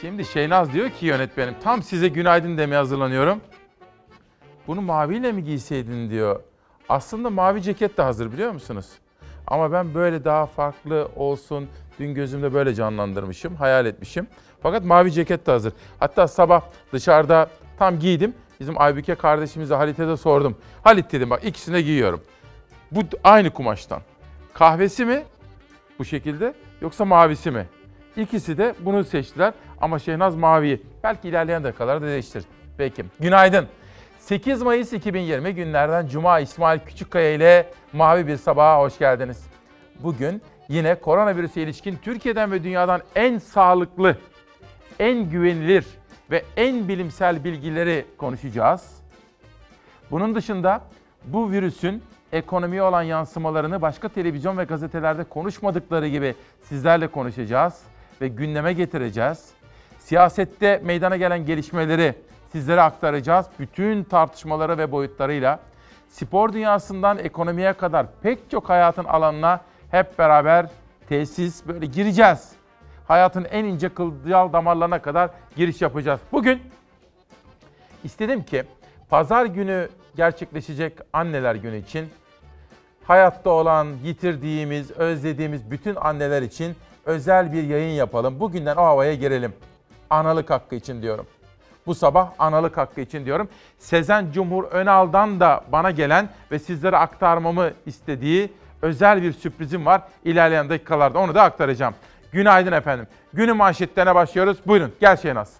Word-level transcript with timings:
Şimdi 0.00 0.24
Şeynaz 0.24 0.72
diyor 0.72 0.90
ki 0.90 1.06
yönetmenim 1.06 1.54
tam 1.62 1.82
size 1.82 2.08
günaydın 2.08 2.58
demeye 2.58 2.76
hazırlanıyorum. 2.76 3.40
Bunu 4.66 4.82
maviyle 4.82 5.32
mi 5.32 5.44
giyseydin 5.44 6.10
diyor. 6.10 6.40
Aslında 6.88 7.30
mavi 7.30 7.62
ceket 7.62 7.98
de 7.98 8.02
hazır 8.02 8.32
biliyor 8.32 8.52
musunuz? 8.52 8.86
Ama 9.46 9.72
ben 9.72 9.94
böyle 9.94 10.24
daha 10.24 10.46
farklı 10.46 11.08
olsun. 11.16 11.68
Dün 11.98 12.14
gözümde 12.14 12.54
böyle 12.54 12.74
canlandırmışım, 12.74 13.56
hayal 13.56 13.86
etmişim. 13.86 14.26
Fakat 14.62 14.84
mavi 14.84 15.12
ceket 15.12 15.46
de 15.46 15.50
hazır. 15.50 15.72
Hatta 16.00 16.28
sabah 16.28 16.62
dışarıda 16.92 17.50
tam 17.78 17.98
giydim. 17.98 18.34
Bizim 18.60 18.80
Aybüke 18.80 19.14
kardeşimize 19.14 19.74
Halit'e 19.74 20.08
de 20.08 20.16
sordum. 20.16 20.56
Halit 20.84 21.12
dedim 21.12 21.30
bak 21.30 21.44
ikisini 21.44 21.74
de 21.74 21.82
giyiyorum. 21.82 22.20
Bu 22.90 23.00
aynı 23.24 23.50
kumaştan. 23.50 24.02
Kahvesi 24.54 25.04
mi 25.04 25.22
bu 25.98 26.04
şekilde 26.04 26.54
yoksa 26.80 27.04
mavisi 27.04 27.50
mi? 27.50 27.66
İkisi 28.16 28.58
de 28.58 28.74
bunu 28.80 29.04
seçtiler 29.04 29.54
ama 29.80 29.98
Şehnaz 29.98 30.36
maviyi. 30.36 30.82
Belki 31.04 31.28
ilerleyen 31.28 31.64
dakikalarda 31.64 32.06
değiştirir. 32.06 32.44
Peki. 32.78 33.04
Günaydın. 33.20 33.66
8 34.18 34.62
Mayıs 34.62 34.92
2020 34.92 35.54
günlerden 35.54 36.06
Cuma 36.06 36.40
İsmail 36.40 36.80
Küçükkaya 36.80 37.32
ile 37.32 37.70
Mavi 37.92 38.26
Bir 38.26 38.36
Sabaha 38.36 38.80
hoş 38.80 38.98
geldiniz. 38.98 39.44
Bugün 40.00 40.42
yine 40.68 40.94
koronavirüse 40.94 41.62
ilişkin 41.62 41.98
Türkiye'den 42.02 42.52
ve 42.52 42.64
dünyadan 42.64 43.00
en 43.14 43.38
sağlıklı, 43.38 44.16
en 44.98 45.30
güvenilir 45.30 45.86
ve 46.30 46.44
en 46.56 46.88
bilimsel 46.88 47.44
bilgileri 47.44 48.04
konuşacağız. 48.18 49.00
Bunun 50.10 50.34
dışında 50.34 50.80
bu 51.24 51.50
virüsün 51.50 52.02
ekonomiye 52.32 52.82
olan 52.82 53.02
yansımalarını 53.02 53.82
başka 53.82 54.08
televizyon 54.08 54.58
ve 54.58 54.64
gazetelerde 54.64 55.24
konuşmadıkları 55.24 56.08
gibi 56.08 56.34
sizlerle 56.62 57.08
konuşacağız 57.08 57.82
ve 58.20 58.28
gündeme 58.28 58.72
getireceğiz. 58.72 59.48
Siyasette 59.98 60.80
meydana 60.84 61.16
gelen 61.16 61.46
gelişmeleri 61.46 62.14
sizlere 62.52 62.80
aktaracağız. 62.80 63.46
Bütün 63.58 64.04
tartışmaları 64.04 64.78
ve 64.78 64.92
boyutlarıyla 64.92 65.60
spor 66.08 66.52
dünyasından 66.52 67.18
ekonomiye 67.18 67.72
kadar 67.72 68.06
pek 68.22 68.50
çok 68.50 68.68
hayatın 68.68 69.04
alanına 69.04 69.60
hep 69.90 70.18
beraber 70.18 70.66
tesis 71.08 71.66
böyle 71.66 71.86
gireceğiz. 71.86 72.52
Hayatın 73.08 73.44
en 73.44 73.64
ince 73.64 73.88
kılcal 73.88 74.52
damarlarına 74.52 75.02
kadar 75.02 75.30
giriş 75.56 75.82
yapacağız. 75.82 76.20
Bugün 76.32 76.62
istedim 78.04 78.42
ki 78.42 78.64
pazar 79.08 79.46
günü 79.46 79.88
gerçekleşecek 80.16 80.98
anneler 81.12 81.54
günü 81.54 81.78
için 81.78 82.08
hayatta 83.04 83.50
olan, 83.50 83.86
yitirdiğimiz, 84.04 84.90
özlediğimiz 84.90 85.70
bütün 85.70 85.94
anneler 85.96 86.42
için 86.42 86.76
özel 87.04 87.52
bir 87.52 87.62
yayın 87.62 87.94
yapalım. 87.94 88.40
Bugünden 88.40 88.76
o 88.76 88.82
havaya 88.82 89.14
girelim. 89.14 89.52
Analık 90.10 90.50
hakkı 90.50 90.74
için 90.74 91.02
diyorum. 91.02 91.26
Bu 91.86 91.94
sabah 91.94 92.30
analık 92.38 92.76
hakkı 92.76 93.00
için 93.00 93.24
diyorum. 93.24 93.48
Sezen 93.78 94.32
Cumhur 94.32 94.64
Önal'dan 94.64 95.40
da 95.40 95.64
bana 95.72 95.90
gelen 95.90 96.28
ve 96.50 96.58
sizlere 96.58 96.96
aktarmamı 96.96 97.70
istediği 97.86 98.52
özel 98.82 99.22
bir 99.22 99.32
sürprizim 99.32 99.86
var. 99.86 100.02
İlerleyen 100.24 100.68
dakikalarda 100.68 101.18
onu 101.18 101.34
da 101.34 101.42
aktaracağım. 101.42 101.94
Günaydın 102.32 102.72
efendim. 102.72 103.06
Günün 103.32 103.56
manşetlerine 103.56 104.14
başlıyoruz. 104.14 104.58
Buyurun 104.66 104.92
gel 105.00 105.16
Şehnaz. 105.16 105.54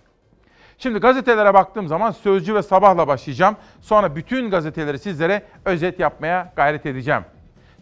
Şimdi 0.79 0.99
gazetelere 0.99 1.55
baktığım 1.55 1.89
zaman 1.89 2.11
Sözcü 2.11 2.55
ve 2.55 2.63
Sabah'la 2.63 3.09
başlayacağım. 3.09 3.57
Sonra 3.81 4.17
bütün 4.17 4.51
gazeteleri 4.51 4.99
sizlere 4.99 5.43
özet 5.65 6.01
yapmaya 6.01 6.53
gayret 6.57 6.87
edeceğim. 6.87 7.25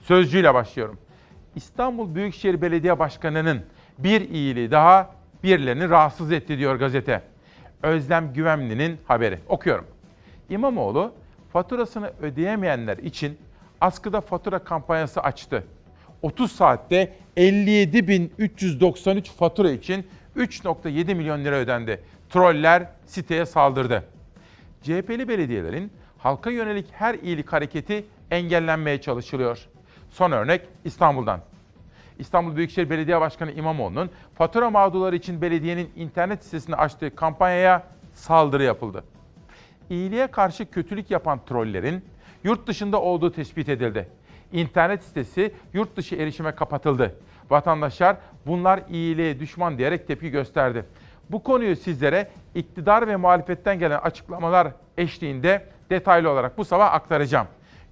Sözcü 0.03 0.39
ile 0.39 0.55
başlıyorum. 0.55 0.99
İstanbul 1.57 2.15
Büyükşehir 2.15 2.63
Belediye 2.63 2.99
Başkanı'nın 2.99 3.63
bir 3.99 4.31
iyiliği 4.31 4.71
daha 4.71 5.11
birilerini 5.43 5.91
rahatsız 5.91 6.33
etti 6.33 6.59
diyor 6.59 6.77
gazete. 6.77 7.23
Özlem 7.83 8.33
Güvenli'nin 8.33 8.99
haberi. 9.07 9.39
Okuyorum. 9.49 9.85
İmamoğlu 10.51 11.13
faturasını 11.53 12.13
ödeyemeyenler 12.23 12.99
için 12.99 13.39
askıda 13.81 14.21
fatura 14.21 14.59
kampanyası 14.59 15.21
açtı. 15.21 15.65
30 16.23 16.53
saatte 16.53 17.13
57.393 17.37 19.23
fatura 19.23 19.71
için 19.71 20.07
3.7 20.37 21.15
milyon 21.15 21.45
lira 21.45 21.57
ödendi. 21.57 22.01
Troller 22.31 22.91
siteye 23.07 23.47
saldırdı. 23.47 24.05
CHP'li 24.83 25.29
belediyelerin 25.29 25.93
halka 26.19 26.51
yönelik 26.51 26.87
her 26.93 27.15
iyilik 27.15 27.53
hareketi 27.53 28.05
engellenmeye 28.31 29.01
çalışılıyor. 29.01 29.69
Son 30.11 30.33
örnek 30.33 30.63
İstanbul'dan. 30.85 31.41
İstanbul 32.19 32.57
Büyükşehir 32.57 32.91
Belediye 32.91 33.21
Başkanı 33.21 33.53
İmamoğlu'nun 33.53 34.11
fatura 34.35 34.71
mağdurları 34.71 35.17
için 35.17 35.43
belediyenin 35.43 35.91
internet 35.97 36.45
sitesinde 36.45 36.77
açtığı 36.77 37.17
kampanyaya 37.17 37.83
saldırı 38.15 38.63
yapıldı. 38.63 39.05
İyiliğe 39.91 40.27
karşı 40.27 40.71
kötülük 40.71 41.11
yapan 41.11 41.41
trollerin 41.49 42.05
yurt 42.45 42.67
dışında 42.67 43.03
olduğu 43.03 43.33
tespit 43.33 43.69
edildi. 43.69 44.09
İnternet 44.53 45.05
sitesi 45.05 45.55
yurt 45.73 45.97
dışı 45.97 46.17
erişime 46.17 46.55
kapatıldı. 46.55 47.15
Vatandaşlar 47.51 48.17
bunlar 48.47 48.81
iyiliğe 48.91 49.41
düşman 49.41 49.79
diyerek 49.79 50.07
tepki 50.07 50.31
gösterdi. 50.31 50.85
Bu 51.31 51.43
konuyu 51.43 51.77
sizlere 51.77 52.31
iktidar 52.55 53.09
ve 53.09 53.17
muhalefetten 53.17 53.79
gelen 53.79 53.99
açıklamalar 53.99 54.69
eşliğinde 54.99 55.67
detaylı 55.91 56.31
olarak 56.31 56.59
bu 56.59 56.65
sabah 56.65 56.93
aktaracağım. 56.93 57.47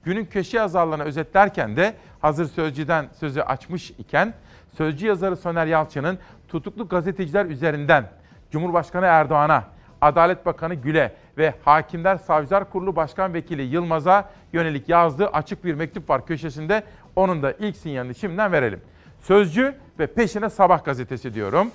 Günün 0.07 0.25
köşe 0.25 0.57
yazarlarını 0.57 1.05
özetlerken 1.05 1.77
de 1.77 1.95
hazır 2.21 2.47
Sözcü'den 2.47 3.07
sözü 3.21 3.41
açmış 3.41 3.91
iken 3.91 4.35
Sözcü 4.77 5.07
yazarı 5.07 5.37
Soner 5.37 5.67
Yalçın'ın 5.67 6.19
tutuklu 6.49 6.89
gazeteciler 6.89 7.47
üzerinden 7.47 8.11
Cumhurbaşkanı 8.51 9.07
Erdoğan'a, 9.07 9.65
Adalet 10.01 10.47
Bakanı 10.47 10.75
Gül'e 10.75 11.13
ve 11.39 11.55
Hakimler 11.65 12.17
Savcılar 12.17 12.71
Kurulu 12.71 12.97
Başkan 12.97 13.35
Vekili 13.35 13.63
Yılmaz'a 13.63 14.31
yönelik 14.53 14.89
yazdığı 14.89 15.27
açık 15.27 15.65
bir 15.65 15.75
mektup 15.75 16.11
var 16.11 16.27
köşesinde. 16.27 16.83
Onun 17.17 17.43
da 17.43 17.53
ilk 17.53 17.77
sinyalini 17.77 18.15
şimdiden 18.15 18.53
verelim. 18.53 18.81
Sözcü 19.21 19.75
ve 19.99 20.07
peşine 20.07 20.51
Sabah 20.51 20.85
gazetesi 20.85 21.35
diyorum. 21.35 21.71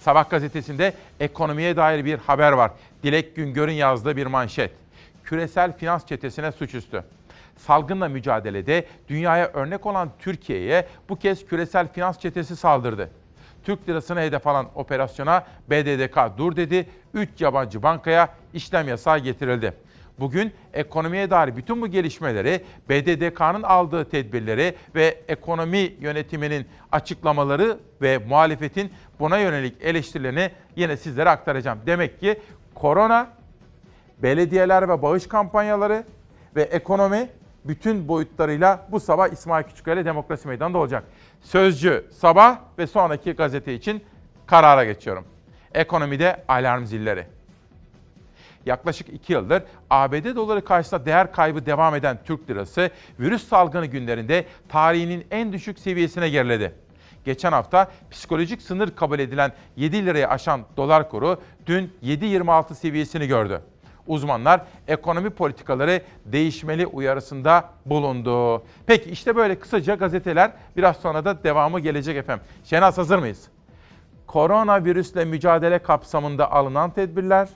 Sabah 0.00 0.30
gazetesinde 0.30 0.92
ekonomiye 1.20 1.76
dair 1.76 2.04
bir 2.04 2.18
haber 2.18 2.52
var. 2.52 2.70
Dilek 3.02 3.36
Güngör'ün 3.36 3.72
yazdığı 3.72 4.16
bir 4.16 4.26
manşet. 4.26 4.81
Küresel 5.24 5.76
finans 5.76 6.06
çetesine 6.06 6.52
suçüstü. 6.52 7.04
Salgınla 7.56 8.08
mücadelede 8.08 8.86
dünyaya 9.08 9.46
örnek 9.46 9.86
olan 9.86 10.10
Türkiye'ye 10.18 10.86
bu 11.08 11.16
kez 11.16 11.46
küresel 11.46 11.92
finans 11.92 12.18
çetesi 12.18 12.56
saldırdı. 12.56 13.10
Türk 13.64 13.88
lirasına 13.88 14.20
hedef 14.20 14.46
alan 14.46 14.66
operasyona 14.74 15.44
BDDK 15.70 16.38
dur 16.38 16.56
dedi. 16.56 16.88
3 17.14 17.40
yabancı 17.40 17.82
bankaya 17.82 18.28
işlem 18.54 18.88
yasağı 18.88 19.18
getirildi. 19.18 19.72
Bugün 20.20 20.52
ekonomiye 20.72 21.30
dair 21.30 21.56
bütün 21.56 21.82
bu 21.82 21.86
gelişmeleri, 21.86 22.64
BDDK'nın 22.88 23.62
aldığı 23.62 24.04
tedbirleri 24.04 24.74
ve 24.94 25.20
ekonomi 25.28 25.92
yönetiminin 26.00 26.66
açıklamaları 26.92 27.78
ve 28.02 28.18
muhalefetin 28.18 28.92
buna 29.20 29.38
yönelik 29.38 29.82
eleştirilerini 29.82 30.50
yine 30.76 30.96
sizlere 30.96 31.30
aktaracağım. 31.30 31.78
Demek 31.86 32.20
ki 32.20 32.40
korona, 32.74 33.28
belediyeler 34.22 34.88
ve 34.88 35.02
bağış 35.02 35.26
kampanyaları 35.26 36.04
ve 36.56 36.62
ekonomi 36.62 37.28
bütün 37.64 38.08
boyutlarıyla 38.08 38.86
bu 38.90 39.00
sabah 39.00 39.28
İsmail 39.28 39.64
Küçükkaya 39.64 40.04
Demokrasi 40.04 40.48
Meydanı'nda 40.48 40.78
olacak. 40.78 41.04
Sözcü 41.42 42.04
sabah 42.10 42.58
ve 42.78 42.86
sonraki 42.86 43.32
gazete 43.32 43.74
için 43.74 44.04
karara 44.46 44.84
geçiyorum. 44.84 45.24
Ekonomide 45.74 46.44
alarm 46.48 46.84
zilleri. 46.84 47.26
Yaklaşık 48.66 49.08
iki 49.08 49.32
yıldır 49.32 49.62
ABD 49.90 50.36
doları 50.36 50.64
karşısında 50.64 51.06
değer 51.06 51.32
kaybı 51.32 51.66
devam 51.66 51.94
eden 51.94 52.18
Türk 52.24 52.50
lirası 52.50 52.90
virüs 53.20 53.48
salgını 53.48 53.86
günlerinde 53.86 54.44
tarihinin 54.68 55.26
en 55.30 55.52
düşük 55.52 55.78
seviyesine 55.78 56.28
geriledi. 56.28 56.74
Geçen 57.24 57.52
hafta 57.52 57.90
psikolojik 58.10 58.62
sınır 58.62 58.90
kabul 58.90 59.18
edilen 59.18 59.52
7 59.76 60.06
liraya 60.06 60.28
aşan 60.28 60.60
dolar 60.76 61.10
kuru 61.10 61.40
dün 61.66 61.92
7.26 62.02 62.74
seviyesini 62.74 63.26
gördü. 63.26 63.62
Uzmanlar 64.06 64.60
ekonomi 64.88 65.30
politikaları 65.30 66.02
değişmeli 66.24 66.86
uyarısında 66.86 67.64
bulundu. 67.86 68.62
Peki 68.86 69.10
işte 69.10 69.36
böyle 69.36 69.58
kısaca 69.58 69.94
gazeteler 69.94 70.52
biraz 70.76 70.96
sonra 70.96 71.24
da 71.24 71.44
devamı 71.44 71.80
gelecek 71.80 72.16
efendim. 72.16 72.44
Şenaz 72.64 72.98
hazır 72.98 73.18
mıyız? 73.18 73.48
Koronavirüsle 74.26 75.24
mücadele 75.24 75.78
kapsamında 75.78 76.52
alınan 76.52 76.90
tedbirler, 76.90 77.48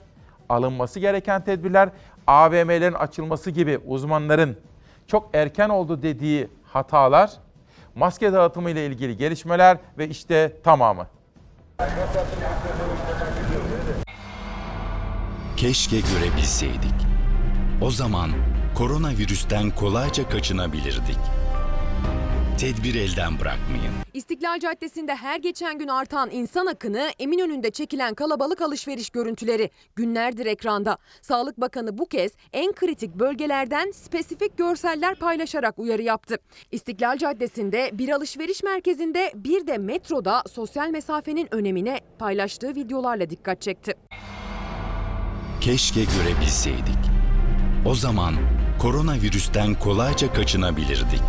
alınması 0.49 0.99
gereken 0.99 1.43
tedbirler, 1.43 1.89
AVM'lerin 2.27 2.93
açılması 2.93 3.51
gibi 3.51 3.79
uzmanların 3.87 4.57
çok 5.07 5.29
erken 5.33 5.69
oldu 5.69 6.01
dediği 6.01 6.47
hatalar, 6.63 7.31
maske 7.95 8.33
dağıtımı 8.33 8.69
ile 8.69 8.85
ilgili 8.85 9.17
gelişmeler 9.17 9.77
ve 9.97 10.07
işte 10.07 10.53
tamamı. 10.63 11.07
Keşke 15.57 15.97
görebilseydik. 15.99 16.97
O 17.81 17.91
zaman 17.91 18.29
koronavirüsten 18.75 19.69
kolayca 19.75 20.29
kaçınabilirdik. 20.29 21.17
Tedbir 22.59 22.95
elden 22.95 23.39
bırakmayın. 23.39 23.93
İstiklal 24.13 24.59
Caddesi'nde 24.59 25.15
her 25.15 25.39
geçen 25.39 25.79
gün 25.79 25.87
artan 25.87 26.29
insan 26.31 26.65
akını, 26.65 27.09
Eminönü'nde 27.19 27.71
çekilen 27.71 28.13
kalabalık 28.13 28.61
alışveriş 28.61 29.09
görüntüleri 29.09 29.69
günlerdir 29.95 30.45
ekranda. 30.45 30.97
Sağlık 31.21 31.61
Bakanı 31.61 31.97
bu 31.97 32.05
kez 32.05 32.31
en 32.53 32.71
kritik 32.71 33.15
bölgelerden 33.15 33.91
spesifik 33.91 34.57
görseller 34.57 35.15
paylaşarak 35.15 35.79
uyarı 35.79 36.01
yaptı. 36.01 36.37
İstiklal 36.71 37.17
Caddesi'nde 37.17 37.89
bir 37.93 38.09
alışveriş 38.09 38.63
merkezinde 38.63 39.31
bir 39.35 39.67
de 39.67 39.77
metroda 39.77 40.43
sosyal 40.51 40.89
mesafenin 40.89 41.47
önemine 41.51 41.99
paylaştığı 42.19 42.75
videolarla 42.75 43.29
dikkat 43.29 43.61
çekti. 43.61 43.93
Keşke 45.61 46.03
görebilseydik. 46.03 46.97
O 47.85 47.95
zaman 47.95 48.35
koronavirüsten 48.79 49.79
kolayca 49.79 50.33
kaçınabilirdik. 50.33 51.21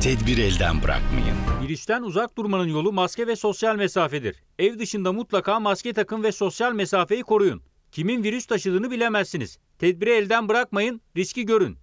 Tedbir 0.00 0.38
elden 0.38 0.82
bırakmayın. 0.82 1.36
Virüsten 1.62 2.02
uzak 2.02 2.38
durmanın 2.38 2.68
yolu 2.68 2.92
maske 2.92 3.26
ve 3.26 3.36
sosyal 3.36 3.76
mesafedir. 3.76 4.42
Ev 4.58 4.78
dışında 4.78 5.12
mutlaka 5.12 5.60
maske 5.60 5.92
takın 5.92 6.22
ve 6.22 6.32
sosyal 6.32 6.72
mesafeyi 6.72 7.22
koruyun. 7.22 7.62
Kimin 7.92 8.22
virüs 8.22 8.46
taşıdığını 8.46 8.90
bilemezsiniz. 8.90 9.58
Tedbiri 9.78 10.10
elden 10.10 10.48
bırakmayın, 10.48 11.00
riski 11.16 11.46
görün. 11.46 11.78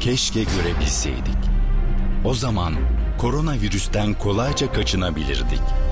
Keşke 0.00 0.42
görebilseydik. 0.42 1.38
O 2.24 2.34
zaman 2.34 2.74
koronavirüsten 3.18 4.14
kolayca 4.14 4.72
kaçınabilirdik. 4.72 5.87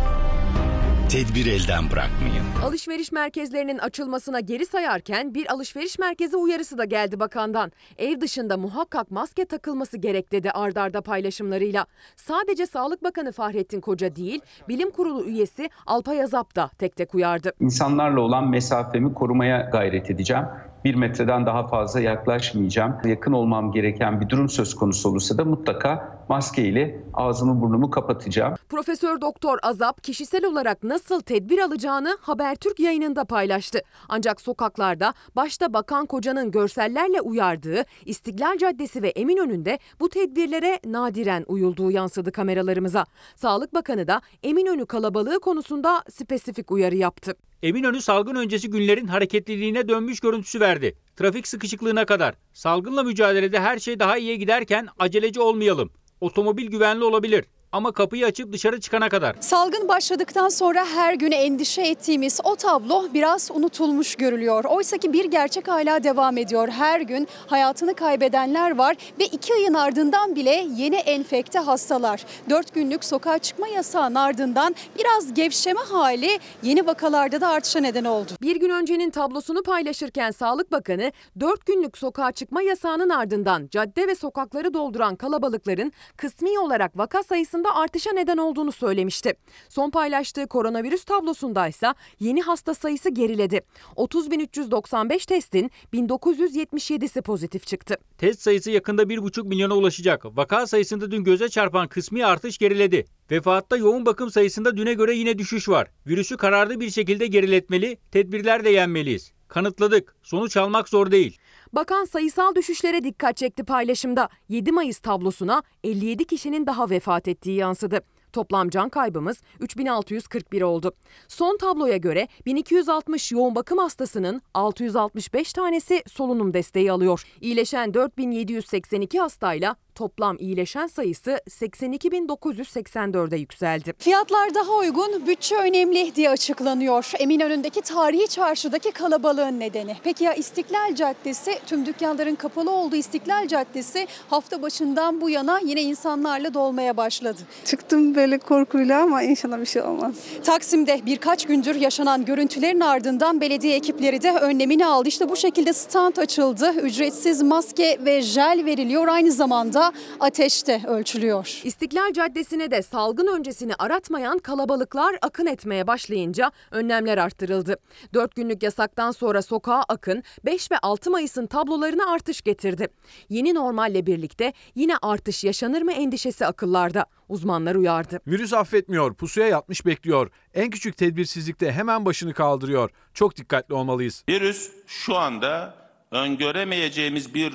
Tedbir 1.09 1.47
elden 1.47 1.91
bırakmayın. 1.91 2.45
Alışveriş 2.65 3.13
merkezlerinin 3.13 3.79
açılmasına 3.79 4.41
geri 4.41 4.67
sayarken 4.67 5.35
bir 5.35 5.53
alışveriş 5.53 5.99
merkezi 5.99 6.37
uyarısı 6.37 6.79
da 6.79 6.85
geldi 6.85 7.21
bakandan. 7.21 7.73
Ev 7.99 8.21
dışında 8.21 8.57
muhakkak 8.57 9.11
maske 9.11 9.45
takılması 9.45 9.99
gerek 9.99 10.33
dedi 10.33 10.51
ardarda 10.51 11.01
paylaşımlarıyla. 11.01 11.87
Sadece 12.17 12.67
Sağlık 12.67 13.05
Bakanı 13.05 13.33
Fahrettin 13.33 13.81
Koca 13.81 14.17
değil, 14.17 14.41
Bilim 14.69 14.91
Kurulu 14.91 15.25
üyesi 15.25 15.71
Alpay 15.87 16.23
Azap 16.23 16.57
da 16.57 16.71
tek 16.79 16.97
tek 16.97 17.15
uyardı. 17.15 17.53
İnsanlarla 17.61 18.21
olan 18.21 18.51
mesafemi 18.51 19.15
korumaya 19.15 19.61
gayret 19.73 20.11
edeceğim. 20.11 20.45
Bir 20.87 20.95
metreden 20.95 21.47
daha 21.47 21.67
fazla 21.67 22.01
yaklaşmayacağım. 22.01 22.97
Yakın 23.05 23.33
olmam 23.33 23.73
gereken 23.73 24.21
bir 24.21 24.29
durum 24.29 24.49
söz 24.49 24.75
konusu 24.75 25.09
olursa 25.09 25.39
da 25.39 25.45
mutlaka 25.45 26.19
maske 26.29 26.65
ile 26.65 27.01
ağzımı 27.15 27.61
burnumu 27.61 27.91
kapatacağım. 27.91 28.55
Profesör 28.69 29.21
Doktor 29.21 29.59
Azap 29.63 30.03
kişisel 30.03 30.45
olarak 30.45 30.83
nasıl 30.83 31.21
tedbir 31.21 31.59
alacağını 31.59 32.19
Habertürk 32.21 32.81
yayınında 32.81 33.25
paylaştı. 33.25 33.81
Ancak 34.09 34.41
sokaklarda 34.41 35.15
başta 35.37 35.73
Bakan 35.73 36.07
Koca'nın 36.07 36.51
görsellerle 36.51 37.21
uyardığı 37.21 37.83
İstiklal 38.05 38.59
Caddesi 38.59 39.03
ve 39.03 39.09
Eminönü'nde 39.09 39.79
bu 40.01 40.09
tedbirlere 40.09 40.81
nadiren 40.85 41.45
uyulduğu 41.49 41.91
yansıdı 41.91 42.33
kameralarımıza. 42.33 43.07
Sağlık 43.37 43.75
Bakanı 43.75 44.09
da 44.09 44.21
Eminönü 44.43 44.87
kalabalığı 44.87 45.41
konusunda 45.41 46.03
spesifik 46.11 46.73
uyarı 46.73 46.97
yaptı. 46.97 47.35
Eminönü 47.63 48.01
salgın 48.01 48.35
öncesi 48.35 48.71
günlerin 48.71 49.07
hareketliliğine 49.07 49.89
dönmüş 49.89 50.21
görüntüsü 50.21 50.61
verdi. 50.61 50.76
Trafik 51.17 51.49
sıkışıklığına 51.49 52.05
kadar. 52.05 52.35
Salgınla 52.53 53.03
mücadelede 53.03 53.61
her 53.61 53.79
şey 53.79 54.01
daha 54.01 54.19
iyiye 54.19 54.37
giderken 54.37 54.89
aceleci 54.99 55.41
olmayalım. 55.41 55.91
Otomobil 56.21 56.67
güvenli 56.67 57.05
olabilir 57.05 57.45
ama 57.73 57.93
kapıyı 57.93 58.27
açıp 58.27 58.53
dışarı 58.53 58.81
çıkana 58.81 59.09
kadar. 59.09 59.37
Salgın 59.41 59.89
başladıktan 59.89 60.49
sonra 60.49 60.87
her 60.87 61.15
gün 61.15 61.31
endişe 61.31 61.83
ettiğimiz 61.83 62.41
o 62.45 62.57
tablo 62.57 63.05
biraz 63.15 63.51
unutulmuş 63.55 64.15
görülüyor. 64.15 64.65
Oysa 64.65 64.99
ki 64.99 65.13
bir 65.13 65.25
gerçek 65.25 65.69
hala 65.69 66.05
devam 66.05 66.39
ediyor. 66.39 66.69
Her 66.69 67.01
gün 67.01 67.29
hayatını 67.47 67.95
kaybedenler 67.95 68.77
var 68.77 68.97
ve 69.21 69.25
iki 69.25 69.55
ayın 69.55 69.75
ardından 69.75 70.37
bile 70.37 70.67
yeni 70.77 70.97
enfekte 70.97 71.59
hastalar. 71.59 72.25
Dört 72.51 72.75
günlük 72.75 73.05
sokağa 73.05 73.39
çıkma 73.39 73.69
yasağının 73.69 74.15
ardından 74.15 74.75
biraz 74.99 75.35
gevşeme 75.35 75.81
hali 75.81 76.39
yeni 76.63 76.87
vakalarda 76.87 77.41
da 77.41 77.49
artışa 77.49 77.81
neden 77.81 78.05
oldu. 78.05 78.33
Bir 78.43 78.57
gün 78.57 78.71
öncenin 78.71 79.11
tablosunu 79.11 79.63
paylaşırken 79.63 80.31
Sağlık 80.31 80.73
Bakanı 80.73 81.13
4 81.41 81.67
günlük 81.67 81.99
sokağa 81.99 82.33
çıkma 82.33 82.63
yasağının 82.63 83.11
ardından 83.11 83.69
cadde 83.71 84.09
ve 84.09 84.15
sokakları 84.15 84.75
dolduran 84.75 85.17
kalabalıkların 85.17 85.93
kısmi 86.17 86.59
olarak 86.59 86.99
vaka 86.99 87.23
sayısında 87.57 87.77
artışa 87.77 88.13
neden 88.13 88.37
olduğunu 88.37 88.73
söylemişti. 88.73 89.35
Son 89.69 89.91
paylaştığı 89.91 90.47
koronavirüs 90.47 91.05
tablosundaysa 91.05 91.95
yeni 92.21 92.43
hasta 92.43 92.75
sayısı 92.75 93.11
geriledi. 93.11 93.61
30.395 93.97 95.27
testin 95.27 95.71
1977'si 95.93 97.23
pozitif 97.23 97.67
çıktı. 97.67 97.97
Test 98.19 98.43
sayısı 98.43 98.71
yakında 98.71 99.03
1,5 99.03 99.49
milyona 99.49 99.75
ulaşacak. 99.75 100.25
Vaka 100.25 100.67
sayısında 100.67 101.11
dün 101.11 101.25
göze 101.25 101.49
çarpan 101.49 101.89
kısmi 101.89 102.25
artış 102.27 102.59
geriledi. 102.59 103.05
Vefatta 103.31 103.77
yoğun 103.77 104.07
bakım 104.07 104.31
sayısında 104.31 104.77
düne 104.77 104.95
göre 104.95 105.15
yine 105.15 105.39
düşüş 105.39 105.69
var. 105.69 105.89
Virüsü 106.07 106.37
kararlı 106.37 106.81
bir 106.81 106.91
şekilde 106.91 107.27
geriletmeli, 107.27 107.99
tedbirler 108.13 108.65
de 108.65 108.71
yenmeliyiz. 108.71 109.33
Kanıtladık. 109.49 110.17
Sonuç 110.23 110.57
almak 110.57 110.89
zor 110.89 111.11
değil. 111.11 111.39
Bakan 111.77 112.05
sayısal 112.05 112.55
düşüşlere 112.55 113.05
dikkat 113.05 113.37
çekti 113.37 113.65
paylaşımda. 113.65 114.29
7 114.49 114.73
Mayıs 114.73 114.99
tablosuna 114.99 115.63
57 115.85 116.25
kişinin 116.25 116.67
daha 116.67 116.91
vefat 116.91 117.29
ettiği 117.29 117.57
yansıdı. 117.57 118.01
Toplam 118.33 118.71
can 118.71 118.89
kaybımız 118.89 119.43
3641 119.61 120.63
oldu. 120.63 120.93
Son 121.29 121.57
tabloya 121.57 121.97
göre 121.97 122.29
1260 122.47 123.33
yoğun 123.33 123.55
bakım 123.55 123.79
hastasının 123.79 124.43
665 124.55 125.53
tanesi 125.53 126.03
solunum 126.07 126.55
desteği 126.55 126.93
alıyor. 126.93 127.23
İyileşen 127.41 127.95
4782 127.95 129.21
hastayla 129.21 129.77
toplam 129.97 130.37
iyileşen 130.39 130.87
sayısı 130.87 131.41
82.984'e 131.51 133.39
yükseldi. 133.39 133.95
Fiyatlar 133.99 134.55
daha 134.55 134.73
uygun, 134.73 135.27
bütçe 135.27 135.57
önemli 135.57 136.15
diye 136.15 136.31
açıklanıyor. 136.31 137.13
Eminönü'ndeki 137.19 137.81
tarihi 137.81 138.29
çarşıdaki 138.29 138.91
kalabalığın 138.91 139.61
nedeni. 139.61 139.97
Peki 140.05 140.25
ya 140.25 140.35
İstiklal 140.35 140.95
Caddesi, 140.95 141.59
tüm 141.67 141.87
dükkanların 141.87 142.35
kapalı 142.35 142.71
olduğu 142.71 142.97
İstiklal 142.97 143.49
Caddesi 143.49 144.07
hafta 144.31 144.63
başından 144.63 145.21
bu 145.21 145.31
yana 145.31 145.61
yine 145.65 145.83
insanlarla 145.83 146.55
dolmaya 146.55 146.97
başladı. 146.97 147.41
Çıktım 147.65 148.15
böyle 148.15 148.39
korkuyla 148.39 149.03
ama 149.03 149.23
inşallah 149.23 149.61
bir 149.61 149.67
şey 149.67 149.83
olmaz. 149.83 150.15
Taksim'de 150.45 151.01
birkaç 151.07 151.47
gündür 151.47 151.75
yaşanan 151.75 152.25
görüntülerin 152.25 152.81
ardından 152.81 153.41
belediye 153.41 153.77
ekipleri 153.77 154.23
de 154.23 154.33
önlemini 154.33 154.87
aldı. 154.87 155.09
İşte 155.09 155.29
bu 155.29 155.37
şekilde 155.37 155.73
stand 155.73 156.17
açıldı. 156.17 156.73
Ücretsiz 156.73 157.43
maske 157.43 157.99
ve 158.05 158.23
jel 158.23 158.63
veriliyor. 158.65 159.09
Aynı 159.09 159.33
zamanda 159.33 159.86
ateş 160.21 160.67
de 160.67 160.83
ölçülüyor. 160.89 161.61
İstiklal 161.65 162.13
Caddesi'ne 162.13 162.71
de 162.71 162.83
salgın 162.83 163.27
öncesini 163.27 163.75
aratmayan 163.75 164.39
kalabalıklar 164.39 165.17
akın 165.23 165.47
etmeye 165.47 165.87
başlayınca 165.87 166.53
önlemler 166.71 167.19
arttırıldı. 167.19 167.77
4 168.15 168.37
günlük 168.37 168.63
yasaktan 168.63 169.11
sonra 169.11 169.43
sokağa 169.43 169.85
akın 169.89 170.23
5 170.45 170.71
ve 170.71 170.79
6 170.79 171.11
Mayıs'ın 171.11 171.47
tablolarına 171.47 172.11
artış 172.13 172.43
getirdi. 172.43 172.89
Yeni 173.29 173.55
normalle 173.55 174.07
birlikte 174.07 174.53
yine 174.75 174.97
artış 175.03 175.45
yaşanır 175.45 175.83
mı 175.83 175.93
endişesi 175.93 176.47
akıllarda. 176.47 177.07
Uzmanlar 177.29 177.75
uyardı. 177.75 178.21
Virüs 178.27 178.53
affetmiyor, 178.53 179.15
pusuya 179.15 179.47
yatmış 179.47 179.87
bekliyor. 179.87 180.31
En 180.55 180.71
küçük 180.71 180.97
tedbirsizlikte 180.97 181.73
hemen 181.73 182.05
başını 182.07 182.35
kaldırıyor. 182.35 182.91
Çok 183.15 183.37
dikkatli 183.37 183.75
olmalıyız. 183.75 184.25
Virüs 184.29 184.71
şu 184.87 185.17
anda 185.17 185.75
öngöremeyeceğimiz 186.11 187.35
bir 187.35 187.53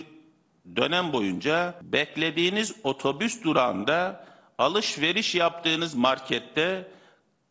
dönem 0.75 1.13
boyunca 1.13 1.73
beklediğiniz 1.81 2.75
otobüs 2.83 3.43
durağında, 3.43 4.25
alışveriş 4.57 5.35
yaptığınız 5.35 5.95
markette, 5.95 6.87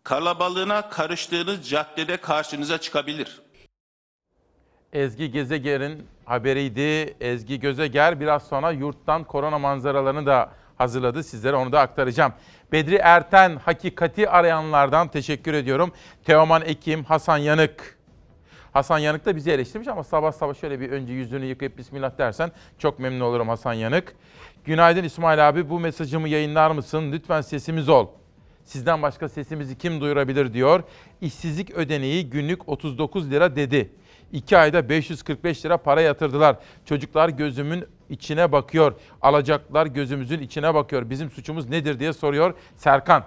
kalabalığına 0.04 0.88
karıştığınız 0.88 1.68
caddede 1.68 2.16
karşınıza 2.16 2.78
çıkabilir. 2.78 3.40
Ezgi 4.92 5.30
Gezeger'in 5.30 6.06
haberiydi. 6.24 7.14
Ezgi 7.20 7.60
Gözeger 7.60 8.20
biraz 8.20 8.48
sonra 8.48 8.70
yurttan 8.70 9.24
korona 9.24 9.58
manzaralarını 9.58 10.26
da 10.26 10.50
hazırladı. 10.78 11.22
Sizlere 11.22 11.56
onu 11.56 11.72
da 11.72 11.80
aktaracağım. 11.80 12.32
Bedri 12.72 12.94
Erten 12.94 13.56
hakikati 13.56 14.30
arayanlardan 14.30 15.08
teşekkür 15.08 15.54
ediyorum. 15.54 15.92
Teoman 16.24 16.62
Ekim, 16.62 17.04
Hasan 17.04 17.38
Yanık. 17.38 17.99
Hasan 18.72 18.98
Yanık 18.98 19.26
da 19.26 19.36
bizi 19.36 19.50
eleştirmiş 19.50 19.88
ama 19.88 20.04
sabah 20.04 20.32
sabah 20.32 20.54
şöyle 20.54 20.80
bir 20.80 20.90
önce 20.90 21.12
yüzünü 21.12 21.44
yıkayıp 21.44 21.78
Bismillah 21.78 22.18
dersen 22.18 22.52
çok 22.78 22.98
memnun 22.98 23.20
olurum 23.20 23.48
Hasan 23.48 23.72
Yanık. 23.72 24.14
Günaydın 24.64 25.04
İsmail 25.04 25.48
abi 25.48 25.70
bu 25.70 25.80
mesajımı 25.80 26.28
yayınlar 26.28 26.70
mısın? 26.70 27.12
Lütfen 27.12 27.40
sesimiz 27.40 27.88
ol. 27.88 28.06
Sizden 28.64 29.02
başka 29.02 29.28
sesimizi 29.28 29.78
kim 29.78 30.00
duyurabilir 30.00 30.52
diyor. 30.52 30.82
İşsizlik 31.20 31.70
ödeneği 31.70 32.30
günlük 32.30 32.68
39 32.68 33.30
lira 33.30 33.56
dedi. 33.56 33.90
2 34.32 34.58
ayda 34.58 34.88
545 34.88 35.64
lira 35.64 35.76
para 35.76 36.00
yatırdılar. 36.00 36.56
Çocuklar 36.84 37.28
gözümün 37.28 37.84
içine 38.10 38.52
bakıyor. 38.52 38.94
Alacaklar 39.22 39.86
gözümüzün 39.86 40.38
içine 40.38 40.74
bakıyor. 40.74 41.10
Bizim 41.10 41.30
suçumuz 41.30 41.68
nedir 41.68 41.98
diye 41.98 42.12
soruyor 42.12 42.54
Serkan. 42.76 43.24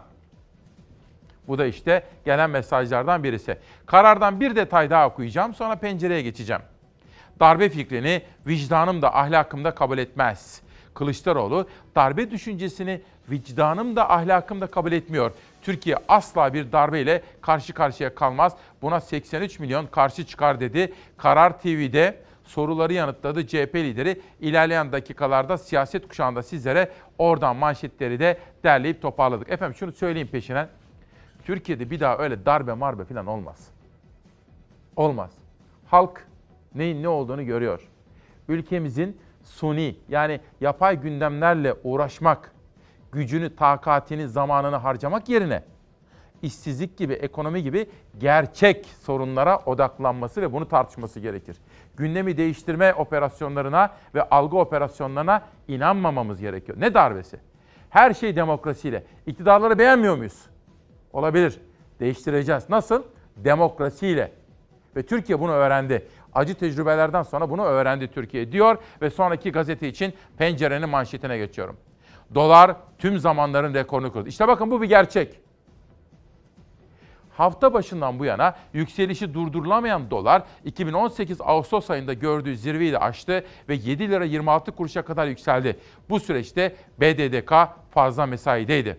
Bu 1.48 1.58
da 1.58 1.66
işte 1.66 2.04
gelen 2.26 2.50
mesajlardan 2.50 3.24
birisi. 3.24 3.58
Karardan 3.86 4.40
bir 4.40 4.56
detay 4.56 4.90
daha 4.90 5.08
okuyacağım 5.08 5.54
sonra 5.54 5.76
pencereye 5.76 6.22
geçeceğim. 6.22 6.62
Darbe 7.40 7.70
fikrini 7.70 8.22
vicdanım 8.48 9.02
da 9.02 9.16
ahlakım 9.16 9.64
da 9.64 9.76
kabul 9.76 9.98
etmez. 9.98 10.62
Kılıçdaroğlu 10.94 11.68
darbe 11.96 12.32
düşüncesini 12.32 13.02
vicdanım 13.30 13.96
da 13.96 14.10
ahlakım 14.10 14.62
da 14.62 14.68
kabul 14.68 14.92
etmiyor. 14.92 15.32
Türkiye 15.62 15.98
asla 16.08 16.54
bir 16.54 16.72
darbeyle 16.72 17.22
karşı 17.42 17.74
karşıya 17.74 18.16
kalmaz. 18.16 18.54
Buna 18.82 19.02
83 19.02 19.60
milyon 19.60 19.86
karşı 19.86 20.26
çıkar 20.26 20.60
dedi. 20.60 20.94
Karar 21.18 21.60
TV'de 21.60 22.18
soruları 22.44 22.94
yanıtladı 22.94 23.48
CHP 23.48 23.76
lideri. 23.76 24.22
İlerleyen 24.40 24.92
dakikalarda 24.92 25.58
siyaset 25.58 26.08
kuşağında 26.08 26.44
sizlere 26.44 26.92
oradan 27.18 27.56
manşetleri 27.56 28.20
de 28.20 28.38
derleyip 28.64 29.02
toparladık. 29.02 29.52
Efendim 29.52 29.76
şunu 29.76 29.92
söyleyeyim 29.92 30.30
peşinen. 30.32 30.68
Türkiye'de 31.46 31.90
bir 31.90 32.00
daha 32.00 32.18
öyle 32.18 32.46
darbe 32.46 32.74
marbe 32.74 33.06
falan 33.06 33.28
olmaz. 33.28 33.68
Olmaz. 34.96 35.32
Halk 35.86 36.28
neyin 36.76 37.04
ne 37.04 37.08
olduğunu 37.08 37.46
görüyor. 37.46 37.90
Ülkemizin 38.48 39.18
suni 39.44 39.96
yani 40.10 40.40
yapay 40.62 41.02
gündemlerle 41.02 41.74
uğraşmak, 41.84 42.52
gücünü, 43.12 43.56
takatini, 43.56 44.28
zamanını 44.28 44.76
harcamak 44.76 45.30
yerine 45.30 45.64
işsizlik 46.44 46.98
gibi, 46.98 47.14
ekonomi 47.14 47.64
gibi 47.64 47.90
gerçek 48.18 48.86
sorunlara 48.86 49.58
odaklanması 49.58 50.42
ve 50.42 50.54
bunu 50.54 50.68
tartışması 50.68 51.20
gerekir. 51.20 51.58
Gündemi 51.98 52.38
değiştirme 52.38 52.94
operasyonlarına 52.94 53.90
ve 54.16 54.30
algı 54.30 54.58
operasyonlarına 54.58 55.42
inanmamamız 55.68 56.40
gerekiyor. 56.42 56.78
Ne 56.82 56.94
darbesi? 56.94 57.38
Her 57.90 58.14
şey 58.14 58.36
demokrasiyle. 58.36 59.04
İktidarları 59.26 59.80
beğenmiyor 59.80 60.18
muyuz? 60.18 60.53
Olabilir. 61.14 61.60
Değiştireceğiz. 62.00 62.70
Nasıl? 62.70 63.04
Demokrasiyle. 63.38 64.32
Ve 64.96 65.04
Türkiye 65.04 65.40
bunu 65.40 65.52
öğrendi. 65.52 66.08
Acı 66.34 66.56
tecrübelerden 66.56 67.24
sonra 67.24 67.50
bunu 67.50 67.64
öğrendi 67.64 68.08
Türkiye 68.08 68.52
diyor 68.52 68.78
ve 69.02 69.10
sonraki 69.10 69.52
gazete 69.52 69.88
için 69.88 70.14
pencerenin 70.38 70.90
manşetine 70.90 71.38
geçiyorum. 71.38 71.78
Dolar 72.36 72.76
tüm 72.98 73.20
zamanların 73.20 73.74
rekorunu 73.74 74.14
kırdı. 74.14 74.30
İşte 74.30 74.48
bakın 74.48 74.72
bu 74.72 74.82
bir 74.82 74.90
gerçek. 74.90 75.40
Hafta 77.38 77.74
başından 77.74 78.20
bu 78.20 78.26
yana 78.26 78.56
yükselişi 78.74 79.34
durdurulamayan 79.34 80.12
dolar 80.12 80.44
2018 80.66 81.42
Ağustos 81.42 81.90
ayında 81.90 82.14
gördüğü 82.14 82.58
zirveyi 82.58 82.92
de 82.92 83.00
aştı 83.00 83.44
ve 83.70 83.76
7 83.76 84.10
lira 84.10 84.26
26 84.26 84.72
kuruşa 84.72 85.02
kadar 85.02 85.28
yükseldi. 85.28 85.80
Bu 86.10 86.20
süreçte 86.20 86.76
BDDK 87.00 87.54
fazla 87.92 88.26
mesaideydi. 88.26 88.98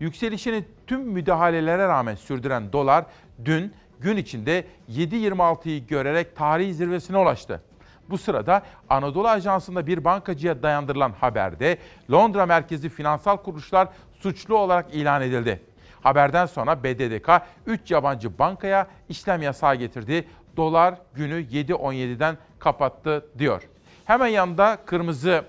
Yükselişini 0.00 0.64
tüm 0.86 1.00
müdahalelere 1.00 1.88
rağmen 1.88 2.14
sürdüren 2.14 2.72
dolar 2.72 3.04
dün 3.44 3.74
gün 4.00 4.16
içinde 4.16 4.64
7.26'yı 4.90 5.86
görerek 5.86 6.36
tarihi 6.36 6.74
zirvesine 6.74 7.18
ulaştı. 7.18 7.62
Bu 8.10 8.18
sırada 8.18 8.62
Anadolu 8.88 9.28
Ajansı'nda 9.28 9.86
bir 9.86 10.04
bankacıya 10.04 10.62
dayandırılan 10.62 11.12
haberde 11.20 11.78
Londra 12.10 12.46
merkezi 12.46 12.88
finansal 12.88 13.36
kuruluşlar 13.36 13.88
suçlu 14.20 14.58
olarak 14.58 14.94
ilan 14.94 15.22
edildi. 15.22 15.62
Haberden 16.00 16.46
sonra 16.46 16.84
BDDK 16.84 17.30
3 17.66 17.90
yabancı 17.90 18.38
bankaya 18.38 18.86
işlem 19.08 19.42
yasağı 19.42 19.74
getirdi. 19.74 20.28
Dolar 20.56 20.94
günü 21.14 21.34
7.17'den 21.34 22.36
kapattı 22.58 23.26
diyor. 23.38 23.62
Hemen 24.04 24.26
yanında 24.26 24.78
kırmızı 24.86 25.44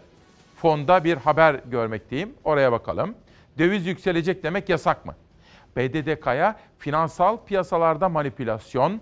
fonda 0.55 1.03
bir 1.03 1.17
haber 1.17 1.55
görmekteyim. 1.65 2.33
Oraya 2.43 2.71
bakalım. 2.71 3.15
Döviz 3.59 3.85
yükselecek 3.87 4.43
demek 4.43 4.69
yasak 4.69 5.05
mı? 5.05 5.15
BDDK'ya 5.75 6.59
finansal 6.77 7.37
piyasalarda 7.45 8.09
manipülasyon, 8.09 9.01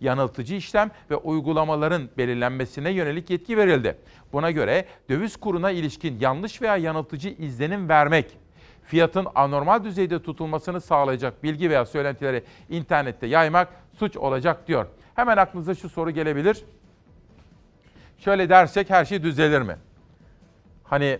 yanıltıcı 0.00 0.54
işlem 0.54 0.90
ve 1.10 1.16
uygulamaların 1.16 2.08
belirlenmesine 2.18 2.90
yönelik 2.90 3.30
yetki 3.30 3.56
verildi. 3.56 3.98
Buna 4.32 4.50
göre 4.50 4.84
döviz 5.08 5.36
kuruna 5.36 5.70
ilişkin 5.70 6.20
yanlış 6.20 6.62
veya 6.62 6.76
yanıltıcı 6.76 7.28
izlenim 7.28 7.88
vermek, 7.88 8.36
fiyatın 8.84 9.26
anormal 9.34 9.84
düzeyde 9.84 10.22
tutulmasını 10.22 10.80
sağlayacak 10.80 11.42
bilgi 11.42 11.70
veya 11.70 11.86
söylentileri 11.86 12.44
internette 12.70 13.26
yaymak 13.26 13.68
suç 13.98 14.16
olacak 14.16 14.68
diyor. 14.68 14.86
Hemen 15.14 15.36
aklınıza 15.36 15.74
şu 15.74 15.88
soru 15.88 16.10
gelebilir. 16.10 16.64
Şöyle 18.18 18.48
dersek 18.48 18.90
her 18.90 19.04
şey 19.04 19.22
düzelir 19.22 19.62
mi? 19.62 19.76
Hani 20.84 21.18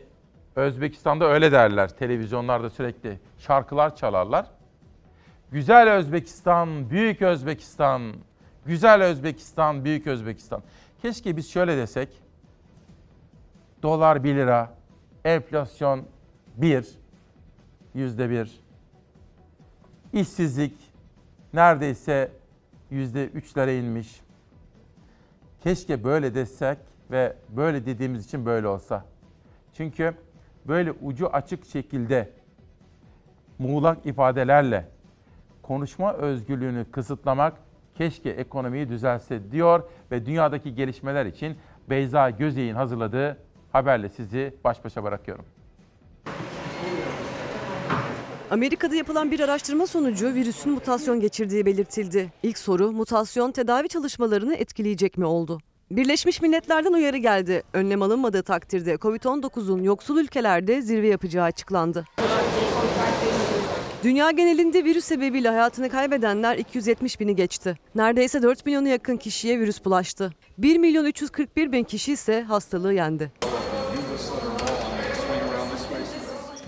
Özbekistan'da 0.59 1.25
öyle 1.25 1.53
derler. 1.53 1.97
Televizyonlarda 1.97 2.71
sürekli 2.71 3.19
şarkılar 3.39 3.97
çalarlar. 3.97 4.47
Güzel 5.53 5.93
Özbekistan, 5.93 6.91
büyük 6.91 7.23
Özbekistan, 7.23 8.13
güzel 8.67 9.03
Özbekistan, 9.03 9.85
büyük 9.85 10.07
Özbekistan. 10.07 10.63
Keşke 11.03 11.37
biz 11.37 11.51
şöyle 11.51 11.77
desek. 11.77 12.09
Dolar 13.83 14.25
1 14.25 14.35
lira, 14.35 14.75
enflasyon 15.25 16.05
1, 16.57 16.89
yüzde 17.95 18.31
1. 18.31 18.61
İşsizlik 20.13 20.75
neredeyse 21.53 22.33
yüzde 22.91 23.29
3'lere 23.29 23.79
inmiş. 23.79 24.21
Keşke 25.63 26.05
böyle 26.05 26.35
desek 26.35 26.79
ve 27.11 27.37
böyle 27.49 27.87
dediğimiz 27.87 28.25
için 28.25 28.47
böyle 28.47 28.69
olsa. 28.69 29.05
Çünkü 29.75 30.15
böyle 30.69 30.93
ucu 30.93 31.29
açık 31.29 31.67
şekilde 31.67 32.31
muğlak 33.59 34.07
ifadelerle 34.07 34.89
konuşma 35.63 36.13
özgürlüğünü 36.13 36.85
kısıtlamak 36.91 37.53
keşke 37.95 38.31
ekonomiyi 38.31 38.89
düzelse 38.89 39.51
diyor 39.51 39.83
ve 40.11 40.27
dünyadaki 40.27 40.75
gelişmeler 40.75 41.27
için 41.27 41.57
Beyza 41.91 42.31
Gözey'in 42.31 42.75
hazırladığı 42.75 43.37
haberle 43.73 44.09
sizi 44.09 44.55
baş 44.65 44.85
başa 44.85 45.05
bırakıyorum. 45.05 45.45
Amerika'da 48.51 48.95
yapılan 48.95 49.31
bir 49.31 49.41
araştırma 49.41 49.87
sonucu 49.87 50.35
virüsün 50.35 50.73
mutasyon 50.73 51.21
geçirdiği 51.21 51.67
belirtildi. 51.67 52.33
İlk 52.43 52.59
soru 52.59 52.93
mutasyon 52.93 53.53
tedavi 53.53 53.89
çalışmalarını 53.89 54.55
etkileyecek 54.55 55.19
mi 55.19 55.25
oldu? 55.25 55.59
Birleşmiş 55.91 56.43
Milletler'den 56.43 56.93
uyarı 56.93 57.17
geldi. 57.17 57.63
Önlem 57.73 58.03
alınmadığı 58.03 58.43
takdirde 58.43 58.95
Covid-19'un 58.95 59.83
yoksul 59.83 60.19
ülkelerde 60.19 60.83
zirve 60.83 61.07
yapacağı 61.07 61.45
açıklandı. 61.45 62.05
Dünya 64.03 64.31
genelinde 64.31 64.85
virüs 64.85 65.05
sebebiyle 65.05 65.49
hayatını 65.49 65.89
kaybedenler 65.89 66.57
270 66.57 67.21
bini 67.21 67.37
geçti. 67.37 67.79
Neredeyse 67.95 68.43
4 68.43 68.67
milyona 68.67 68.89
yakın 68.89 69.17
kişiye 69.17 69.61
virüs 69.61 69.85
bulaştı. 69.85 70.33
1 70.59 70.79
milyon 70.79 71.05
341 71.05 71.73
bin 71.73 71.85
kişi 71.85 72.13
ise 72.13 72.43
hastalığı 72.43 72.95
yendi. 72.95 73.33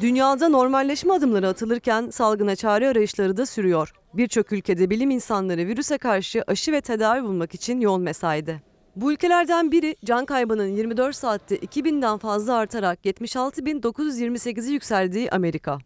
Dünyada 0.00 0.48
normalleşme 0.48 1.12
adımları 1.12 1.48
atılırken 1.48 2.10
salgına 2.10 2.56
çare 2.56 2.88
arayışları 2.88 3.36
da 3.36 3.46
sürüyor. 3.46 3.92
Birçok 4.14 4.52
ülkede 4.52 4.90
bilim 4.90 5.10
insanları 5.10 5.66
virüse 5.66 5.98
karşı 5.98 6.44
aşı 6.46 6.72
ve 6.72 6.80
tedavi 6.80 7.22
bulmak 7.22 7.54
için 7.54 7.80
yoğun 7.80 8.02
mesaide. 8.02 8.69
Bu 8.96 9.12
ülkelerden 9.12 9.72
biri 9.72 9.96
can 10.04 10.24
kaybının 10.24 10.66
24 10.66 11.16
saatte 11.16 11.56
2000'den 11.56 12.18
fazla 12.18 12.54
artarak 12.54 13.06
76.928'i 13.06 14.72
yükseldiği 14.72 15.30
Amerika. 15.30 15.78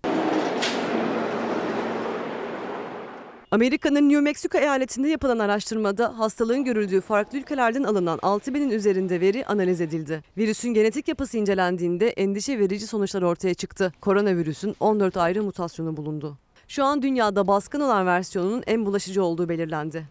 Amerika'nın 3.50 4.08
New 4.08 4.20
Mexico 4.20 4.58
eyaletinde 4.58 5.08
yapılan 5.08 5.38
araştırmada 5.38 6.18
hastalığın 6.18 6.64
görüldüğü 6.64 7.00
farklı 7.00 7.38
ülkelerden 7.38 7.82
alınan 7.82 8.18
6000'in 8.18 8.70
üzerinde 8.70 9.20
veri 9.20 9.46
analiz 9.46 9.80
edildi. 9.80 10.22
Virüsün 10.36 10.74
genetik 10.74 11.08
yapısı 11.08 11.38
incelendiğinde 11.38 12.08
endişe 12.08 12.58
verici 12.58 12.86
sonuçlar 12.86 13.22
ortaya 13.22 13.54
çıktı. 13.54 13.92
Koronavirüsün 14.00 14.76
14 14.80 15.16
ayrı 15.16 15.42
mutasyonu 15.42 15.96
bulundu. 15.96 16.38
Şu 16.68 16.84
an 16.84 17.02
dünyada 17.02 17.46
baskın 17.46 17.80
olan 17.80 18.06
versiyonunun 18.06 18.62
en 18.66 18.86
bulaşıcı 18.86 19.24
olduğu 19.24 19.48
belirlendi. 19.48 20.06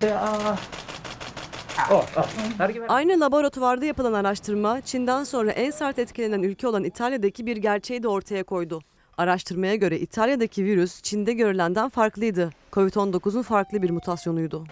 Aynı 2.87 3.19
laboratuvarda 3.19 3.85
yapılan 3.85 4.13
araştırma 4.13 4.81
Çin'den 4.81 5.23
sonra 5.23 5.51
en 5.51 5.71
sert 5.71 5.99
etkilenen 5.99 6.43
ülke 6.43 6.67
olan 6.67 6.83
İtalya'daki 6.83 7.45
bir 7.45 7.57
gerçeği 7.57 8.03
de 8.03 8.07
ortaya 8.07 8.43
koydu. 8.43 8.81
Araştırmaya 9.17 9.75
göre 9.75 9.99
İtalya'daki 9.99 10.65
virüs 10.65 11.01
Çin'de 11.01 11.33
görülenden 11.33 11.89
farklıydı. 11.89 12.49
Covid-19'un 12.71 13.41
farklı 13.41 13.81
bir 13.81 13.89
mutasyonuydu. 13.89 14.65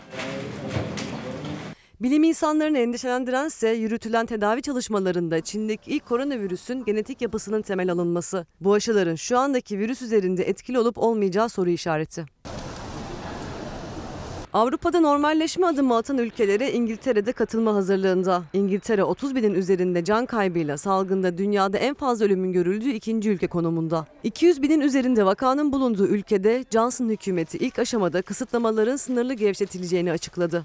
Bilim 2.02 2.24
insanlarını 2.24 2.78
endişelendirense 2.78 3.70
yürütülen 3.70 4.26
tedavi 4.26 4.62
çalışmalarında 4.62 5.42
Çin'deki 5.42 5.92
ilk 5.92 6.06
koronavirüsün 6.06 6.86
genetik 6.86 7.22
yapısının 7.22 7.62
temel 7.62 7.92
alınması. 7.92 8.46
Bu 8.62 8.74
aşıların 8.74 9.16
şu 9.16 9.38
andaki 9.38 9.80
virüs 9.80 10.02
üzerinde 10.02 10.44
etkili 10.44 10.80
olup 10.80 10.98
olmayacağı 10.98 11.50
soru 11.50 11.70
işareti. 11.70 12.26
Avrupa'da 14.54 15.00
normalleşme 15.00 15.68
adımı 15.68 15.96
atan 15.96 16.18
ülkelere 16.18 16.72
İngiltere'de 16.72 17.32
katılma 17.32 17.76
hazırlığında. 17.76 18.44
İngiltere 18.54 19.04
30 19.04 19.36
binin 19.36 19.54
üzerinde 19.54 20.04
can 20.04 20.26
kaybıyla 20.26 20.78
salgında 20.78 21.38
dünyada 21.38 21.78
en 21.78 21.94
fazla 21.94 22.26
ölümün 22.26 22.52
görüldüğü 22.52 22.90
ikinci 22.90 23.30
ülke 23.30 23.48
konumunda. 23.48 24.06
200 24.24 24.62
binin 24.62 24.82
üzerinde 24.82 25.26
vakanın 25.26 25.72
bulunduğu 25.72 26.08
ülkede 26.08 26.66
Johnson 26.72 27.10
hükümeti 27.10 27.58
ilk 27.58 27.80
aşamada 27.80 28.22
kısıtlamaların 28.22 28.96
sınırlı 28.96 29.34
gevşetileceğini 29.34 30.12
açıkladı. 30.12 30.64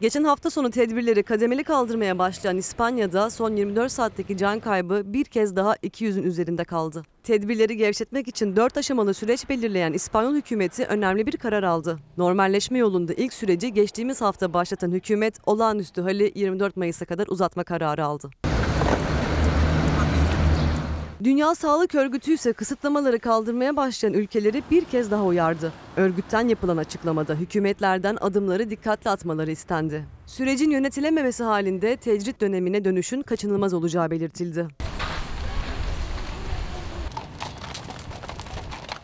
Geçen 0.00 0.24
hafta 0.24 0.50
sonu 0.50 0.70
tedbirleri 0.70 1.22
kademeli 1.22 1.64
kaldırmaya 1.64 2.18
başlayan 2.18 2.56
İspanya'da 2.56 3.30
son 3.30 3.56
24 3.56 3.92
saatteki 3.92 4.36
can 4.36 4.60
kaybı 4.60 5.02
bir 5.06 5.24
kez 5.24 5.56
daha 5.56 5.74
200'ün 5.74 6.22
üzerinde 6.22 6.64
kaldı. 6.64 7.02
Tedbirleri 7.22 7.76
gevşetmek 7.76 8.28
için 8.28 8.56
4 8.56 8.76
aşamalı 8.76 9.14
süreç 9.14 9.48
belirleyen 9.48 9.92
İspanyol 9.92 10.34
hükümeti 10.34 10.84
önemli 10.84 11.26
bir 11.26 11.36
karar 11.36 11.62
aldı. 11.62 11.98
Normalleşme 12.16 12.78
yolunda 12.78 13.12
ilk 13.12 13.32
süreci 13.32 13.72
geçtiğimiz 13.72 14.20
hafta 14.20 14.52
başlatan 14.52 14.90
hükümet 14.92 15.38
olağanüstü 15.46 16.02
hali 16.02 16.32
24 16.34 16.76
Mayıs'a 16.76 17.04
kadar 17.04 17.26
uzatma 17.26 17.64
kararı 17.64 18.04
aldı. 18.04 18.30
Dünya 21.24 21.54
Sağlık 21.54 21.94
Örgütü 21.94 22.32
ise 22.32 22.52
kısıtlamaları 22.52 23.18
kaldırmaya 23.18 23.76
başlayan 23.76 24.14
ülkeleri 24.14 24.62
bir 24.70 24.84
kez 24.84 25.10
daha 25.10 25.24
uyardı. 25.24 25.72
Örgütten 25.96 26.48
yapılan 26.48 26.76
açıklamada 26.76 27.34
hükümetlerden 27.34 28.16
adımları 28.20 28.70
dikkatli 28.70 29.10
atmaları 29.10 29.50
istendi. 29.50 30.04
Sürecin 30.26 30.70
yönetilememesi 30.70 31.44
halinde 31.44 31.96
tecrit 31.96 32.40
dönemine 32.40 32.84
dönüşün 32.84 33.22
kaçınılmaz 33.22 33.74
olacağı 33.74 34.10
belirtildi. 34.10 34.68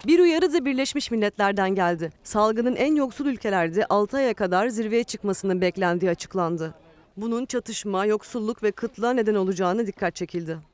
Bir 0.06 0.18
uyarı 0.18 0.52
da 0.52 0.64
Birleşmiş 0.64 1.10
Milletler'den 1.10 1.74
geldi. 1.74 2.10
Salgının 2.24 2.76
en 2.76 2.94
yoksul 2.94 3.26
ülkelerde 3.26 3.86
6 3.86 4.16
aya 4.16 4.34
kadar 4.34 4.68
zirveye 4.68 5.04
çıkmasının 5.04 5.60
beklendiği 5.60 6.10
açıklandı. 6.10 6.74
Bunun 7.16 7.46
çatışma, 7.46 8.06
yoksulluk 8.06 8.62
ve 8.62 8.70
kıtlığa 8.72 9.12
neden 9.12 9.34
olacağını 9.34 9.86
dikkat 9.86 10.14
çekildi. 10.14 10.71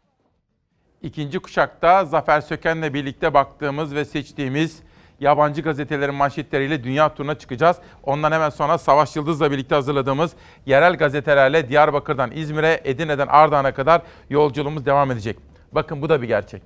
İkinci 1.03 1.39
kuşakta 1.39 2.05
Zafer 2.05 2.41
Söken'le 2.41 2.95
birlikte 2.95 3.35
baktığımız 3.35 3.95
ve 3.95 4.05
seçtiğimiz 4.05 4.83
yabancı 5.21 5.63
gazetelerin 5.63 6.15
manşetleriyle 6.15 6.85
dünya 6.85 7.15
turuna 7.15 7.39
çıkacağız. 7.39 7.77
Ondan 8.03 8.33
hemen 8.33 8.51
sonra 8.51 8.79
Savaş 8.79 9.17
Yıldız'la 9.17 9.51
birlikte 9.51 9.75
hazırladığımız 9.75 10.33
yerel 10.67 10.97
gazetelerle 10.97 11.69
Diyarbakır'dan 11.69 12.31
İzmir'e, 12.31 12.81
Edirne'den 12.85 13.27
Ardahan'a 13.27 13.75
kadar 13.75 14.03
yolculuğumuz 14.31 14.87
devam 14.87 15.11
edecek. 15.11 15.39
Bakın 15.73 16.03
bu 16.03 16.09
da 16.09 16.23
bir 16.23 16.29
gerçek. 16.29 16.63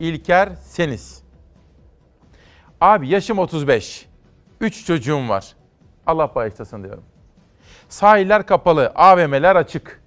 İlker 0.00 0.48
Seniz. 0.54 1.22
Abi 2.80 3.08
yaşım 3.08 3.38
35. 3.38 4.06
3 4.60 4.86
çocuğum 4.86 5.28
var. 5.28 5.54
Allah 6.06 6.34
bağışlasın 6.34 6.84
diyorum. 6.84 7.04
Sahiller 7.88 8.46
kapalı, 8.46 8.92
AVM'ler 8.94 9.56
açık. 9.56 10.02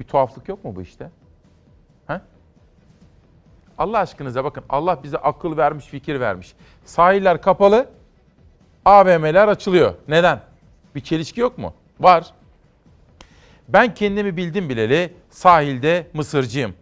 Bir 0.00 0.04
tuhaflık 0.04 0.48
yok 0.48 0.64
mu 0.64 0.76
bu 0.76 0.82
işte? 0.82 1.10
Allah 3.78 3.98
aşkınıza 3.98 4.44
bakın. 4.44 4.64
Allah 4.68 5.02
bize 5.02 5.16
akıl 5.16 5.56
vermiş, 5.56 5.86
fikir 5.86 6.20
vermiş. 6.20 6.54
Sahiller 6.84 7.42
kapalı, 7.42 7.88
AVM'ler 8.84 9.48
açılıyor. 9.48 9.94
Neden? 10.08 10.40
Bir 10.94 11.00
çelişki 11.00 11.40
yok 11.40 11.58
mu? 11.58 11.74
Var. 12.00 12.26
Ben 13.68 13.94
kendimi 13.94 14.36
bildim 14.36 14.68
bileli 14.68 15.14
sahilde 15.30 16.06
mısırcıyım. 16.14 16.74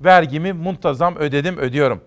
Vergimi 0.00 0.52
muntazam 0.52 1.16
ödedim, 1.16 1.58
ödüyorum. 1.58 2.00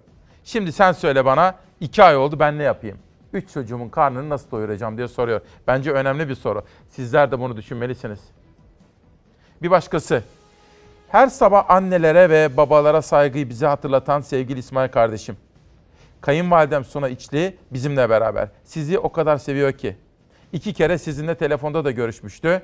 Şimdi 0.44 0.72
sen 0.72 0.92
söyle 0.92 1.26
bana 1.26 1.56
iki 1.80 2.04
ay 2.04 2.18
oldu 2.18 2.40
ben 2.40 2.58
ne 2.58 2.64
yapayım? 2.64 2.98
Üç 3.34 3.54
çocuğumun 3.54 3.90
karnını 3.90 4.30
nasıl 4.30 4.52
doyuracağım 4.52 4.98
diye 4.98 5.08
soruyor. 5.08 5.42
Bence 5.68 5.92
önemli 5.92 6.30
bir 6.30 6.36
soru. 6.36 6.64
Sizler 6.90 7.32
de 7.32 7.40
bunu 7.40 7.58
düşünmelisiniz. 7.58 8.20
Bir 9.62 9.72
başkası. 9.72 10.24
Her 11.14 11.28
sabah 11.28 11.70
annelere 11.70 12.30
ve 12.30 12.58
babalara 12.58 13.02
saygıyı 13.02 13.50
bize 13.50 13.66
hatırlatan 13.66 14.22
sevgili 14.22 14.60
İsmail 14.60 14.90
kardeşim. 14.90 15.38
Kayınvalidem 16.22 16.86
Suna 16.86 17.10
İçli 17.10 17.58
bizimle 17.72 18.10
beraber. 18.10 18.48
Sizi 18.64 19.00
o 19.00 19.12
kadar 19.12 19.38
seviyor 19.38 19.72
ki. 19.72 19.98
İki 20.54 20.74
kere 20.74 20.98
sizinle 20.98 21.36
telefonda 21.36 21.86
da 21.86 21.92
görüşmüştü. 21.92 22.62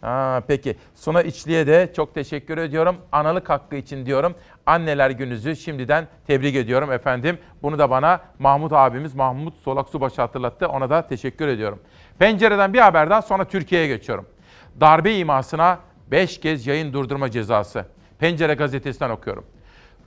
Ha, 0.00 0.42
peki 0.48 0.76
Suna 0.94 1.22
İçli'ye 1.22 1.66
de 1.66 1.92
çok 1.96 2.14
teşekkür 2.14 2.58
ediyorum. 2.58 2.96
Analık 3.12 3.50
hakkı 3.50 3.76
için 3.76 4.06
diyorum. 4.06 4.34
Anneler 4.66 5.10
gününüzü 5.10 5.56
şimdiden 5.56 6.08
tebrik 6.26 6.56
ediyorum 6.56 6.92
efendim. 6.92 7.38
Bunu 7.62 7.78
da 7.78 7.90
bana 7.90 8.20
Mahmut 8.38 8.72
abimiz 8.72 9.14
Mahmut 9.14 9.56
Solak 9.56 9.88
Subaşı 9.88 10.22
hatırlattı. 10.22 10.68
Ona 10.68 10.90
da 10.90 11.06
teşekkür 11.06 11.48
ediyorum. 11.48 11.78
Pencereden 12.18 12.72
bir 12.72 12.78
haberden 12.78 13.20
sonra 13.20 13.44
Türkiye'ye 13.44 13.86
geçiyorum. 13.86 14.26
Darbe 14.80 15.16
imasına 15.16 15.78
5 16.10 16.40
kez 16.40 16.66
yayın 16.66 16.92
durdurma 16.92 17.30
cezası. 17.30 17.86
Pencere 18.18 18.54
gazetesinden 18.54 19.10
okuyorum. 19.10 19.44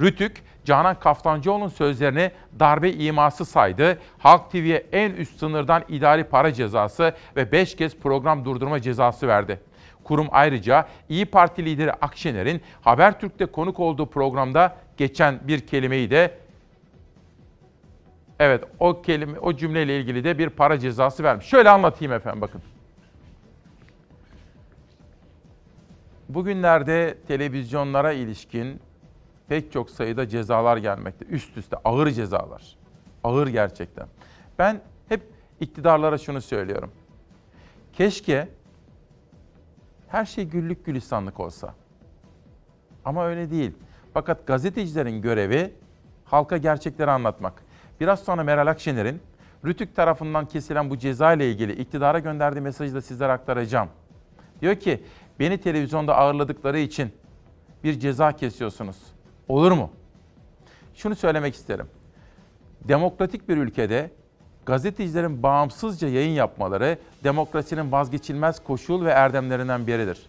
Rütük, 0.02 0.44
Canan 0.66 1.00
Kaftancıoğlu'nun 1.00 1.68
sözlerini 1.68 2.32
darbe 2.60 2.92
iması 2.92 3.46
saydı. 3.46 4.00
Halk 4.18 4.52
TV'ye 4.52 4.86
en 4.92 5.12
üst 5.12 5.40
sınırdan 5.40 5.84
idari 5.90 6.24
para 6.24 6.54
cezası 6.54 7.14
ve 7.36 7.52
5 7.52 7.76
kez 7.76 7.96
program 7.96 8.46
durdurma 8.46 8.82
cezası 8.82 9.28
verdi. 9.28 9.60
Kurum 10.04 10.28
ayrıca 10.32 10.88
İyi 11.10 11.26
Parti 11.26 11.66
lideri 11.66 11.94
Akşener'in 11.94 12.62
Habertürk'te 12.82 13.46
konuk 13.46 13.80
olduğu 13.80 14.06
programda 14.06 14.76
geçen 14.98 15.40
bir 15.48 15.68
kelimeyi 15.68 16.12
de 16.12 16.32
Evet, 18.40 18.64
o 18.80 19.02
kelime 19.02 19.40
o 19.40 19.54
cümleyle 19.54 20.00
ilgili 20.00 20.24
de 20.24 20.38
bir 20.38 20.50
para 20.50 20.80
cezası 20.80 21.24
vermiş. 21.24 21.46
Şöyle 21.46 21.70
anlatayım 21.70 22.14
efendim 22.14 22.42
bakın. 22.42 22.62
Bugünlerde 26.30 27.18
televizyonlara 27.28 28.12
ilişkin 28.12 28.80
pek 29.48 29.72
çok 29.72 29.90
sayıda 29.90 30.28
cezalar 30.28 30.78
gelmekte. 30.78 31.26
Üst 31.26 31.58
üste 31.58 31.78
ağır 31.86 32.12
cezalar. 32.12 32.78
Ağır 33.24 33.48
gerçekten. 33.48 34.08
Ben 34.60 34.82
hep 35.10 35.22
iktidarlara 35.60 36.18
şunu 36.18 36.42
söylüyorum. 36.42 36.92
Keşke 37.94 38.50
her 40.08 40.26
şey 40.26 40.46
güllük 40.46 40.86
gülistanlık 40.86 41.40
olsa. 41.40 41.74
Ama 43.06 43.26
öyle 43.26 43.52
değil. 43.52 43.72
Fakat 44.14 44.48
gazetecilerin 44.48 45.22
görevi 45.22 45.74
halka 46.26 46.58
gerçekleri 46.58 47.12
anlatmak. 47.12 47.64
Biraz 48.00 48.20
sonra 48.20 48.44
Meral 48.44 48.68
Akşener'in 48.68 49.22
Rütük 49.66 49.96
tarafından 49.96 50.46
kesilen 50.46 50.90
bu 50.90 50.98
ceza 50.98 51.34
ile 51.34 51.52
ilgili 51.52 51.72
iktidara 51.72 52.20
gönderdiği 52.20 52.62
mesajı 52.62 52.96
da 52.96 53.02
sizlere 53.02 53.32
aktaracağım. 53.32 53.90
Diyor 54.62 54.76
ki 54.76 55.04
beni 55.40 55.58
televizyonda 55.58 56.18
ağırladıkları 56.18 56.80
için 56.80 57.12
bir 57.84 58.00
ceza 58.00 58.32
kesiyorsunuz. 58.32 58.98
Olur 59.48 59.72
mu? 59.72 59.90
Şunu 60.96 61.16
söylemek 61.16 61.56
isterim. 61.56 61.88
Demokratik 62.84 63.50
bir 63.50 63.58
ülkede 63.58 64.12
gazetecilerin 64.66 65.44
bağımsızca 65.44 66.08
yayın 66.08 66.32
yapmaları 66.32 66.98
demokrasinin 67.24 67.92
vazgeçilmez 67.92 68.64
koşul 68.64 69.06
ve 69.06 69.10
erdemlerinden 69.10 69.88
biridir. 69.88 70.26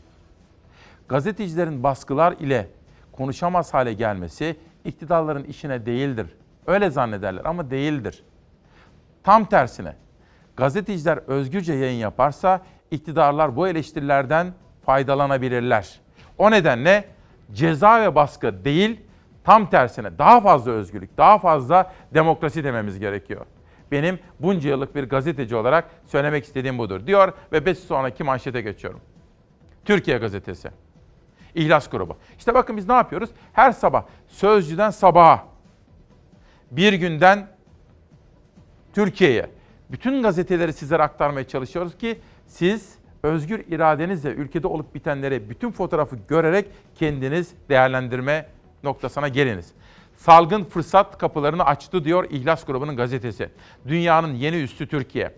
Gazetecilerin 1.09 1.83
baskılar 1.83 2.33
ile 2.33 2.69
konuşamaz 3.13 3.75
hale 3.75 3.93
gelmesi 3.93 4.57
iktidarların 4.85 5.45
işine 5.45 5.87
değildir. 5.87 6.27
Öyle 6.67 6.91
zannederler 6.91 7.45
ama 7.45 7.71
değildir. 7.71 8.23
Tam 9.23 9.45
tersine 9.45 9.95
gazeteciler 10.57 11.17
özgürce 11.17 11.73
yayın 11.73 11.99
yaparsa 11.99 12.61
iktidarlar 12.91 13.57
bu 13.57 13.69
eleştirilerden 13.69 14.53
faydalanabilirler. 14.87 16.01
O 16.39 16.51
nedenle 16.51 17.05
ceza 17.53 18.03
ve 18.03 18.15
baskı 18.15 18.65
değil, 18.65 19.01
tam 19.45 19.71
tersine 19.71 20.19
daha 20.19 20.41
fazla 20.41 20.71
özgürlük, 20.73 21.17
daha 21.17 21.39
fazla 21.39 21.93
demokrasi 22.15 22.65
dememiz 22.65 22.99
gerekiyor. 22.99 23.47
Benim 23.93 24.19
bunca 24.41 24.71
yıllık 24.71 24.95
bir 24.95 25.05
gazeteci 25.05 25.57
olarak 25.57 25.91
söylemek 26.07 26.45
istediğim 26.45 26.79
budur 26.79 27.07
diyor 27.07 27.33
ve 27.53 27.67
bir 27.67 27.75
sonraki 27.75 28.25
manşete 28.25 28.61
geçiyorum. 28.61 29.01
Türkiye 29.85 30.19
Gazetesi. 30.19 30.71
İhlas 31.55 31.91
grubu. 31.91 32.17
İşte 32.39 32.55
bakın 32.55 32.77
biz 32.77 32.89
ne 32.89 32.95
yapıyoruz? 32.95 33.31
Her 33.53 33.73
sabah 33.73 34.05
Sözcü'den 34.29 34.91
sabaha, 34.91 35.45
bir 36.71 36.93
günden 36.93 37.47
Türkiye'ye 38.95 39.51
bütün 39.91 40.23
gazeteleri 40.23 40.73
sizlere 40.73 41.03
aktarmaya 41.03 41.49
çalışıyoruz 41.49 41.99
ki 41.99 42.21
siz 42.47 42.95
özgür 43.23 43.65
iradenizle 43.69 44.31
ülkede 44.31 44.67
olup 44.67 44.95
bitenleri 44.95 45.51
bütün 45.51 45.71
fotoğrafı 45.71 46.17
görerek 46.29 46.67
kendiniz 46.95 47.55
değerlendirme 47.69 48.47
noktasına 48.83 49.29
geliniz. 49.29 49.73
Salgın 50.17 50.65
fırsat 50.65 51.19
kapılarını 51.19 51.65
açtı 51.65 52.05
diyor 52.05 52.27
İhlas 52.31 52.65
grubunun 52.65 52.97
gazetesi. 52.97 53.51
Dünyanın 53.89 54.35
yeni 54.35 54.57
üstü 54.57 54.87
Türkiye. 54.87 55.33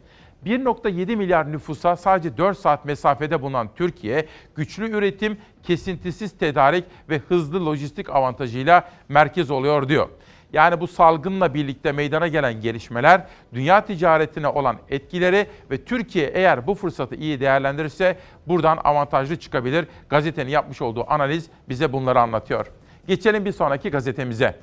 1.7 0.46 1.16
milyar 1.16 1.52
nüfusa 1.52 1.96
sadece 1.96 2.36
4 2.36 2.58
saat 2.58 2.84
mesafede 2.84 3.42
bulunan 3.42 3.68
Türkiye, 3.76 4.26
güçlü 4.56 4.90
üretim, 4.90 5.38
kesintisiz 5.62 6.38
tedarik 6.38 6.84
ve 7.08 7.18
hızlı 7.18 7.66
lojistik 7.66 8.10
avantajıyla 8.10 8.88
merkez 9.08 9.50
oluyor 9.50 9.88
diyor. 9.88 10.08
Yani 10.52 10.80
bu 10.80 10.86
salgınla 10.86 11.54
birlikte 11.54 11.92
meydana 11.92 12.28
gelen 12.28 12.60
gelişmeler, 12.60 13.26
dünya 13.54 13.84
ticaretine 13.84 14.48
olan 14.48 14.76
etkileri 14.88 15.46
ve 15.70 15.84
Türkiye 15.84 16.26
eğer 16.26 16.66
bu 16.66 16.74
fırsatı 16.74 17.14
iyi 17.14 17.40
değerlendirirse 17.40 18.18
buradan 18.46 18.78
avantajlı 18.84 19.36
çıkabilir. 19.36 19.86
Gazetenin 20.08 20.50
yapmış 20.50 20.82
olduğu 20.82 21.12
analiz 21.12 21.46
bize 21.68 21.92
bunları 21.92 22.20
anlatıyor. 22.20 22.66
Geçelim 23.06 23.44
bir 23.44 23.52
sonraki 23.52 23.90
gazetemize. 23.90 24.56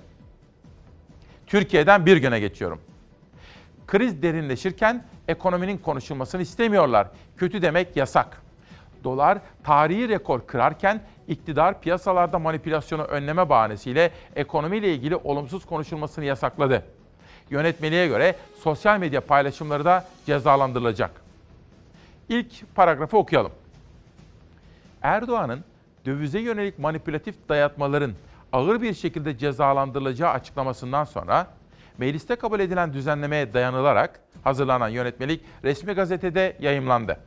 Türkiye'den 1.48 2.06
bir 2.06 2.18
güne 2.18 2.40
geçiyorum. 2.40 2.82
Kriz 3.88 4.22
derinleşirken 4.22 5.06
ekonominin 5.28 5.78
konuşulmasını 5.78 6.42
istemiyorlar. 6.42 7.08
Kötü 7.38 7.62
demek 7.62 7.96
yasak. 7.96 8.42
Dolar 9.04 9.38
tarihi 9.64 10.10
rekor 10.10 10.48
kırarken 10.48 11.02
iktidar 11.30 11.82
piyasalarda 11.82 12.40
manipülasyonu 12.40 13.04
önleme 13.04 13.50
bahanesiyle 13.50 14.12
ekonomiyle 14.36 14.94
ilgili 14.94 15.16
olumsuz 15.16 15.66
konuşulmasını 15.66 16.26
yasakladı. 16.26 16.84
Yönetmeliğe 17.50 18.08
göre 18.08 18.36
sosyal 18.64 19.00
medya 19.00 19.22
paylaşımları 19.22 19.86
da 19.86 20.06
cezalandırılacak. 20.26 21.12
İlk 22.30 22.76
paragrafı 22.76 23.18
okuyalım. 23.18 23.52
Erdoğan'ın 25.02 25.64
dövize 26.06 26.40
yönelik 26.40 26.80
manipülatif 26.80 27.36
dayatmaların 27.50 28.12
ağır 28.54 28.82
bir 28.82 28.94
şekilde 28.94 29.38
cezalandırılacağı 29.38 30.32
açıklamasından 30.32 31.04
sonra 31.04 31.48
mecliste 31.98 32.36
kabul 32.36 32.60
edilen 32.60 32.94
düzenlemeye 32.94 33.54
dayanılarak 33.54 34.20
hazırlanan 34.44 34.90
yönetmelik 34.90 35.42
resmi 35.64 35.94
gazetede 35.94 36.58
yayımlandı. 36.60 37.20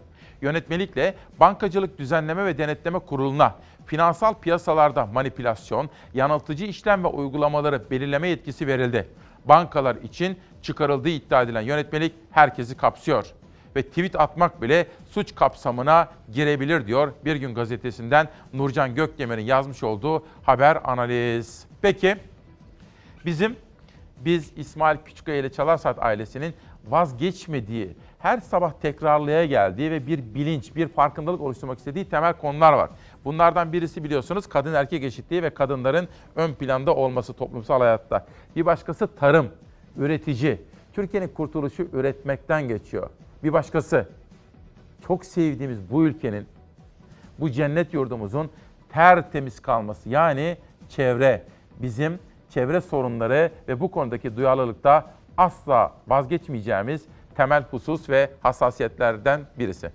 Yönetmelikle 0.42 1.14
Bankacılık 1.40 1.98
Düzenleme 1.98 2.44
ve 2.44 2.58
Denetleme 2.58 2.98
Kurulu'na 2.98 3.54
finansal 3.86 4.34
piyasalarda 4.34 5.06
manipülasyon, 5.06 5.90
yanıltıcı 6.14 6.64
işlem 6.64 7.04
ve 7.04 7.08
uygulamaları 7.08 7.90
belirleme 7.90 8.28
yetkisi 8.28 8.66
verildi. 8.66 9.08
Bankalar 9.44 9.96
için 9.96 10.38
çıkarıldığı 10.62 11.08
iddia 11.08 11.42
edilen 11.42 11.60
yönetmelik 11.60 12.14
herkesi 12.30 12.76
kapsıyor 12.76 13.26
ve 13.76 13.82
tweet 13.82 14.20
atmak 14.20 14.62
bile 14.62 14.86
suç 15.10 15.34
kapsamına 15.34 16.08
girebilir 16.32 16.86
diyor 16.86 17.12
Bir 17.24 17.36
Gün 17.36 17.54
Gazetesi'nden 17.54 18.28
Nurcan 18.52 18.94
Gökdemir'in 18.94 19.44
yazmış 19.44 19.82
olduğu 19.82 20.24
haber 20.42 20.78
analiz. 20.84 21.66
Peki 21.82 22.16
bizim 23.26 23.56
biz 24.24 24.52
İsmail 24.56 24.98
Küçükkaya 25.04 25.38
ile 25.38 25.52
Çalarsat 25.52 25.98
ailesinin 25.98 26.54
vazgeçmediği, 26.88 27.96
her 28.18 28.40
sabah 28.40 28.72
tekrarlaya 28.72 29.46
geldiği 29.46 29.90
ve 29.90 30.06
bir 30.06 30.34
bilinç, 30.34 30.76
bir 30.76 30.88
farkındalık 30.88 31.40
oluşturmak 31.40 31.78
istediği 31.78 32.04
temel 32.04 32.32
konular 32.32 32.72
var. 32.72 32.90
Bunlardan 33.24 33.72
birisi 33.72 34.04
biliyorsunuz 34.04 34.46
kadın 34.46 34.74
erkek 34.74 35.04
eşitliği 35.04 35.42
ve 35.42 35.50
kadınların 35.50 36.08
ön 36.36 36.54
planda 36.54 36.94
olması 36.94 37.32
toplumsal 37.32 37.80
hayatta. 37.80 38.26
Bir 38.56 38.66
başkası 38.66 39.06
tarım, 39.06 39.48
üretici. 39.96 40.60
Türkiye'nin 40.92 41.28
kurtuluşu 41.28 41.88
üretmekten 41.92 42.68
geçiyor. 42.68 43.10
Bir 43.44 43.52
başkası 43.52 44.08
çok 45.06 45.24
sevdiğimiz 45.24 45.90
bu 45.90 46.04
ülkenin, 46.04 46.46
bu 47.38 47.50
cennet 47.50 47.94
yurdumuzun 47.94 48.50
tertemiz 48.88 49.60
kalması. 49.60 50.08
Yani 50.08 50.56
çevre, 50.88 51.44
bizim 51.78 52.18
çevre 52.50 52.80
sorunları 52.80 53.50
ve 53.68 53.80
bu 53.80 53.90
konudaki 53.90 54.36
duyarlılıkta 54.36 55.10
asla 55.36 55.92
vazgeçmeyeceğimiz 56.08 57.04
temel 57.34 57.64
husus 57.70 58.08
ve 58.08 58.30
hassasiyetlerden 58.42 59.40
birisi. 59.58 59.90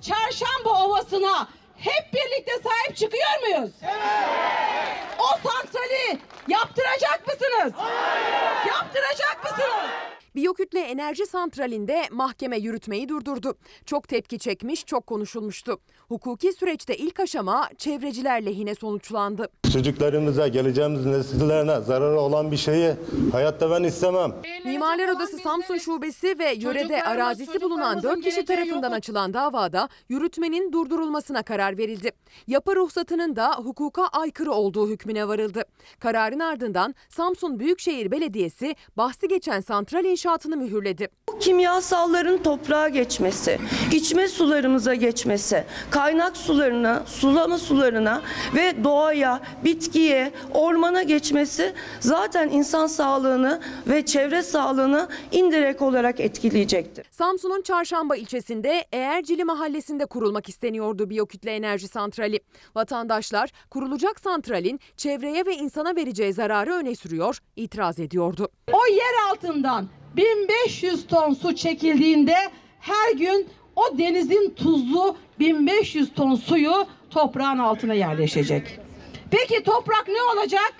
Çarşamba 0.00 0.84
Ovası'na 0.86 1.48
hep 1.78 2.12
birlikte 2.14 2.52
sahip 2.52 2.96
çıkıyor 2.96 3.40
muyuz? 3.42 3.70
Evet. 3.82 4.98
O 5.18 5.48
santrali 5.48 6.18
yaptıracak 6.48 7.26
mısınız? 7.26 7.72
Hayır. 7.76 8.66
Yaptıracak 8.66 9.44
mısınız? 9.44 9.90
Biyokütle 10.34 10.80
Enerji 10.80 11.26
Santrali'nde 11.26 12.08
mahkeme 12.10 12.58
yürütmeyi 12.58 13.08
durdurdu. 13.08 13.58
Çok 13.86 14.08
tepki 14.08 14.38
çekmiş, 14.38 14.86
çok 14.86 15.06
konuşulmuştu. 15.06 15.80
Hukuki 16.08 16.52
süreçte 16.52 16.96
ilk 16.96 17.20
aşama 17.20 17.68
çevreciler 17.78 18.46
lehine 18.46 18.74
sonuçlandı. 18.74 19.48
Çocuklarımıza, 19.72 20.48
geleceğimiz 20.48 21.06
nesillerine 21.06 21.80
zararı 21.80 22.20
olan 22.20 22.52
bir 22.52 22.56
şeyi 22.56 22.92
hayatta 23.32 23.70
ben 23.70 23.82
istemem. 23.82 24.32
Mimarlar 24.64 25.08
Odası 25.08 25.38
Samsun 25.38 25.78
Şubesi 25.78 26.38
ve 26.38 26.52
yörede 26.52 27.02
arazisi 27.02 27.60
bulunan 27.60 28.02
4 28.02 28.20
kişi 28.20 28.44
tarafından 28.44 28.92
açılan 28.92 29.34
davada 29.34 29.88
yürütmenin 30.08 30.72
durdurulmasına 30.72 31.42
karar 31.42 31.78
verildi. 31.78 32.10
Yapı 32.46 32.76
ruhsatının 32.76 33.36
da 33.36 33.54
hukuka 33.54 34.06
aykırı 34.06 34.52
olduğu 34.52 34.88
hükmüne 34.88 35.28
varıldı. 35.28 35.62
Kararın 36.00 36.40
ardından 36.40 36.94
Samsun 37.08 37.58
Büyükşehir 37.60 38.10
Belediyesi 38.10 38.76
bahsi 38.96 39.28
geçen 39.28 39.60
santral 39.60 40.04
inşaatını 40.04 40.56
mühürledi. 40.56 41.08
Kimyasalların 41.40 42.42
toprağa 42.42 42.88
geçmesi, 42.88 43.58
içme 43.92 44.28
sularımıza 44.28 44.94
geçmesi, 44.94 45.64
kaynak 45.90 46.36
sularına, 46.36 47.02
sulama 47.06 47.58
sularına 47.58 48.22
ve 48.54 48.84
doğaya, 48.84 49.40
bitkiye, 49.64 50.32
ormana 50.54 51.02
geçmesi 51.02 51.74
zaten 52.00 52.48
insan 52.48 52.86
sağlığını 52.86 53.60
ve 53.86 54.06
çevre 54.06 54.42
sağlığını 54.42 55.08
indirekt 55.32 55.82
olarak 55.82 56.20
etkileyecektir. 56.20 57.06
Samsun'un 57.10 57.62
Çarşamba 57.62 58.16
ilçesinde 58.16 58.84
Eğercili 58.92 59.44
mahallesinde 59.44 60.06
kurulmak 60.06 60.48
isteniyordu 60.48 61.10
biyokütle 61.10 61.50
enerji 61.50 61.88
santrali. 61.88 62.40
Vatandaşlar 62.74 63.50
kurulacak 63.70 64.20
santralin 64.20 64.80
çevreye 64.96 65.46
ve 65.46 65.54
insana 65.56 65.96
vereceği 65.96 66.32
zararı 66.32 66.72
öne 66.74 66.94
sürüyor, 66.94 67.38
itiraz 67.56 67.98
ediyordu. 67.98 68.48
O 68.72 68.86
yer 68.86 69.30
altından 69.30 69.88
1500 70.16 71.06
ton 71.06 71.34
su 71.34 71.54
çekildiğinde 71.54 72.34
her 72.80 73.12
gün 73.12 73.48
o 73.76 73.98
denizin 73.98 74.50
tuzlu 74.50 75.16
1500 75.38 76.12
ton 76.14 76.34
suyu 76.34 76.86
toprağın 77.10 77.58
altına 77.58 77.94
yerleşecek. 77.94 78.87
Peki 79.30 79.62
toprak 79.62 80.08
ne 80.08 80.22
olacak? 80.22 80.74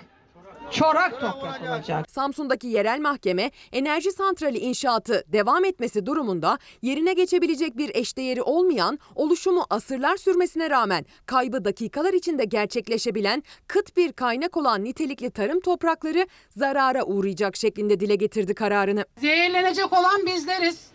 Çorak 0.71 1.11
toprak 1.21 1.61
olacak. 1.61 2.11
Samsun'daki 2.11 2.67
yerel 2.67 2.99
mahkeme 2.99 3.51
enerji 3.71 4.11
santrali 4.11 4.57
inşaatı 4.57 5.23
devam 5.27 5.65
etmesi 5.65 6.05
durumunda 6.05 6.57
yerine 6.81 7.13
geçebilecek 7.13 7.77
bir 7.77 7.95
eşdeğeri 7.95 8.41
olmayan, 8.41 8.99
oluşumu 9.15 9.65
asırlar 9.69 10.17
sürmesine 10.17 10.69
rağmen 10.69 11.05
kaybı 11.25 11.65
dakikalar 11.65 12.13
içinde 12.13 12.45
gerçekleşebilen 12.45 13.43
kıt 13.67 13.97
bir 13.97 14.13
kaynak 14.13 14.57
olan 14.57 14.83
nitelikli 14.83 15.31
tarım 15.31 15.59
toprakları 15.59 16.27
zarara 16.57 17.03
uğrayacak 17.03 17.55
şeklinde 17.57 17.99
dile 17.99 18.15
getirdi 18.15 18.53
kararını. 18.53 19.05
Zehirlenecek 19.21 19.93
olan 19.93 20.25
bizleriz. 20.25 20.87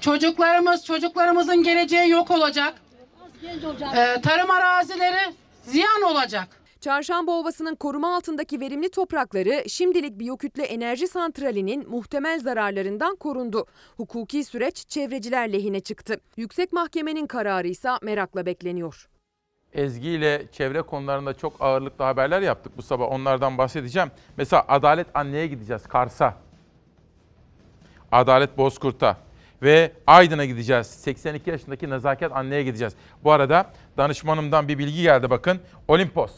Çocuklarımız, 0.00 0.84
çocuklarımızın 0.84 1.62
geleceği 1.62 2.10
yok 2.10 2.30
olacak. 2.30 2.74
Ee, 3.96 4.20
tarım 4.20 4.50
arazileri 4.50 5.34
ziyan 5.66 6.02
olacak. 6.02 6.61
Çarşamba 6.82 7.32
Ovası'nın 7.32 7.74
koruma 7.74 8.16
altındaki 8.16 8.60
verimli 8.60 8.90
toprakları 8.90 9.64
şimdilik 9.68 10.18
biyokütle 10.18 10.62
enerji 10.62 11.08
santralinin 11.08 11.90
muhtemel 11.90 12.40
zararlarından 12.40 13.16
korundu. 13.16 13.66
Hukuki 13.96 14.44
süreç 14.44 14.88
çevreciler 14.88 15.52
lehine 15.52 15.80
çıktı. 15.80 16.20
Yüksek 16.36 16.72
Mahkemenin 16.72 17.26
kararı 17.26 17.68
ise 17.68 17.88
merakla 18.02 18.46
bekleniyor. 18.46 19.08
Ezgi 19.72 20.10
ile 20.10 20.46
çevre 20.52 20.82
konularında 20.82 21.34
çok 21.34 21.52
ağırlıklı 21.60 22.04
haberler 22.04 22.40
yaptık 22.40 22.72
bu 22.76 22.82
sabah. 22.82 23.10
Onlardan 23.10 23.58
bahsedeceğim. 23.58 24.10
Mesela 24.36 24.64
Adalet 24.68 25.06
Anne'ye 25.14 25.46
gideceğiz 25.46 25.86
Kars'a. 25.86 26.34
Adalet 28.12 28.58
Bozkurt'a 28.58 29.16
ve 29.62 29.92
Aydın'a 30.06 30.44
gideceğiz. 30.44 30.86
82 30.86 31.50
yaşındaki 31.50 31.90
Nezaket 31.90 32.32
Anne'ye 32.32 32.62
gideceğiz. 32.62 32.94
Bu 33.24 33.32
arada 33.32 33.70
danışmanımdan 33.96 34.68
bir 34.68 34.78
bilgi 34.78 35.02
geldi 35.02 35.30
bakın. 35.30 35.60
Olimpos. 35.88 36.32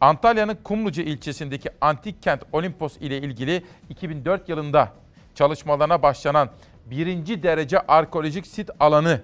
Antalya'nın 0.00 0.58
Kumluca 0.64 1.02
ilçesindeki 1.02 1.68
antik 1.80 2.22
kent 2.22 2.42
Olimpos 2.52 2.96
ile 2.96 3.18
ilgili 3.18 3.64
2004 3.88 4.48
yılında 4.48 4.92
çalışmalarına 5.34 6.02
başlanan 6.02 6.50
birinci 6.86 7.42
derece 7.42 7.80
arkeolojik 7.80 8.46
sit 8.46 8.70
alanı 8.80 9.20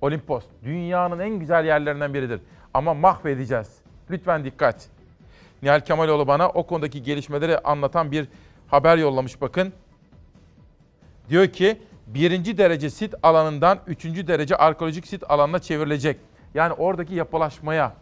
Olimpos 0.00 0.44
dünyanın 0.64 1.18
en 1.18 1.38
güzel 1.38 1.64
yerlerinden 1.64 2.14
biridir. 2.14 2.40
Ama 2.74 2.94
mahvedeceğiz. 2.94 3.68
Lütfen 4.10 4.44
dikkat. 4.44 4.88
Nihal 5.62 5.80
Kemaloğlu 5.80 6.26
bana 6.26 6.48
o 6.48 6.66
konudaki 6.66 7.02
gelişmeleri 7.02 7.58
anlatan 7.58 8.12
bir 8.12 8.28
haber 8.66 8.96
yollamış 8.96 9.40
bakın. 9.40 9.72
Diyor 11.28 11.46
ki 11.46 11.82
birinci 12.06 12.58
derece 12.58 12.90
sit 12.90 13.14
alanından 13.22 13.78
üçüncü 13.86 14.26
derece 14.26 14.56
arkeolojik 14.56 15.06
sit 15.06 15.30
alanına 15.30 15.58
çevrilecek. 15.58 16.20
Yani 16.54 16.72
oradaki 16.72 17.14
yapılaşmaya 17.14 17.92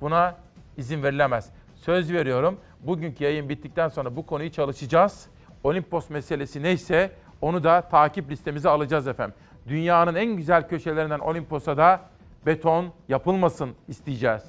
buna 0.00 0.34
izin 0.76 1.02
verilemez. 1.02 1.50
Söz 1.74 2.12
veriyorum 2.12 2.60
bugünkü 2.80 3.24
yayın 3.24 3.48
bittikten 3.48 3.88
sonra 3.88 4.16
bu 4.16 4.26
konuyu 4.26 4.50
çalışacağız. 4.50 5.26
Olimpos 5.64 6.10
meselesi 6.10 6.62
neyse 6.62 7.12
onu 7.40 7.64
da 7.64 7.80
takip 7.80 8.30
listemize 8.30 8.68
alacağız 8.68 9.06
efendim. 9.06 9.34
Dünyanın 9.68 10.14
en 10.14 10.36
güzel 10.36 10.68
köşelerinden 10.68 11.18
Olimpos'a 11.18 11.76
da 11.76 12.00
beton 12.46 12.92
yapılmasın 13.08 13.70
isteyeceğiz. 13.88 14.42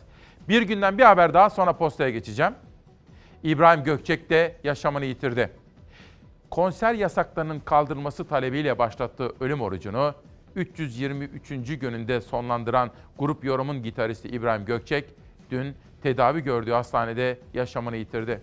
Bir 0.50 0.62
günden 0.62 0.98
bir 0.98 1.04
haber 1.04 1.34
daha 1.34 1.50
sonra 1.50 1.74
postaya 1.74 2.10
geçeceğim. 2.10 2.54
İbrahim 3.44 3.84
Gökçek 3.84 4.30
de 4.30 4.56
yaşamını 4.64 5.06
yitirdi. 5.06 5.50
Konser 6.50 6.94
yasaklarının 6.94 7.60
kaldırılması 7.60 8.28
talebiyle 8.28 8.80
başlattığı 8.80 9.34
ölüm 9.40 9.62
orucunu 9.62 10.14
323. 10.56 11.80
gününde 11.80 12.22
sonlandıran 12.22 12.92
grup 13.20 13.44
yorumun 13.44 13.84
gitaristi 13.84 14.28
İbrahim 14.28 14.66
Gökçek 14.66 15.06
dün 15.52 15.76
tedavi 16.04 16.44
gördüğü 16.44 16.72
hastanede 16.72 17.40
yaşamını 17.54 17.98
yitirdi. 17.98 18.42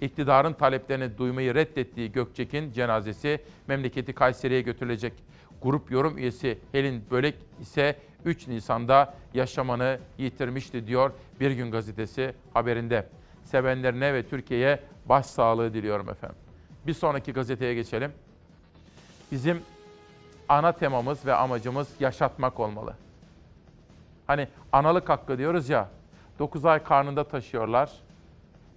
İktidarın 0.00 0.52
taleplerini 0.52 1.18
duymayı 1.18 1.54
reddettiği 1.54 2.12
Gökçek'in 2.12 2.72
cenazesi 2.72 3.40
memleketi 3.66 4.12
Kayseri'ye 4.12 4.60
götürülecek. 4.60 5.12
Grup 5.62 5.90
yorum 5.90 6.18
üyesi 6.18 6.58
Helin 6.72 7.04
Bölek 7.10 7.34
ise 7.60 7.96
3 8.24 8.48
Nisan'da 8.48 9.14
yaşamını 9.34 9.98
yitirmişti 10.18 10.86
diyor 10.86 11.12
Bir 11.40 11.50
Gün 11.50 11.70
Gazetesi 11.70 12.34
haberinde. 12.54 13.06
Sevenlerine 13.44 14.14
ve 14.14 14.22
Türkiye'ye 14.26 14.80
başsağlığı 15.06 15.74
diliyorum 15.74 16.08
efendim. 16.08 16.36
Bir 16.86 16.94
sonraki 16.94 17.32
gazeteye 17.32 17.74
geçelim. 17.74 18.12
Bizim 19.32 19.62
ana 20.48 20.72
temamız 20.72 21.26
ve 21.26 21.34
amacımız 21.34 21.88
yaşatmak 22.00 22.60
olmalı. 22.60 22.94
Hani 24.26 24.48
analık 24.72 25.08
hakkı 25.08 25.38
diyoruz 25.38 25.68
ya, 25.68 25.88
9 26.40 26.64
ay 26.64 26.82
karnında 26.82 27.24
taşıyorlar. 27.24 27.90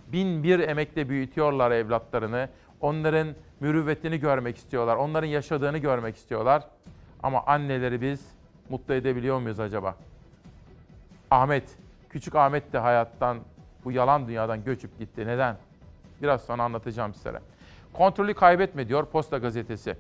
Bin 0.08 0.43
bir 0.43 0.60
emekle 0.60 1.10
büyütüyorlar 1.10 1.71
evlatlarını. 1.71 2.49
Onların 2.82 3.28
mürüvvetini 3.60 4.19
görmek 4.19 4.58
istiyorlar. 4.58 4.95
Onların 4.95 5.28
yaşadığını 5.28 5.78
görmek 5.78 6.15
istiyorlar. 6.15 6.63
Ama 7.23 7.45
anneleri 7.45 8.02
biz 8.02 8.26
mutlu 8.69 8.93
edebiliyor 8.93 9.39
muyuz 9.39 9.60
acaba? 9.60 9.95
Ahmet, 11.32 11.63
küçük 12.10 12.36
Ahmet 12.36 12.73
de 12.73 12.78
hayattan, 12.78 13.38
bu 13.86 13.91
yalan 13.91 14.28
dünyadan 14.28 14.63
göçüp 14.63 14.99
gitti. 14.99 15.28
Neden? 15.28 15.58
Biraz 16.21 16.41
sonra 16.41 16.63
anlatacağım 16.63 17.13
size. 17.13 17.39
Kontrolü 17.93 18.34
kaybetme 18.34 18.88
diyor 18.88 19.06
Posta 19.06 19.38
Gazetesi. 19.38 19.95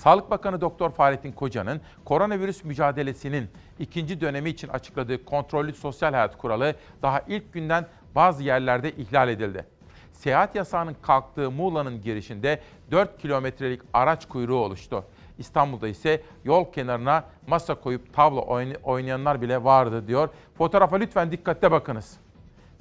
Sağlık 0.00 0.30
Bakanı 0.30 0.60
Doktor 0.60 0.90
Fahrettin 0.90 1.32
Koca'nın 1.32 1.80
koronavirüs 2.04 2.64
mücadelesinin 2.64 3.50
ikinci 3.78 4.20
dönemi 4.20 4.50
için 4.50 4.68
açıkladığı 4.68 5.24
kontrollü 5.24 5.72
sosyal 5.72 6.12
hayat 6.12 6.38
kuralı 6.38 6.74
daha 7.02 7.20
ilk 7.28 7.52
günden 7.52 7.86
bazı 8.14 8.42
yerlerde 8.42 8.92
ihlal 8.92 9.28
edildi. 9.28 9.66
Seyahat 10.12 10.54
yasağının 10.54 10.96
kalktığı 11.02 11.50
Muğla'nın 11.50 12.02
girişinde 12.02 12.60
4 12.90 13.18
kilometrelik 13.18 13.80
araç 13.92 14.28
kuyruğu 14.28 14.56
oluştu. 14.56 15.04
İstanbul'da 15.38 15.88
ise 15.88 16.22
yol 16.44 16.72
kenarına 16.72 17.24
masa 17.46 17.74
koyup 17.74 18.14
tavla 18.14 18.40
oynayanlar 18.82 19.42
bile 19.42 19.64
vardı 19.64 20.08
diyor. 20.08 20.28
Fotoğrafa 20.58 20.96
lütfen 20.96 21.32
dikkatle 21.32 21.70
bakınız. 21.70 22.16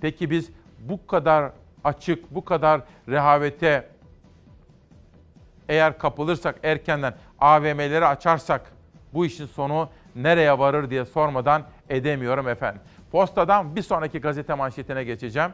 Peki 0.02 0.30
biz 0.30 0.50
bu 0.80 1.08
kadar 1.08 1.52
açık, 1.84 2.36
bu 2.36 2.46
kadar 2.46 2.82
rehavete 3.08 3.99
eğer 5.70 5.98
kapılırsak 5.98 6.56
erkenden 6.64 7.14
AVM'leri 7.40 8.06
açarsak 8.06 8.72
bu 9.14 9.26
işin 9.26 9.46
sonu 9.46 9.90
nereye 10.16 10.60
varır 10.60 10.90
diye 10.90 11.06
sormadan 11.06 11.64
edemiyorum 11.90 12.48
efendim. 12.48 12.82
Postadan 13.12 13.76
bir 13.76 13.82
sonraki 13.82 14.22
gazete 14.22 14.54
manşetine 14.54 15.04
geçeceğim. 15.04 15.52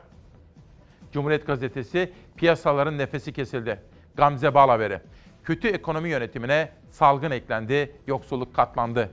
Cumhuriyet 1.11 1.47
Gazetesi 1.47 2.13
piyasaların 2.35 2.97
nefesi 2.97 3.33
kesildi. 3.33 3.81
Gamze 4.15 4.53
Bal 4.53 4.69
haberi. 4.69 4.99
Kötü 5.43 5.67
ekonomi 5.67 6.09
yönetimine 6.09 6.69
salgın 6.91 7.31
eklendi, 7.31 7.95
yoksulluk 8.07 8.55
katlandı. 8.55 9.09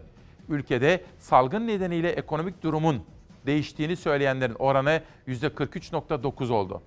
Ülkede 0.49 1.05
salgın 1.19 1.67
nedeniyle 1.67 2.11
ekonomik 2.11 2.63
durumun 2.63 3.05
değiştiğini 3.47 3.97
söyleyenlerin 3.97 4.55
oranı 4.55 5.01
%43.9 5.29 6.53
oldu. 6.53 6.83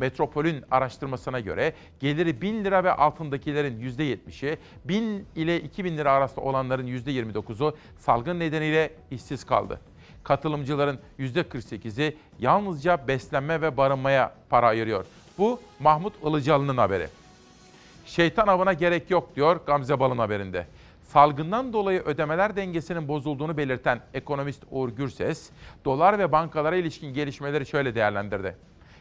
Metropol'ün 0.00 0.64
araştırmasına 0.70 1.40
göre 1.40 1.72
geliri 2.00 2.40
1000 2.40 2.64
lira 2.64 2.84
ve 2.84 2.92
altındakilerin 2.92 3.80
%70'i, 3.80 4.58
1000 4.84 5.26
ile 5.36 5.60
2000 5.60 5.98
lira 5.98 6.12
arasında 6.12 6.40
olanların 6.40 6.86
%29'u 6.86 7.76
salgın 7.98 8.40
nedeniyle 8.40 8.90
işsiz 9.10 9.44
kaldı. 9.44 9.80
Katılımcıların 10.24 10.98
%48'i 11.18 12.16
yalnızca 12.38 13.08
beslenme 13.08 13.60
ve 13.60 13.76
barınmaya 13.76 14.34
para 14.50 14.66
ayırıyor. 14.66 15.04
Bu 15.38 15.60
Mahmut 15.80 16.14
Ilıcalı'nın 16.24 16.76
haberi. 16.76 17.08
Şeytan 18.06 18.46
avına 18.46 18.72
gerek 18.72 19.10
yok 19.10 19.36
diyor 19.36 19.60
Gamze 19.66 20.00
Bal'ın 20.00 20.18
haberinde. 20.18 20.66
Salgından 21.02 21.72
dolayı 21.72 22.00
ödemeler 22.00 22.56
dengesinin 22.56 23.08
bozulduğunu 23.08 23.56
belirten 23.56 24.00
ekonomist 24.14 24.62
Uğur 24.70 24.88
Gürses, 24.88 25.50
dolar 25.84 26.18
ve 26.18 26.32
bankalara 26.32 26.76
ilişkin 26.76 27.14
gelişmeleri 27.14 27.66
şöyle 27.66 27.94
değerlendirdi. 27.94 28.56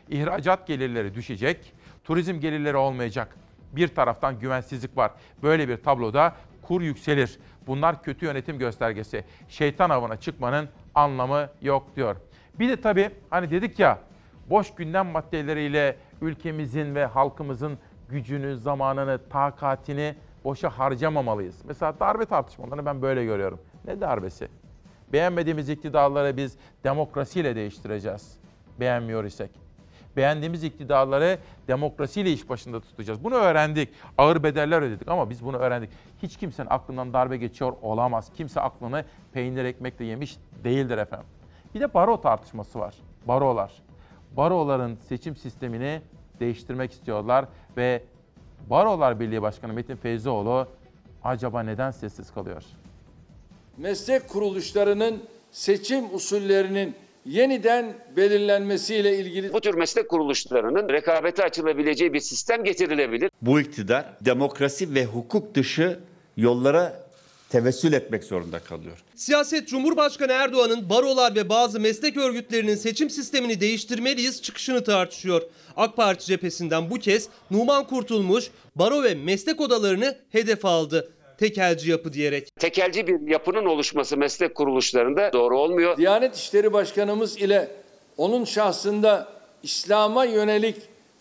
İhracat 0.10 0.68
gelirleri 0.68 1.16
düşecek, 1.16 1.74
turizm 2.04 2.40
gelirleri 2.40 2.78
olmayacak. 2.78 3.36
Bir 3.72 3.88
taraftan 3.88 4.40
güvensizlik 4.40 4.98
var. 4.98 5.12
Böyle 5.44 5.70
bir 5.70 5.78
tabloda 5.78 6.36
kur 6.62 6.82
yükselir. 6.82 7.40
Bunlar 7.68 8.04
kötü 8.04 8.26
yönetim 8.26 8.60
göstergesi. 8.60 9.24
Şeytan 9.50 9.90
avına 9.90 10.18
çıkmanın 10.18 10.70
anlamı 10.96 11.50
yok 11.62 11.96
diyor. 11.96 12.16
Bir 12.60 12.70
de 12.70 12.82
tabii 12.82 13.10
hani 13.30 13.52
dedik 13.52 13.80
ya 13.80 14.00
boş 14.50 14.76
gündem 14.76 15.08
maddeleriyle 15.08 15.98
ülkemizin 16.22 16.96
ve 16.96 17.06
halkımızın 17.06 17.78
gücünü, 18.10 18.58
zamanını, 18.58 19.20
takatini 19.30 20.16
boşa 20.44 20.70
harcamamalıyız. 20.70 21.62
Mesela 21.66 22.00
darbe 22.00 22.26
tartışmalarını 22.26 22.86
ben 22.86 23.02
böyle 23.02 23.26
görüyorum. 23.26 23.60
Ne 23.86 24.02
darbesi? 24.02 24.48
Beğenmediğimiz 25.14 25.70
iktidarları 25.70 26.38
biz 26.38 26.58
demokrasiyle 26.84 27.56
değiştireceğiz. 27.56 28.38
Beğenmiyor 28.80 29.24
isek. 29.24 29.69
Beğendiğimiz 30.18 30.64
iktidarları 30.64 31.38
demokrasiyle 31.68 32.32
iş 32.32 32.50
başında 32.50 32.80
tutacağız. 32.80 33.24
Bunu 33.24 33.36
öğrendik. 33.36 33.90
Ağır 34.18 34.44
bedeller 34.44 34.82
ödedik 34.82 35.08
ama 35.08 35.30
biz 35.30 35.46
bunu 35.46 35.58
öğrendik. 35.58 35.90
Hiç 36.24 36.38
kimsenin 36.38 36.68
aklından 36.70 37.14
darbe 37.14 37.38
geçiyor 37.38 37.74
olamaz. 37.82 38.32
Kimse 38.38 38.62
aklını 38.62 39.06
peynir 39.34 39.66
ekmekle 39.66 40.06
yemiş 40.06 40.38
değildir 40.64 40.98
efendim. 40.98 41.28
Bir 41.76 41.80
de 41.80 41.94
baro 41.94 42.22
tartışması 42.22 42.80
var. 42.80 42.96
Barolar. 43.28 43.72
Baroların 44.38 44.96
seçim 44.96 45.36
sistemini 45.36 46.02
değiştirmek 46.40 46.92
istiyorlar 46.92 47.46
ve 47.78 48.04
Barolar 48.70 49.20
Birliği 49.20 49.42
Başkanı 49.42 49.74
Metin 49.74 49.96
Feyzioğlu 49.96 50.68
acaba 51.24 51.64
neden 51.64 51.92
sessiz 51.92 52.32
kalıyor? 52.32 52.64
Meslek 53.78 54.30
kuruluşlarının 54.30 55.24
seçim 55.52 56.16
usullerinin 56.16 56.96
yeniden 57.26 57.94
belirlenmesiyle 58.18 59.18
ilgili 59.18 59.54
bu 59.54 59.62
tür 59.62 59.74
meslek 59.74 60.10
kuruluşlarının 60.10 60.90
rekabete 60.90 61.44
açılabileceği 61.44 62.14
bir 62.14 62.20
sistem 62.20 62.64
getirilebilir. 62.64 63.32
Bu 63.42 63.60
iktidar 63.60 64.06
demokrasi 64.22 64.96
ve 64.96 65.06
hukuk 65.06 65.56
dışı 65.56 66.00
yollara 66.38 67.10
tevessül 67.50 67.94
etmek 67.94 68.24
zorunda 68.24 68.60
kalıyor. 68.60 68.98
Siyaset 69.16 69.68
Cumhurbaşkanı 69.68 70.32
Erdoğan'ın 70.32 70.90
barolar 70.90 71.36
ve 71.36 71.50
bazı 71.50 71.80
meslek 71.80 72.18
örgütlerinin 72.18 72.76
seçim 72.76 73.10
sistemini 73.10 73.62
değiştirmeliyiz 73.62 74.42
çıkışını 74.42 74.84
tartışıyor. 74.84 75.42
AK 75.78 75.96
Parti 75.96 76.26
cephesinden 76.26 76.90
bu 76.90 76.96
kez 76.96 77.30
Numan 77.52 77.88
Kurtulmuş 77.88 78.52
baro 78.76 79.04
ve 79.04 79.16
meslek 79.16 79.62
odalarını 79.62 80.18
hedef 80.30 80.66
aldı 80.66 81.12
tekelci 81.40 81.92
yapı 81.92 82.14
diyerek. 82.14 82.56
Tekelci 82.60 83.08
bir 83.08 83.28
yapının 83.28 83.66
oluşması 83.66 84.18
meslek 84.18 84.56
kuruluşlarında 84.56 85.34
doğru 85.34 85.60
olmuyor. 85.60 85.98
Diyanet 85.98 86.36
İşleri 86.36 86.74
Başkanımız 86.74 87.38
ile 87.38 87.72
onun 88.18 88.46
şahsında 88.46 89.28
İslam'a 89.64 90.26
yönelik 90.26 90.76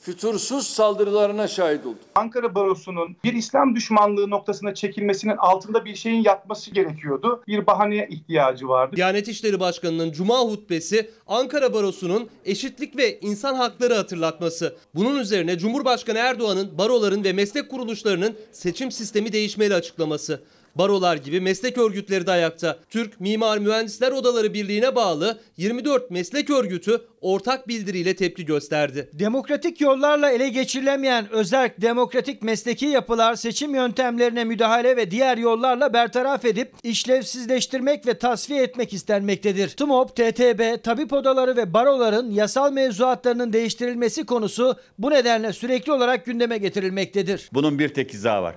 fütursuz 0.08 0.66
saldırılarına 0.66 1.48
şahit 1.48 1.86
olduk. 1.86 1.98
Ankara 2.14 2.54
Barosu'nun 2.54 3.16
bir 3.24 3.32
İslam 3.32 3.76
düşmanlığı 3.76 4.30
noktasına 4.30 4.74
çekilmesinin 4.74 5.36
altında 5.36 5.84
bir 5.84 5.94
şeyin 5.94 6.22
yatması 6.22 6.70
gerekiyordu. 6.70 7.42
Bir 7.46 7.66
bahaneye 7.66 8.08
ihtiyacı 8.10 8.68
vardı. 8.68 8.96
Diyanet 8.96 9.28
İşleri 9.28 9.60
Başkanı'nın 9.60 10.12
Cuma 10.12 10.40
hutbesi 10.40 11.10
Ankara 11.26 11.72
Barosu'nun 11.74 12.28
eşitlik 12.44 12.96
ve 12.96 13.20
insan 13.20 13.54
hakları 13.54 13.94
hatırlatması. 13.94 14.76
Bunun 14.94 15.18
üzerine 15.18 15.58
Cumhurbaşkanı 15.58 16.18
Erdoğan'ın 16.18 16.78
baroların 16.78 17.24
ve 17.24 17.32
meslek 17.32 17.70
kuruluşlarının 17.70 18.36
seçim 18.52 18.90
sistemi 18.92 19.32
değişmeli 19.32 19.74
açıklaması. 19.74 20.42
Barolar 20.78 21.16
gibi 21.16 21.40
meslek 21.40 21.78
örgütleri 21.78 22.26
de 22.26 22.30
ayakta. 22.30 22.78
Türk 22.90 23.20
Mimar 23.20 23.58
Mühendisler 23.58 24.12
Odaları 24.12 24.54
Birliği'ne 24.54 24.96
bağlı 24.96 25.38
24 25.56 26.10
meslek 26.10 26.50
örgütü 26.50 27.00
ortak 27.20 27.68
bildiriyle 27.68 28.16
tepki 28.16 28.44
gösterdi. 28.44 29.08
Demokratik 29.12 29.80
yollarla 29.80 30.30
ele 30.30 30.48
geçirilemeyen 30.48 31.30
özerk 31.30 31.80
demokratik 31.80 32.42
mesleki 32.42 32.86
yapılar 32.86 33.34
seçim 33.34 33.74
yöntemlerine 33.74 34.44
müdahale 34.44 34.96
ve 34.96 35.10
diğer 35.10 35.38
yollarla 35.38 35.92
bertaraf 35.92 36.44
edip 36.44 36.72
işlevsizleştirmek 36.82 38.06
ve 38.06 38.18
tasfiye 38.18 38.62
etmek 38.62 38.92
istenmektedir. 38.92 39.68
TUMOP, 39.68 40.16
TTB, 40.16 40.82
tabip 40.82 41.12
odaları 41.12 41.56
ve 41.56 41.74
baroların 41.74 42.30
yasal 42.30 42.72
mevzuatlarının 42.72 43.52
değiştirilmesi 43.52 44.26
konusu 44.26 44.76
bu 44.98 45.10
nedenle 45.10 45.52
sürekli 45.52 45.92
olarak 45.92 46.26
gündeme 46.26 46.58
getirilmektedir. 46.58 47.48
Bunun 47.52 47.78
bir 47.78 47.88
tek 47.88 48.14
izahı 48.14 48.42
var. 48.42 48.54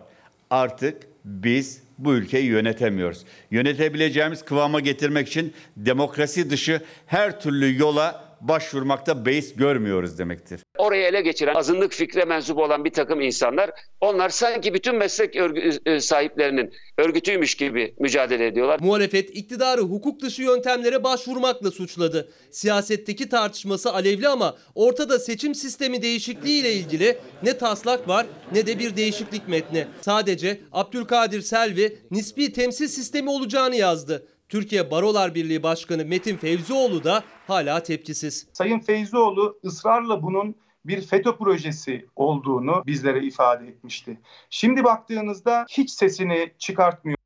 Artık 0.49 0.97
biz 1.25 1.81
bu 2.05 2.13
ülkeyi 2.13 2.45
yönetemiyoruz. 2.45 3.23
Yönetebileceğimiz 3.51 4.45
kıvama 4.45 4.79
getirmek 4.79 5.27
için 5.27 5.53
demokrasi 5.77 6.49
dışı 6.49 6.81
her 7.05 7.41
türlü 7.41 7.79
yola 7.79 8.30
başvurmakta 8.41 9.25
beis 9.25 9.55
görmüyoruz 9.55 10.19
demektir. 10.19 10.61
Orayı 10.77 11.03
ele 11.03 11.21
geçiren 11.21 11.55
azınlık 11.55 11.93
fikre 11.93 12.25
mensup 12.25 12.57
olan 12.57 12.85
bir 12.85 12.93
takım 12.93 13.21
insanlar 13.21 13.71
onlar 14.01 14.29
sanki 14.29 14.73
bütün 14.73 14.95
meslek 14.95 15.35
örgü, 15.35 16.01
sahiplerinin 16.01 16.73
örgütüymüş 16.97 17.55
gibi 17.55 17.95
mücadele 17.99 18.47
ediyorlar. 18.47 18.79
Muhalefet 18.79 19.29
iktidarı 19.35 19.81
hukuk 19.81 20.21
dışı 20.21 20.41
yöntemlere 20.41 21.03
başvurmakla 21.03 21.71
suçladı. 21.71 22.31
Siyasetteki 22.51 23.29
tartışması 23.29 23.93
alevli 23.93 24.27
ama 24.27 24.55
ortada 24.75 25.19
seçim 25.19 25.55
sistemi 25.55 26.01
değişikliği 26.01 26.61
ile 26.61 26.73
ilgili 26.73 27.17
ne 27.43 27.57
taslak 27.57 28.07
var 28.07 28.25
ne 28.51 28.67
de 28.67 28.79
bir 28.79 28.95
değişiklik 28.95 29.47
metni. 29.47 29.87
Sadece 30.01 30.61
Abdülkadir 30.71 31.41
Selvi 31.41 31.97
nispi 32.11 32.53
temsil 32.53 32.87
sistemi 32.87 33.29
olacağını 33.29 33.75
yazdı. 33.75 34.27
Türkiye 34.51 34.91
Barolar 34.91 35.35
Birliği 35.35 35.63
Başkanı 35.63 36.05
Metin 36.05 36.37
Fevzioğlu 36.37 37.03
da 37.03 37.23
hala 37.47 37.83
tepkisiz. 37.83 38.47
Sayın 38.53 38.79
Feyzioğlu 38.79 39.59
ısrarla 39.65 40.23
bunun 40.23 40.55
bir 40.85 41.01
FETÖ 41.01 41.35
projesi 41.35 42.05
olduğunu 42.15 42.83
bizlere 42.85 43.23
ifade 43.23 43.67
etmişti. 43.67 44.19
Şimdi 44.49 44.83
baktığınızda 44.83 45.65
hiç 45.69 45.91
sesini 45.91 46.51
çıkartmıyor. 46.57 47.17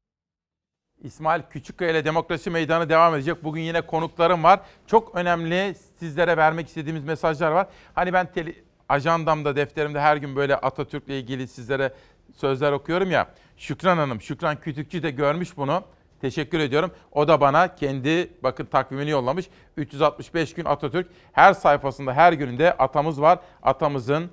İsmail 1.03 1.41
Küçükkaya 1.49 1.91
ile 1.91 2.05
Demokrasi 2.05 2.49
Meydanı 2.49 2.89
devam 2.89 3.15
edecek. 3.15 3.43
Bugün 3.43 3.61
yine 3.61 3.81
konuklarım 3.81 4.43
var. 4.43 4.59
Çok 4.87 5.15
önemli 5.15 5.75
sizlere 5.99 6.37
vermek 6.37 6.67
istediğimiz 6.67 7.03
mesajlar 7.03 7.51
var. 7.51 7.67
Hani 7.95 8.13
ben 8.13 8.31
tele, 8.31 8.55
ajandamda, 8.89 9.55
defterimde 9.55 9.99
her 9.99 10.17
gün 10.17 10.35
böyle 10.35 10.55
Atatürk'le 10.55 11.09
ilgili 11.09 11.47
sizlere 11.47 11.93
sözler 12.33 12.71
okuyorum 12.71 13.11
ya. 13.11 13.29
Şükran 13.57 13.97
Hanım, 13.97 14.21
Şükran 14.21 14.59
Kütükçü 14.59 15.03
de 15.03 15.11
görmüş 15.11 15.57
bunu. 15.57 15.83
Teşekkür 16.25 16.59
ediyorum. 16.59 16.91
O 17.11 17.27
da 17.27 17.41
bana 17.41 17.75
kendi 17.75 18.29
bakın 18.43 18.65
takvimini 18.65 19.09
yollamış. 19.09 19.49
365 19.77 20.53
gün 20.53 20.65
Atatürk. 20.65 21.07
Her 21.31 21.53
sayfasında 21.53 22.13
her 22.13 22.33
gününde 22.33 22.73
atamız 22.73 23.21
var. 23.21 23.39
Atamızın 23.63 24.29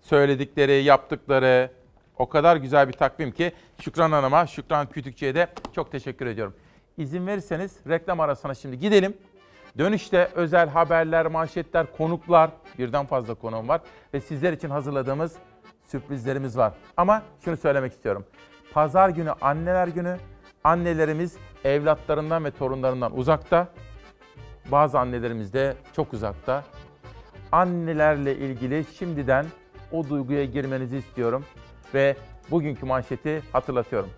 söyledikleri, 0.00 0.82
yaptıkları 0.82 1.70
o 2.18 2.28
kadar 2.28 2.56
güzel 2.56 2.88
bir 2.88 2.92
takvim 2.92 3.32
ki 3.32 3.52
Şükran 3.80 4.12
Hanım'a, 4.12 4.46
Şükran 4.46 4.86
Kütükçü'ye 4.86 5.34
de 5.34 5.48
çok 5.74 5.92
teşekkür 5.92 6.26
ediyorum. 6.26 6.54
İzin 6.96 7.26
verirseniz 7.26 7.76
reklam 7.88 8.20
arasına 8.20 8.54
şimdi 8.54 8.78
gidelim. 8.78 9.16
Dönüşte 9.78 10.30
özel 10.34 10.68
haberler, 10.68 11.26
manşetler, 11.26 11.86
konuklar, 11.96 12.50
birden 12.78 13.06
fazla 13.06 13.34
konuğum 13.34 13.68
var 13.68 13.80
ve 14.14 14.20
sizler 14.20 14.52
için 14.52 14.70
hazırladığımız 14.70 15.32
sürprizlerimiz 15.84 16.56
var. 16.56 16.72
Ama 16.96 17.22
şunu 17.44 17.56
söylemek 17.56 17.92
istiyorum. 17.92 18.24
Pazar 18.72 19.08
günü 19.08 19.30
anneler 19.30 19.88
günü 19.88 20.18
Annelerimiz 20.66 21.36
evlatlarından 21.64 22.44
ve 22.44 22.50
torunlarından 22.50 23.18
uzakta. 23.18 23.68
Bazı 24.72 24.98
annelerimiz 24.98 25.52
de 25.52 25.76
çok 25.96 26.12
uzakta. 26.12 26.64
Annelerle 27.52 28.36
ilgili 28.36 28.84
şimdiden 28.98 29.46
o 29.92 30.08
duyguya 30.08 30.44
girmenizi 30.44 30.96
istiyorum 30.96 31.44
ve 31.94 32.16
bugünkü 32.50 32.86
manşeti 32.86 33.42
hatırlatıyorum. 33.52 34.10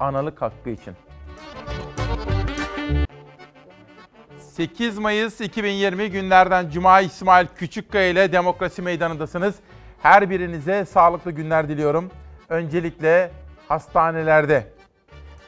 Analık 0.00 0.42
hakkı 0.42 0.70
için. 0.70 0.94
8 4.38 4.98
Mayıs 4.98 5.40
2020 5.40 6.10
günlerden 6.10 6.70
Cuma 6.70 7.00
İsmail 7.00 7.46
Küçükkaya 7.56 8.08
ile 8.10 8.32
Demokrasi 8.32 8.82
Meydanı'ndasınız. 8.82 9.54
Her 10.02 10.30
birinize 10.30 10.84
sağlıklı 10.84 11.30
günler 11.30 11.68
diliyorum. 11.68 12.10
Öncelikle 12.48 13.30
hastanelerde 13.68 14.79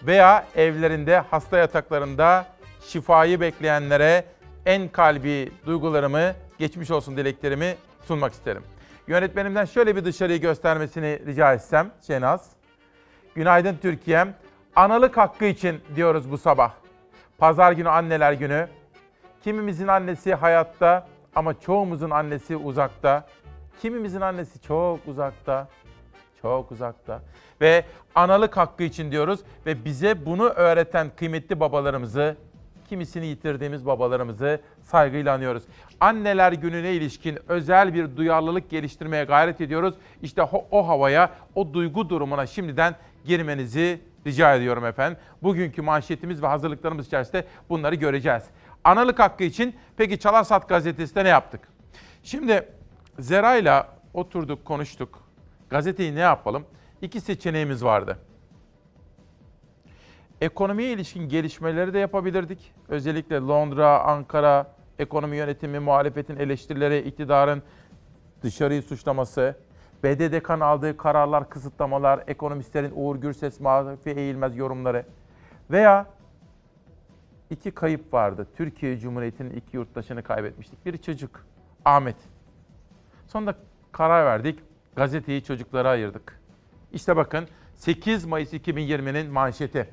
veya 0.06 0.46
evlerinde 0.56 1.18
hasta 1.18 1.58
yataklarında 1.58 2.46
şifayı 2.86 3.40
bekleyenlere 3.40 4.24
en 4.66 4.88
kalbi 4.88 5.52
duygularımı, 5.66 6.32
geçmiş 6.58 6.90
olsun 6.90 7.16
dileklerimi 7.16 7.74
sunmak 8.04 8.32
isterim. 8.32 8.62
Yönetmenimden 9.06 9.64
şöyle 9.64 9.96
bir 9.96 10.04
dışarıyı 10.04 10.40
göstermesini 10.40 11.20
rica 11.26 11.52
etsem 11.54 11.90
Şenaz. 12.06 12.50
Günaydın 13.34 13.76
Türkiye'm. 13.82 14.34
Analık 14.76 15.16
hakkı 15.16 15.44
için 15.44 15.80
diyoruz 15.96 16.30
bu 16.30 16.38
sabah. 16.38 16.72
Pazar 17.38 17.72
günü 17.72 17.88
anneler 17.88 18.32
günü. 18.32 18.68
Kimimizin 19.44 19.88
annesi 19.88 20.34
hayatta 20.34 21.08
ama 21.34 21.60
çoğumuzun 21.60 22.10
annesi 22.10 22.56
uzakta. 22.56 23.26
Kimimizin 23.82 24.20
annesi 24.20 24.60
çok 24.62 25.00
uzakta. 25.06 25.68
Çok 26.42 26.72
uzakta. 26.72 27.22
Ve 27.60 27.84
analık 28.14 28.56
hakkı 28.56 28.82
için 28.82 29.10
diyoruz 29.10 29.40
ve 29.66 29.84
bize 29.84 30.26
bunu 30.26 30.48
öğreten 30.48 31.10
kıymetli 31.16 31.60
babalarımızı, 31.60 32.36
kimisini 32.88 33.26
yitirdiğimiz 33.26 33.86
babalarımızı 33.86 34.60
saygıyla 34.82 35.34
anıyoruz. 35.34 35.62
Anneler 36.00 36.52
gününe 36.52 36.92
ilişkin 36.92 37.38
özel 37.48 37.94
bir 37.94 38.16
duyarlılık 38.16 38.70
geliştirmeye 38.70 39.24
gayret 39.24 39.60
ediyoruz. 39.60 39.94
İşte 40.22 40.42
o, 40.42 40.66
o 40.70 40.88
havaya, 40.88 41.30
o 41.54 41.74
duygu 41.74 42.08
durumuna 42.08 42.46
şimdiden 42.46 42.94
girmenizi 43.24 44.00
rica 44.26 44.54
ediyorum 44.54 44.86
efendim. 44.86 45.18
Bugünkü 45.42 45.82
manşetimiz 45.82 46.42
ve 46.42 46.46
hazırlıklarımız 46.46 47.06
içerisinde 47.06 47.44
bunları 47.68 47.94
göreceğiz. 47.94 48.42
Analık 48.84 49.18
hakkı 49.18 49.44
için 49.44 49.76
peki 49.96 50.18
Çalarsat 50.18 50.68
gazetesinde 50.68 51.24
ne 51.24 51.28
yaptık? 51.28 51.60
Şimdi 52.22 52.68
Zera'yla 53.18 53.88
oturduk, 54.14 54.64
konuştuk. 54.64 55.21
Gazeteyi 55.72 56.14
ne 56.14 56.20
yapalım? 56.20 56.64
İki 57.02 57.20
seçeneğimiz 57.20 57.84
vardı. 57.84 58.18
Ekonomiye 60.40 60.92
ilişkin 60.92 61.28
gelişmeleri 61.28 61.94
de 61.94 61.98
yapabilirdik. 61.98 62.72
Özellikle 62.88 63.36
Londra, 63.36 64.04
Ankara, 64.04 64.74
ekonomi 64.98 65.36
yönetimi, 65.36 65.78
muhalefetin 65.78 66.36
eleştirileri, 66.36 66.98
iktidarın 66.98 67.62
dışarıyı 68.42 68.82
suçlaması, 68.82 69.56
BDDK'nın 70.04 70.60
aldığı 70.60 70.96
kararlar, 70.96 71.48
kısıtlamalar, 71.48 72.24
ekonomistlerin 72.26 72.92
Uğur 72.94 73.16
Gürses, 73.16 73.60
Mahfi 73.60 74.10
Eğilmez 74.10 74.56
yorumları 74.56 75.06
veya 75.70 76.06
iki 77.50 77.70
kayıp 77.70 78.14
vardı. 78.14 78.46
Türkiye 78.56 78.98
Cumhuriyeti'nin 78.98 79.50
iki 79.50 79.76
yurttaşını 79.76 80.22
kaybetmiştik. 80.22 80.86
Biri 80.86 81.02
çocuk, 81.02 81.46
Ahmet. 81.84 82.16
Sonra 83.26 83.54
karar 83.92 84.26
verdik, 84.26 84.58
gazeteyi 84.96 85.44
çocuklara 85.44 85.88
ayırdık. 85.88 86.40
İşte 86.92 87.16
bakın 87.16 87.48
8 87.74 88.24
Mayıs 88.24 88.52
2020'nin 88.52 89.30
manşeti. 89.30 89.88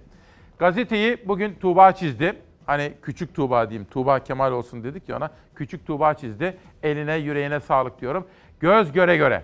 Gazeteyi 0.59 1.27
bugün 1.27 1.53
Tuğba 1.53 1.91
çizdi. 1.91 2.41
Hani 2.65 2.93
küçük 3.01 3.35
Tuğba 3.35 3.69
diyeyim, 3.69 3.87
Tuğba 3.91 4.19
Kemal 4.19 4.51
olsun 4.51 4.83
dedik 4.83 5.09
ya 5.09 5.17
ona. 5.17 5.31
Küçük 5.55 5.87
Tuğba 5.87 6.13
çizdi. 6.13 6.57
Eline 6.83 7.15
yüreğine 7.15 7.59
sağlık 7.59 8.01
diyorum. 8.01 8.27
Göz 8.59 8.91
göre 8.91 9.17
göre. 9.17 9.43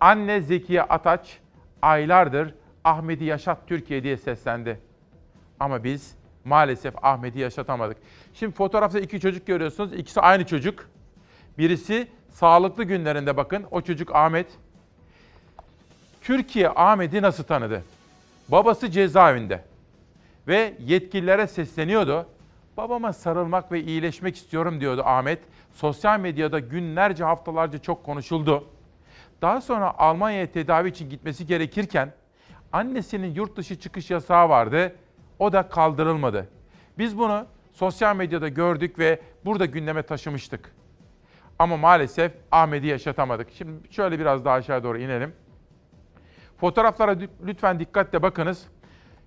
Anne 0.00 0.40
Zekiye 0.40 0.82
Ataç 0.82 1.38
aylardır 1.82 2.54
Ahmet'i 2.84 3.24
yaşat 3.24 3.68
Türkiye 3.68 4.02
diye 4.02 4.16
seslendi. 4.16 4.80
Ama 5.60 5.84
biz 5.84 6.16
maalesef 6.44 7.04
Ahmet'i 7.04 7.38
yaşatamadık. 7.38 7.96
Şimdi 8.34 8.54
fotoğrafta 8.54 9.00
iki 9.00 9.20
çocuk 9.20 9.46
görüyorsunuz. 9.46 9.92
İkisi 9.92 10.20
aynı 10.20 10.46
çocuk. 10.46 10.88
Birisi 11.58 12.08
sağlıklı 12.32 12.84
günlerinde 12.84 13.36
bakın. 13.36 13.64
O 13.70 13.80
çocuk 13.80 14.14
Ahmet. 14.14 14.46
Türkiye 16.20 16.68
Ahmet'i 16.68 17.22
nasıl 17.22 17.44
tanıdı? 17.44 17.82
Babası 18.48 18.90
cezaevinde 18.90 19.64
ve 20.48 20.74
yetkililere 20.78 21.46
sesleniyordu. 21.46 22.26
Babama 22.76 23.12
sarılmak 23.12 23.72
ve 23.72 23.82
iyileşmek 23.82 24.36
istiyorum 24.36 24.80
diyordu 24.80 25.02
Ahmet. 25.04 25.38
Sosyal 25.72 26.20
medyada 26.20 26.58
günlerce 26.58 27.24
haftalarca 27.24 27.78
çok 27.78 28.04
konuşuldu. 28.04 28.64
Daha 29.42 29.60
sonra 29.60 29.98
Almanya'ya 29.98 30.52
tedavi 30.52 30.88
için 30.88 31.10
gitmesi 31.10 31.46
gerekirken 31.46 32.12
annesinin 32.72 33.34
yurt 33.34 33.56
dışı 33.56 33.80
çıkış 33.80 34.10
yasağı 34.10 34.48
vardı. 34.48 34.96
O 35.38 35.52
da 35.52 35.68
kaldırılmadı. 35.68 36.48
Biz 36.98 37.18
bunu 37.18 37.46
sosyal 37.72 38.16
medyada 38.16 38.48
gördük 38.48 38.98
ve 38.98 39.20
burada 39.44 39.66
gündeme 39.66 40.02
taşımıştık. 40.02 40.72
Ama 41.62 41.76
maalesef 41.76 42.32
Ahmet'i 42.52 42.86
yaşatamadık. 42.86 43.48
Şimdi 43.52 43.92
şöyle 43.92 44.18
biraz 44.18 44.44
daha 44.44 44.54
aşağı 44.54 44.84
doğru 44.84 44.98
inelim. 44.98 45.32
Fotoğraflara 46.60 47.16
lütfen 47.46 47.80
dikkatle 47.80 48.22
bakınız. 48.22 48.66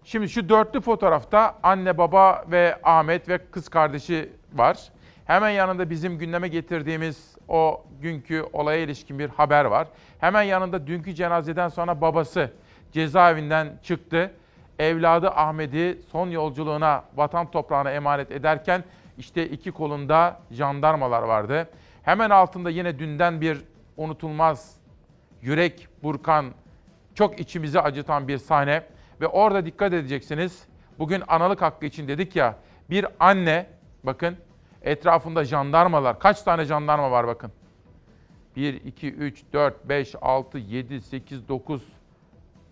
Şimdi 0.04 0.30
şu 0.30 0.50
dörtlü 0.50 0.82
fotoğrafta 0.82 1.56
anne, 1.63 1.98
baba 1.98 2.45
ve 2.52 2.80
Ahmet 2.84 3.30
ve 3.30 3.38
kız 3.38 3.69
kardeşi 3.69 4.30
var. 4.54 4.78
Hemen 5.26 5.50
yanında 5.50 5.89
bizim 5.89 6.17
gündeme 6.17 6.48
getirdiğimiz 6.48 7.36
o 7.48 7.86
günkü 8.02 8.45
olaya 8.54 8.80
ilişkin 8.80 9.19
bir 9.19 9.30
haber 9.30 9.65
var. 9.65 9.88
Hemen 10.19 10.43
yanında 10.43 10.88
dünkü 10.88 11.15
cenazeden 11.15 11.69
sonra 11.69 12.02
babası 12.02 12.52
cezaevinden 12.91 13.80
çıktı. 13.84 14.32
Evladı 14.80 15.30
Ahmet'i 15.30 16.00
son 16.12 16.30
yolculuğuna, 16.30 17.04
vatan 17.15 17.52
toprağına 17.52 17.92
emanet 17.92 18.31
ederken 18.31 18.83
işte 19.17 19.48
iki 19.50 19.71
kolunda 19.71 20.40
jandarmalar 20.52 21.23
vardı. 21.23 21.69
Hemen 22.06 22.29
altında 22.29 22.69
yine 22.69 22.99
dünden 22.99 23.41
bir 23.41 23.62
unutulmaz 23.97 24.77
yürek 25.41 25.87
burkan 26.03 26.45
çok 27.15 27.39
içimizi 27.39 27.81
acıtan 27.81 28.27
bir 28.27 28.37
sahne 28.37 28.83
ve 29.21 29.27
orada 29.27 29.65
dikkat 29.65 29.93
edeceksiniz. 29.93 30.63
Bugün 30.99 31.23
analık 31.27 31.62
hakkı 31.62 31.85
için 31.85 32.08
dedik 32.08 32.35
ya 32.35 32.56
bir 32.89 33.06
anne 33.19 33.67
bakın 34.03 34.37
Etrafında 34.85 35.43
jandarmalar. 35.45 36.19
Kaç 36.19 36.41
tane 36.41 36.65
jandarma 36.65 37.12
var 37.12 37.27
bakın. 37.27 37.51
1, 38.56 38.73
2, 38.73 39.13
3, 39.13 39.43
4, 39.53 39.89
5, 39.89 40.15
6, 40.21 40.58
7, 40.58 41.01
8, 41.01 41.47
9, 41.47 41.83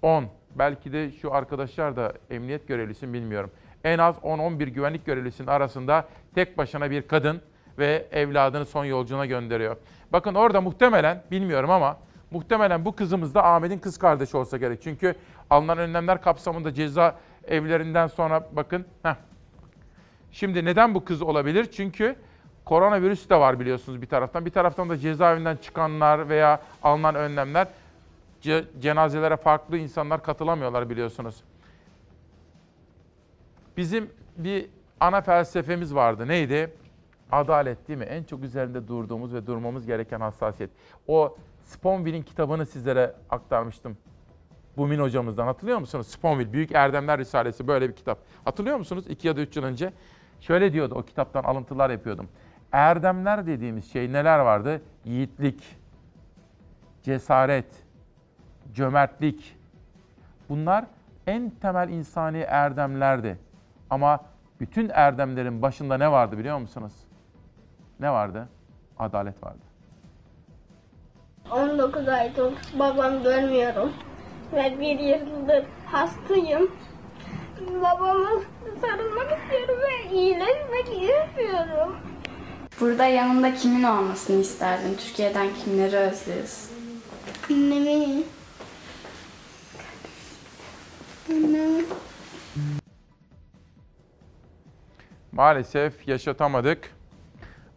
10. 0.01 0.25
Belki 0.55 0.93
de 0.93 1.11
şu 1.11 1.34
arkadaşlar 1.34 1.95
da 1.95 2.13
emniyet 2.29 2.67
görevlisi 2.67 3.13
bilmiyorum. 3.13 3.51
En 3.84 3.97
az 3.97 4.17
10-11 4.17 4.63
güvenlik 4.63 5.05
görevlisinin 5.05 5.47
arasında 5.47 6.07
tek 6.36 6.57
başına 6.57 6.91
bir 6.91 7.07
kadın 7.07 7.41
ve 7.78 8.07
evladını 8.11 8.65
son 8.65 8.86
yolculuğuna 8.86 9.26
gönderiyor. 9.26 9.78
Bakın 10.11 10.36
orada 10.36 10.61
muhtemelen, 10.61 11.24
bilmiyorum 11.32 11.69
ama 11.69 11.97
muhtemelen 12.32 12.86
bu 12.86 12.95
kızımız 12.95 13.36
da 13.36 13.45
Ahmet'in 13.45 13.80
kız 13.80 13.97
kardeşi 13.97 14.38
olsa 14.38 14.57
gerek. 14.57 14.82
Çünkü 14.82 15.15
alınan 15.49 15.78
önlemler 15.78 16.21
kapsamında 16.21 16.74
ceza 16.74 17.15
evlerinden 17.47 18.07
sonra 18.07 18.47
bakın. 18.51 18.86
Heh. 19.03 19.15
Şimdi 20.32 20.65
neden 20.65 20.95
bu 20.95 21.05
kız 21.05 21.21
olabilir? 21.21 21.71
Çünkü 21.71 22.15
koronavirüs 22.65 23.30
de 23.30 23.39
var 23.39 23.59
biliyorsunuz 23.59 24.01
bir 24.01 24.07
taraftan. 24.07 24.45
Bir 24.45 24.51
taraftan 24.51 24.89
da 24.89 24.97
cezaevinden 24.97 25.55
çıkanlar 25.55 26.30
veya 26.30 26.61
alınan 26.84 27.15
önlemler 27.15 27.67
ce- 28.41 28.65
cenazelere 28.82 29.38
farklı 29.38 29.78
insanlar 29.78 30.24
katılamıyorlar 30.24 30.89
biliyorsunuz. 30.89 31.43
Bizim 33.78 34.09
bir 34.38 34.65
ana 34.99 35.21
felsefemiz 35.21 35.95
vardı. 35.95 36.28
Neydi? 36.28 36.74
Adalet 37.34 37.88
değil 37.88 37.99
mi? 37.99 38.05
En 38.05 38.23
çok 38.23 38.43
üzerinde 38.43 38.88
durduğumuz 38.88 39.34
ve 39.34 39.47
durmamız 39.47 39.86
gereken 39.86 40.19
hassasiyet. 40.19 40.71
O 41.07 41.38
Sponville'in 41.63 42.23
kitabını 42.23 42.65
sizlere 42.65 43.15
aktarmıştım. 43.29 43.97
Bumin 44.77 44.99
hocamızdan 44.99 45.45
hatırlıyor 45.45 45.79
musunuz? 45.79 46.07
Sponville, 46.07 46.53
Büyük 46.53 46.71
Erdemler 46.71 47.19
Risalesi 47.19 47.67
böyle 47.67 47.89
bir 47.89 47.95
kitap. 47.95 48.19
Hatırlıyor 48.45 48.77
musunuz? 48.77 49.05
İki 49.09 49.27
ya 49.27 49.36
da 49.36 49.41
üç 49.41 49.55
yıl 49.55 49.63
önce. 49.63 49.93
Şöyle 50.39 50.73
diyordu, 50.73 50.95
o 50.95 51.03
kitaptan 51.03 51.43
alıntılar 51.43 51.89
yapıyordum. 51.89 52.27
Erdemler 52.71 53.47
dediğimiz 53.47 53.91
şey 53.91 54.13
neler 54.13 54.39
vardı? 54.39 54.81
Yiğitlik, 55.05 55.77
cesaret, 57.03 57.84
cömertlik. 58.73 59.57
Bunlar 60.49 60.86
en 61.27 61.49
temel 61.49 61.89
insani 61.89 62.38
erdemlerdi. 62.38 63.38
Ama 63.89 64.19
bütün 64.59 64.89
erdemlerin 64.89 65.61
başında 65.61 65.97
ne 65.97 66.11
vardı 66.11 66.38
biliyor 66.38 66.57
musunuz? 66.57 66.93
Ne 68.04 68.12
vardı? 68.12 68.47
Adalet 68.99 69.43
vardı. 69.43 69.60
19 71.51 72.08
aydır 72.08 72.54
babam 72.80 73.24
görmüyorum. 73.24 73.93
Ve 74.54 74.80
bir 74.80 74.99
yıldır 74.99 75.66
hastayım. 75.86 76.72
Babama 77.70 78.30
sarılmak 78.82 79.39
istiyorum 79.39 79.76
ve 79.82 80.12
iyileşmek 80.12 80.88
istiyorum. 80.88 81.95
Burada 82.80 83.06
yanında 83.06 83.56
kimin 83.56 83.84
olmasını 83.84 84.41
isterdin? 84.41 84.95
Türkiye'den 84.97 85.47
kimleri 85.64 85.95
özlüyorsun? 85.95 86.72
Annemi. 87.49 88.24
Annemi. 91.30 91.86
Maalesef 95.32 96.08
yaşatamadık. 96.08 97.03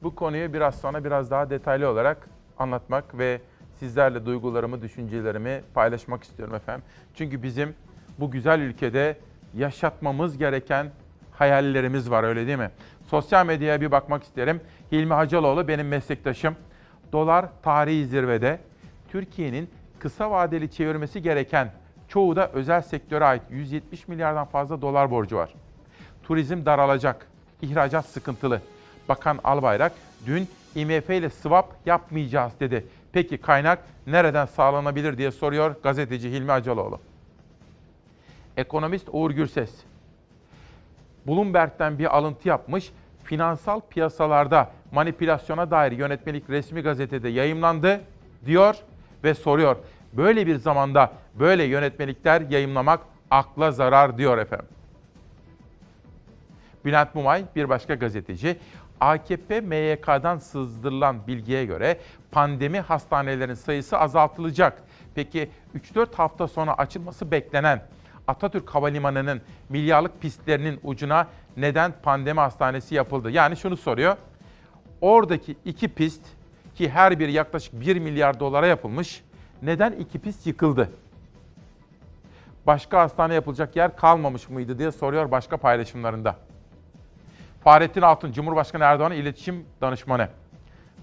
Bu 0.07 0.15
konuyu 0.15 0.53
biraz 0.53 0.75
sonra 0.75 1.05
biraz 1.05 1.31
daha 1.31 1.51
detaylı 1.51 1.89
olarak 1.89 2.29
anlatmak 2.59 3.19
ve 3.19 3.41
sizlerle 3.79 4.27
duygularımı, 4.27 4.83
düşüncelerimi 4.83 5.63
paylaşmak 5.75 6.25
istiyorum 6.25 6.55
efendim. 6.55 6.85
Çünkü 7.15 7.43
bizim 7.43 7.75
bu 8.19 8.31
güzel 8.31 8.61
ülkede 8.61 9.17
yaşatmamız 9.55 10.39
gereken 10.39 10.91
hayallerimiz 11.33 12.11
var 12.11 12.25
öyle 12.25 12.47
değil 12.47 12.59
mi? 12.59 12.71
Sosyal 13.07 13.47
medyaya 13.47 13.81
bir 13.81 13.91
bakmak 13.91 14.23
isterim. 14.23 14.61
Hilmi 14.93 15.15
Hacaloğlu 15.15 15.69
benim 15.69 15.89
meslektaşım. 15.89 16.57
Dolar 17.13 17.47
tarihi 17.63 18.07
zirvede. 18.07 18.59
Türkiye'nin 19.09 19.71
kısa 19.99 20.31
vadeli 20.31 20.71
çevirmesi 20.71 21.23
gereken 21.23 21.73
çoğu 22.09 22.37
da 22.37 22.49
özel 22.49 22.83
sektöre 22.83 23.25
ait 23.25 23.43
170 23.51 24.09
milyardan 24.09 24.47
fazla 24.47 24.83
dolar 24.83 25.11
borcu 25.11 25.37
var. 25.37 25.55
Turizm 26.23 26.67
daralacak. 26.67 27.27
İhracat 27.63 28.07
sıkıntılı. 28.07 28.61
Bakan 29.09 29.39
Albayrak 29.45 29.93
dün 30.27 30.49
IMF 30.75 31.11
ile 31.11 31.31
swap 31.31 31.75
yapmayacağız 31.87 32.53
dedi. 32.61 32.87
Peki 33.13 33.39
kaynak 33.39 33.79
nereden 34.07 34.47
sağlanabilir 34.47 35.19
diye 35.19 35.31
soruyor 35.31 35.75
gazeteci 35.83 36.31
Hilmi 36.31 36.53
Acaloğlu. 36.53 37.01
Ekonomist 38.57 39.09
Uğur 39.13 39.31
Gürses, 39.31 39.71
Bloomberg'den 41.27 41.99
bir 41.99 42.17
alıntı 42.17 42.49
yapmış. 42.49 42.93
Finansal 43.25 43.81
piyasalarda 43.91 44.71
manipülasyona 44.93 45.71
dair 45.71 45.93
yönetmelik 45.93 46.51
resmi 46.51 46.83
gazetede 46.83 47.29
yayımlandı 47.29 48.01
diyor 48.47 48.77
ve 49.25 49.35
soruyor. 49.35 49.77
Böyle 50.13 50.47
bir 50.47 50.57
zamanda 50.57 51.13
böyle 51.35 51.65
yönetmelikler 51.65 52.41
yayımlamak 52.41 53.01
akla 53.31 53.71
zarar 53.71 54.19
diyor 54.19 54.39
efendim. 54.39 54.67
Bülent 56.85 57.15
Mumay 57.15 57.45
bir 57.57 57.69
başka 57.69 57.95
gazeteci. 57.95 58.57
AKP 59.01 59.61
MYK'dan 59.61 60.39
sızdırılan 60.39 61.27
bilgiye 61.27 61.65
göre 61.65 61.99
pandemi 62.31 62.81
hastanelerinin 62.81 63.55
sayısı 63.55 63.99
azaltılacak. 63.99 64.83
Peki 65.15 65.51
3-4 65.95 66.15
hafta 66.15 66.49
sonra 66.49 66.75
açılması 66.79 67.31
beklenen 67.31 67.83
Atatürk 68.29 68.71
Havalimanı'nın 68.71 69.41
milyarlık 69.69 70.21
pistlerinin 70.21 70.81
ucuna 70.85 71.27
neden 71.57 71.93
pandemi 72.03 72.41
hastanesi 72.41 72.95
yapıldı? 72.95 73.31
Yani 73.31 73.57
şunu 73.57 73.77
soruyor. 73.77 74.17
Oradaki 75.01 75.57
iki 75.65 75.89
pist 75.89 76.23
ki 76.75 76.91
her 76.91 77.19
biri 77.19 77.33
yaklaşık 77.33 77.81
1 77.81 77.99
milyar 77.99 78.41
dolara 78.41 78.67
yapılmış. 78.67 79.23
Neden 79.63 79.93
iki 79.93 80.19
pist 80.19 80.47
yıkıldı? 80.47 80.91
Başka 82.67 83.01
hastane 83.01 83.35
yapılacak 83.35 83.77
yer 83.77 83.97
kalmamış 83.97 84.49
mıydı 84.49 84.79
diye 84.79 84.93
soruyor 84.93 85.31
başka 85.31 85.57
paylaşımlarında. 85.57 86.37
Fahrettin 87.67 88.03
Altun, 88.03 88.33
Cumhurbaşkanı 88.33 88.85
Erdoğan'ın 88.85 89.15
iletişim 89.15 89.67
danışmanı, 89.81 90.29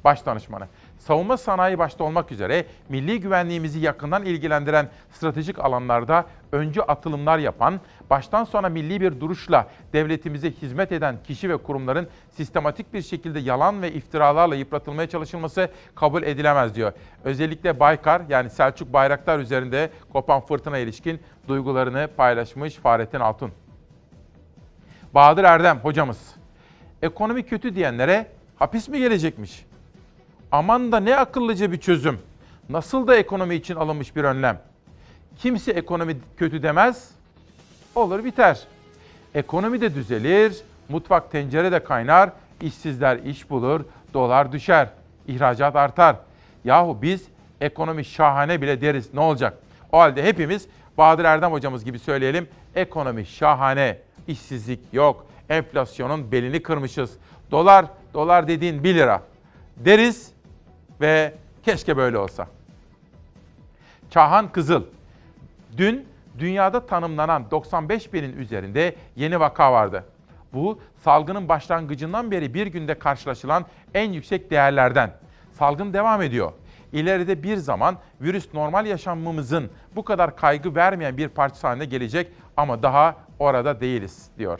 baş 0.04 0.26
danışmanı. 0.26 0.68
Savunma 0.98 1.38
sanayi 1.38 1.78
başta 1.78 2.04
olmak 2.04 2.32
üzere 2.32 2.66
milli 2.90 3.20
güvenliğimizi 3.20 3.80
yakından 3.80 4.26
ilgilendiren 4.26 4.90
stratejik 5.12 5.60
alanlarda 5.60 6.26
öncü 6.52 6.82
atılımlar 6.82 7.38
yapan, 7.38 7.80
baştan 8.10 8.44
sona 8.44 8.70
milli 8.70 9.02
bir 9.02 9.20
duruşla 9.20 9.68
devletimize 9.94 10.52
hizmet 10.52 10.92
eden 10.92 11.18
kişi 11.24 11.50
ve 11.50 11.58
kurumların 11.58 12.08
sistematik 12.30 12.94
bir 12.94 13.02
şekilde 13.02 13.40
yalan 13.40 13.82
ve 13.82 13.92
iftiralarla 13.92 14.56
yıpratılmaya 14.56 15.10
çalışılması 15.10 15.70
kabul 15.96 16.24
edilemez 16.24 16.76
diyor. 16.76 16.94
Özellikle 17.24 17.80
Baykar 17.80 18.22
yani 18.30 18.50
Selçuk 18.50 18.94
Bayraktar 18.94 19.40
üzerinde 19.40 19.90
kopan 20.14 20.42
fırtına 20.42 20.78
ilişkin 20.78 21.22
duygularını 21.48 22.10
paylaşmış 22.18 22.76
Fahrettin 22.76 23.20
Altun. 23.20 23.52
Bahadır 25.14 25.44
Erdem 25.44 25.80
hocamız 25.80 26.43
ekonomi 27.04 27.44
kötü 27.44 27.76
diyenlere 27.76 28.28
hapis 28.56 28.90
mi 28.90 29.00
gelecekmiş? 29.00 29.66
Aman 30.52 30.92
da 30.92 31.00
ne 31.00 31.18
akıllıca 31.18 31.72
bir 31.72 31.80
çözüm. 31.80 32.20
Nasıl 32.70 33.08
da 33.08 33.16
ekonomi 33.16 33.56
için 33.56 33.76
alınmış 33.76 34.16
bir 34.16 34.24
önlem. 34.24 34.62
Kimse 35.38 35.72
ekonomi 35.72 36.18
kötü 36.38 36.64
demez, 36.64 37.12
olur 37.96 38.24
biter. 38.24 38.60
Ekonomi 39.36 39.82
de 39.82 39.96
düzelir, 39.96 40.62
mutfak 40.90 41.32
tencere 41.32 41.72
de 41.72 41.84
kaynar, 41.84 42.30
işsizler 42.62 43.18
iş 43.18 43.50
bulur, 43.50 43.82
dolar 44.14 44.52
düşer, 44.52 44.90
ihracat 45.28 45.76
artar. 45.76 46.16
Yahu 46.66 46.98
biz 47.02 47.28
ekonomi 47.62 48.06
şahane 48.06 48.62
bile 48.62 48.82
deriz 48.82 49.14
ne 49.14 49.20
olacak? 49.20 49.58
O 49.92 50.00
halde 50.00 50.24
hepimiz 50.24 50.68
Bahadır 50.98 51.26
Erdem 51.26 51.52
hocamız 51.52 51.86
gibi 51.86 52.00
söyleyelim. 52.00 52.48
Ekonomi 52.76 53.26
şahane, 53.26 53.98
işsizlik 54.28 54.80
yok, 54.94 55.26
enflasyonun 55.58 56.32
belini 56.32 56.64
kırmışız. 56.64 57.18
Dolar, 57.52 57.86
dolar 58.14 58.48
dediğin 58.48 58.84
1 58.84 58.96
lira 58.96 59.22
deriz 59.78 60.32
ve 61.02 61.34
keşke 61.64 61.98
böyle 61.98 62.18
olsa. 62.18 62.48
Çahan 64.10 64.52
Kızıl, 64.52 64.84
dün 65.78 66.06
dünyada 66.40 66.86
tanımlanan 66.86 67.52
95 67.52 68.14
binin 68.14 68.38
üzerinde 68.38 68.96
yeni 69.16 69.40
vaka 69.40 69.74
vardı. 69.74 70.06
Bu 70.54 70.80
salgının 71.04 71.50
başlangıcından 71.50 72.32
beri 72.32 72.54
bir 72.54 72.68
günde 72.68 73.00
karşılaşılan 73.00 73.66
en 73.94 74.12
yüksek 74.12 74.52
değerlerden. 74.52 75.12
Salgın 75.52 75.94
devam 75.94 76.22
ediyor. 76.22 76.52
İleride 76.92 77.44
bir 77.44 77.58
zaman 77.58 77.98
virüs 78.22 78.54
normal 78.54 78.86
yaşamımızın 78.86 79.72
bu 79.96 80.04
kadar 80.04 80.36
kaygı 80.36 80.76
vermeyen 80.76 81.18
bir 81.18 81.28
parçası 81.28 81.68
haline 81.68 81.86
gelecek 81.86 82.32
ama 82.58 82.84
daha 82.84 83.16
orada 83.40 83.82
değiliz 83.82 84.28
diyor. 84.38 84.60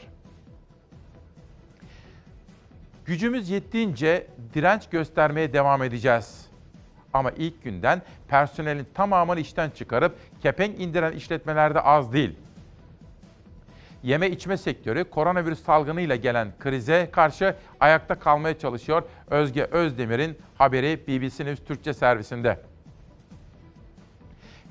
Gücümüz 3.06 3.50
yettiğince 3.50 4.28
direnç 4.54 4.90
göstermeye 4.90 5.54
devam 5.54 5.84
edeceğiz. 5.84 6.46
Ama 7.14 7.32
ilk 7.32 7.64
günden 7.64 8.02
personelin 8.28 8.88
tamamını 8.94 9.40
işten 9.40 9.70
çıkarıp 9.70 10.16
kepenk 10.42 10.80
indiren 10.80 11.12
işletmelerde 11.12 11.82
az 11.82 12.14
değil. 12.14 12.36
Yeme 14.04 14.30
içme 14.30 14.58
sektörü 14.58 15.04
koronavirüs 15.04 15.64
salgınıyla 15.64 16.16
gelen 16.16 16.48
krize 16.60 17.10
karşı 17.12 17.56
ayakta 17.80 18.20
kalmaya 18.20 18.60
çalışıyor. 18.60 19.04
Özge 19.30 19.64
Özdemir'in 19.64 20.38
haberi 20.58 21.08
BBC 21.08 21.46
News 21.46 21.64
Türkçe 21.66 21.94
servisinde. 21.94 22.60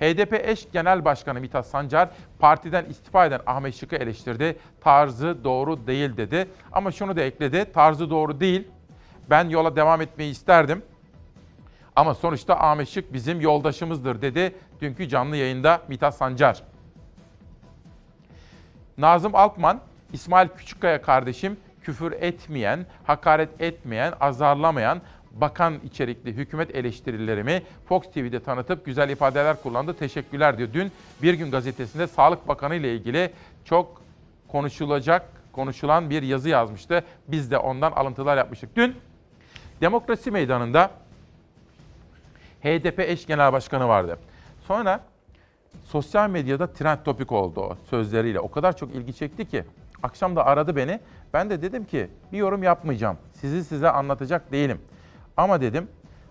HDP 0.02 0.48
eş 0.48 0.68
genel 0.72 1.04
başkanı 1.04 1.40
Mithat 1.40 1.66
Sancar 1.66 2.08
partiden 2.38 2.84
istifa 2.84 3.26
eden 3.26 3.40
Ahmet 3.46 3.74
Şık'ı 3.74 3.96
eleştirdi. 3.96 4.56
Tarzı 4.80 5.44
doğru 5.44 5.86
değil 5.86 6.16
dedi. 6.16 6.48
Ama 6.72 6.92
şunu 6.92 7.16
da 7.16 7.20
ekledi. 7.20 7.72
Tarzı 7.72 8.10
doğru 8.10 8.40
değil. 8.40 8.68
Ben 9.30 9.48
yola 9.48 9.76
devam 9.76 10.00
etmeyi 10.00 10.30
isterdim. 10.30 10.82
Ama 11.96 12.14
sonuçta 12.14 12.60
Ahmet 12.60 12.88
Şık 12.88 13.12
bizim 13.12 13.40
yoldaşımızdır 13.40 14.22
dedi 14.22 14.54
dünkü 14.80 15.08
canlı 15.08 15.36
yayında 15.36 15.80
Mithat 15.88 16.14
Sancar. 16.16 16.62
Nazım 18.98 19.34
Altman, 19.34 19.80
İsmail 20.12 20.48
Küçükkaya 20.48 21.02
kardeşim 21.02 21.56
küfür 21.82 22.12
etmeyen, 22.12 22.86
hakaret 23.04 23.60
etmeyen, 23.60 24.14
azarlamayan, 24.20 25.00
bakan 25.40 25.80
içerikli 25.84 26.32
hükümet 26.32 26.74
eleştirilerimi 26.74 27.62
Fox 27.88 28.02
TV'de 28.02 28.40
tanıtıp 28.40 28.86
güzel 28.86 29.08
ifadeler 29.08 29.62
kullandı. 29.62 29.94
Teşekkürler 29.94 30.58
diyor. 30.58 30.68
Dün 30.72 30.92
Bir 31.22 31.34
Gün 31.34 31.50
gazetesinde 31.50 32.06
Sağlık 32.06 32.48
Bakanı 32.48 32.74
ile 32.74 32.94
ilgili 32.94 33.30
çok 33.64 34.02
konuşulacak, 34.48 35.28
konuşulan 35.52 36.10
bir 36.10 36.22
yazı 36.22 36.48
yazmıştı. 36.48 37.04
Biz 37.28 37.50
de 37.50 37.58
ondan 37.58 37.92
alıntılar 37.92 38.36
yapmıştık. 38.36 38.76
Dün 38.76 38.96
Demokrasi 39.80 40.30
Meydanı'nda 40.30 40.90
HDP 42.62 43.00
eş 43.00 43.26
genel 43.26 43.52
başkanı 43.52 43.88
vardı. 43.88 44.18
Sonra 44.66 45.00
sosyal 45.84 46.30
medyada 46.30 46.66
trend 46.66 46.98
topik 47.04 47.32
oldu 47.32 47.60
o 47.60 47.76
sözleriyle. 47.90 48.40
O 48.40 48.50
kadar 48.50 48.76
çok 48.76 48.94
ilgi 48.94 49.14
çekti 49.14 49.48
ki 49.48 49.64
akşam 50.02 50.36
da 50.36 50.46
aradı 50.46 50.76
beni. 50.76 51.00
Ben 51.34 51.50
de 51.50 51.62
dedim 51.62 51.84
ki 51.84 52.08
bir 52.32 52.38
yorum 52.38 52.62
yapmayacağım. 52.62 53.18
Sizi 53.32 53.64
size 53.64 53.90
anlatacak 53.90 54.52
değilim. 54.52 54.80
Ama 55.36 55.60
dedim 55.60 55.88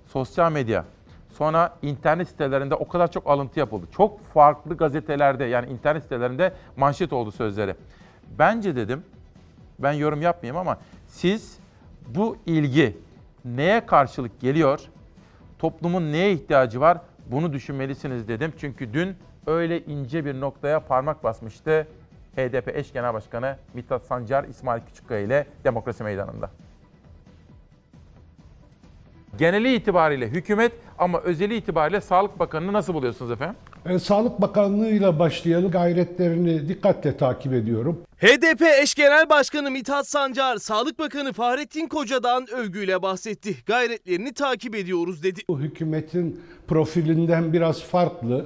sosyal 0.07 0.51
medya 0.51 0.85
sonra 1.29 1.77
internet 1.81 2.27
sitelerinde 2.27 2.75
o 2.75 2.87
kadar 2.87 3.11
çok 3.11 3.29
alıntı 3.29 3.59
yapıldı. 3.59 3.85
Çok 3.91 4.23
farklı 4.23 4.77
gazetelerde 4.77 5.45
yani 5.45 5.69
internet 5.69 6.03
sitelerinde 6.03 6.53
manşet 6.77 7.13
oldu 7.13 7.31
sözleri. 7.31 7.75
Bence 8.39 8.75
dedim 8.75 9.03
ben 9.79 9.93
yorum 9.93 10.21
yapmayayım 10.21 10.57
ama 10.57 10.77
siz 11.07 11.57
bu 12.07 12.37
ilgi 12.45 12.97
neye 13.45 13.85
karşılık 13.85 14.39
geliyor? 14.39 14.79
Toplumun 15.59 16.11
neye 16.11 16.33
ihtiyacı 16.33 16.81
var? 16.81 16.97
Bunu 17.27 17.53
düşünmelisiniz 17.53 18.27
dedim. 18.27 18.53
Çünkü 18.57 18.93
dün 18.93 19.15
öyle 19.47 19.85
ince 19.85 20.25
bir 20.25 20.39
noktaya 20.39 20.79
parmak 20.79 21.23
basmıştı 21.23 21.87
HDP 22.35 22.67
eş 22.75 22.93
genel 22.93 23.13
başkanı 23.13 23.57
Mithat 23.73 24.03
Sancar 24.03 24.43
İsmail 24.43 24.81
Küçükkaya 24.81 25.21
ile 25.21 25.45
demokrasi 25.63 26.03
meydanında. 26.03 26.49
Geneli 29.37 29.75
itibariyle 29.75 30.27
hükümet 30.27 30.71
ama 30.99 31.19
özeli 31.21 31.55
itibariyle 31.55 32.01
Sağlık 32.01 32.39
Bakanı'nı 32.39 32.73
nasıl 32.73 32.93
buluyorsunuz 32.93 33.31
efendim? 33.31 33.55
E, 33.85 33.99
Sağlık 33.99 34.41
Bakanlığı'yla 34.41 35.19
başlayalım. 35.19 35.71
Gayretlerini 35.71 36.67
dikkatle 36.69 37.17
takip 37.17 37.53
ediyorum. 37.53 38.01
HDP 38.17 38.61
eş 38.81 38.95
genel 38.95 39.29
başkanı 39.29 39.71
Mithat 39.71 40.07
Sancar, 40.07 40.57
Sağlık 40.57 40.99
Bakanı 40.99 41.33
Fahrettin 41.33 41.87
Koca'dan 41.87 42.47
övgüyle 42.51 43.01
bahsetti. 43.01 43.55
Gayretlerini 43.65 44.33
takip 44.33 44.75
ediyoruz 44.75 45.23
dedi. 45.23 45.39
Bu 45.49 45.59
hükümetin 45.59 46.41
profilinden 46.67 47.53
biraz 47.53 47.83
farklı. 47.83 48.45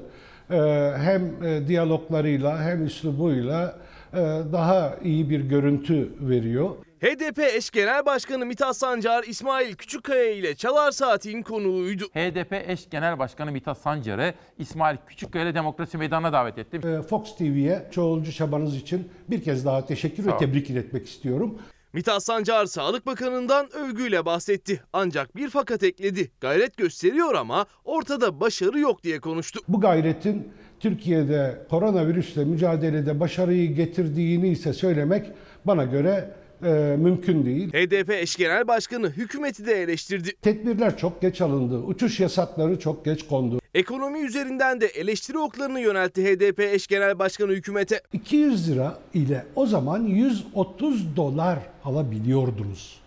E, 0.50 0.58
Hem 0.98 1.44
e, 1.44 1.68
diyaloglarıyla 1.68 2.64
hem 2.64 2.86
üslubuyla 2.86 3.80
e, 4.14 4.18
daha 4.54 4.96
iyi 5.04 5.30
bir 5.30 5.40
görüntü 5.40 6.10
veriyor. 6.22 6.70
HDP 7.06 7.40
eş 7.40 7.70
genel 7.70 8.06
başkanı 8.06 8.46
Mithat 8.46 8.78
Sancar, 8.78 9.24
İsmail 9.24 9.76
Küçükkaya 9.76 10.32
ile 10.32 10.56
Çalar 10.56 10.92
Saat'in 10.92 11.42
konuğuydu. 11.42 12.04
HDP 12.04 12.70
eş 12.70 12.90
genel 12.90 13.20
başkanı 13.20 13.52
Mithat 13.52 13.78
Sancar'ı 13.78 14.34
İsmail 14.58 14.98
Küçükkaya 15.08 15.46
ile 15.46 15.56
demokrasi 15.56 15.98
meydanına 15.98 16.34
davet 16.34 16.58
etti. 16.58 16.88
E, 16.88 17.02
Fox 17.02 17.38
TV'ye 17.38 17.88
çoğulcu 17.92 18.34
çabanız 18.34 18.76
için 18.76 19.10
bir 19.30 19.44
kez 19.44 19.66
daha 19.66 19.86
teşekkür 19.86 20.26
ve 20.26 20.38
tebrik 20.38 20.70
etmek 20.70 21.08
istiyorum. 21.08 21.60
Mithat 21.94 22.24
Sancar 22.24 22.66
Sağlık 22.66 23.06
Bakanı'ndan 23.06 23.76
övgüyle 23.76 24.26
bahsetti. 24.26 24.82
Ancak 24.94 25.36
bir 25.36 25.50
fakat 25.50 25.84
ekledi. 25.84 26.32
Gayret 26.42 26.78
gösteriyor 26.78 27.34
ama 27.34 27.66
ortada 27.84 28.40
başarı 28.40 28.80
yok 28.80 29.04
diye 29.04 29.20
konuştu. 29.20 29.60
Bu 29.68 29.82
gayretin 29.82 30.52
Türkiye'de 30.80 31.66
koronavirüsle 31.70 32.46
mücadelede 32.46 33.20
başarıyı 33.20 33.76
getirdiğini 33.76 34.50
ise 34.50 34.74
söylemek 34.74 35.32
bana 35.66 35.84
göre 35.84 36.32
e, 36.64 36.96
mümkün 37.00 37.46
değil. 37.46 37.70
HDP 37.74 38.10
eş 38.10 38.36
genel 38.36 38.68
başkanı 38.68 39.10
hükümeti 39.10 39.66
de 39.66 39.82
eleştirdi. 39.82 40.36
Tedbirler 40.42 40.98
çok 40.98 41.22
geç 41.22 41.42
alındı. 41.42 41.78
Uçuş 41.78 42.20
yasakları 42.20 42.80
çok 42.80 43.06
geç 43.06 43.28
kondu. 43.28 43.60
Ekonomi 43.74 44.20
üzerinden 44.20 44.82
de 44.82 44.86
eleştiri 44.86 45.38
oklarını 45.38 45.80
yöneltti 45.80 46.24
HDP 46.24 46.60
eş 46.60 46.88
genel 46.88 47.20
başkanı 47.20 47.52
hükümete. 47.52 48.02
200 48.14 48.72
lira 48.72 49.00
ile 49.14 49.46
o 49.56 49.66
zaman 49.66 50.04
130 50.04 51.16
dolar 51.16 51.60
alabiliyordunuz. 51.84 53.00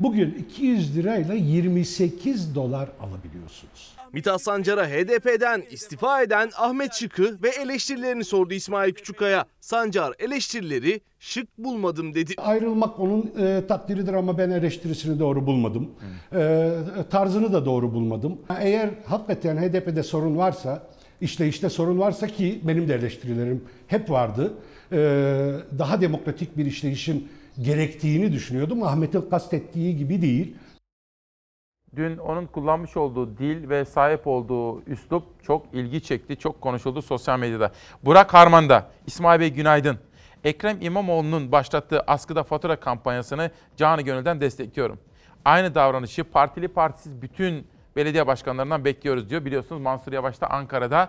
Bugün 0.00 0.34
200 0.34 0.96
lirayla 0.96 1.34
28 1.34 2.54
dolar 2.54 2.88
alabiliyorsunuz. 3.00 3.97
Mithat 4.12 4.42
Sancar'a 4.42 4.86
HDP'den 4.86 5.62
istifa 5.70 6.22
eden 6.22 6.50
Ahmet 6.58 6.94
Şık'ı 6.94 7.38
ve 7.42 7.48
eleştirilerini 7.48 8.24
sordu 8.24 8.54
İsmail 8.54 8.92
Küçükkaya. 8.92 9.44
Sancar 9.60 10.14
eleştirileri 10.18 11.00
şık 11.18 11.58
bulmadım 11.58 12.14
dedi. 12.14 12.34
Ayrılmak 12.36 13.00
onun 13.00 13.32
e, 13.38 13.66
takdiridir 13.68 14.12
ama 14.14 14.38
ben 14.38 14.50
eleştirisini 14.50 15.18
doğru 15.18 15.46
bulmadım. 15.46 15.90
E, 16.34 16.70
tarzını 17.10 17.52
da 17.52 17.64
doğru 17.66 17.94
bulmadım. 17.94 18.38
Eğer 18.60 18.90
hakikaten 19.06 19.56
HDP'de 19.56 20.02
sorun 20.02 20.36
varsa, 20.36 20.82
işleyişte 21.20 21.68
sorun 21.70 21.98
varsa 21.98 22.26
ki 22.26 22.60
benim 22.62 22.88
de 22.88 22.94
eleştirilerim 22.94 23.64
hep 23.86 24.10
vardı. 24.10 24.52
E, 24.92 24.98
daha 25.78 26.00
demokratik 26.00 26.56
bir 26.56 26.66
işleyişin 26.66 27.28
gerektiğini 27.62 28.32
düşünüyordum. 28.32 28.82
Ahmet'in 28.82 29.20
kastettiği 29.30 29.96
gibi 29.96 30.22
değil. 30.22 30.54
Dün 31.96 32.18
onun 32.18 32.46
kullanmış 32.46 32.96
olduğu 32.96 33.38
dil 33.38 33.68
ve 33.68 33.84
sahip 33.84 34.26
olduğu 34.26 34.82
üslup 34.82 35.24
çok 35.42 35.66
ilgi 35.72 36.02
çekti, 36.02 36.36
çok 36.36 36.60
konuşuldu 36.60 37.02
sosyal 37.02 37.38
medyada. 37.38 37.72
Burak 38.04 38.34
Harman'da, 38.34 38.86
İsmail 39.06 39.40
Bey 39.40 39.52
günaydın. 39.52 39.98
Ekrem 40.44 40.78
İmamoğlu'nun 40.80 41.52
başlattığı 41.52 42.00
askıda 42.00 42.42
fatura 42.42 42.76
kampanyasını 42.76 43.50
canı 43.76 44.02
gönülden 44.02 44.40
destekliyorum. 44.40 44.98
Aynı 45.44 45.74
davranışı 45.74 46.24
partili 46.24 46.68
partisiz 46.68 47.22
bütün 47.22 47.66
belediye 47.96 48.26
başkanlarından 48.26 48.84
bekliyoruz 48.84 49.30
diyor. 49.30 49.44
Biliyorsunuz 49.44 49.82
Mansur 49.82 50.12
Yavaş 50.12 50.40
da 50.40 50.50
Ankara'da 50.50 51.08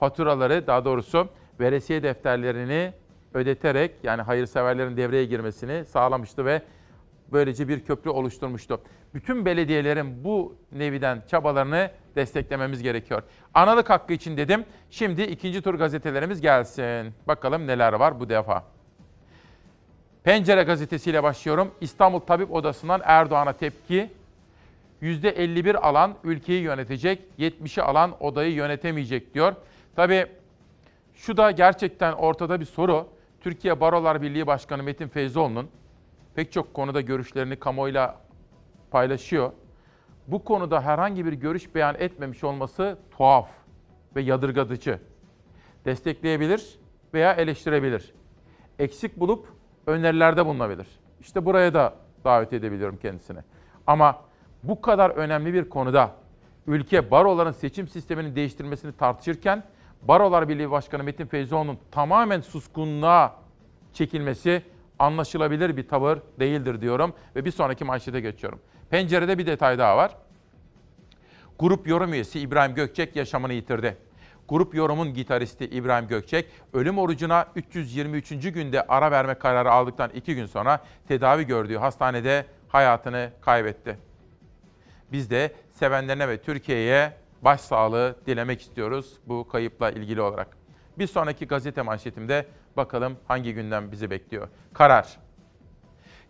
faturaları 0.00 0.66
daha 0.66 0.84
doğrusu 0.84 1.28
veresiye 1.60 2.02
defterlerini 2.02 2.92
ödeterek 3.34 3.94
yani 4.02 4.22
hayırseverlerin 4.22 4.96
devreye 4.96 5.24
girmesini 5.24 5.84
sağlamıştı 5.84 6.44
ve 6.44 6.62
böylece 7.32 7.68
bir 7.68 7.84
köprü 7.84 8.10
oluşturmuştu. 8.10 8.80
Bütün 9.14 9.44
belediyelerin 9.44 10.24
bu 10.24 10.56
neviden 10.72 11.22
çabalarını 11.30 11.90
desteklememiz 12.16 12.82
gerekiyor. 12.82 13.22
Analık 13.54 13.90
hakkı 13.90 14.12
için 14.12 14.36
dedim. 14.36 14.64
Şimdi 14.90 15.22
ikinci 15.22 15.62
tur 15.62 15.74
gazetelerimiz 15.74 16.40
gelsin. 16.40 17.14
Bakalım 17.26 17.66
neler 17.66 17.92
var 17.92 18.20
bu 18.20 18.28
defa. 18.28 18.64
Pencere 20.24 20.62
gazetesiyle 20.62 21.22
başlıyorum. 21.22 21.70
İstanbul 21.80 22.20
Tabip 22.20 22.52
Odası'ndan 22.54 23.00
Erdoğan'a 23.04 23.52
tepki. 23.52 24.10
%51 25.02 25.76
alan 25.76 26.14
ülkeyi 26.24 26.62
yönetecek, 26.62 27.22
70'i 27.38 27.82
alan 27.82 28.24
odayı 28.24 28.52
yönetemeyecek 28.52 29.34
diyor. 29.34 29.54
Tabii 29.96 30.26
şu 31.14 31.36
da 31.36 31.50
gerçekten 31.50 32.12
ortada 32.12 32.60
bir 32.60 32.64
soru. 32.64 33.08
Türkiye 33.40 33.80
Barolar 33.80 34.22
Birliği 34.22 34.46
Başkanı 34.46 34.82
Metin 34.82 35.08
Feyzoğlu'nun 35.08 35.68
pek 36.38 36.52
çok 36.52 36.74
konuda 36.74 37.00
görüşlerini 37.00 37.56
kamuoyuyla 37.56 38.20
paylaşıyor. 38.90 39.52
Bu 40.28 40.44
konuda 40.44 40.80
herhangi 40.80 41.26
bir 41.26 41.32
görüş 41.32 41.74
beyan 41.74 41.96
etmemiş 41.98 42.44
olması 42.44 42.98
tuhaf 43.10 43.48
ve 44.16 44.20
yadırgatıcı. 44.20 44.98
Destekleyebilir 45.84 46.78
veya 47.14 47.32
eleştirebilir. 47.32 48.14
Eksik 48.78 49.20
bulup 49.20 49.48
önerilerde 49.86 50.46
bulunabilir. 50.46 50.86
İşte 51.20 51.44
buraya 51.44 51.74
da 51.74 51.94
davet 52.24 52.52
edebiliyorum 52.52 52.96
kendisini. 52.96 53.38
Ama 53.86 54.22
bu 54.62 54.80
kadar 54.80 55.10
önemli 55.10 55.54
bir 55.54 55.68
konuda 55.68 56.10
ülke 56.66 57.10
baroların 57.10 57.52
seçim 57.52 57.88
sistemini 57.88 58.36
değiştirmesini 58.36 58.92
tartışırken 58.92 59.64
Barolar 60.02 60.48
Birliği 60.48 60.70
Başkanı 60.70 61.04
Metin 61.04 61.26
Feyzoğlu'nun 61.26 61.78
tamamen 61.90 62.40
suskunluğa 62.40 63.34
çekilmesi 63.92 64.62
anlaşılabilir 64.98 65.76
bir 65.76 65.88
tavır 65.88 66.18
değildir 66.40 66.80
diyorum 66.80 67.14
ve 67.36 67.44
bir 67.44 67.50
sonraki 67.50 67.84
manşete 67.84 68.20
geçiyorum. 68.20 68.60
Pencerede 68.90 69.38
bir 69.38 69.46
detay 69.46 69.78
daha 69.78 69.96
var. 69.96 70.16
Grup 71.58 71.88
yorum 71.88 72.12
üyesi 72.12 72.40
İbrahim 72.40 72.74
Gökçek 72.74 73.16
yaşamını 73.16 73.52
yitirdi. 73.52 73.96
Grup 74.48 74.74
Yorum'un 74.74 75.14
gitaristi 75.14 75.64
İbrahim 75.64 76.08
Gökçek, 76.08 76.46
ölüm 76.72 76.98
orucuna 76.98 77.46
323. 77.56 78.28
günde 78.28 78.86
ara 78.86 79.10
verme 79.10 79.34
kararı 79.34 79.70
aldıktan 79.70 80.10
iki 80.10 80.34
gün 80.34 80.46
sonra 80.46 80.84
tedavi 81.08 81.46
gördüğü 81.46 81.76
hastanede 81.76 82.46
hayatını 82.68 83.30
kaybetti. 83.40 83.98
Biz 85.12 85.30
de 85.30 85.52
sevenlerine 85.72 86.28
ve 86.28 86.42
Türkiye'ye 86.42 87.12
başsağlığı 87.42 88.16
dilemek 88.26 88.60
istiyoruz 88.60 89.18
bu 89.26 89.48
kayıpla 89.48 89.90
ilgili 89.90 90.20
olarak. 90.20 90.48
Bir 90.98 91.06
sonraki 91.06 91.46
gazete 91.46 91.82
manşetimde 91.82 92.46
bakalım 92.78 93.16
hangi 93.28 93.54
gündem 93.54 93.92
bizi 93.92 94.10
bekliyor. 94.10 94.48
Karar. 94.74 95.16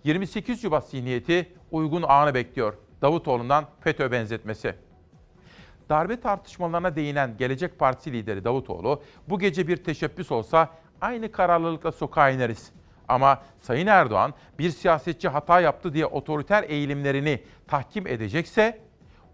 28 0.04 0.62
Şubat 0.62 0.88
zihniyeti 0.88 1.52
uygun 1.70 2.02
anı 2.02 2.34
bekliyor. 2.34 2.74
Davutoğlu'ndan 3.02 3.66
FETÖ 3.80 4.12
benzetmesi. 4.12 4.74
Darbe 5.88 6.20
tartışmalarına 6.20 6.96
değinen 6.96 7.36
Gelecek 7.36 7.78
Partisi 7.78 8.12
lideri 8.12 8.44
Davutoğlu, 8.44 9.02
bu 9.28 9.38
gece 9.38 9.68
bir 9.68 9.76
teşebbüs 9.76 10.32
olsa 10.32 10.68
aynı 11.00 11.32
kararlılıkla 11.32 11.92
sokağa 11.92 12.30
ineriz. 12.30 12.72
Ama 13.08 13.42
Sayın 13.60 13.86
Erdoğan 13.86 14.34
bir 14.58 14.70
siyasetçi 14.70 15.28
hata 15.28 15.60
yaptı 15.60 15.94
diye 15.94 16.06
otoriter 16.06 16.64
eğilimlerini 16.68 17.42
tahkim 17.66 18.06
edecekse 18.06 18.80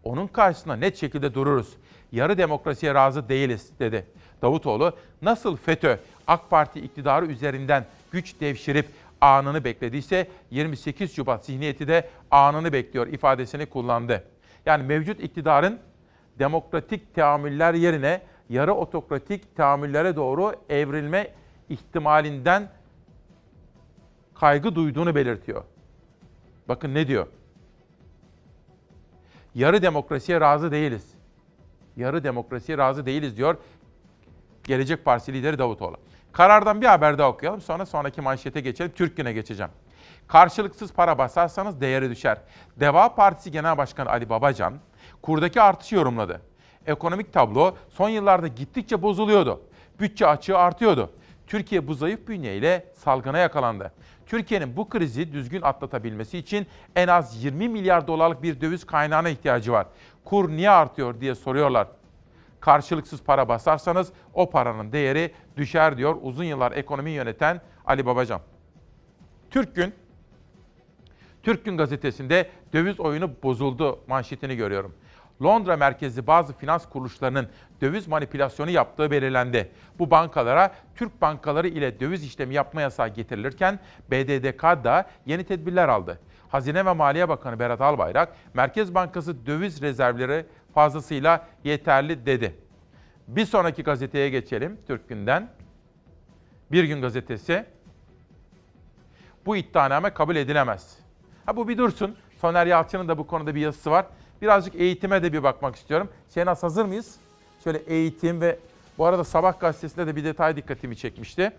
onun 0.05 0.27
karşısında 0.27 0.77
net 0.77 0.97
şekilde 0.97 1.35
dururuz. 1.35 1.77
Yarı 2.13 2.39
demokrasiye 2.39 2.95
razı 2.95 3.29
değiliz 3.29 3.71
dedi. 3.79 4.07
Davutoğlu 4.43 4.97
nasıl 5.23 5.57
FETÖ 5.57 5.99
AK 6.27 6.51
Parti 6.51 6.81
iktidarı 6.81 7.27
üzerinden 7.27 7.87
güç 8.13 8.41
devşirip 8.41 8.87
anını 9.21 9.65
beklediyse 9.65 10.29
28 10.51 11.17
Şubat 11.17 11.45
zihniyeti 11.45 11.89
de 11.89 12.09
anını 12.31 12.73
bekliyor 12.73 13.07
ifadesini 13.07 13.67
kullandı. 13.67 14.25
Yani 14.67 14.83
mevcut 14.83 15.21
iktidarın 15.21 15.79
demokratik 16.39 17.15
teamüller 17.15 17.75
yerine 17.75 18.23
yarı 18.49 18.75
otokratik 18.75 19.57
teamüllere 19.57 20.17
doğru 20.17 20.55
evrilme 20.69 21.31
ihtimalinden 21.69 22.69
kaygı 24.35 24.75
duyduğunu 24.75 25.15
belirtiyor. 25.15 25.65
Bakın 26.69 26.95
ne 26.95 27.09
diyor? 27.09 27.27
Yarı 29.55 29.83
demokrasiye 29.83 30.41
razı 30.41 30.73
değiliz. 30.73 31.15
Yarı 31.97 32.25
demokrasiye 32.25 32.79
razı 32.79 33.07
değiliz 33.07 33.37
diyor 33.37 33.57
Gelecek 34.65 35.05
Partisi 35.05 35.33
lideri 35.33 35.59
Davutoğlu. 35.59 35.97
Karardan 36.35 36.81
bir 36.81 36.87
haber 36.87 37.19
daha 37.19 37.29
okuyalım 37.29 37.61
sonra 37.61 37.87
sonraki 37.87 38.21
manşete 38.21 38.61
geçelim. 38.61 38.93
Türk 38.97 39.17
Günü'ne 39.17 39.33
geçeceğim. 39.33 39.73
Karşılıksız 40.27 40.93
para 40.93 41.19
basarsanız 41.19 41.81
değeri 41.81 42.11
düşer. 42.11 42.39
Deva 42.77 43.15
Partisi 43.15 43.51
Genel 43.51 43.79
Başkanı 43.79 44.11
Ali 44.11 44.29
Babacan 44.29 44.75
kurdaki 45.23 45.63
artışı 45.63 45.95
yorumladı. 45.95 46.41
Ekonomik 46.87 47.33
tablo 47.33 47.75
son 47.89 48.09
yıllarda 48.09 48.49
gittikçe 48.49 49.03
bozuluyordu. 49.03 49.63
Bütçe 50.01 50.27
açığı 50.27 50.59
artıyordu. 50.59 51.11
Türkiye 51.47 51.89
bu 51.89 51.95
zayıf 51.95 52.29
bünyeyle 52.29 52.93
salgına 52.95 53.39
yakalandı. 53.39 53.93
Türkiye'nin 54.27 54.77
bu 54.77 54.89
krizi 54.89 55.33
düzgün 55.33 55.63
atlatabilmesi 55.63 56.39
için 56.39 56.67
en 56.97 57.09
az 57.09 57.45
20 57.45 57.69
milyar 57.69 58.07
dolarlık 58.07 58.43
bir 58.43 58.61
döviz 58.61 58.87
kaynağına 58.87 59.29
ihtiyacı 59.29 59.73
var. 59.73 59.87
Kur 60.25 60.49
niye 60.49 60.71
artıyor 60.71 61.21
diye 61.21 61.35
soruyorlar. 61.35 61.87
Karşılıksız 62.65 63.23
para 63.23 63.49
basarsanız 63.49 64.13
o 64.35 64.51
paranın 64.51 64.93
değeri 64.93 65.35
düşer 65.57 65.97
diyor 65.97 66.17
uzun 66.23 66.45
yıllar 66.45 66.73
ekonomi 66.73 67.11
yöneten 67.11 67.61
Ali 67.87 68.07
Babacan. 68.07 68.41
Türk 69.51 69.75
Gün 69.75 69.95
Türk 71.43 71.65
Gün 71.65 71.77
gazetesinde 71.77 72.49
döviz 72.73 73.01
oyunu 73.01 73.31
bozuldu 73.43 74.01
manşetini 74.07 74.57
görüyorum. 74.57 74.95
Londra 75.43 75.77
merkezli 75.77 76.27
bazı 76.27 76.53
finans 76.53 76.89
kuruluşlarının 76.89 77.49
döviz 77.81 78.09
manipülasyonu 78.09 78.71
yaptığı 78.71 79.11
belirlendi. 79.11 79.71
Bu 79.99 80.11
bankalara 80.11 80.75
Türk 80.97 81.23
bankaları 81.23 81.69
ile 81.69 82.01
döviz 82.01 82.25
işlemi 82.25 82.55
yapma 82.55 82.81
yasağı 82.81 83.09
getirilirken 83.09 83.79
BDDK 84.11 84.63
da 84.63 85.09
yeni 85.27 85.45
tedbirler 85.45 85.89
aldı. 85.89 86.21
Hazine 86.49 86.87
ve 86.87 86.93
Maliye 86.93 87.29
Bakanı 87.29 87.59
Berat 87.59 87.81
Albayrak, 87.81 88.37
Merkez 88.55 88.95
Bankası 88.95 89.47
döviz 89.47 89.83
rezervleri 89.83 90.47
fazlasıyla 90.75 91.49
yeterli 91.65 92.27
dedi. 92.27 92.55
Bir 93.29 93.47
sonraki 93.47 93.83
gazeteye 93.83 94.31
geçelim 94.31 94.79
Türk 94.87 95.09
Gün'den. 95.09 95.49
Bir 96.73 96.85
Gün 96.85 97.01
Gazetesi. 97.01 97.65
Bu 99.47 99.57
iddianame 99.57 100.15
kabul 100.15 100.37
edilemez. 100.37 100.99
Ha 101.47 101.57
bu 101.57 101.69
bir 101.69 101.79
dursun. 101.79 102.17
Soner 102.41 102.67
Yalçın'ın 102.67 103.09
da 103.09 103.19
bu 103.19 103.27
konuda 103.27 103.55
bir 103.55 103.61
yazısı 103.61 103.91
var. 103.91 104.07
Birazcık 104.43 104.75
eğitime 104.75 105.23
de 105.23 105.33
bir 105.33 105.43
bakmak 105.43 105.77
istiyorum. 105.77 106.09
Şenaz 106.35 106.63
hazır 106.63 106.85
mıyız? 106.85 107.17
Şöyle 107.65 107.79
eğitim 107.79 108.41
ve 108.41 108.59
bu 108.99 109.07
arada 109.07 109.25
Sabah 109.25 109.61
gazetesinde 109.61 110.07
de 110.07 110.17
bir 110.17 110.25
detay 110.25 110.57
dikkatimi 110.57 110.97
çekmişti. 110.97 111.53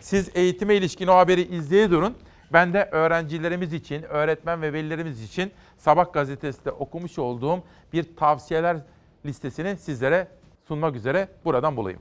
Siz 0.00 0.30
eğitime 0.36 0.74
ilişkin 0.74 1.06
o 1.06 1.14
haberi 1.14 1.42
izleye 1.42 1.90
durun. 1.90 2.16
Ben 2.52 2.74
de 2.74 2.88
öğrencilerimiz 2.92 3.72
için, 3.72 4.02
öğretmen 4.02 4.62
ve 4.62 4.72
velilerimiz 4.72 5.22
için 5.22 5.52
Sabah 5.78 6.12
gazetesinde 6.12 6.70
okumuş 6.70 7.18
olduğum 7.18 7.62
bir 7.92 8.16
tavsiyeler 8.16 8.76
listesini 9.26 9.76
sizlere 9.76 10.28
sunmak 10.68 10.96
üzere 10.96 11.28
buradan 11.44 11.76
bulayım. 11.76 12.00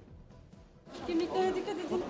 Kimliklere 1.07 1.55
dikkat 1.55 1.75
edin. 1.75 2.03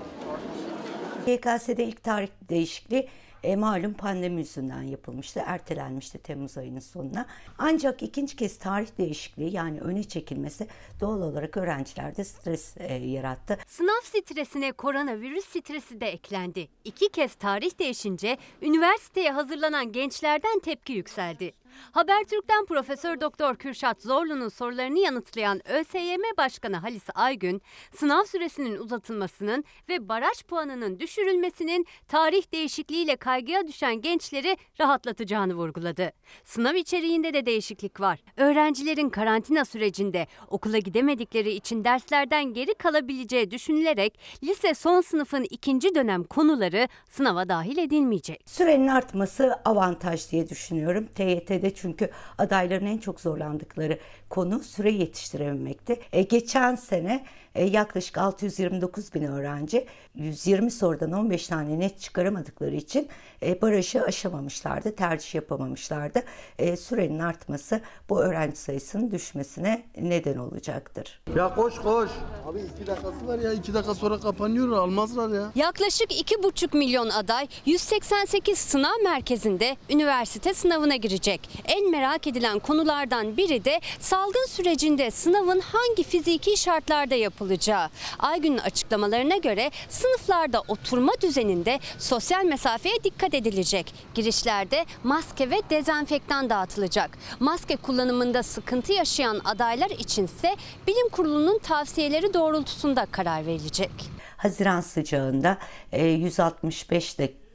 YKS'de 1.27 1.83
ilk 1.83 2.03
tarih 2.03 2.29
değişikliği 2.49 3.09
e, 3.43 3.55
malum 3.55 3.93
pandemi 3.93 4.41
yüzünden 4.41 4.81
yapılmıştı, 4.81 5.41
ertelenmişti 5.45 6.17
Temmuz 6.17 6.57
ayının 6.57 6.79
sonuna. 6.79 7.25
Ancak 7.57 8.03
ikinci 8.03 8.35
kez 8.35 8.57
tarih 8.57 8.97
değişikliği 8.97 9.53
yani 9.53 9.79
öne 9.79 10.03
çekilmesi 10.03 10.67
doğal 10.99 11.21
olarak 11.21 11.57
öğrencilerde 11.57 12.23
stres 12.23 12.77
e, 12.77 12.93
yarattı. 12.93 13.57
Sınav 13.67 14.01
stresine 14.03 14.71
koronavirüs 14.71 15.45
stresi 15.45 16.01
de 16.01 16.07
eklendi. 16.07 16.67
İki 16.85 17.09
kez 17.09 17.35
tarih 17.35 17.79
değişince 17.79 18.37
üniversiteye 18.61 19.31
hazırlanan 19.31 19.91
gençlerden 19.91 20.59
tepki 20.59 20.93
yükseldi. 20.93 21.53
Habertürk'ten 21.91 22.65
Profesör 22.65 23.21
Doktor 23.21 23.55
Kürşat 23.55 24.01
Zorlu'nun 24.01 24.49
sorularını 24.49 24.99
yanıtlayan 24.99 25.61
ÖSYM 25.69 26.21
Başkanı 26.37 26.77
Halis 26.77 27.03
Aygün, 27.15 27.61
sınav 27.95 28.23
süresinin 28.23 28.77
uzatılmasının 28.77 29.63
ve 29.89 30.09
baraj 30.09 30.43
puanının 30.43 30.99
düşürülmesinin 30.99 31.85
tarih 32.07 32.53
değişikliğiyle 32.53 33.15
kaygıya 33.15 33.67
düşen 33.67 34.01
gençleri 34.01 34.57
rahatlatacağını 34.79 35.53
vurguladı. 35.53 36.11
Sınav 36.43 36.75
içeriğinde 36.75 37.33
de 37.33 37.45
değişiklik 37.45 37.99
var. 37.99 38.19
Öğrencilerin 38.37 39.09
karantina 39.09 39.65
sürecinde 39.65 40.27
okula 40.47 40.77
gidemedikleri 40.77 41.51
için 41.51 41.83
derslerden 41.83 42.53
geri 42.53 42.73
kalabileceği 42.73 43.51
düşünülerek 43.51 44.19
lise 44.43 44.73
son 44.73 45.01
sınıfın 45.01 45.45
ikinci 45.49 45.95
dönem 45.95 46.23
konuları 46.23 46.87
sınava 47.09 47.49
dahil 47.49 47.77
edilmeyecek. 47.77 48.41
Sürenin 48.45 48.87
artması 48.87 49.53
avantaj 49.65 50.31
diye 50.31 50.49
düşünüyorum. 50.49 51.07
TYT'de 51.15 51.68
çünkü 51.75 52.09
adayların 52.37 52.85
en 52.85 52.97
çok 52.97 53.21
zorlandıkları 53.21 53.99
konu 54.29 54.63
süre 54.63 54.91
yetiştirememekti. 54.91 55.99
E, 56.13 56.21
geçen 56.21 56.75
sene 56.75 57.25
e, 57.55 57.65
yaklaşık 57.65 58.17
629 58.17 59.13
bin 59.13 59.23
öğrenci 59.23 59.85
120 60.15 60.71
sorudan 60.71 61.11
15 61.11 61.47
tane 61.47 61.79
net 61.79 61.99
çıkaramadıkları 61.99 62.75
için 62.75 63.07
e, 63.43 63.61
barajı 63.61 64.03
aşamamışlardı, 64.03 64.95
tercih 64.95 65.35
yapamamışlardı. 65.35 66.23
E, 66.59 66.77
sürenin 66.77 67.19
artması 67.19 67.81
bu 68.09 68.21
öğrenci 68.21 68.57
sayısının 68.57 69.11
düşmesine 69.11 69.83
neden 69.97 70.37
olacaktır. 70.37 71.21
Ya 71.35 71.55
koş 71.55 71.75
koş. 71.75 72.09
Abi 72.45 72.59
iki 72.75 72.87
dakikası 72.87 73.27
var 73.27 73.39
ya 73.39 73.53
iki 73.53 73.73
dakika 73.73 73.95
sonra 73.95 74.19
kapanıyor 74.19 74.71
almazlar 74.77 75.29
ya. 75.29 75.51
Yaklaşık 75.55 76.11
2,5 76.11 76.77
milyon 76.77 77.09
aday 77.09 77.47
188 77.65 78.57
sınav 78.59 79.03
merkezinde 79.03 79.77
üniversite 79.89 80.53
sınavına 80.53 80.95
girecek. 80.95 81.49
En 81.65 81.91
merak 81.91 82.27
edilen 82.27 82.59
konulardan 82.59 83.37
biri 83.37 83.65
de 83.65 83.79
salgın 84.19 84.47
sürecinde 84.47 85.11
sınavın 85.11 85.59
hangi 85.59 86.03
fiziki 86.03 86.57
şartlarda 86.57 87.15
yapılacağı. 87.15 87.89
Aygün'ün 88.19 88.57
açıklamalarına 88.57 89.37
göre 89.37 89.71
sınıflarda 89.89 90.61
oturma 90.67 91.11
düzeninde 91.21 91.79
sosyal 91.97 92.45
mesafeye 92.45 92.95
dikkat 93.03 93.33
edilecek. 93.33 93.93
Girişlerde 94.15 94.85
maske 95.03 95.49
ve 95.49 95.55
dezenfektan 95.69 96.49
dağıtılacak. 96.49 97.17
Maske 97.39 97.75
kullanımında 97.75 98.43
sıkıntı 98.43 98.93
yaşayan 98.93 99.41
adaylar 99.45 99.89
içinse 99.89 100.55
bilim 100.87 101.09
kurulunun 101.09 101.59
tavsiyeleri 101.59 102.33
doğrultusunda 102.33 103.05
karar 103.05 103.45
verilecek. 103.45 103.91
Haziran 104.37 104.81
sıcağında 104.81 105.57
e, 105.91 106.05
165 106.05 107.19
dakika 107.19 107.48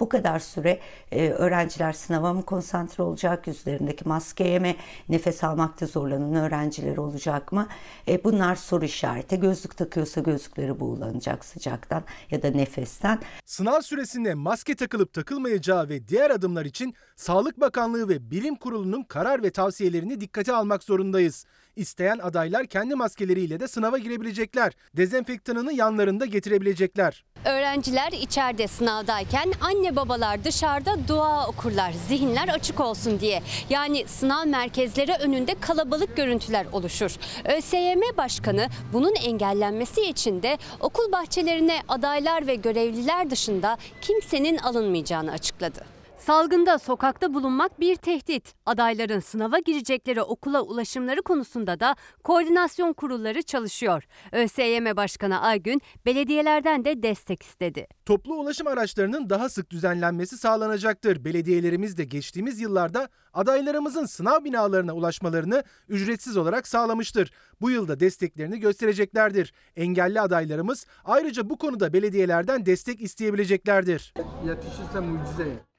Bu 0.00 0.08
kadar 0.08 0.38
süre 0.38 0.80
e, 1.12 1.28
öğrenciler 1.28 1.92
sınava 1.92 2.32
mı 2.32 2.42
konsantre 2.42 3.02
olacak, 3.02 3.46
yüzlerindeki 3.46 4.08
maskeye 4.08 4.58
mi, 4.58 4.76
nefes 5.08 5.44
almakta 5.44 5.86
zorlanan 5.86 6.34
öğrenciler 6.34 6.96
olacak 6.96 7.52
mı? 7.52 7.68
E, 8.08 8.24
bunlar 8.24 8.56
soru 8.56 8.84
işareti. 8.84 9.40
Gözlük 9.40 9.76
takıyorsa 9.76 10.20
gözlükleri 10.20 10.80
buğulanacak 10.80 11.44
sıcaktan 11.44 12.02
ya 12.30 12.42
da 12.42 12.50
nefesten. 12.50 13.18
Sınav 13.44 13.80
süresinde 13.80 14.34
maske 14.34 14.74
takılıp 14.74 15.12
takılmayacağı 15.12 15.88
ve 15.88 16.08
diğer 16.08 16.30
adımlar 16.30 16.64
için 16.64 16.94
Sağlık 17.16 17.60
Bakanlığı 17.60 18.08
ve 18.08 18.30
Bilim 18.30 18.56
Kurulu'nun 18.56 19.02
karar 19.02 19.42
ve 19.42 19.50
tavsiyelerini 19.50 20.20
dikkate 20.20 20.52
almak 20.52 20.84
zorundayız. 20.84 21.46
İsteyen 21.76 22.18
adaylar 22.18 22.66
kendi 22.66 22.94
maskeleriyle 22.94 23.60
de 23.60 23.68
sınava 23.68 23.98
girebilecekler. 23.98 24.72
Dezenfektanını 24.96 25.72
yanlarında 25.72 26.26
getirebilecekler. 26.26 27.24
Öğrenciler 27.44 28.12
içeride 28.12 28.66
sınavdayken 28.66 29.52
anne 29.60 29.96
babalar 29.96 30.44
dışarıda 30.44 31.08
dua 31.08 31.48
okurlar 31.48 31.92
zihinler 32.08 32.48
açık 32.48 32.80
olsun 32.80 33.20
diye. 33.20 33.42
Yani 33.70 34.04
sınav 34.06 34.46
merkezleri 34.46 35.12
önünde 35.12 35.54
kalabalık 35.60 36.16
görüntüler 36.16 36.66
oluşur. 36.72 37.16
ÖSYM 37.44 38.00
Başkanı 38.16 38.68
bunun 38.92 39.14
engellenmesi 39.14 40.00
için 40.00 40.42
de 40.42 40.58
okul 40.80 41.12
bahçelerine 41.12 41.80
adaylar 41.88 42.46
ve 42.46 42.54
görevliler 42.54 43.30
dışında 43.30 43.78
kimsenin 44.00 44.58
alınmayacağını 44.58 45.32
açıkladı. 45.32 45.93
Salgında 46.26 46.78
sokakta 46.78 47.34
bulunmak 47.34 47.80
bir 47.80 47.96
tehdit. 47.96 48.54
Adayların 48.66 49.20
sınava 49.20 49.58
girecekleri 49.58 50.22
okula 50.22 50.62
ulaşımları 50.62 51.22
konusunda 51.22 51.80
da 51.80 51.96
koordinasyon 52.24 52.92
kurulları 52.92 53.42
çalışıyor. 53.42 54.04
ÖSYM 54.32 54.96
Başkanı 54.96 55.40
Aygün 55.40 55.80
belediyelerden 56.06 56.84
de 56.84 57.02
destek 57.02 57.42
istedi. 57.42 57.86
Toplu 58.06 58.34
ulaşım 58.34 58.66
araçlarının 58.66 59.30
daha 59.30 59.48
sık 59.48 59.70
düzenlenmesi 59.70 60.38
sağlanacaktır. 60.38 61.24
Belediyelerimiz 61.24 61.98
de 61.98 62.04
geçtiğimiz 62.04 62.60
yıllarda 62.60 63.08
adaylarımızın 63.32 64.06
sınav 64.06 64.44
binalarına 64.44 64.92
ulaşmalarını 64.92 65.64
ücretsiz 65.88 66.36
olarak 66.36 66.68
sağlamıştır. 66.68 67.30
Bu 67.60 67.70
yılda 67.70 68.00
desteklerini 68.00 68.60
göstereceklerdir. 68.60 69.52
Engelli 69.76 70.20
adaylarımız 70.20 70.86
ayrıca 71.04 71.50
bu 71.50 71.58
konuda 71.58 71.92
belediyelerden 71.92 72.66
destek 72.66 73.00
isteyebileceklerdir. 73.00 74.14
Yetişirse 74.46 75.00
mucize. 75.00 75.73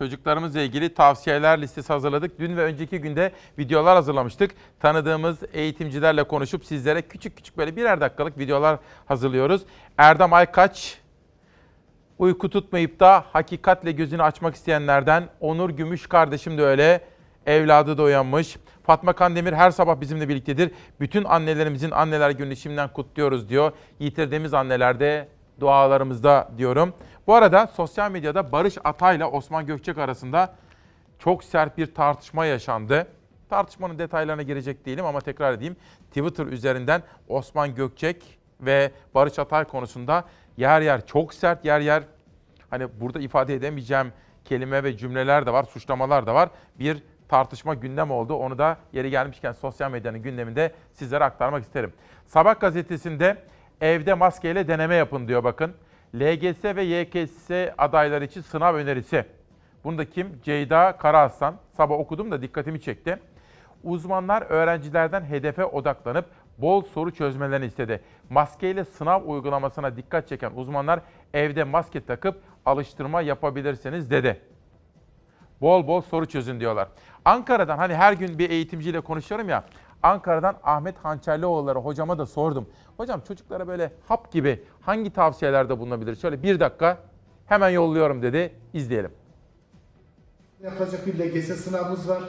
Çocuklarımızla 0.00 0.60
ilgili 0.60 0.94
tavsiyeler 0.94 1.62
listesi 1.62 1.92
hazırladık. 1.92 2.38
Dün 2.38 2.56
ve 2.56 2.62
önceki 2.64 2.98
günde 2.98 3.32
videolar 3.58 3.94
hazırlamıştık. 3.94 4.50
Tanıdığımız 4.78 5.38
eğitimcilerle 5.52 6.22
konuşup 6.22 6.64
sizlere 6.64 7.02
küçük 7.02 7.36
küçük 7.36 7.58
böyle 7.58 7.76
birer 7.76 8.00
dakikalık 8.00 8.38
videolar 8.38 8.78
hazırlıyoruz. 9.06 9.62
Erdem 9.98 10.32
Aykaç, 10.32 10.98
uyku 12.18 12.50
tutmayıp 12.50 13.00
da 13.00 13.24
hakikatle 13.32 13.92
gözünü 13.92 14.22
açmak 14.22 14.54
isteyenlerden. 14.54 15.28
Onur 15.40 15.70
Gümüş 15.70 16.06
kardeşim 16.06 16.58
de 16.58 16.62
öyle. 16.62 17.00
Evladı 17.46 17.98
da 17.98 18.02
uyanmış. 18.02 18.56
Fatma 18.82 19.12
Kandemir 19.12 19.52
her 19.52 19.70
sabah 19.70 20.00
bizimle 20.00 20.28
birliktedir. 20.28 20.70
Bütün 21.00 21.24
annelerimizin 21.24 21.90
anneler 21.90 22.30
gününü 22.30 22.56
şimdiden 22.56 22.88
kutluyoruz 22.88 23.48
diyor. 23.48 23.72
Yitirdiğimiz 23.98 24.54
annelerde 24.54 25.28
dualarımızda 25.60 26.48
diyorum. 26.58 26.94
Bu 27.26 27.34
arada 27.34 27.66
sosyal 27.66 28.10
medyada 28.10 28.52
Barış 28.52 28.78
Atay 28.84 29.16
ile 29.16 29.24
Osman 29.24 29.66
Gökçek 29.66 29.98
arasında 29.98 30.54
çok 31.18 31.44
sert 31.44 31.78
bir 31.78 31.94
tartışma 31.94 32.46
yaşandı. 32.46 33.06
Tartışmanın 33.50 33.98
detaylarına 33.98 34.42
girecek 34.42 34.86
değilim 34.86 35.06
ama 35.06 35.20
tekrar 35.20 35.52
edeyim. 35.52 35.76
Twitter 36.08 36.46
üzerinden 36.46 37.02
Osman 37.28 37.74
Gökçek 37.74 38.38
ve 38.60 38.90
Barış 39.14 39.38
Atay 39.38 39.64
konusunda 39.64 40.24
yer 40.56 40.80
yer 40.80 41.06
çok 41.06 41.34
sert 41.34 41.64
yer 41.64 41.80
yer 41.80 42.02
hani 42.70 43.00
burada 43.00 43.20
ifade 43.20 43.54
edemeyeceğim 43.54 44.12
kelime 44.44 44.84
ve 44.84 44.96
cümleler 44.96 45.46
de 45.46 45.52
var, 45.52 45.64
suçlamalar 45.64 46.26
da 46.26 46.34
var. 46.34 46.50
Bir 46.78 47.02
tartışma 47.28 47.74
gündem 47.74 48.10
oldu. 48.10 48.34
Onu 48.34 48.58
da 48.58 48.76
yeri 48.92 49.10
gelmişken 49.10 49.52
sosyal 49.52 49.90
medyanın 49.90 50.22
gündeminde 50.22 50.72
sizlere 50.92 51.24
aktarmak 51.24 51.62
isterim. 51.62 51.92
Sabah 52.26 52.60
gazetesinde 52.60 53.36
evde 53.80 54.14
maskeyle 54.14 54.68
deneme 54.68 54.94
yapın 54.94 55.28
diyor 55.28 55.44
bakın. 55.44 55.74
LGS 56.14 56.64
ve 56.64 56.82
YKS 56.82 57.50
adayları 57.78 58.24
için 58.24 58.40
sınav 58.40 58.74
önerisi. 58.74 59.24
Bunu 59.84 59.98
da 59.98 60.10
kim? 60.10 60.40
Ceyda 60.42 60.96
Karaaslan. 60.96 61.54
Sabah 61.76 61.98
okudum 61.98 62.30
da 62.30 62.42
dikkatimi 62.42 62.80
çekti. 62.80 63.18
Uzmanlar 63.84 64.42
öğrencilerden 64.42 65.24
hedefe 65.24 65.64
odaklanıp 65.64 66.24
bol 66.58 66.82
soru 66.82 67.10
çözmelerini 67.10 67.66
istedi. 67.66 68.00
Maskeyle 68.30 68.84
sınav 68.84 69.22
uygulamasına 69.24 69.96
dikkat 69.96 70.28
çeken 70.28 70.52
uzmanlar 70.54 71.00
evde 71.34 71.64
maske 71.64 72.04
takıp 72.04 72.42
alıştırma 72.66 73.20
yapabilirsiniz 73.22 74.10
dedi. 74.10 74.40
Bol 75.60 75.86
bol 75.86 76.00
soru 76.00 76.26
çözün 76.26 76.60
diyorlar. 76.60 76.88
Ankara'dan 77.24 77.78
hani 77.78 77.94
her 77.94 78.12
gün 78.12 78.38
bir 78.38 78.50
eğitimciyle 78.50 79.00
konuşuyorum 79.00 79.48
ya. 79.48 79.64
Ankara'dan 80.02 80.56
Ahmet 80.62 80.98
Hançerlioğulları 80.98 81.78
hocama 81.78 82.18
da 82.18 82.26
sordum. 82.26 82.66
Hocam 82.96 83.20
çocuklara 83.28 83.68
böyle 83.68 83.92
hap 84.08 84.32
gibi 84.32 84.64
hangi 84.80 85.12
tavsiyelerde 85.12 85.78
bulunabilir? 85.78 86.16
Şöyle 86.16 86.42
bir 86.42 86.60
dakika 86.60 86.98
hemen 87.46 87.68
yolluyorum 87.70 88.22
dedi. 88.22 88.52
İzleyelim. 88.72 89.10
Yapılacak 90.62 91.06
bir 91.06 91.18
LGS 91.18 91.64
sınavımız 91.64 92.08
var. 92.08 92.22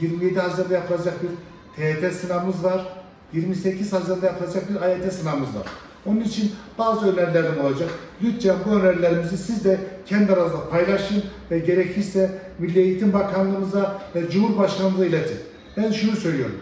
27 0.00 0.40
Haziran'da 0.40 0.74
yapılacak 0.74 1.14
bir 1.22 1.30
TYT 1.76 2.14
sınavımız 2.14 2.64
var. 2.64 2.86
28 3.32 3.92
Haziran'da 3.92 4.26
yapılacak 4.26 4.70
bir 4.70 4.80
AYT 4.80 5.12
sınavımız 5.12 5.56
var. 5.56 5.66
Onun 6.06 6.20
için 6.20 6.52
bazı 6.78 7.12
önerilerim 7.12 7.64
olacak. 7.64 7.90
Lütfen 8.22 8.56
bu 8.66 8.70
önerilerimizi 8.70 9.38
siz 9.38 9.64
de 9.64 9.80
kendi 10.06 10.32
aranızda 10.32 10.68
paylaşın 10.68 11.24
ve 11.50 11.58
gerekirse 11.58 12.38
Milli 12.58 12.78
Eğitim 12.78 13.12
Bakanlığımıza 13.12 14.02
ve 14.14 14.30
Cumhurbaşkanımıza 14.30 15.06
iletin. 15.06 15.38
Ben 15.76 15.92
şunu 15.92 16.16
söylüyorum. 16.16 16.56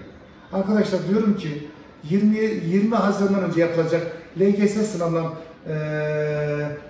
Arkadaşlar 0.52 1.00
diyorum 1.08 1.36
ki 1.36 1.68
20 2.10 2.36
20 2.38 2.94
Haziran'dan 2.94 3.42
önce 3.42 3.60
yapılacak 3.60 4.02
LGS 4.40 4.90
sınavından 4.92 5.34
eee 5.68 5.74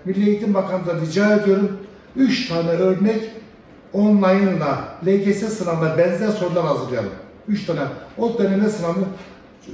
Milli 0.05 0.29
Eğitim 0.31 0.55
Bakanlığı'na 0.55 1.01
rica 1.01 1.37
ediyorum. 1.37 1.79
3 2.17 2.49
tane 2.49 2.71
örnek 2.71 3.31
online'la 3.93 4.99
LGS 5.07 5.59
sınavına 5.59 5.99
benzer 5.99 6.29
sorular 6.29 6.65
hazırlayalım. 6.65 7.11
3 7.49 7.67
tane. 7.67 7.81
O 8.19 8.39
dönemde 8.39 8.69
sınavı 8.69 9.01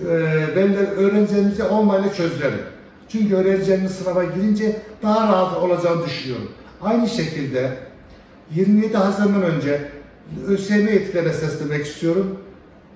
e, 0.00 0.56
belli 0.56 0.76
öğrencilerimize 0.76 1.64
online 1.64 2.12
çözdürelim. 2.16 2.60
Çünkü 3.08 3.34
öğrencilerimiz 3.34 3.92
sınava 3.92 4.24
girince 4.24 4.76
daha 5.02 5.28
rahat 5.28 5.56
olacağını 5.56 6.04
düşünüyorum. 6.04 6.48
Aynı 6.82 7.08
şekilde 7.08 7.70
27 8.54 8.96
Haziran'dan 8.96 9.42
önce 9.42 9.80
ÖSYM 10.48 10.88
yetkililerine 10.88 11.32
seslenmek 11.32 11.86
istiyorum. 11.86 12.38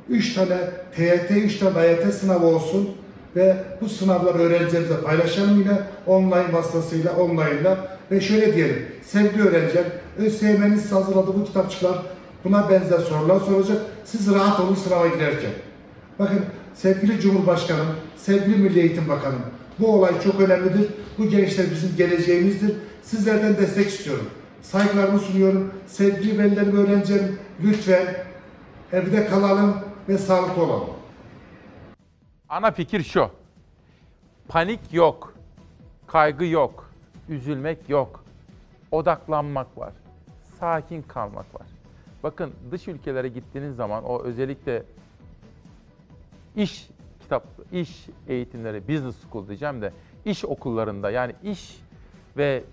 3 0.09 0.35
tane 0.35 0.57
TYT, 0.97 1.31
3 1.31 1.59
tane 1.59 1.79
AYT 1.79 2.15
sınavı 2.15 2.47
olsun 2.47 2.91
ve 3.37 3.57
bu 3.81 3.89
sınavları 3.89 4.39
öğrencilerimize 4.39 5.01
paylaşalım 5.01 5.61
yine 5.61 5.79
online 6.07 6.53
vasıtasıyla, 6.53 7.17
online'la 7.17 7.99
ve 8.11 8.21
şöyle 8.21 8.55
diyelim, 8.55 8.87
sevgili 9.07 9.43
öğrenciler, 9.43 9.85
ÖSYM'nin 10.19 10.77
size 10.77 10.95
hazırladığı 10.95 11.35
bu 11.41 11.45
kitapçıklar 11.45 12.03
buna 12.45 12.71
benzer 12.71 12.99
sorular 12.99 13.41
soracak. 13.41 13.79
Siz 14.05 14.35
rahat 14.35 14.61
olun 14.61 14.75
sınava 14.75 15.07
girerken. 15.07 15.51
Bakın 16.19 16.41
sevgili 16.75 17.21
Cumhurbaşkanım, 17.21 17.87
sevgili 18.17 18.57
Milli 18.57 18.81
Eğitim 18.81 19.09
Bakanım, 19.09 19.41
bu 19.79 19.95
olay 19.95 20.13
çok 20.25 20.41
önemlidir. 20.41 20.89
Bu 21.19 21.29
gençler 21.29 21.67
bizim 21.71 21.97
geleceğimizdir. 21.97 22.73
Sizlerden 23.03 23.57
destek 23.57 23.89
istiyorum. 23.89 24.27
Saygılarımı 24.63 25.19
sunuyorum. 25.19 25.71
Sevgili 25.87 26.39
velilerim, 26.39 26.77
öğrencilerim, 26.77 27.39
lütfen 27.65 28.07
evde 28.93 29.27
kalalım 29.27 29.75
ve 30.09 30.19
sağlıklı 30.19 30.63
olalım. 30.63 30.91
Ana 32.49 32.71
fikir 32.71 33.03
şu. 33.03 33.31
Panik 34.49 34.93
yok. 34.93 35.35
Kaygı 36.07 36.45
yok. 36.45 36.91
Üzülmek 37.29 37.89
yok. 37.89 38.25
Odaklanmak 38.91 39.79
var. 39.79 39.93
Sakin 40.61 41.03
kalmak 41.03 41.55
var. 41.55 41.67
Bakın 42.23 42.53
dış 42.71 42.89
ülkelere 42.89 43.29
gittiğiniz 43.29 43.77
zaman 43.77 44.05
o 44.05 44.23
özellikle 44.23 44.83
iş 46.57 46.89
kitap, 47.21 47.45
iş 47.73 48.07
eğitimleri, 48.29 48.89
business 48.89 49.17
school 49.23 49.49
diyeceğim 49.49 49.83
de 49.83 49.93
iş 50.25 50.45
okullarında 50.45 51.11
yani 51.11 51.35
iş 51.43 51.81
ve 52.37 52.65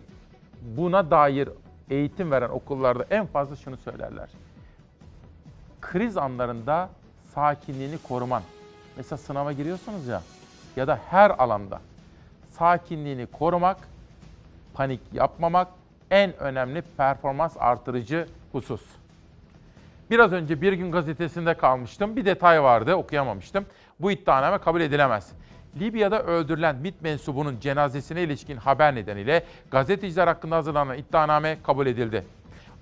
buna 0.62 1.12
dair 1.12 1.50
eğitim 1.90 2.32
veren 2.32 2.50
okullarda 2.50 3.06
en 3.10 3.26
fazla 3.26 3.56
şunu 3.56 3.78
söylerler. 3.78 4.30
Kriz 5.82 6.18
anlarında 6.18 6.90
sakinliğini 7.36 7.98
koruman. 7.98 8.44
Mesela 8.98 9.18
sınava 9.18 9.52
giriyorsunuz 9.52 10.08
ya 10.08 10.22
ya 10.76 10.88
da 10.88 11.00
her 11.10 11.30
alanda 11.30 11.82
sakinliğini 12.50 13.26
korumak, 13.26 13.78
panik 14.74 15.00
yapmamak 15.14 15.68
en 16.12 16.38
önemli 16.38 16.84
performans 16.98 17.56
artırıcı 17.60 18.28
husus. 18.52 18.82
Biraz 20.10 20.32
önce 20.34 20.62
Bir 20.62 20.74
Gün 20.74 20.92
Gazetesi'nde 20.92 21.54
kalmıştım. 21.54 22.16
Bir 22.16 22.26
detay 22.26 22.64
vardı, 22.64 22.96
okuyamamıştım. 22.96 23.66
Bu 24.00 24.12
iddianame 24.12 24.58
kabul 24.58 24.82
edilemez. 24.82 25.32
Libya'da 25.80 26.24
öldürülen 26.24 26.76
MİT 26.76 27.02
mensubunun 27.02 27.60
cenazesine 27.60 28.24
ilişkin 28.24 28.58
haber 28.58 28.96
nedeniyle 28.96 29.44
gazeteciler 29.72 30.28
hakkında 30.28 30.56
hazırlanan 30.56 30.98
iddianame 30.98 31.58
kabul 31.64 31.88
edildi. 31.88 32.26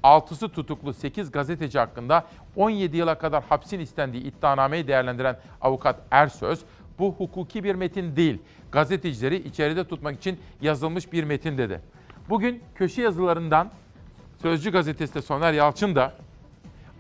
6'sı 0.04 0.50
tutuklu 0.50 0.94
8 0.94 1.32
gazeteci 1.32 1.80
hakkında 1.80 2.26
17 2.56 2.98
yıla 2.98 3.18
kadar 3.18 3.44
hapsin 3.44 3.80
istendiği 3.80 4.24
iddianameyi 4.24 4.88
değerlendiren 4.88 5.38
avukat 5.62 6.00
Ersöz, 6.12 6.60
bu 7.00 7.14
hukuki 7.14 7.64
bir 7.64 7.76
metin 7.76 8.16
değil, 8.16 8.42
gazetecileri 8.72 9.36
içeride 9.36 9.84
tutmak 9.84 10.18
için 10.18 10.40
yazılmış 10.62 11.14
bir 11.14 11.24
metin 11.24 11.58
dedi. 11.58 11.82
Bugün 12.30 12.64
köşe 12.76 13.02
yazılarından 13.02 13.70
Sözcü 14.42 14.72
gazetesinde 14.72 15.22
Soner 15.22 15.54
Yalçın 15.54 15.96
da 15.96 16.14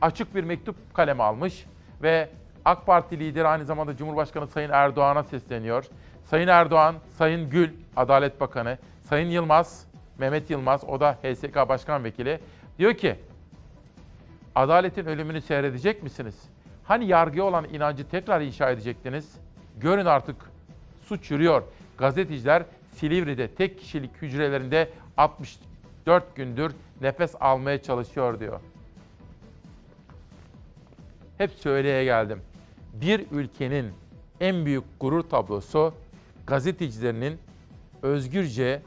açık 0.01 0.35
bir 0.35 0.43
mektup 0.43 0.75
kaleme 0.93 1.23
almış 1.23 1.65
ve 2.01 2.29
AK 2.65 2.85
Parti 2.85 3.19
lideri 3.19 3.47
aynı 3.47 3.65
zamanda 3.65 3.97
Cumhurbaşkanı 3.97 4.47
Sayın 4.47 4.69
Erdoğan'a 4.69 5.23
sesleniyor. 5.23 5.85
Sayın 6.23 6.47
Erdoğan, 6.47 6.95
Sayın 7.17 7.49
Gül, 7.49 7.69
Adalet 7.95 8.41
Bakanı, 8.41 8.77
Sayın 9.09 9.29
Yılmaz, 9.29 9.85
Mehmet 10.17 10.49
Yılmaz, 10.49 10.83
o 10.83 10.99
da 10.99 11.17
HSK 11.23 11.69
Başkan 11.69 12.03
Vekili 12.03 12.39
diyor 12.79 12.93
ki 12.93 13.15
adaletin 14.55 15.05
ölümünü 15.05 15.41
seyredecek 15.41 16.03
misiniz? 16.03 16.35
Hani 16.83 17.07
yargıya 17.07 17.43
olan 17.43 17.65
inancı 17.73 18.09
tekrar 18.09 18.41
inşa 18.41 18.69
edecektiniz? 18.69 19.33
Görün 19.77 20.05
artık 20.05 20.35
suç 21.05 21.31
yürüyor. 21.31 21.63
Gazeteciler 21.97 22.63
Silivri'de 22.95 23.47
tek 23.47 23.79
kişilik 23.79 24.21
hücrelerinde 24.21 24.89
64 25.17 26.35
gündür 26.35 26.71
nefes 27.01 27.35
almaya 27.39 27.81
çalışıyor 27.81 28.39
diyor. 28.39 28.59
Hep 31.37 31.51
söyleye 31.51 32.03
geldim. 32.03 32.41
Bir 32.93 33.25
ülkenin 33.31 33.91
en 34.39 34.65
büyük 34.65 34.83
gurur 34.99 35.23
tablosu 35.23 35.93
gazetecilerinin 36.47 37.37
özgürce 38.01 38.81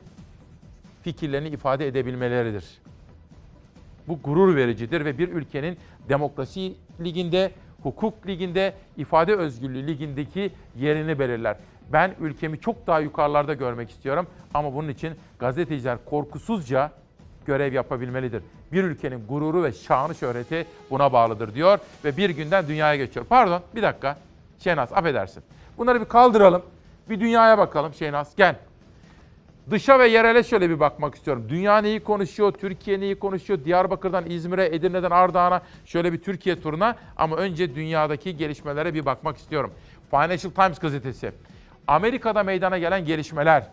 fikirlerini 1.03 1.49
ifade 1.49 1.86
edebilmeleridir. 1.86 2.82
Bu 4.09 4.18
gurur 4.24 4.57
vericidir 4.57 5.05
ve 5.05 5.18
bir 5.18 5.28
ülkenin 5.28 5.78
demokrasi 6.09 6.74
liginde, 7.00 7.50
hukuk 7.82 8.26
liginde, 8.26 8.74
ifade 8.96 9.34
özgürlüğü 9.34 9.86
ligindeki 9.86 10.50
yerini 10.76 11.18
belirler. 11.18 11.57
Ben 11.92 12.14
ülkemi 12.20 12.61
çok 12.61 12.86
daha 12.86 13.00
yukarılarda 13.00 13.55
görmek 13.55 13.90
istiyorum 13.90 14.26
ama 14.55 14.74
bunun 14.74 14.88
için 14.88 15.14
gazeteciler 15.38 15.98
korkusuzca 16.05 16.90
görev 17.46 17.72
yapabilmelidir. 17.72 18.42
Bir 18.72 18.84
ülkenin 18.84 19.26
gururu 19.26 19.62
ve 19.62 19.72
şanı 19.72 20.14
şöhreti 20.14 20.66
buna 20.90 21.12
bağlıdır 21.12 21.55
diyor 21.55 21.78
ve 22.05 22.16
bir 22.16 22.30
günden 22.30 22.68
dünyaya 22.68 22.96
geçiyor. 22.96 23.26
Pardon 23.28 23.62
bir 23.74 23.82
dakika 23.82 24.16
Şehnaz 24.59 24.92
affedersin. 24.92 25.42
Bunları 25.78 26.00
bir 26.00 26.07
kaldıralım. 26.07 26.62
Bir 27.09 27.20
dünyaya 27.20 27.59
bakalım 27.59 27.94
Şehnaz 27.94 28.36
gel. 28.36 28.57
Dışa 29.71 29.99
ve 29.99 30.09
yerele 30.09 30.43
şöyle 30.45 30.71
bir 30.71 30.81
bakmak 30.81 31.15
istiyorum. 31.15 31.47
Dünya 31.49 31.79
neyi 31.79 32.01
konuşuyor, 32.01 32.53
Türkiye 32.53 33.01
neyi 33.01 33.19
konuşuyor, 33.19 33.65
Diyarbakır'dan 33.65 34.31
İzmir'e, 34.31 34.67
Edirne'den 34.67 35.11
Ardahan'a 35.11 35.63
şöyle 35.87 36.13
bir 36.13 36.23
Türkiye 36.23 36.61
turuna 36.61 36.97
ama 37.17 37.37
önce 37.37 37.75
dünyadaki 37.75 38.37
gelişmelere 38.37 38.95
bir 38.95 39.07
bakmak 39.07 39.37
istiyorum. 39.37 39.73
Financial 40.11 40.53
Times 40.53 40.79
gazetesi. 40.79 41.33
Amerika'da 41.87 42.43
meydana 42.43 42.79
gelen 42.79 43.05
gelişmeler. 43.05 43.67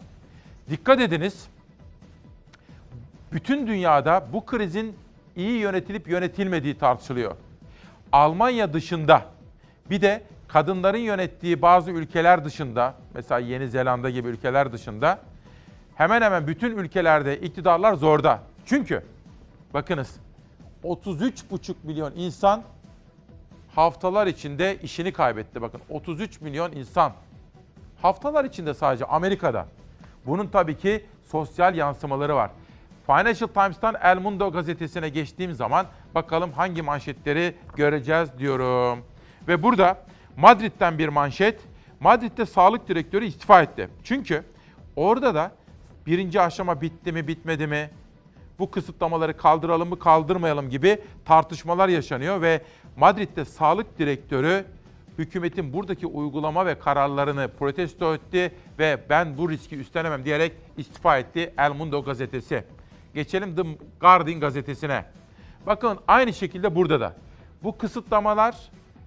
Dikkat 0.69 1.01
ediniz. 1.01 1.47
Bütün 3.33 3.67
dünyada 3.67 4.27
bu 4.33 4.45
krizin 4.45 4.95
iyi 5.35 5.59
yönetilip 5.59 6.07
yönetilmediği 6.07 6.77
tartışılıyor. 6.77 7.35
Almanya 8.11 8.73
dışında 8.73 9.25
bir 9.89 10.01
de 10.01 10.23
kadınların 10.47 10.97
yönettiği 10.97 11.61
bazı 11.61 11.91
ülkeler 11.91 12.45
dışında 12.45 12.93
mesela 13.13 13.39
Yeni 13.39 13.67
Zelanda 13.67 14.09
gibi 14.09 14.27
ülkeler 14.27 14.73
dışında 14.73 15.19
hemen 15.99 16.21
hemen 16.21 16.47
bütün 16.47 16.77
ülkelerde 16.77 17.37
iktidarlar 17.37 17.93
zorda. 17.93 18.39
Çünkü 18.65 19.03
bakınız 19.73 20.15
33,5 20.83 21.73
milyon 21.83 22.13
insan 22.15 22.63
haftalar 23.75 24.27
içinde 24.27 24.77
işini 24.83 25.13
kaybetti. 25.13 25.61
Bakın 25.61 25.81
33 25.89 26.41
milyon 26.41 26.71
insan 26.71 27.13
haftalar 28.01 28.45
içinde 28.45 28.73
sadece 28.73 29.05
Amerika'da. 29.05 29.65
Bunun 30.25 30.47
tabii 30.47 30.77
ki 30.77 31.05
sosyal 31.27 31.75
yansımaları 31.75 32.35
var. 32.35 32.51
Financial 33.05 33.47
Times'tan 33.47 33.95
El 34.03 34.17
Mundo 34.17 34.51
gazetesine 34.51 35.09
geçtiğim 35.09 35.53
zaman 35.53 35.85
bakalım 36.15 36.51
hangi 36.51 36.81
manşetleri 36.81 37.55
göreceğiz 37.75 38.29
diyorum. 38.37 38.99
Ve 39.47 39.63
burada 39.63 39.97
Madrid'den 40.37 40.97
bir 40.97 41.07
manşet. 41.07 41.59
Madrid'de 41.99 42.45
sağlık 42.45 42.87
direktörü 42.87 43.25
istifa 43.25 43.61
etti. 43.61 43.89
Çünkü 44.03 44.43
orada 44.95 45.35
da 45.35 45.51
birinci 46.09 46.41
aşama 46.41 46.81
bitti 46.81 47.11
mi 47.11 47.27
bitmedi 47.27 47.67
mi? 47.67 47.89
Bu 48.59 48.71
kısıtlamaları 48.71 49.37
kaldıralım 49.37 49.89
mı 49.89 49.99
kaldırmayalım 49.99 50.69
gibi 50.69 51.01
tartışmalar 51.25 51.89
yaşanıyor 51.89 52.41
ve 52.41 52.61
Madrid'de 52.97 53.45
sağlık 53.45 53.99
direktörü 53.99 54.65
hükümetin 55.17 55.73
buradaki 55.73 56.07
uygulama 56.07 56.65
ve 56.65 56.79
kararlarını 56.79 57.49
protesto 57.59 58.13
etti 58.13 58.51
ve 58.79 58.99
ben 59.09 59.37
bu 59.37 59.49
riski 59.49 59.77
üstlenemem 59.77 60.25
diyerek 60.25 60.51
istifa 60.77 61.17
etti 61.17 61.53
El 61.57 61.71
Mundo 61.71 62.03
gazetesi. 62.03 62.63
Geçelim 63.13 63.55
The 63.55 63.61
Guardian 63.99 64.39
gazetesine. 64.39 65.05
Bakın 65.65 65.99
aynı 66.07 66.33
şekilde 66.33 66.75
burada 66.75 66.99
da 66.99 67.15
bu 67.63 67.77
kısıtlamalar 67.77 68.55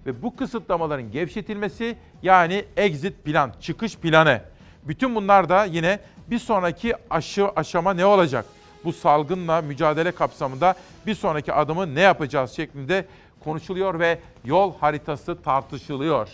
ve 0.05 0.21
bu 0.21 0.35
kısıtlamaların 0.35 1.11
gevşetilmesi 1.11 1.97
yani 2.21 2.65
exit 2.77 3.23
plan, 3.23 3.51
çıkış 3.59 3.97
planı. 3.97 4.41
Bütün 4.83 5.15
bunlar 5.15 5.49
da 5.49 5.65
yine 5.65 5.99
bir 6.27 6.39
sonraki 6.39 6.93
aşı 7.09 7.49
aşama 7.49 7.93
ne 7.93 8.05
olacak? 8.05 8.45
Bu 8.85 8.93
salgınla 8.93 9.61
mücadele 9.61 10.11
kapsamında 10.11 10.75
bir 11.05 11.15
sonraki 11.15 11.53
adımı 11.53 11.95
ne 11.95 12.01
yapacağız 12.01 12.51
şeklinde 12.51 13.05
konuşuluyor 13.43 13.99
ve 13.99 14.19
yol 14.45 14.75
haritası 14.77 15.41
tartışılıyor. 15.41 16.29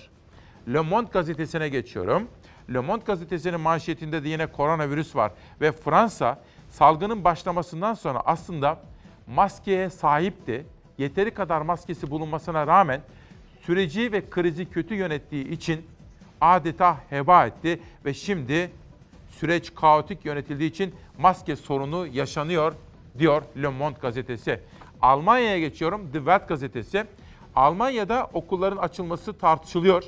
Le 0.73 0.79
Monde 0.79 1.09
gazetesine 1.13 1.69
geçiyorum. 1.69 2.27
Le 2.73 2.79
Monde 2.79 3.03
gazetesinin 3.05 3.59
manşetinde 3.59 4.23
de 4.23 4.29
yine 4.29 4.47
koronavirüs 4.47 5.15
var 5.15 5.31
ve 5.61 5.71
Fransa 5.71 6.39
salgının 6.69 7.23
başlamasından 7.23 7.93
sonra 7.93 8.21
aslında 8.25 8.79
maskeye 9.27 9.89
sahipti. 9.89 10.65
Yeteri 10.97 11.31
kadar 11.31 11.61
maskesi 11.61 12.11
bulunmasına 12.11 12.67
rağmen 12.67 13.01
süreci 13.61 14.11
ve 14.11 14.29
krizi 14.29 14.69
kötü 14.69 14.95
yönettiği 14.95 15.49
için 15.49 15.85
adeta 16.41 16.97
heba 17.09 17.45
etti 17.45 17.79
ve 18.05 18.13
şimdi 18.13 18.71
süreç 19.39 19.75
kaotik 19.75 20.25
yönetildiği 20.25 20.69
için 20.69 20.95
maske 21.17 21.55
sorunu 21.55 22.07
yaşanıyor 22.07 22.73
diyor 23.19 23.41
Le 23.61 23.67
Monde 23.67 23.97
gazetesi. 24.01 24.59
Almanya'ya 25.01 25.59
geçiyorum. 25.59 26.11
The 26.11 26.17
Welt 26.17 26.47
gazetesi. 26.47 27.05
Almanya'da 27.55 28.29
okulların 28.33 28.77
açılması 28.77 29.33
tartışılıyor. 29.33 30.03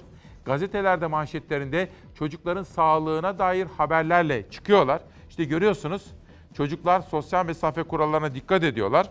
Gazetelerde 0.45 1.07
manşetlerinde 1.07 1.89
çocukların 2.15 2.63
sağlığına 2.63 3.39
dair 3.39 3.67
haberlerle 3.77 4.49
çıkıyorlar. 4.49 5.01
İşte 5.29 5.43
görüyorsunuz 5.43 6.05
çocuklar 6.53 7.01
sosyal 7.01 7.45
mesafe 7.45 7.83
kurallarına 7.83 8.35
dikkat 8.35 8.63
ediyorlar. 8.63 9.09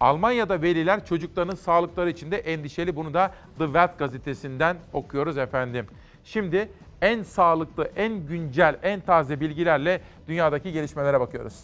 Almanya'da 0.00 0.62
veliler 0.62 1.06
çocuklarının 1.06 1.54
sağlıkları 1.54 2.10
için 2.10 2.30
de 2.30 2.36
endişeli. 2.36 2.96
Bunu 2.96 3.14
da 3.14 3.34
The 3.58 3.64
Welt 3.64 3.98
gazetesinden 3.98 4.76
okuyoruz 4.92 5.38
efendim. 5.38 5.86
Şimdi 6.24 6.68
en 7.02 7.22
sağlıklı, 7.22 7.90
en 7.96 8.26
güncel, 8.26 8.78
en 8.82 9.00
taze 9.00 9.40
bilgilerle 9.40 10.00
dünyadaki 10.28 10.72
gelişmelere 10.72 11.20
bakıyoruz. 11.20 11.54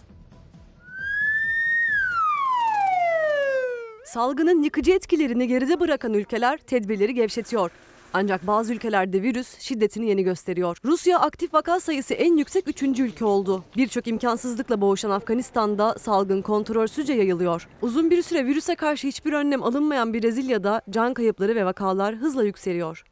Salgının 4.05 4.62
yıkıcı 4.62 4.93
etkilerini 4.93 5.49
geride 5.49 5.80
bırakan 5.80 6.14
ülkeler 6.14 6.59
tedbirleri 6.59 7.14
gevşetiyor. 7.14 7.70
Ancak 8.14 8.47
bazı 8.47 8.74
ülkelerde 8.74 9.22
virüs 9.22 9.59
şiddetini 9.59 10.07
yeni 10.09 10.22
gösteriyor. 10.22 10.76
Rusya 10.85 11.18
aktif 11.18 11.55
vaka 11.55 11.80
sayısı 11.80 12.14
en 12.14 12.37
yüksek 12.37 12.68
3. 12.68 12.83
ülke 12.83 13.24
oldu. 13.24 13.64
Birçok 13.76 14.07
imkansızlıkla 14.07 14.80
boğuşan 14.80 15.11
Afganistan'da 15.11 15.99
salgın 15.99 16.43
kontrolsüzce 16.43 17.12
yayılıyor. 17.12 17.68
Uzun 17.83 18.11
bir 18.11 18.22
süre 18.22 18.47
virüse 18.47 18.74
karşı 18.74 19.07
hiçbir 19.07 19.33
önlem 19.33 19.62
alınmayan 19.62 20.14
Brezilya'da 20.14 20.83
can 20.91 21.14
kayıpları 21.14 21.55
ve 21.55 21.64
vakalar 21.64 22.14
hızla 22.14 22.45
yükseliyor. 22.45 23.05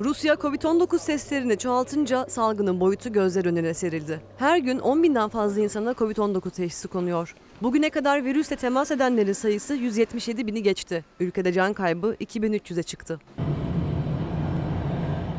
Rusya 0.00 0.34
Covid-19 0.34 1.06
testlerini 1.06 1.58
çoğaltınca 1.58 2.26
salgının 2.28 2.80
boyutu 2.80 3.12
gözler 3.12 3.44
önüne 3.44 3.74
serildi. 3.74 4.20
Her 4.36 4.58
gün 4.58 4.78
10 4.78 5.02
binden 5.02 5.28
fazla 5.28 5.60
insana 5.60 5.90
Covid-19 5.90 6.50
teşhisi 6.50 6.88
konuyor. 6.88 7.34
Bugüne 7.62 7.90
kadar 7.90 8.24
virüsle 8.24 8.56
temas 8.56 8.90
edenlerin 8.90 9.32
sayısı 9.32 9.74
177 9.74 10.46
bini 10.46 10.62
geçti. 10.62 11.04
Ülkede 11.20 11.52
can 11.52 11.72
kaybı 11.72 12.14
2300'e 12.20 12.82
çıktı. 12.82 13.20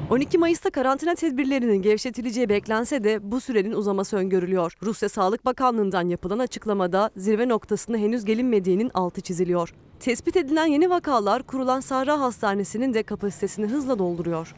12 0.09 0.37
Mayıs'ta 0.37 0.69
karantina 0.69 1.15
tedbirlerinin 1.15 1.81
gevşetileceği 1.81 2.49
beklense 2.49 3.03
de 3.03 3.31
bu 3.31 3.41
sürenin 3.41 3.71
uzaması 3.71 4.17
öngörülüyor. 4.17 4.73
Rusya 4.83 5.09
Sağlık 5.09 5.45
Bakanlığı'ndan 5.45 6.07
yapılan 6.07 6.39
açıklamada 6.39 7.09
zirve 7.17 7.47
noktasına 7.47 7.97
henüz 7.97 8.25
gelinmediğinin 8.25 8.91
altı 8.93 9.21
çiziliyor. 9.21 9.73
Tespit 9.99 10.37
edilen 10.37 10.65
yeni 10.65 10.89
vakalar 10.89 11.43
kurulan 11.43 11.79
Sahra 11.79 12.21
Hastanesi'nin 12.21 12.93
de 12.93 13.03
kapasitesini 13.03 13.67
hızla 13.67 13.99
dolduruyor. 13.99 14.55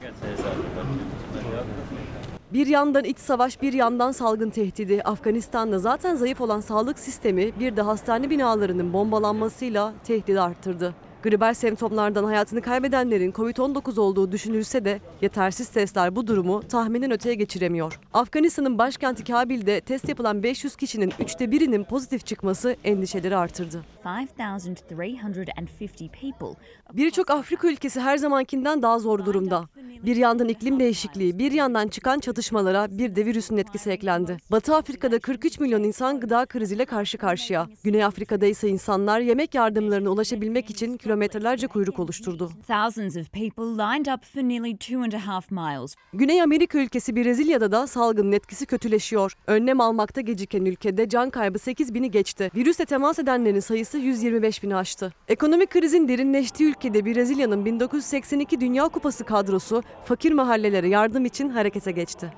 Bir 2.53 2.67
yandan 2.67 3.03
iç 3.03 3.19
savaş, 3.19 3.61
bir 3.61 3.73
yandan 3.73 4.11
salgın 4.11 4.49
tehdidi. 4.49 5.03
Afganistan'da 5.03 5.79
zaten 5.79 6.15
zayıf 6.15 6.41
olan 6.41 6.61
sağlık 6.61 6.99
sistemi 6.99 7.59
bir 7.59 7.75
de 7.75 7.81
hastane 7.81 8.29
binalarının 8.29 8.93
bombalanmasıyla 8.93 9.93
tehdidi 10.03 10.41
arttırdı. 10.41 10.93
Gribal 11.23 11.53
semptomlardan 11.53 12.23
hayatını 12.23 12.61
kaybedenlerin 12.61 13.31
Covid-19 13.31 13.99
olduğu 13.99 14.31
düşünülse 14.31 14.85
de 14.85 14.99
yetersiz 15.21 15.69
testler 15.69 16.15
bu 16.15 16.27
durumu 16.27 16.67
tahminin 16.67 17.11
öteye 17.11 17.35
geçiremiyor. 17.35 17.99
Afganistan'ın 18.13 18.77
başkenti 18.77 19.23
Kabil'de 19.23 19.81
test 19.81 20.09
yapılan 20.09 20.43
500 20.43 20.75
kişinin 20.75 21.13
üçte 21.19 21.51
birinin 21.51 21.83
pozitif 21.83 22.25
çıkması 22.25 22.75
endişeleri 22.83 23.37
artırdı. 23.37 23.83
5,350 24.05 26.09
people 26.09 26.55
Birçok 26.93 27.29
Afrika 27.29 27.67
ülkesi 27.67 27.99
her 27.99 28.17
zamankinden 28.17 28.81
daha 28.81 28.99
zor 28.99 29.25
durumda. 29.25 29.65
Bir 30.05 30.15
yandan 30.15 30.47
iklim 30.47 30.79
değişikliği, 30.79 31.39
bir 31.39 31.51
yandan 31.51 31.87
çıkan 31.87 32.19
çatışmalara 32.19 32.97
bir 32.97 33.15
de 33.15 33.25
virüsün 33.25 33.57
etkisi 33.57 33.89
eklendi. 33.89 34.37
Batı 34.51 34.75
Afrika'da 34.75 35.19
43 35.19 35.59
milyon 35.59 35.83
insan 35.83 36.19
gıda 36.19 36.45
kriziyle 36.45 36.85
karşı 36.85 37.17
karşıya. 37.17 37.67
Güney 37.83 38.03
Afrika'da 38.03 38.45
ise 38.45 38.69
insanlar 38.69 39.19
yemek 39.19 39.55
yardımlarına 39.55 40.09
ulaşabilmek 40.09 40.69
için 40.69 40.97
kilometrelerce 41.11 41.67
kuyruk 41.67 41.99
oluşturdu. 41.99 42.49
Thousands 42.67 43.17
of 43.17 43.31
people 43.31 43.77
lined 43.77 44.05
up 44.05 44.25
for 44.25 44.41
nearly 44.41 44.77
two 44.77 45.01
and 45.03 45.11
a 45.11 45.27
half 45.27 45.51
miles. 45.51 45.95
Güney 46.13 46.41
Amerika 46.41 46.77
ülkesi 46.77 47.15
Brezilya'da 47.15 47.71
da 47.71 47.87
salgının 47.87 48.31
etkisi 48.31 48.65
kötüleşiyor. 48.65 49.33
Önlem 49.47 49.81
almakta 49.81 50.21
geciken 50.21 50.65
ülkede 50.65 51.09
can 51.09 51.29
kaybı 51.29 51.59
8 51.59 51.93
bini 51.93 52.11
geçti. 52.11 52.51
Virüsle 52.55 52.85
temas 52.85 53.19
edenlerin 53.19 53.59
sayısı 53.59 53.97
125 53.97 54.63
bini 54.63 54.75
aştı. 54.75 55.13
Ekonomik 55.27 55.69
krizin 55.69 56.07
derinleştiği 56.07 56.69
ülkede 56.69 57.05
Brezilya'nın 57.05 57.65
1982 57.65 58.61
Dünya 58.61 58.87
Kupası 58.87 59.23
kadrosu 59.23 59.83
fakir 60.05 60.31
mahallelere 60.31 60.87
yardım 60.87 61.25
için 61.25 61.49
harekete 61.49 61.91
geçti. 61.91 62.33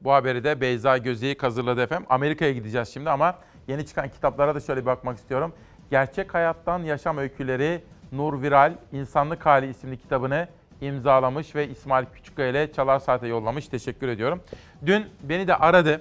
Bu 0.00 0.12
haberi 0.12 0.44
de 0.44 0.60
Beyza 0.60 0.98
Gözeyik 0.98 1.42
hazırladı 1.42 1.82
efendim. 1.82 2.06
Amerika'ya 2.10 2.52
gideceğiz 2.52 2.88
şimdi 2.88 3.10
ama 3.10 3.38
yeni 3.68 3.86
çıkan 3.86 4.08
kitaplara 4.08 4.54
da 4.54 4.60
şöyle 4.60 4.80
bir 4.80 4.86
bakmak 4.86 5.18
istiyorum. 5.18 5.52
Gerçek 5.92 6.34
Hayattan 6.34 6.78
Yaşam 6.78 7.18
Öyküleri 7.18 7.80
Nur 8.12 8.42
Viral 8.42 8.72
İnsanlık 8.92 9.46
Hali 9.46 9.70
isimli 9.70 9.96
kitabını 9.96 10.48
imzalamış 10.80 11.54
ve 11.54 11.68
İsmail 11.68 12.06
Küçükkaya 12.14 12.48
ile 12.48 12.72
Çalar 12.72 12.98
Saat'e 12.98 13.26
yollamış. 13.26 13.68
Teşekkür 13.68 14.08
ediyorum. 14.08 14.40
Dün 14.86 15.06
beni 15.22 15.48
de 15.48 15.56
aradı. 15.56 16.00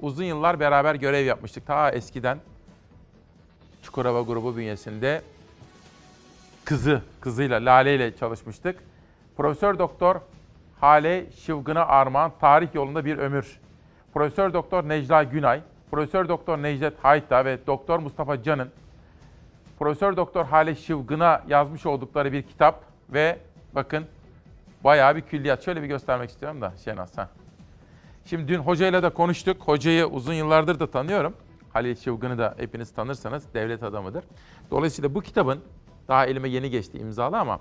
Uzun 0.00 0.24
yıllar 0.24 0.60
beraber 0.60 0.94
görev 0.94 1.26
yapmıştık. 1.26 1.66
Ta 1.66 1.90
eskiden 1.90 2.38
Çukurova 3.82 4.22
grubu 4.22 4.56
bünyesinde 4.56 5.22
kızı, 6.64 7.02
kızıyla, 7.20 7.64
Lale 7.64 7.94
ile 7.94 8.16
çalışmıştık. 8.16 8.78
Profesör 9.36 9.78
Doktor 9.78 10.16
Hale 10.80 11.26
Şıvgın'a 11.44 11.86
armağan 11.86 12.32
tarih 12.40 12.74
yolunda 12.74 13.04
bir 13.04 13.18
ömür. 13.18 13.60
Profesör 14.14 14.52
Doktor 14.52 14.88
Necla 14.88 15.22
Günay, 15.22 15.60
Profesör 15.90 16.28
Doktor 16.28 16.58
Necdet 16.58 16.94
Hayta 17.02 17.44
ve 17.44 17.58
Doktor 17.66 17.98
Mustafa 17.98 18.42
Can'ın 18.42 18.70
Profesör 19.78 20.16
Doktor 20.16 20.44
Hale 20.44 20.74
Şıvgın'a 20.74 21.42
yazmış 21.48 21.86
oldukları 21.86 22.32
bir 22.32 22.42
kitap 22.42 22.84
ve 23.10 23.38
bakın 23.74 24.06
bayağı 24.84 25.16
bir 25.16 25.20
külliyat. 25.20 25.64
Şöyle 25.64 25.82
bir 25.82 25.86
göstermek 25.86 26.30
istiyorum 26.30 26.60
da 26.60 26.72
Şenaz. 26.84 27.18
Ha. 27.18 27.28
Şimdi 28.24 28.48
dün 28.48 28.58
hocayla 28.58 29.02
da 29.02 29.10
konuştuk. 29.10 29.56
Hocayı 29.60 30.06
uzun 30.06 30.32
yıllardır 30.32 30.80
da 30.80 30.90
tanıyorum. 30.90 31.34
Halil 31.72 31.96
Şıvgın'ı 31.96 32.38
da 32.38 32.54
hepiniz 32.58 32.90
tanırsanız 32.90 33.54
devlet 33.54 33.82
adamıdır. 33.82 34.24
Dolayısıyla 34.70 35.14
bu 35.14 35.20
kitabın 35.20 35.60
daha 36.08 36.26
elime 36.26 36.48
yeni 36.48 36.70
geçti 36.70 36.98
imzalı 36.98 37.38
ama 37.38 37.60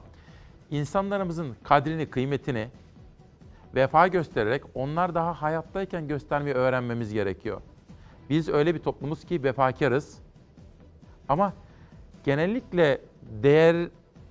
insanlarımızın 0.72 1.56
kadrini, 1.64 2.10
kıymetini 2.10 2.68
vefa 3.76 4.08
göstererek 4.08 4.64
onlar 4.74 5.16
daha 5.16 5.42
hayattayken 5.42 6.08
göstermeyi 6.08 6.56
öğrenmemiz 6.56 7.14
gerekiyor. 7.14 7.62
Biz 8.30 8.50
öyle 8.50 8.76
bir 8.76 8.80
toplumuz 8.80 9.26
ki 9.26 9.44
vefakarız. 9.44 10.20
Ama 11.30 11.54
genellikle 12.26 13.02
değer 13.44 13.90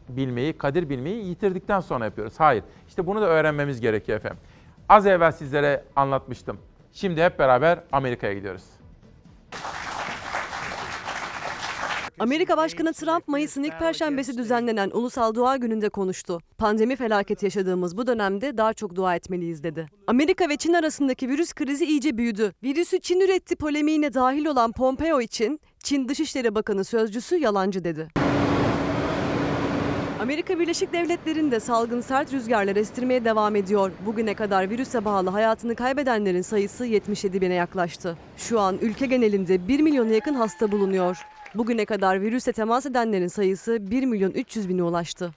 bilmeyi, 0.08 0.52
kadir 0.52 0.88
bilmeyi 0.88 1.26
yitirdikten 1.26 1.80
sonra 1.80 2.04
yapıyoruz. 2.04 2.34
Hayır. 2.40 2.64
İşte 2.88 3.06
bunu 3.06 3.20
da 3.20 3.26
öğrenmemiz 3.26 3.80
gerekiyor 3.80 4.18
efendim. 4.18 4.38
Az 4.88 5.06
evvel 5.06 5.32
sizlere 5.32 5.84
anlatmıştım. 5.96 6.58
Şimdi 6.92 7.22
hep 7.22 7.38
beraber 7.38 7.80
Amerika'ya 7.92 8.34
gidiyoruz. 8.34 8.64
Amerika 12.18 12.56
Başkanı 12.56 12.92
Trump 12.92 13.28
Mayıs'ın 13.28 13.62
ilk 13.62 13.78
perşembesi 13.78 14.38
düzenlenen 14.38 14.90
Ulusal 14.90 15.34
Dua 15.34 15.56
Günü'nde 15.56 15.88
konuştu. 15.88 16.40
Pandemi 16.58 16.96
felaketi 16.96 17.46
yaşadığımız 17.46 17.96
bu 17.96 18.06
dönemde 18.06 18.56
daha 18.56 18.72
çok 18.72 18.94
dua 18.94 19.14
etmeliyiz 19.16 19.64
dedi. 19.64 19.86
Amerika 20.06 20.48
ve 20.48 20.56
Çin 20.56 20.72
arasındaki 20.72 21.28
virüs 21.28 21.52
krizi 21.52 21.84
iyice 21.84 22.18
büyüdü. 22.18 22.52
Virüsü 22.62 23.00
Çin 23.00 23.20
üretti 23.20 23.56
polemiğine 23.56 24.14
dahil 24.14 24.46
olan 24.46 24.72
Pompeo 24.72 25.20
için 25.20 25.60
Çin 25.84 26.08
Dışişleri 26.08 26.54
Bakanı 26.54 26.84
sözcüsü 26.84 27.36
yalancı 27.36 27.84
dedi. 27.84 28.08
Amerika 30.20 30.58
Birleşik 30.58 30.92
Devletleri'nde 30.92 31.60
salgın 31.60 32.00
sert 32.00 32.32
rüzgarlar 32.32 32.76
estirmeye 32.76 33.24
devam 33.24 33.56
ediyor. 33.56 33.92
Bugüne 34.06 34.34
kadar 34.34 34.70
virüse 34.70 35.04
bağlı 35.04 35.30
hayatını 35.30 35.74
kaybedenlerin 35.74 36.42
sayısı 36.42 36.84
77 36.84 37.40
bine 37.40 37.54
yaklaştı. 37.54 38.16
Şu 38.36 38.60
an 38.60 38.78
ülke 38.82 39.06
genelinde 39.06 39.68
1 39.68 39.80
milyona 39.80 40.10
yakın 40.10 40.34
hasta 40.34 40.72
bulunuyor. 40.72 41.16
Bugüne 41.54 41.84
kadar 41.84 42.20
virüse 42.20 42.52
temas 42.52 42.86
edenlerin 42.86 43.28
sayısı 43.28 43.90
1 43.90 44.04
milyon 44.04 44.30
300 44.30 44.68
bine 44.68 44.82
ulaştı. 44.82 45.30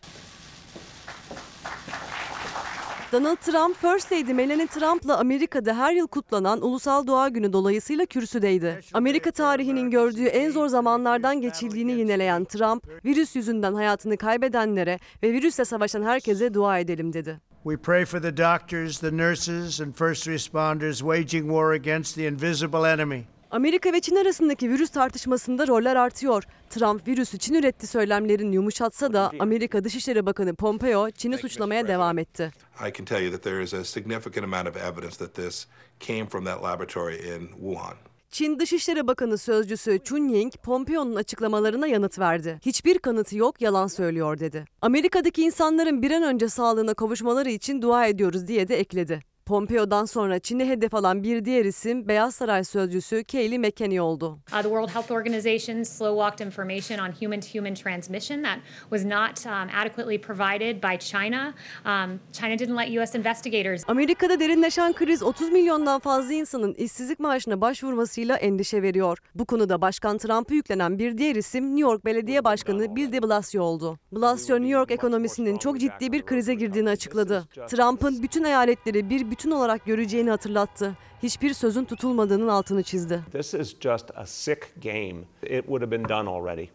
Donald 3.12 3.38
Trump, 3.38 3.76
First 3.76 4.12
Lady 4.12 4.34
Melania 4.34 4.68
Trump'la 4.68 5.20
Amerika'da 5.20 5.78
her 5.78 5.94
yıl 5.94 6.08
kutlanan 6.08 6.62
Ulusal 6.62 7.08
Doğa 7.08 7.30
Günü 7.30 7.54
dolayısıyla 7.54 8.06
kürsüdeydi. 8.06 8.80
Amerika 8.94 9.32
tarihinin 9.32 9.92
gördüğü 9.92 10.26
en 10.26 10.52
zor 10.52 10.68
zamanlardan 10.68 11.42
geçildiğini 11.42 11.92
yineleyen 11.92 12.46
Trump, 12.46 13.06
virüs 13.06 13.36
yüzünden 13.36 13.74
hayatını 13.74 14.18
kaybedenlere 14.18 15.00
ve 15.24 15.34
virüsle 15.34 15.66
savaşan 15.66 16.04
herkese 16.04 16.54
dua 16.54 16.80
edelim 16.80 17.14
dedi. 17.14 17.40
We 17.64 17.78
pray 17.78 18.06
for 18.06 18.22
the 18.22 18.38
doctors, 18.38 19.00
the 19.00 19.18
nurses, 19.18 19.82
and 19.82 19.94
first 19.94 20.28
responders 20.28 20.98
waging 20.98 21.48
war 21.48 21.72
against 21.72 22.16
the 22.16 22.28
invisible 22.28 22.92
enemy. 22.92 23.24
Amerika 23.52 23.94
ve 23.94 24.00
Çin 24.00 24.16
arasındaki 24.16 24.70
virüs 24.70 24.90
tartışmasında 24.90 25.68
roller 25.68 25.96
artıyor. 25.96 26.44
Trump 26.70 27.08
virüsü 27.08 27.38
Çin 27.38 27.54
üretti 27.54 27.88
söylemlerini 27.88 28.56
yumuşatsa 28.56 29.14
da 29.14 29.32
Amerika 29.40 29.84
Dışişleri 29.84 30.26
Bakanı 30.26 30.56
Pompeo 30.56 31.12
Çin'i 31.12 31.38
suçlamaya 31.38 31.88
devam 31.88 32.18
etti. 32.18 32.52
I 32.88 32.94
can 32.98 33.06
tell 33.06 33.24
you 33.24 33.32
that 33.32 33.44
there 33.44 33.64
is 33.64 33.74
a 33.74 33.84
significant 33.84 34.44
amount 34.54 34.68
of 34.70 34.78
evidence 34.78 35.18
that 35.18 35.34
this 35.34 35.68
came 36.00 36.26
from 36.26 36.46
that 36.46 36.64
laboratory 36.64 37.16
in 37.16 37.48
Wuhan. 37.48 37.96
Çin 38.32 38.60
Dışişleri 38.60 39.08
Bakanı 39.08 39.38
sözcüsü 39.38 40.00
Chun 40.04 40.28
Ying, 40.28 40.54
Pompeo'nun 40.64 41.16
açıklamalarına 41.16 41.88
yanıt 41.88 42.20
verdi. 42.20 42.60
Hiçbir 42.66 43.00
kanıtı 43.00 43.38
yok, 43.38 43.62
yalan 43.62 43.88
söylüyor 43.88 44.40
dedi. 44.40 44.66
Amerika'daki 44.82 45.42
insanların 45.44 46.02
bir 46.02 46.12
an 46.12 46.24
önce 46.24 46.50
sağlığına 46.50 46.94
kavuşmaları 46.94 47.50
için 47.50 47.82
dua 47.82 48.06
ediyoruz 48.08 48.48
diye 48.48 48.68
de 48.68 48.80
ekledi. 48.80 49.20
Pompeo'dan 49.48 50.06
sonra 50.06 50.40
Çin'i 50.40 50.70
hedef 50.70 50.94
alan 50.94 51.24
bir 51.24 51.46
diğer 51.46 51.66
isim 51.66 52.08
Beyaz 52.08 52.36
Saray 52.36 52.64
sözcüsü 52.64 53.24
Kayleigh 53.24 53.60
McEnany 53.60 54.02
oldu. 54.02 54.40
Uh, 54.52 54.58
the 54.58 54.64
World 54.64 54.90
Health 54.90 55.12
Organization 55.12 55.84
slow-walked 55.84 56.46
information 56.46 57.00
on 57.00 57.12
human-to-human 57.22 57.76
transmission 57.76 58.44
that 58.44 58.60
was 58.82 59.06
not 59.06 59.46
um, 59.46 59.70
adequately 59.76 60.22
provided 60.22 60.84
by 60.84 60.98
China. 61.00 61.54
Um, 61.86 62.20
China 62.34 62.60
didn't 62.60 62.78
let 62.78 62.90
U.S. 62.90 63.18
investigators. 63.18 63.84
Amerika'da 63.88 64.40
derinleşen 64.40 64.94
kriz 64.94 65.24
30 65.24 65.50
milyondan 65.50 66.00
fazla 66.00 66.34
insanın 66.34 66.74
işsizlik 66.74 67.20
maaşına 67.20 67.62
başvurmasıyla 67.62 68.36
endişe 68.36 68.82
veriyor. 68.82 69.18
Bu 69.36 69.46
konuda 69.46 69.82
Başkan 69.82 70.18
Trump'a 70.18 70.54
yüklenen 70.54 71.00
bir 71.00 71.18
diğer 71.18 71.36
isim 71.36 71.66
New 71.66 71.82
York 71.82 72.06
Belediye 72.06 72.44
Başkanı 72.44 72.96
Bill 72.96 73.12
de 73.12 73.24
Blasio 73.24 73.64
oldu. 73.64 74.00
Blasio 74.12 74.56
New 74.56 74.70
York 74.70 74.92
ekonomisinin 74.92 75.58
çok 75.58 75.80
ciddi 75.80 76.12
bir 76.12 76.26
krize 76.26 76.54
girdiğini 76.54 76.90
açıkladı. 76.90 77.48
Trump'ın 77.68 78.24
bütün 78.24 78.44
eyaletleri 78.44 79.10
bir 79.10 79.32
bütün 79.32 79.37
olarak 79.46 79.86
göreceğini 79.86 80.30
hatırlattı. 80.30 80.98
Hiçbir 81.24 81.54
sözün 81.54 81.86
tutulmadığının 81.86 82.48
altını 82.48 82.84
çizdi. 82.84 83.24
This 83.32 83.54
is 83.54 83.80
just 83.80 84.18
a 84.18 84.26
sick 84.26 84.84
game. 84.84 85.16
It 85.44 85.62
would 85.66 85.82
have 85.82 85.92
been 85.92 86.10
done 86.10 86.30
already. 86.30 86.68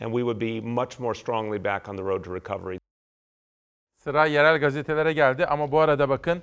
And 0.00 0.12
we 0.12 0.20
would 0.20 0.40
be 0.40 0.60
much 0.60 0.98
more 1.00 1.14
strongly 1.14 1.64
back 1.64 1.88
on 1.88 1.96
the 1.96 2.02
road 2.02 2.24
to 2.24 2.34
recovery. 2.34 2.78
Sıra 4.04 4.26
yerel 4.26 4.58
gazetelere 4.60 5.12
geldi 5.12 5.46
ama 5.46 5.72
bu 5.72 5.80
arada 5.80 6.08
bakın 6.08 6.42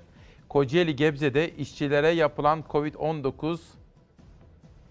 Kocaeli 0.49 0.95
Gebze'de 0.95 1.55
işçilere 1.55 2.09
yapılan 2.09 2.63
Covid-19 2.69 3.57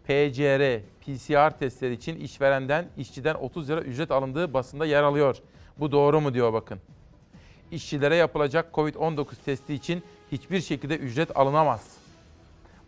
PCR, 0.04 0.80
PCR 1.00 1.58
testleri 1.58 1.92
için 1.92 2.16
işverenden, 2.20 2.88
işçiden 2.96 3.34
30 3.34 3.68
lira 3.70 3.80
ücret 3.80 4.10
alındığı 4.10 4.54
basında 4.54 4.86
yer 4.86 5.02
alıyor. 5.02 5.36
Bu 5.78 5.92
doğru 5.92 6.20
mu 6.20 6.34
diyor 6.34 6.52
bakın. 6.52 6.78
işçilere 7.70 8.16
yapılacak 8.16 8.74
COVID-19 8.74 9.26
testi 9.44 9.74
için 9.74 10.02
hiçbir 10.32 10.60
şekilde 10.60 10.96
ücret 10.96 11.36
alınamaz. 11.36 11.96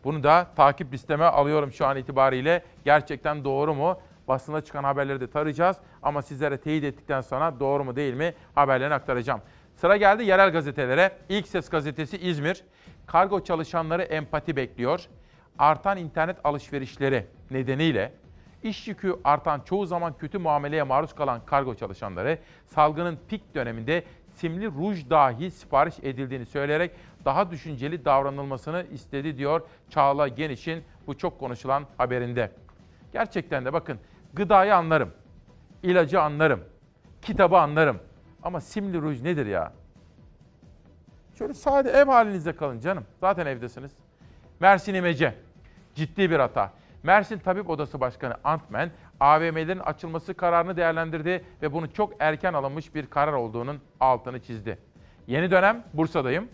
Bunu 0.04 0.22
da 0.22 0.46
takip 0.56 0.92
listeme 0.92 1.24
alıyorum 1.24 1.72
şu 1.72 1.86
an 1.86 1.96
itibariyle. 1.96 2.64
Gerçekten 2.84 3.44
doğru 3.44 3.74
mu? 3.74 3.98
Basına 4.28 4.60
çıkan 4.60 4.84
haberleri 4.84 5.20
de 5.20 5.30
tarayacağız 5.30 5.76
ama 6.02 6.22
sizlere 6.22 6.58
teyit 6.58 6.84
ettikten 6.84 7.20
sonra 7.20 7.60
doğru 7.60 7.84
mu 7.84 7.96
değil 7.96 8.14
mi 8.14 8.34
haberlerini 8.54 8.94
aktaracağım. 8.94 9.40
Sıra 9.76 9.96
geldi 9.96 10.24
yerel 10.24 10.52
gazetelere. 10.52 11.12
İlk 11.28 11.48
Ses 11.48 11.68
gazetesi 11.68 12.18
İzmir. 12.18 12.64
Kargo 13.06 13.44
çalışanları 13.44 14.02
empati 14.02 14.56
bekliyor. 14.56 15.00
Artan 15.58 15.98
internet 15.98 16.36
alışverişleri 16.44 17.26
nedeniyle 17.50 18.12
iş 18.62 18.88
yükü 18.88 19.16
artan 19.24 19.60
çoğu 19.60 19.86
zaman 19.86 20.14
kötü 20.18 20.38
muameleye 20.38 20.82
maruz 20.82 21.14
kalan 21.14 21.40
kargo 21.46 21.74
çalışanları 21.74 22.38
salgının 22.66 23.18
pik 23.28 23.54
döneminde 23.54 24.04
simli 24.34 24.66
ruj 24.66 25.10
dahi 25.10 25.50
sipariş 25.50 25.94
edildiğini 26.02 26.46
söyleyerek 26.46 26.90
daha 27.24 27.50
düşünceli 27.50 28.04
davranılmasını 28.04 28.86
istedi 28.92 29.38
diyor 29.38 29.60
Çağla 29.90 30.28
Geniş'in 30.28 30.84
bu 31.06 31.18
çok 31.18 31.40
konuşulan 31.40 31.86
haberinde. 31.98 32.52
Gerçekten 33.12 33.64
de 33.64 33.72
bakın 33.72 33.98
gıdayı 34.34 34.76
anlarım, 34.76 35.12
ilacı 35.82 36.20
anlarım, 36.20 36.64
kitabı 37.22 37.58
anlarım 37.58 37.98
ama 38.42 38.60
simli 38.60 39.00
ruj 39.00 39.22
nedir 39.22 39.46
ya? 39.46 39.72
Şöyle 41.38 41.54
sade 41.54 41.90
ev 41.90 42.06
halinizde 42.06 42.56
kalın 42.56 42.80
canım. 42.80 43.04
Zaten 43.20 43.46
evdesiniz. 43.46 43.92
Mersin 44.60 44.94
İmece. 44.94 45.34
Ciddi 45.94 46.30
bir 46.30 46.38
hata. 46.38 46.72
Mersin 47.02 47.38
Tabip 47.38 47.70
Odası 47.70 48.00
Başkanı 48.00 48.34
Antmen, 48.44 48.90
AVM'lerin 49.20 49.78
açılması 49.78 50.34
kararını 50.34 50.76
değerlendirdi 50.76 51.44
ve 51.62 51.72
bunu 51.72 51.92
çok 51.92 52.12
erken 52.18 52.52
alınmış 52.52 52.94
bir 52.94 53.06
karar 53.06 53.32
olduğunun 53.32 53.80
altını 54.00 54.40
çizdi. 54.40 54.78
Yeni 55.26 55.50
dönem 55.50 55.84
Bursa'dayım. 55.94 56.48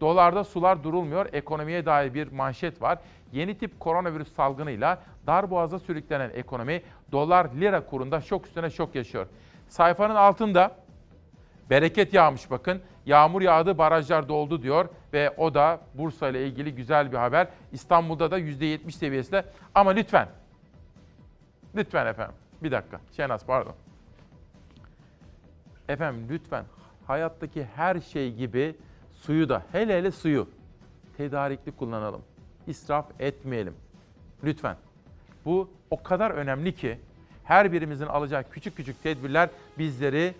Dolarda 0.00 0.44
sular 0.44 0.84
durulmuyor. 0.84 1.26
Ekonomiye 1.32 1.86
dair 1.86 2.14
bir 2.14 2.32
manşet 2.32 2.82
var. 2.82 2.98
Yeni 3.32 3.58
tip 3.58 3.80
koronavirüs 3.80 4.34
salgınıyla 4.34 5.02
darboğaza 5.26 5.78
sürüklenen 5.78 6.30
ekonomi 6.34 6.82
dolar 7.12 7.48
lira 7.60 7.86
kurunda 7.86 8.20
şok 8.20 8.46
üstüne 8.46 8.70
şok 8.70 8.94
yaşıyor. 8.94 9.26
Sayfanın 9.68 10.14
altında 10.14 10.76
bereket 11.70 12.14
yağmış 12.14 12.50
bakın. 12.50 12.82
Yağmur 13.06 13.42
yağdı, 13.42 13.78
barajlar 13.78 14.28
doldu 14.28 14.62
diyor 14.62 14.88
ve 15.12 15.30
o 15.30 15.54
da 15.54 15.80
Bursa 15.94 16.28
ile 16.28 16.46
ilgili 16.46 16.74
güzel 16.74 17.12
bir 17.12 17.16
haber. 17.16 17.48
İstanbul'da 17.72 18.30
da 18.30 18.38
%70 18.38 18.92
seviyesinde. 18.92 19.44
Ama 19.74 19.90
lütfen, 19.90 20.28
lütfen 21.76 22.06
efendim, 22.06 22.34
bir 22.62 22.72
dakika. 22.72 23.00
Şenaz 23.16 23.46
pardon. 23.46 23.74
Efendim 25.88 26.26
lütfen 26.30 26.64
hayattaki 27.06 27.64
her 27.76 28.00
şey 28.00 28.34
gibi 28.34 28.76
suyu 29.20 29.48
da, 29.48 29.62
hele 29.72 29.98
hele 29.98 30.10
suyu 30.10 30.48
tedarikli 31.16 31.72
kullanalım. 31.72 32.22
İsraf 32.66 33.06
etmeyelim. 33.20 33.74
Lütfen. 34.44 34.76
Bu 35.44 35.70
o 35.90 36.02
kadar 36.02 36.30
önemli 36.30 36.74
ki 36.74 36.98
her 37.44 37.72
birimizin 37.72 38.06
alacağı 38.06 38.44
küçük 38.50 38.76
küçük 38.76 39.02
tedbirler 39.02 39.48
bizleri 39.78 40.34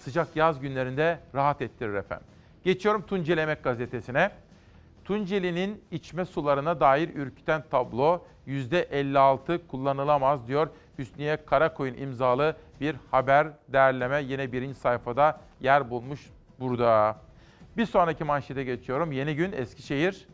sıcak 0.00 0.36
yaz 0.36 0.60
günlerinde 0.60 1.18
rahat 1.34 1.62
ettirir 1.62 1.94
efendim. 1.94 2.26
Geçiyorum 2.64 3.02
Tunceli 3.02 3.40
Emek 3.40 3.64
Gazetesi'ne. 3.64 4.30
Tunceli'nin 5.04 5.82
içme 5.90 6.24
sularına 6.24 6.80
dair 6.80 7.14
ürküten 7.14 7.64
tablo 7.70 8.24
%56 8.46 9.66
kullanılamaz 9.66 10.48
diyor. 10.48 10.68
Hüsniye 10.98 11.44
Karakoyun 11.46 11.94
imzalı 11.94 12.56
bir 12.80 12.96
haber 13.10 13.48
derleme 13.68 14.22
yine 14.22 14.52
birinci 14.52 14.78
sayfada 14.78 15.40
yer 15.60 15.90
bulmuş 15.90 16.30
burada. 16.60 17.27
Bir 17.78 17.86
sonraki 17.86 18.24
manşete 18.24 18.64
geçiyorum. 18.64 19.12
Yeni 19.12 19.36
gün 19.36 19.52
Eskişehir. 19.52 20.28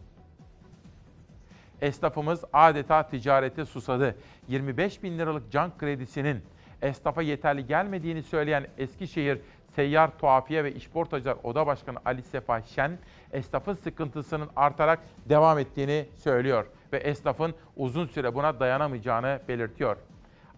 Esnafımız 1.81 2.45
adeta 2.53 3.09
ticarete 3.09 3.65
susadı. 3.65 4.17
25 4.49 5.03
bin 5.03 5.19
liralık 5.19 5.53
can 5.53 5.79
kredisinin 5.79 6.43
esnafa 6.83 7.23
yeterli 7.23 7.67
gelmediğini 7.67 8.23
söyleyen 8.23 8.67
Eskişehir 8.79 9.41
Seyyar 9.77 10.19
Tuhafiye 10.19 10.65
ve 10.65 10.75
İşportacılar 10.75 11.37
Oda 11.43 11.67
Başkanı 11.67 11.99
Ali 12.05 12.23
Sefa 12.23 12.63
Şen, 12.63 12.99
esnafın 13.33 13.75
sıkıntısının 13.75 14.49
artarak 14.57 15.01
devam 15.29 15.59
ettiğini 15.59 16.07
söylüyor 16.17 16.67
ve 16.93 16.97
esnafın 16.97 17.55
uzun 17.77 18.07
süre 18.07 18.35
buna 18.35 18.61
dayanamayacağını 18.61 19.41
belirtiyor. 19.49 19.97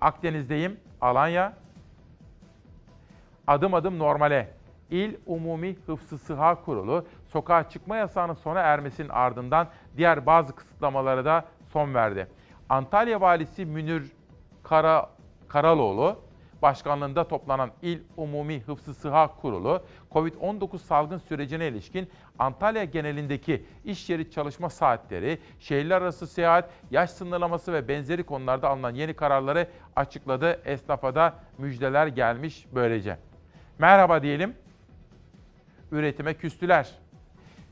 Akdeniz'deyim, 0.00 0.80
Alanya. 1.00 1.52
Adım 3.46 3.74
adım 3.74 3.98
normale. 3.98 4.65
İl 4.90 5.14
Umumi 5.26 5.76
Hıfzı 5.86 6.18
Sıha 6.18 6.64
Kurulu 6.64 7.06
sokağa 7.26 7.68
çıkma 7.68 7.96
yasağının 7.96 8.34
sona 8.34 8.60
ermesinin 8.60 9.08
ardından 9.08 9.68
diğer 9.96 10.26
bazı 10.26 10.54
kısıtlamalara 10.54 11.24
da 11.24 11.44
son 11.72 11.94
verdi. 11.94 12.28
Antalya 12.68 13.20
Valisi 13.20 13.64
Münir 13.64 14.02
Kara, 14.62 15.10
Karaloğlu, 15.48 16.16
başkanlığında 16.62 17.28
toplanan 17.28 17.70
İl 17.82 17.98
Umumi 18.16 18.60
Hıfzı 18.60 18.94
Sıha 18.94 19.36
Kurulu, 19.40 19.82
COVID-19 20.12 20.78
salgın 20.78 21.18
sürecine 21.18 21.68
ilişkin 21.68 22.10
Antalya 22.38 22.84
genelindeki 22.84 23.66
iş 23.84 24.10
yeri 24.10 24.30
çalışma 24.30 24.70
saatleri, 24.70 25.38
şehirler 25.60 26.02
arası 26.02 26.26
seyahat, 26.26 26.70
yaş 26.90 27.10
sınırlaması 27.10 27.72
ve 27.72 27.88
benzeri 27.88 28.22
konularda 28.22 28.68
alınan 28.68 28.94
yeni 28.94 29.14
kararları 29.14 29.68
açıkladı. 29.96 30.60
Esnafa 30.64 31.14
da 31.14 31.34
müjdeler 31.58 32.06
gelmiş 32.06 32.66
böylece. 32.74 33.18
Merhaba 33.78 34.22
diyelim. 34.22 34.54
Üretime 35.92 36.34
küstüler. 36.34 36.90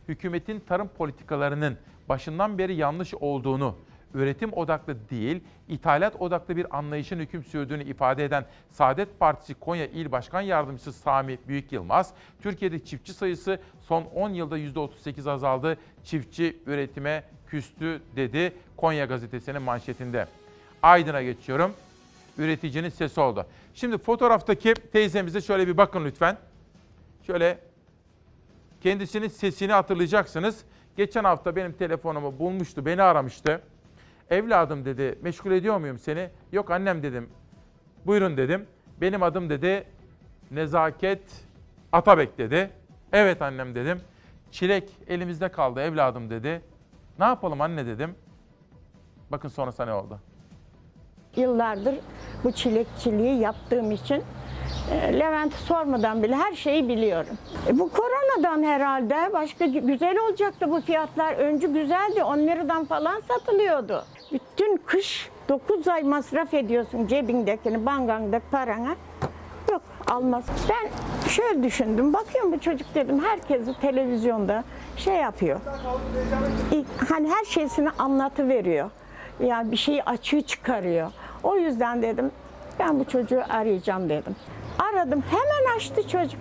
Hükümetin 0.08 0.60
tarım 0.60 0.88
politikalarının 0.88 1.78
başından 2.08 2.58
beri 2.58 2.74
yanlış 2.74 3.14
olduğunu, 3.14 3.76
üretim 4.14 4.52
odaklı 4.52 4.96
değil, 5.10 5.40
ithalat 5.68 6.16
odaklı 6.16 6.56
bir 6.56 6.78
anlayışın 6.78 7.18
hüküm 7.18 7.44
sürdüğünü 7.44 7.84
ifade 7.84 8.24
eden 8.24 8.46
Saadet 8.70 9.20
Partisi 9.20 9.54
Konya 9.54 9.86
İl 9.86 10.12
Başkan 10.12 10.40
Yardımcısı 10.40 10.92
Sami 10.92 11.38
Büyük 11.48 11.72
Yılmaz, 11.72 12.12
Türkiye'de 12.42 12.84
çiftçi 12.84 13.12
sayısı 13.12 13.58
son 13.80 14.04
10 14.04 14.30
yılda 14.30 14.58
%38 14.58 15.30
azaldı, 15.30 15.78
çiftçi 16.04 16.56
üretime 16.66 17.24
küstü 17.46 18.02
dedi 18.16 18.52
Konya 18.76 19.04
gazetesinin 19.04 19.62
manşetinde. 19.62 20.26
Aydın'a 20.82 21.22
geçiyorum. 21.22 21.72
Üreticinin 22.38 22.88
sesi 22.88 23.20
oldu. 23.20 23.46
Şimdi 23.74 23.98
fotoğraftaki 23.98 24.74
teyzemize 24.74 25.40
şöyle 25.40 25.68
bir 25.68 25.76
bakın 25.76 26.04
lütfen. 26.04 26.36
Şöyle 27.26 27.58
kendisinin 28.84 29.28
sesini 29.28 29.72
hatırlayacaksınız. 29.72 30.64
Geçen 30.96 31.24
hafta 31.24 31.56
benim 31.56 31.72
telefonumu 31.72 32.38
bulmuştu, 32.38 32.86
beni 32.86 33.02
aramıştı. 33.02 33.62
Evladım 34.30 34.84
dedi, 34.84 35.18
meşgul 35.22 35.52
ediyor 35.52 35.78
muyum 35.78 35.98
seni? 35.98 36.30
Yok 36.52 36.70
annem 36.70 37.02
dedim. 37.02 37.30
Buyurun 38.06 38.36
dedim. 38.36 38.66
Benim 39.00 39.22
adım 39.22 39.50
dedi 39.50 39.86
Nezaket 40.50 41.22
Atabek 41.92 42.38
dedi. 42.38 42.70
Evet 43.12 43.42
annem 43.42 43.74
dedim. 43.74 44.00
Çilek 44.50 44.90
elimizde 45.08 45.48
kaldı 45.48 45.80
evladım 45.80 46.30
dedi. 46.30 46.62
Ne 47.18 47.24
yapalım 47.24 47.60
anne 47.60 47.86
dedim. 47.86 48.14
Bakın 49.30 49.48
sonrası 49.48 49.86
ne 49.86 49.92
oldu? 49.92 50.20
Yıllardır 51.36 51.94
bu 52.44 52.52
çilekçiliği 52.52 53.40
yaptığım 53.40 53.90
için 53.90 54.22
e, 54.92 55.18
Levent'i 55.18 55.56
sormadan 55.56 56.22
bile 56.22 56.36
her 56.36 56.52
şeyi 56.52 56.88
biliyorum. 56.88 57.38
E, 57.68 57.78
bu 57.78 57.90
koronadan 57.92 58.62
herhalde 58.62 59.32
başka 59.32 59.66
güzel 59.66 60.18
olacaktı 60.18 60.70
bu 60.70 60.80
fiyatlar. 60.80 61.32
Öncü 61.32 61.72
güzeldi 61.72 62.24
10 62.24 62.38
liradan 62.38 62.84
falan 62.84 63.20
satılıyordu. 63.28 64.04
Bütün 64.32 64.76
kış 64.76 65.30
9 65.48 65.88
ay 65.88 66.02
masraf 66.02 66.54
ediyorsun 66.54 67.06
cebindekini, 67.06 67.86
bankandaki 67.86 68.44
parana. 68.50 68.96
Yok 69.72 69.82
almaz. 70.06 70.44
Ben 70.68 70.88
şöyle 71.28 71.62
düşündüm. 71.62 72.12
Bakıyorum 72.12 72.52
bu 72.52 72.60
çocuk 72.60 72.94
dedim 72.94 73.24
herkesi 73.24 73.80
televizyonda 73.80 74.64
şey 74.96 75.14
yapıyor. 75.14 75.60
Hani 77.08 77.30
her 77.30 77.44
şeysini 77.44 77.90
anlatıveriyor. 77.90 78.90
Yani 79.40 79.70
bir 79.72 79.76
şeyi 79.76 80.02
açığı 80.04 80.42
çıkarıyor. 80.42 81.10
O 81.44 81.56
yüzden 81.56 82.02
dedim 82.02 82.30
ben 82.78 83.00
bu 83.00 83.04
çocuğu 83.04 83.42
arayacağım 83.48 84.08
dedim. 84.08 84.36
Aradım 84.78 85.24
hemen 85.30 85.76
açtı 85.76 86.08
çocuk. 86.08 86.40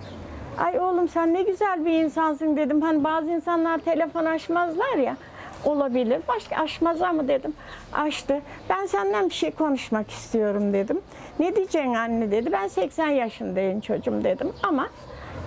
Ay 0.58 0.80
oğlum 0.80 1.08
sen 1.08 1.34
ne 1.34 1.42
güzel 1.42 1.84
bir 1.84 1.92
insansın 1.92 2.56
dedim. 2.56 2.82
Hani 2.82 3.04
bazı 3.04 3.30
insanlar 3.30 3.78
telefon 3.78 4.24
açmazlar 4.24 4.96
ya. 4.96 5.16
Olabilir. 5.64 6.20
Başka 6.28 6.56
açmaz 6.56 7.00
mı 7.00 7.28
dedim. 7.28 7.54
Açtı. 7.92 8.40
Ben 8.70 8.86
senden 8.86 9.28
bir 9.28 9.34
şey 9.34 9.50
konuşmak 9.50 10.10
istiyorum 10.10 10.72
dedim. 10.72 11.00
Ne 11.38 11.56
diyeceksin 11.56 11.94
anne 11.94 12.30
dedi. 12.30 12.52
Ben 12.52 12.68
80 12.68 13.08
yaşındayım 13.08 13.80
çocuğum 13.80 14.24
dedim 14.24 14.52
ama 14.62 14.88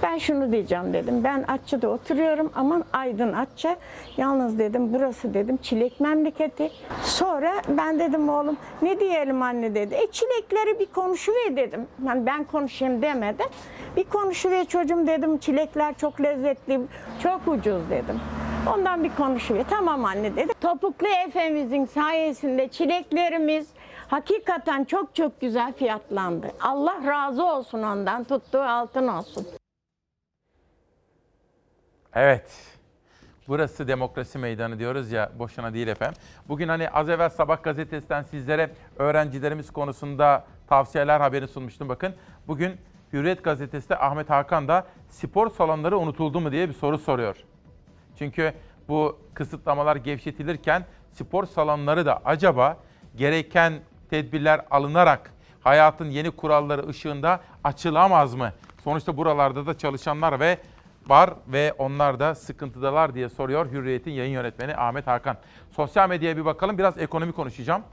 Ben 0.03 0.17
şunu 0.17 0.51
diyeceğim 0.51 0.93
dedim. 0.93 1.23
Ben 1.23 1.45
Atçı'da 1.47 1.89
oturuyorum 1.89 2.51
ama 2.55 2.81
Aydın 2.93 3.33
Atçı. 3.33 3.75
Yalnız 4.17 4.59
dedim 4.59 4.93
burası 4.93 5.33
dedim 5.33 5.57
çilek 5.57 5.99
memleketi. 5.99 6.71
Sonra 7.03 7.51
ben 7.67 7.99
dedim 7.99 8.29
oğlum 8.29 8.57
ne 8.81 8.99
diyelim 8.99 9.41
anne 9.41 9.75
dedi. 9.75 9.95
E 9.95 10.11
çilekleri 10.11 10.79
bir 10.79 10.85
konuşuver 10.85 11.55
dedim. 11.55 11.87
Yani 12.05 12.25
ben 12.25 12.43
konuşayım 12.43 13.01
demedim. 13.01 13.45
Bir 13.97 14.03
konuşuver 14.03 14.65
çocuğum 14.65 15.07
dedim. 15.07 15.37
Çilekler 15.37 15.93
çok 15.97 16.21
lezzetli, 16.21 16.79
çok 17.23 17.47
ucuz 17.47 17.89
dedim. 17.89 18.19
Ondan 18.73 19.03
bir 19.03 19.15
konuşuyor. 19.15 19.65
Tamam 19.69 20.05
anne 20.05 20.35
dedi. 20.35 20.53
Topuklu 20.61 21.07
Efemizin 21.27 21.85
sayesinde 21.85 22.67
çileklerimiz 22.67 23.67
hakikaten 24.07 24.83
çok 24.83 25.15
çok 25.15 25.41
güzel 25.41 25.73
fiyatlandı. 25.73 26.47
Allah 26.61 26.95
razı 27.05 27.45
olsun 27.45 27.83
ondan. 27.83 28.23
Tuttuğu 28.23 28.61
altın 28.61 29.07
olsun. 29.07 29.47
Evet. 32.17 32.77
Burası 33.47 33.87
demokrasi 33.87 34.37
meydanı 34.37 34.79
diyoruz 34.79 35.11
ya 35.11 35.31
boşuna 35.39 35.73
değil 35.73 35.87
efendim. 35.87 36.21
Bugün 36.47 36.67
hani 36.67 36.89
az 36.89 37.09
evvel 37.09 37.29
Sabah 37.29 37.63
gazetesinden 37.63 38.21
sizlere 38.21 38.69
öğrencilerimiz 38.97 39.71
konusunda 39.71 40.45
tavsiyeler 40.67 41.19
haberi 41.19 41.47
sunmuştum 41.47 41.89
bakın. 41.89 42.15
Bugün 42.47 42.77
Hürriyet 43.13 43.43
gazetesi 43.43 43.89
de 43.89 43.97
Ahmet 43.97 44.29
Hakan 44.29 44.67
da 44.67 44.87
spor 45.09 45.49
salonları 45.49 45.97
unutuldu 45.97 46.39
mu 46.39 46.51
diye 46.51 46.69
bir 46.69 46.73
soru 46.73 46.97
soruyor. 46.97 47.35
Çünkü 48.19 48.53
bu 48.87 49.19
kısıtlamalar 49.33 49.95
gevşetilirken 49.95 50.85
spor 51.11 51.45
salonları 51.45 52.05
da 52.05 52.21
acaba 52.25 52.77
gereken 53.15 53.73
tedbirler 54.09 54.61
alınarak 54.71 55.33
hayatın 55.61 56.09
yeni 56.09 56.31
kuralları 56.31 56.87
ışığında 56.87 57.41
açılamaz 57.63 58.35
mı? 58.35 58.53
Sonuçta 58.83 59.17
buralarda 59.17 59.65
da 59.65 59.77
çalışanlar 59.77 60.39
ve 60.39 60.57
var 61.09 61.33
ve 61.47 61.73
onlar 61.77 62.19
da 62.19 62.35
sıkıntıdalar 62.35 63.15
diye 63.15 63.29
soruyor 63.29 63.71
Hürriyet'in 63.71 64.11
yayın 64.11 64.31
yönetmeni 64.31 64.75
Ahmet 64.75 65.07
Hakan. 65.07 65.37
Sosyal 65.71 66.09
medyaya 66.09 66.37
bir 66.37 66.45
bakalım 66.45 66.77
biraz 66.77 66.97
ekonomi 66.97 67.31
konuşacağım. 67.31 67.83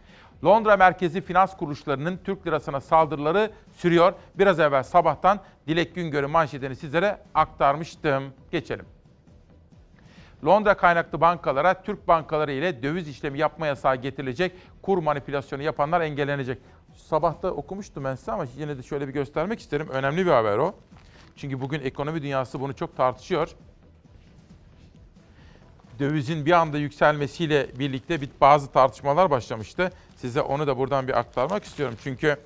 Londra 0.45 0.77
merkezi 0.77 1.21
finans 1.21 1.57
kuruluşlarının 1.57 2.21
Türk 2.25 2.47
lirasına 2.47 2.81
saldırıları 2.81 3.51
sürüyor. 3.77 4.13
Biraz 4.35 4.61
evvel 4.61 4.83
sabahtan 4.83 5.41
Dilek 5.67 5.95
Güngör'ün 5.95 6.31
manşetini 6.31 6.77
sizlere 6.77 7.19
aktarmıştım. 7.35 8.25
Geçelim. 8.51 8.87
Londra 10.45 10.75
kaynaklı 10.75 11.21
bankalara 11.21 11.83
Türk 11.83 12.09
bankaları 12.09 12.53
ile 12.53 12.83
döviz 12.83 13.09
işlemi 13.09 13.39
yapma 13.39 13.67
yasağı 13.67 13.97
getirilecek. 13.97 14.53
Kur 14.83 14.99
manipülasyonu 14.99 15.63
yapanlar 15.63 16.01
engellenecek. 16.01 16.59
Sabahta 16.97 17.51
okumuştum 17.51 18.05
ben 18.05 18.15
size 18.15 18.33
ama 18.33 18.47
yine 18.57 18.79
de 18.79 18.83
şöyle 18.83 19.09
bir 19.09 19.13
göstermek 19.13 19.61
isterim. 19.61 19.89
Önemli 19.89 20.27
bir 20.27 20.31
haber 20.31 20.59
o. 20.59 20.75
Çünkü 21.37 21.61
bugün 21.61 21.81
ekonomi 21.81 22.23
dünyası 22.23 22.61
bunu 22.61 22.77
çok 22.77 22.97
tartışıyor. 22.97 23.49
Dövizin 25.99 26.47
bir 26.47 26.53
anda 26.53 26.79
yükselmesiyle 26.79 27.79
birlikte 27.79 28.21
bir 28.21 28.29
bazı 28.41 28.73
tartışmalar 28.73 29.31
başlamıştı. 29.31 29.93
Size 30.17 30.41
onu 30.41 30.67
da 30.67 30.79
buradan 30.79 31.09
bir 31.09 31.19
aktarmak 31.19 31.65
istiyorum. 31.65 31.97
Çünkü 32.03 32.37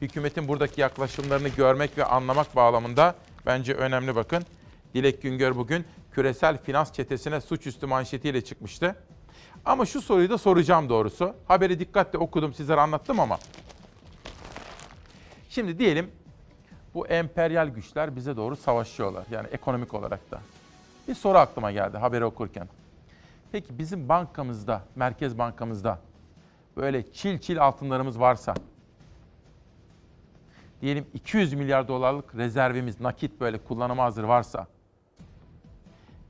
hükümetin 0.00 0.48
buradaki 0.48 0.80
yaklaşımlarını 0.80 1.48
görmek 1.48 1.98
ve 1.98 2.04
anlamak 2.04 2.56
bağlamında 2.56 3.14
bence 3.46 3.74
önemli 3.74 4.16
bakın. 4.16 4.44
Dilek 4.94 5.22
Güngör 5.22 5.56
bugün 5.56 5.84
küresel 6.12 6.62
finans 6.62 6.92
çetesine 6.92 7.40
suçüstü 7.40 7.86
manşetiyle 7.86 8.44
çıkmıştı. 8.44 8.96
Ama 9.64 9.86
şu 9.86 10.02
soruyu 10.02 10.30
da 10.30 10.38
soracağım 10.38 10.88
doğrusu. 10.88 11.34
Haberi 11.48 11.80
dikkatle 11.80 12.18
okudum, 12.18 12.54
sizlere 12.54 12.80
anlattım 12.80 13.20
ama. 13.20 13.38
Şimdi 15.48 15.78
diyelim 15.78 16.10
bu 16.98 17.06
emperyal 17.06 17.68
güçler 17.68 18.16
bize 18.16 18.36
doğru 18.36 18.56
savaşıyorlar. 18.56 19.24
Yani 19.30 19.46
ekonomik 19.52 19.94
olarak 19.94 20.30
da. 20.30 20.40
Bir 21.08 21.14
soru 21.14 21.38
aklıma 21.38 21.72
geldi 21.72 21.98
haberi 21.98 22.24
okurken. 22.24 22.68
Peki 23.52 23.78
bizim 23.78 24.08
bankamızda, 24.08 24.82
Merkez 24.96 25.38
Bankamızda 25.38 25.98
böyle 26.76 27.12
çil 27.12 27.38
çil 27.38 27.62
altınlarımız 27.62 28.20
varsa, 28.20 28.54
diyelim 30.80 31.06
200 31.14 31.54
milyar 31.54 31.88
dolarlık 31.88 32.34
rezervimiz 32.34 33.00
nakit 33.00 33.40
böyle 33.40 33.58
kullanıma 33.58 34.04
hazır 34.04 34.24
varsa, 34.24 34.66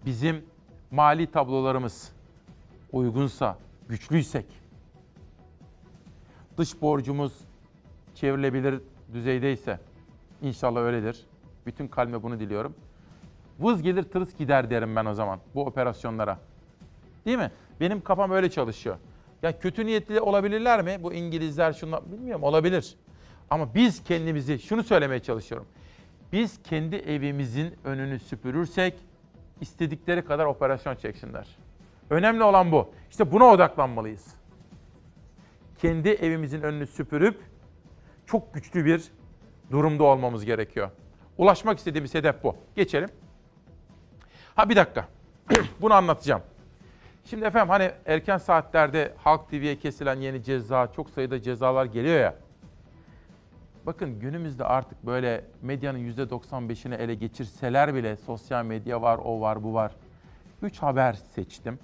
bizim 0.06 0.44
mali 0.90 1.30
tablolarımız 1.30 2.12
uygunsa, 2.92 3.56
güçlüysek, 3.88 4.46
dış 6.56 6.82
borcumuz 6.82 7.32
çevrilebilir 8.14 8.80
düzeydeyse, 9.12 9.78
inşallah 10.42 10.80
öyledir. 10.80 11.26
Bütün 11.66 11.88
kalbe 11.88 12.22
bunu 12.22 12.40
diliyorum. 12.40 12.74
Vız 13.60 13.82
gelir 13.82 14.02
tırıs 14.02 14.36
gider 14.36 14.70
derim 14.70 14.96
ben 14.96 15.04
o 15.04 15.14
zaman 15.14 15.40
bu 15.54 15.64
operasyonlara. 15.64 16.38
Değil 17.26 17.38
mi? 17.38 17.50
Benim 17.80 18.00
kafam 18.00 18.30
öyle 18.30 18.50
çalışıyor. 18.50 18.96
Ya 19.42 19.58
kötü 19.58 19.86
niyetli 19.86 20.20
olabilirler 20.20 20.82
mi? 20.82 20.98
Bu 21.02 21.12
İngilizler 21.12 21.72
şunlar 21.72 22.12
bilmiyorum 22.12 22.42
olabilir. 22.42 22.96
Ama 23.50 23.74
biz 23.74 24.04
kendimizi 24.04 24.58
şunu 24.58 24.84
söylemeye 24.84 25.20
çalışıyorum. 25.20 25.66
Biz 26.32 26.62
kendi 26.62 26.96
evimizin 26.96 27.74
önünü 27.84 28.18
süpürürsek 28.18 28.94
istedikleri 29.60 30.24
kadar 30.24 30.44
operasyon 30.44 30.94
çeksinler. 30.94 31.48
Önemli 32.10 32.42
olan 32.42 32.72
bu. 32.72 32.90
İşte 33.10 33.32
buna 33.32 33.44
odaklanmalıyız. 33.44 34.34
Kendi 35.78 36.08
evimizin 36.08 36.62
önünü 36.62 36.86
süpürüp 36.86 37.40
çok 38.26 38.54
güçlü 38.54 38.84
bir 38.84 39.04
durumda 39.70 40.04
olmamız 40.04 40.44
gerekiyor. 40.44 40.90
Ulaşmak 41.38 41.78
istediğimiz 41.78 42.14
hedef 42.14 42.44
bu. 42.44 42.56
Geçelim. 42.76 43.08
Ha 44.54 44.68
bir 44.68 44.76
dakika. 44.76 45.08
Bunu 45.80 45.94
anlatacağım. 45.94 46.42
Şimdi 47.24 47.44
efendim 47.44 47.68
hani 47.68 47.90
erken 48.06 48.38
saatlerde 48.38 49.14
Halk 49.16 49.50
TV'ye 49.50 49.78
kesilen 49.78 50.20
yeni 50.20 50.42
ceza, 50.42 50.92
çok 50.92 51.10
sayıda 51.10 51.42
cezalar 51.42 51.84
geliyor 51.84 52.20
ya. 52.20 52.34
Bakın 53.86 54.20
günümüzde 54.20 54.64
artık 54.64 55.06
böyle 55.06 55.44
medyanın 55.62 55.98
%95'ini 55.98 56.94
ele 56.94 57.14
geçirseler 57.14 57.94
bile 57.94 58.16
sosyal 58.16 58.64
medya 58.64 59.02
var, 59.02 59.18
o 59.24 59.40
var, 59.40 59.64
bu 59.64 59.74
var. 59.74 59.92
Üç 60.62 60.78
haber 60.78 61.12
seçtim. 61.12 61.78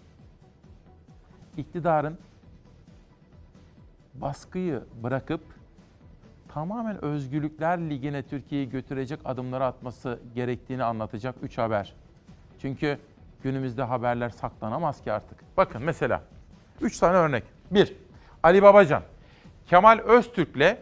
İktidarın 1.56 2.18
baskıyı 4.14 4.82
bırakıp 5.02 5.40
tamamen 6.54 7.04
Özgürlükler 7.04 7.78
Ligi'ne 7.78 8.22
Türkiye'yi 8.22 8.70
götürecek 8.70 9.20
adımları 9.24 9.64
atması 9.64 10.18
gerektiğini 10.34 10.84
anlatacak 10.84 11.34
üç 11.42 11.58
haber. 11.58 11.92
Çünkü 12.62 12.98
günümüzde 13.42 13.82
haberler 13.82 14.28
saklanamaz 14.28 15.02
ki 15.02 15.12
artık. 15.12 15.38
Bakın 15.56 15.82
mesela 15.82 16.22
üç 16.80 16.98
tane 16.98 17.16
örnek. 17.16 17.44
Bir, 17.70 17.92
Ali 18.42 18.62
Babacan. 18.62 19.02
Kemal 19.66 19.98
Öztürk'le 19.98 20.76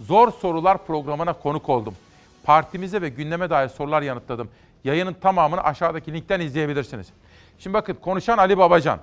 Zor 0.00 0.32
Sorular 0.32 0.86
programına 0.86 1.32
konuk 1.32 1.68
oldum. 1.68 1.94
Partimize 2.44 3.02
ve 3.02 3.08
gündeme 3.08 3.50
dair 3.50 3.68
sorular 3.68 4.02
yanıtladım. 4.02 4.48
Yayının 4.84 5.14
tamamını 5.14 5.64
aşağıdaki 5.64 6.12
linkten 6.12 6.40
izleyebilirsiniz. 6.40 7.06
Şimdi 7.58 7.74
bakın 7.74 7.94
konuşan 7.94 8.38
Ali 8.38 8.58
Babacan. 8.58 8.98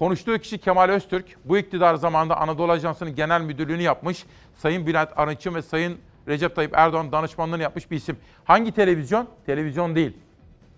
Konuştuğu 0.00 0.38
kişi 0.38 0.58
Kemal 0.58 0.88
Öztürk. 0.88 1.24
Bu 1.44 1.58
iktidar 1.58 1.94
zamanında 1.94 2.36
Anadolu 2.36 2.72
Ajansı'nın 2.72 3.14
genel 3.14 3.40
müdürlüğünü 3.40 3.82
yapmış. 3.82 4.26
Sayın 4.56 4.86
Bülent 4.86 5.10
Arınç'ın 5.16 5.54
ve 5.54 5.62
Sayın 5.62 5.98
Recep 6.28 6.56
Tayyip 6.56 6.74
Erdoğan 6.74 7.12
danışmanlığını 7.12 7.62
yapmış 7.62 7.90
bir 7.90 7.96
isim. 7.96 8.16
Hangi 8.44 8.72
televizyon? 8.72 9.28
Televizyon 9.46 9.94
değil. 9.94 10.16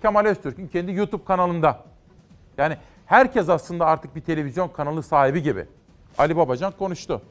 Kemal 0.03 0.25
Öztürk'ün 0.25 0.69
kendi 0.69 0.93
YouTube 0.93 1.25
kanalında. 1.25 1.85
Yani 2.59 2.77
herkes 3.07 3.49
aslında 3.49 3.87
artık 3.87 4.17
bir 4.17 4.21
televizyon 4.21 4.69
kanalı 4.69 5.03
sahibi 5.03 5.43
gibi. 5.43 5.67
Ali 6.19 6.37
Babacan 6.37 6.73
konuştu. 6.79 7.23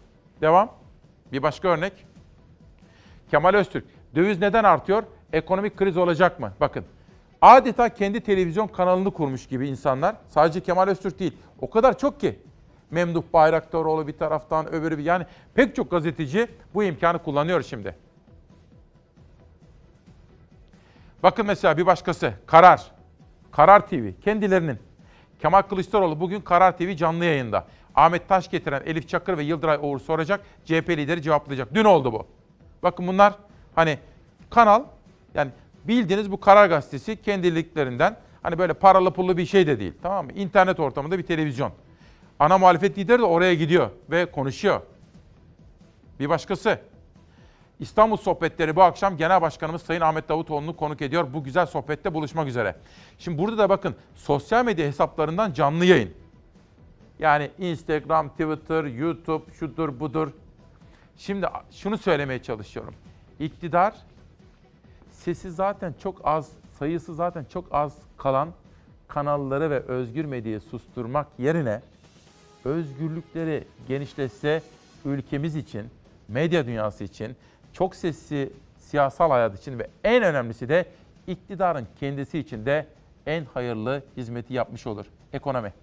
Devam. 0.41 0.71
Bir 1.31 1.43
başka 1.43 1.67
örnek. 1.67 1.93
Kemal 3.31 3.53
Öztürk. 3.53 3.85
Döviz 4.15 4.39
neden 4.39 4.63
artıyor? 4.63 5.03
Ekonomik 5.33 5.77
kriz 5.77 5.97
olacak 5.97 6.39
mı? 6.39 6.53
Bakın. 6.59 6.85
Adeta 7.41 7.89
kendi 7.89 8.21
televizyon 8.21 8.67
kanalını 8.67 9.11
kurmuş 9.11 9.47
gibi 9.47 9.67
insanlar. 9.67 10.15
Sadece 10.27 10.61
Kemal 10.61 10.87
Öztürk 10.87 11.19
değil. 11.19 11.37
O 11.61 11.69
kadar 11.69 11.97
çok 11.97 12.19
ki. 12.19 12.39
Memduh 12.91 13.23
Bayraktaroğlu 13.33 14.07
bir 14.07 14.17
taraftan, 14.17 14.73
öbürü 14.73 14.97
bir. 14.97 15.03
Yani 15.03 15.25
pek 15.53 15.75
çok 15.75 15.91
gazeteci 15.91 16.47
bu 16.73 16.83
imkanı 16.83 17.23
kullanıyor 17.23 17.61
şimdi. 17.61 17.95
Bakın 21.23 21.45
mesela 21.45 21.77
bir 21.77 21.85
başkası. 21.85 22.33
Karar. 22.45 22.91
Karar 23.51 23.87
TV. 23.87 24.11
Kendilerinin. 24.23 24.79
Kemal 25.39 25.61
Kılıçdaroğlu 25.61 26.19
bugün 26.19 26.41
Karar 26.41 26.77
TV 26.77 26.95
canlı 26.95 27.25
yayında. 27.25 27.67
Ahmet 27.95 28.29
Taş 28.29 28.49
getiren 28.49 28.81
Elif 28.85 29.09
Çakır 29.09 29.37
ve 29.37 29.43
Yıldıray 29.43 29.77
Oğur 29.81 29.99
soracak. 29.99 30.41
CHP 30.65 30.89
lideri 30.89 31.21
cevaplayacak. 31.21 31.75
Dün 31.75 31.85
oldu 31.85 32.13
bu. 32.13 32.27
Bakın 32.83 33.07
bunlar 33.07 33.33
hani 33.75 33.99
kanal 34.49 34.83
yani 35.33 35.51
bildiğiniz 35.87 36.31
bu 36.31 36.39
Karar 36.39 36.67
Gazetesi 36.67 37.21
kendiliklerinden 37.21 38.17
hani 38.43 38.57
böyle 38.57 38.73
paralı 38.73 39.13
pullu 39.13 39.37
bir 39.37 39.45
şey 39.45 39.67
de 39.67 39.79
değil. 39.79 39.93
Tamam 40.01 40.25
mı? 40.25 40.31
İnternet 40.31 40.79
ortamında 40.79 41.17
bir 41.17 41.23
televizyon. 41.23 41.71
Ana 42.39 42.57
muhalefet 42.57 42.97
lideri 42.97 43.19
de 43.19 43.25
oraya 43.25 43.53
gidiyor 43.53 43.89
ve 44.11 44.25
konuşuyor. 44.25 44.81
Bir 46.19 46.29
başkası. 46.29 46.79
İstanbul 47.79 48.17
Sohbetleri 48.17 48.75
bu 48.75 48.81
akşam 48.83 49.17
Genel 49.17 49.41
Başkanımız 49.41 49.81
Sayın 49.81 50.01
Ahmet 50.01 50.29
Davutoğlu'nu 50.29 50.75
konuk 50.75 51.01
ediyor. 51.01 51.27
Bu 51.33 51.43
güzel 51.43 51.65
sohbette 51.65 52.13
buluşmak 52.13 52.47
üzere. 52.47 52.75
Şimdi 53.19 53.37
burada 53.37 53.57
da 53.57 53.69
bakın 53.69 53.95
sosyal 54.15 54.65
medya 54.65 54.87
hesaplarından 54.87 55.53
canlı 55.53 55.85
yayın. 55.85 56.13
Yani 57.19 57.51
Instagram, 57.57 58.29
Twitter, 58.29 58.83
YouTube, 58.83 59.53
şudur 59.53 59.99
budur. 59.99 60.31
Şimdi 61.17 61.47
şunu 61.71 61.97
söylemeye 61.97 62.43
çalışıyorum. 62.43 62.93
İktidar 63.39 63.93
sesi 65.23 65.51
zaten 65.51 65.93
çok 66.03 66.21
az, 66.23 66.51
sayısı 66.79 67.15
zaten 67.15 67.45
çok 67.53 67.65
az 67.71 67.97
kalan 68.17 68.49
kanalları 69.07 69.69
ve 69.69 69.79
özgür 69.79 70.25
medyayı 70.25 70.61
susturmak 70.61 71.27
yerine 71.37 71.81
özgürlükleri 72.65 73.63
genişletse 73.87 74.61
ülkemiz 75.05 75.55
için, 75.55 75.85
medya 76.27 76.65
dünyası 76.65 77.03
için, 77.03 77.35
çok 77.73 77.95
sesli 77.95 78.53
siyasal 78.77 79.29
hayat 79.29 79.59
için 79.59 79.79
ve 79.79 79.87
en 80.03 80.23
önemlisi 80.23 80.69
de 80.69 80.85
iktidarın 81.27 81.87
kendisi 81.99 82.39
için 82.39 82.65
de 82.65 82.87
en 83.25 83.45
hayırlı 83.45 84.03
hizmeti 84.17 84.53
yapmış 84.53 84.87
olur. 84.87 85.05
Ekonomi. 85.33 85.73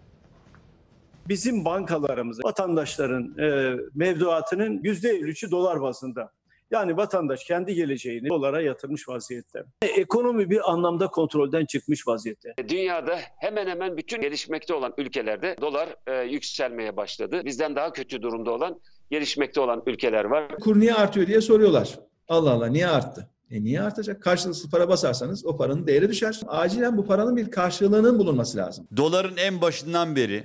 Bizim 1.29 1.65
bankalarımız 1.65 2.45
vatandaşların 2.45 3.39
e, 3.39 3.77
mevduatının 3.95 4.79
%53'ü 4.79 5.51
dolar 5.51 5.81
bazında. 5.81 6.38
Yani 6.71 6.97
vatandaş 6.97 7.45
kendi 7.45 7.75
geleceğini 7.75 8.29
dolara 8.29 8.61
yatırmış 8.61 9.09
vaziyette. 9.09 9.65
Ekonomi 9.83 10.51
bir 10.51 10.71
anlamda 10.73 11.07
kontrolden 11.07 11.67
çıkmış 11.67 12.09
vaziyette. 12.09 12.55
Dünyada 12.69 13.19
hemen 13.39 13.67
hemen 13.67 13.97
bütün 13.97 14.21
gelişmekte 14.21 14.75
olan 14.75 14.95
ülkelerde 14.99 15.57
dolar 15.61 15.89
e, 16.07 16.25
yükselmeye 16.25 16.97
başladı. 16.97 17.43
Bizden 17.45 17.77
daha 17.77 17.93
kötü 17.93 18.23
durumda 18.23 18.51
olan 18.51 18.81
gelişmekte 19.11 19.61
olan 19.61 19.83
ülkeler 19.87 20.25
var. 20.25 20.57
Kur 20.61 20.81
niye 20.81 20.95
artıyor 20.95 21.27
diye 21.27 21.41
soruyorlar. 21.41 21.99
Allah 22.29 22.51
Allah 22.51 22.67
niye 22.67 22.87
arttı? 22.87 23.31
E 23.51 23.65
niye 23.65 23.81
artacak? 23.81 24.23
Karşılıksız 24.23 24.71
para 24.71 24.89
basarsanız 24.89 25.47
o 25.47 25.57
paranın 25.57 25.87
değeri 25.87 26.09
düşer. 26.09 26.41
Acilen 26.47 26.97
bu 26.97 27.07
paranın 27.07 27.37
bir 27.37 27.51
karşılığının 27.51 28.19
bulunması 28.19 28.59
lazım. 28.59 28.89
Doların 28.97 29.37
en 29.37 29.61
başından 29.61 30.17
beri 30.17 30.45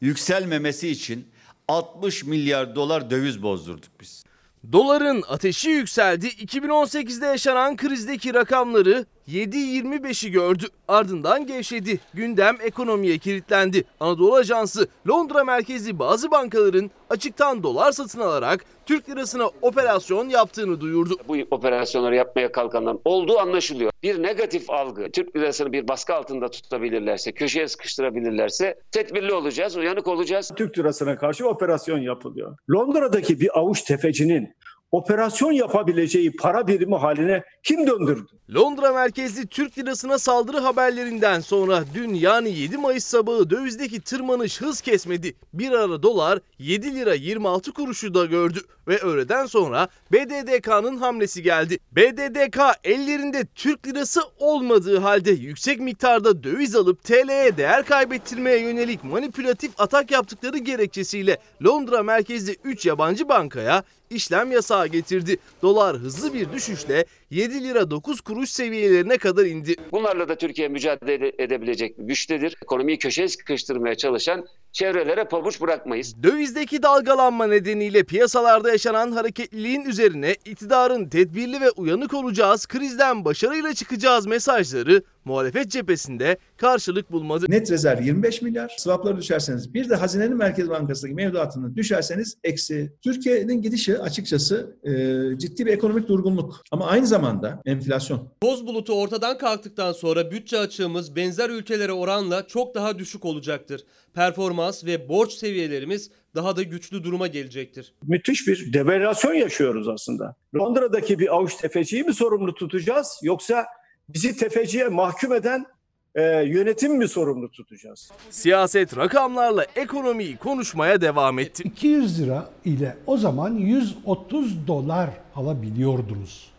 yükselmemesi 0.00 0.88
için 0.88 1.26
60 1.68 2.24
milyar 2.24 2.74
dolar 2.74 3.10
döviz 3.10 3.42
bozdurduk 3.42 3.90
biz. 4.00 4.24
Doların 4.72 5.24
ateşi 5.28 5.70
yükseldi. 5.70 6.26
2018'de 6.26 7.26
yaşanan 7.26 7.76
krizdeki 7.76 8.34
rakamları 8.34 9.06
7.25'i 9.28 10.30
gördü. 10.30 10.64
Ardından 10.88 11.46
gevşedi. 11.46 12.00
Gündem 12.14 12.56
ekonomiye 12.62 13.18
kilitlendi. 13.18 13.84
Anadolu 14.00 14.34
Ajansı 14.34 14.88
Londra 15.08 15.44
merkezli 15.44 15.98
bazı 15.98 16.30
bankaların 16.30 16.90
açıktan 17.10 17.62
dolar 17.62 17.92
satın 17.92 18.20
alarak 18.20 18.64
Türk 18.86 19.10
lirasına 19.10 19.50
operasyon 19.62 20.28
yaptığını 20.28 20.80
duyurdu. 20.80 21.16
Bu 21.28 21.36
operasyonları 21.50 22.16
yapmaya 22.16 22.52
kalkanların 22.52 23.00
olduğu 23.04 23.38
anlaşılıyor. 23.38 23.92
Bir 24.02 24.22
negatif 24.22 24.70
algı, 24.70 25.10
Türk 25.10 25.36
lirasını 25.36 25.72
bir 25.72 25.88
baskı 25.88 26.14
altında 26.14 26.50
tutabilirlerse, 26.50 27.32
köşeye 27.32 27.68
sıkıştırabilirlerse 27.68 28.74
tedbirli 28.92 29.32
olacağız, 29.32 29.76
uyanık 29.76 30.08
olacağız. 30.08 30.52
Türk 30.56 30.78
lirasına 30.78 31.18
karşı 31.18 31.48
operasyon 31.48 31.98
yapılıyor. 31.98 32.56
Londra'daki 32.70 33.40
bir 33.40 33.58
avuç 33.58 33.82
tefecinin 33.82 34.54
operasyon 34.92 35.52
yapabileceği 35.52 36.36
para 36.36 36.66
birimi 36.66 36.96
haline 36.96 37.44
kim 37.68 37.86
döndürdü? 37.86 38.26
Londra 38.54 38.92
merkezli 38.92 39.46
Türk 39.46 39.78
lirasına 39.78 40.18
saldırı 40.18 40.58
haberlerinden 40.58 41.40
sonra 41.40 41.84
dün 41.94 42.14
yani 42.14 42.50
7 42.50 42.78
Mayıs 42.78 43.04
sabahı 43.04 43.50
dövizdeki 43.50 44.00
tırmanış 44.00 44.60
hız 44.60 44.80
kesmedi. 44.80 45.34
Bir 45.52 45.72
ara 45.72 46.02
dolar 46.02 46.38
7 46.58 46.94
lira 46.94 47.14
26 47.14 47.72
kuruşu 47.72 48.14
da 48.14 48.24
gördü 48.24 48.60
ve 48.88 48.98
öğleden 48.98 49.46
sonra 49.46 49.88
BDDK'nın 50.12 50.96
hamlesi 50.96 51.42
geldi. 51.42 51.78
BDDK 51.92 52.58
ellerinde 52.84 53.46
Türk 53.54 53.86
lirası 53.86 54.20
olmadığı 54.38 54.98
halde 54.98 55.30
yüksek 55.30 55.80
miktarda 55.80 56.42
döviz 56.42 56.76
alıp 56.76 57.04
TL'ye 57.04 57.56
değer 57.56 57.84
kaybettirmeye 57.84 58.58
yönelik 58.58 59.04
manipülatif 59.04 59.70
atak 59.78 60.10
yaptıkları 60.10 60.58
gerekçesiyle 60.58 61.38
Londra 61.64 62.02
merkezli 62.02 62.56
3 62.64 62.86
yabancı 62.86 63.28
bankaya 63.28 63.84
işlem 64.10 64.52
yasağı 64.52 64.86
getirdi. 64.86 65.38
Dolar 65.62 65.96
hızlı 65.96 66.34
bir 66.34 66.52
düşüşle 66.52 67.06
7 67.30 67.64
lira 67.64 67.90
9 67.90 68.20
kuruş 68.20 68.50
seviyelerine 68.50 69.18
kadar 69.18 69.44
indi. 69.44 69.74
Bunlarla 69.92 70.28
da 70.28 70.36
Türkiye 70.36 70.68
mücadele 70.68 71.32
edebilecek 71.38 71.94
güçtedir. 71.98 72.56
Ekonomiyi 72.62 72.98
köşeye 72.98 73.28
sıkıştırmaya 73.28 73.94
çalışan 73.94 74.46
çevrelere 74.72 75.24
pabuç 75.24 75.60
bırakmayız. 75.60 76.22
Dövizdeki 76.22 76.82
dalgalanma 76.82 77.46
nedeniyle 77.46 78.02
piyasalarda 78.02 78.70
yaşanan 78.70 79.12
hareketliliğin 79.12 79.84
üzerine 79.84 80.32
iktidarın 80.44 81.08
tedbirli 81.08 81.60
ve 81.60 81.70
uyanık 81.70 82.14
olacağız, 82.14 82.66
krizden 82.66 83.24
başarıyla 83.24 83.74
çıkacağız 83.74 84.26
mesajları 84.26 85.02
muhalefet 85.24 85.70
cephesinde 85.70 86.36
karşılık 86.56 87.12
bulmadı. 87.12 87.46
Net 87.48 87.70
rezerv 87.70 88.02
25 88.02 88.42
milyar. 88.42 88.74
Swapları 88.78 89.16
düşerseniz 89.16 89.74
bir 89.74 89.90
de 89.90 89.94
Hazinenin 89.96 90.36
Merkez 90.36 90.70
Bankası'ndaki 90.70 91.14
mevduatını 91.14 91.76
düşerseniz 91.76 92.36
eksi. 92.44 92.92
Türkiye'nin 93.02 93.62
gidişi 93.62 93.98
açıkçası 93.98 94.76
e, 94.84 94.90
ciddi 95.38 95.66
bir 95.66 95.72
ekonomik 95.72 96.08
durgunluk. 96.08 96.62
Ama 96.72 96.86
aynı 96.86 97.06
zamanda 97.06 97.62
enflasyon. 97.66 98.28
Toz 98.40 98.66
bulutu 98.66 99.00
ortadan 99.00 99.38
kalktıktan 99.38 99.92
sonra 99.92 100.30
bütçe 100.30 100.58
açığımız 100.58 101.16
benzer 101.16 101.50
ülkelere 101.50 101.92
oranla 101.92 102.46
çok 102.46 102.74
daha 102.74 102.98
düşük 102.98 103.24
olacaktır. 103.24 103.84
Performans 104.18 104.84
ve 104.84 105.08
borç 105.08 105.32
seviyelerimiz 105.32 106.10
daha 106.34 106.56
da 106.56 106.62
güçlü 106.62 107.04
duruma 107.04 107.26
gelecektir. 107.26 107.94
Müthiş 108.02 108.46
bir 108.46 108.72
devalüasyon 108.72 109.34
yaşıyoruz 109.34 109.88
aslında. 109.88 110.34
Londra'daki 110.54 111.18
bir 111.18 111.34
avuç 111.34 111.54
tefeciyi 111.54 112.04
mi 112.04 112.14
sorumlu 112.14 112.54
tutacağız 112.54 113.20
yoksa 113.22 113.66
bizi 114.08 114.36
tefeciye 114.36 114.88
mahkum 114.88 115.32
eden 115.32 115.66
e, 116.14 116.22
yönetim 116.22 116.96
mi 116.96 117.08
sorumlu 117.08 117.50
tutacağız? 117.50 118.10
Siyaset 118.30 118.96
rakamlarla 118.96 119.66
ekonomiyi 119.76 120.36
konuşmaya 120.36 121.00
devam 121.00 121.38
etti. 121.38 121.62
200 121.62 122.22
lira 122.22 122.50
ile 122.64 122.96
o 123.06 123.16
zaman 123.16 123.54
130 123.54 124.66
dolar 124.66 125.10
alabiliyordunuz. 125.34 126.50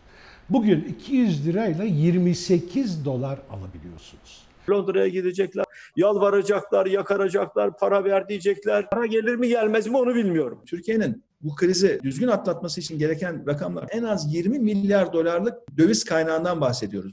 Bugün 0.50 0.84
200 0.84 1.46
lirayla 1.46 1.84
28 1.84 3.04
dolar 3.04 3.38
alabiliyorsunuz. 3.50 4.50
Londra'ya 4.70 5.08
gidecekler, 5.08 5.64
yalvaracaklar, 5.96 6.86
yakaracaklar, 6.86 7.76
para 7.76 8.04
ver 8.04 8.28
diyecekler. 8.28 8.90
Para 8.90 9.06
gelir 9.06 9.36
mi 9.36 9.48
gelmez 9.48 9.86
mi 9.86 9.96
onu 9.96 10.14
bilmiyorum. 10.14 10.62
Türkiye'nin 10.66 11.24
bu 11.40 11.54
krizi 11.54 12.00
düzgün 12.02 12.28
atlatması 12.28 12.80
için 12.80 12.98
gereken 12.98 13.46
rakamlar 13.46 13.84
en 13.90 14.02
az 14.02 14.34
20 14.34 14.58
milyar 14.58 15.12
dolarlık 15.12 15.54
döviz 15.78 16.04
kaynağından 16.04 16.60
bahsediyoruz. 16.60 17.12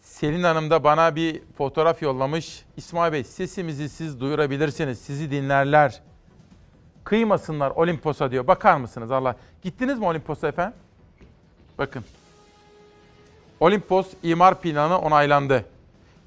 Selin 0.00 0.42
Hanım 0.42 0.70
da 0.70 0.84
bana 0.84 1.16
bir 1.16 1.42
fotoğraf 1.58 2.02
yollamış. 2.02 2.64
İsmail 2.76 3.12
Bey 3.12 3.24
sesimizi 3.24 3.88
siz 3.88 4.20
duyurabilirsiniz. 4.20 4.98
Sizi 4.98 5.30
dinlerler. 5.30 6.02
Kıymasınlar 7.04 7.70
Olimpos'a 7.70 8.30
diyor. 8.30 8.46
Bakar 8.46 8.76
mısınız 8.76 9.10
Allah? 9.10 9.36
Gittiniz 9.62 9.98
mi 9.98 10.06
Olimpos'a 10.06 10.48
efendim? 10.48 10.74
Bakın. 11.78 12.04
Olimpos 13.60 14.06
imar 14.22 14.60
planı 14.60 14.98
onaylandı. 14.98 15.64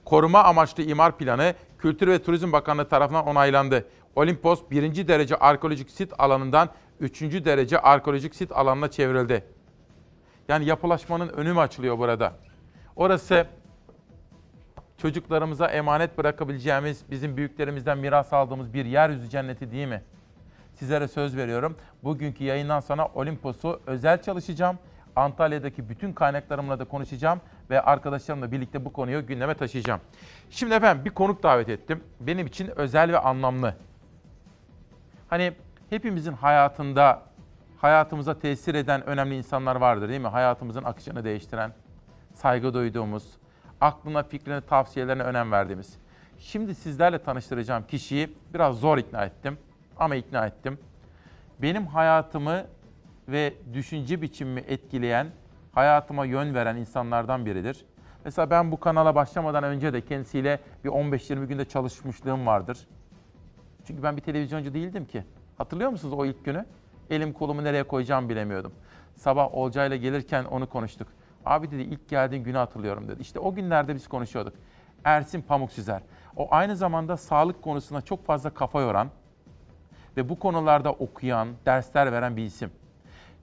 Koruma 0.07 0.43
amaçlı 0.43 0.83
imar 0.83 1.17
planı 1.17 1.53
Kültür 1.77 2.07
ve 2.07 2.23
Turizm 2.23 2.51
Bakanlığı 2.51 2.89
tarafından 2.89 3.27
onaylandı. 3.27 3.87
Olimpos 4.15 4.61
birinci 4.71 5.07
derece 5.07 5.35
arkeolojik 5.35 5.89
sit 5.89 6.13
alanından 6.17 6.69
üçüncü 6.99 7.45
derece 7.45 7.79
arkeolojik 7.79 8.35
sit 8.35 8.51
alanına 8.51 8.91
çevrildi. 8.91 9.43
Yani 10.47 10.65
yapılaşmanın 10.65 11.27
önü 11.29 11.53
mü 11.53 11.59
açılıyor 11.59 11.97
burada? 11.97 12.33
Orası 12.95 13.47
çocuklarımıza 14.97 15.67
emanet 15.67 16.17
bırakabileceğimiz, 16.17 17.03
bizim 17.11 17.37
büyüklerimizden 17.37 17.97
miras 17.97 18.33
aldığımız 18.33 18.73
bir 18.73 18.85
yeryüzü 18.85 19.29
cenneti 19.29 19.71
değil 19.71 19.87
mi? 19.87 20.03
Sizlere 20.73 21.07
söz 21.07 21.37
veriyorum. 21.37 21.77
Bugünkü 22.03 22.43
yayından 22.43 22.79
sonra 22.79 23.07
Olimpos'u 23.15 23.81
özel 23.85 24.21
çalışacağım. 24.21 24.79
Antalya'daki 25.17 25.89
bütün 25.89 26.13
kaynaklarımla 26.13 26.79
da 26.79 26.85
konuşacağım 26.85 27.41
ve 27.69 27.81
arkadaşlarımla 27.81 28.51
birlikte 28.51 28.85
bu 28.85 28.93
konuyu 28.93 29.25
gündeme 29.25 29.53
taşıyacağım. 29.53 30.01
Şimdi 30.49 30.73
efendim 30.73 31.05
bir 31.05 31.09
konuk 31.09 31.43
davet 31.43 31.69
ettim. 31.69 32.03
Benim 32.19 32.47
için 32.47 32.79
özel 32.79 33.11
ve 33.11 33.19
anlamlı. 33.19 33.73
Hani 35.29 35.53
hepimizin 35.89 36.33
hayatında 36.33 37.21
hayatımıza 37.77 38.39
tesir 38.39 38.75
eden 38.75 39.07
önemli 39.07 39.35
insanlar 39.35 39.75
vardır 39.75 40.09
değil 40.09 40.21
mi? 40.21 40.27
Hayatımızın 40.27 40.83
akışını 40.83 41.23
değiştiren, 41.23 41.71
saygı 42.33 42.73
duyduğumuz, 42.73 43.37
aklına, 43.81 44.23
fikrine, 44.23 44.61
tavsiyelerine 44.61 45.23
önem 45.23 45.51
verdiğimiz. 45.51 45.97
Şimdi 46.39 46.75
sizlerle 46.75 47.23
tanıştıracağım 47.23 47.83
kişiyi 47.87 48.35
biraz 48.53 48.79
zor 48.79 48.97
ikna 48.97 49.25
ettim 49.25 49.57
ama 49.97 50.15
ikna 50.15 50.47
ettim. 50.47 50.79
Benim 51.61 51.87
hayatımı 51.87 52.63
ve 53.27 53.53
düşünce 53.73 54.21
biçimimi 54.21 54.59
etkileyen, 54.59 55.27
hayatıma 55.71 56.25
yön 56.25 56.53
veren 56.53 56.75
insanlardan 56.75 57.45
biridir. 57.45 57.85
Mesela 58.25 58.49
ben 58.49 58.71
bu 58.71 58.79
kanala 58.79 59.15
başlamadan 59.15 59.63
önce 59.63 59.93
de 59.93 60.01
kendisiyle 60.01 60.59
bir 60.83 60.89
15-20 60.89 61.45
günde 61.45 61.65
çalışmışlığım 61.65 62.47
vardır. 62.47 62.87
Çünkü 63.85 64.03
ben 64.03 64.17
bir 64.17 64.21
televizyoncu 64.21 64.73
değildim 64.73 65.05
ki. 65.05 65.23
Hatırlıyor 65.57 65.89
musunuz 65.89 66.13
o 66.17 66.25
ilk 66.25 66.45
günü? 66.45 66.65
Elim 67.09 67.33
kolumu 67.33 67.63
nereye 67.63 67.83
koyacağımı 67.83 68.29
bilemiyordum. 68.29 68.71
Sabah 69.15 69.55
Olcay'la 69.55 69.95
gelirken 69.95 70.43
onu 70.43 70.69
konuştuk. 70.69 71.07
Abi 71.45 71.71
dedi 71.71 71.81
ilk 71.81 72.09
geldiğin 72.09 72.43
günü 72.43 72.57
hatırlıyorum 72.57 73.07
dedi. 73.07 73.21
İşte 73.21 73.39
o 73.39 73.53
günlerde 73.53 73.95
biz 73.95 74.07
konuşuyorduk. 74.07 74.53
Ersin 75.03 75.41
Pamuksüzer. 75.41 76.01
O 76.35 76.47
aynı 76.51 76.75
zamanda 76.75 77.17
sağlık 77.17 77.61
konusuna 77.61 78.01
çok 78.01 78.25
fazla 78.25 78.49
kafa 78.49 78.81
yoran 78.81 79.09
ve 80.17 80.29
bu 80.29 80.39
konularda 80.39 80.91
okuyan, 80.91 81.47
dersler 81.65 82.11
veren 82.11 82.37
bir 82.37 82.43
isim. 82.43 82.71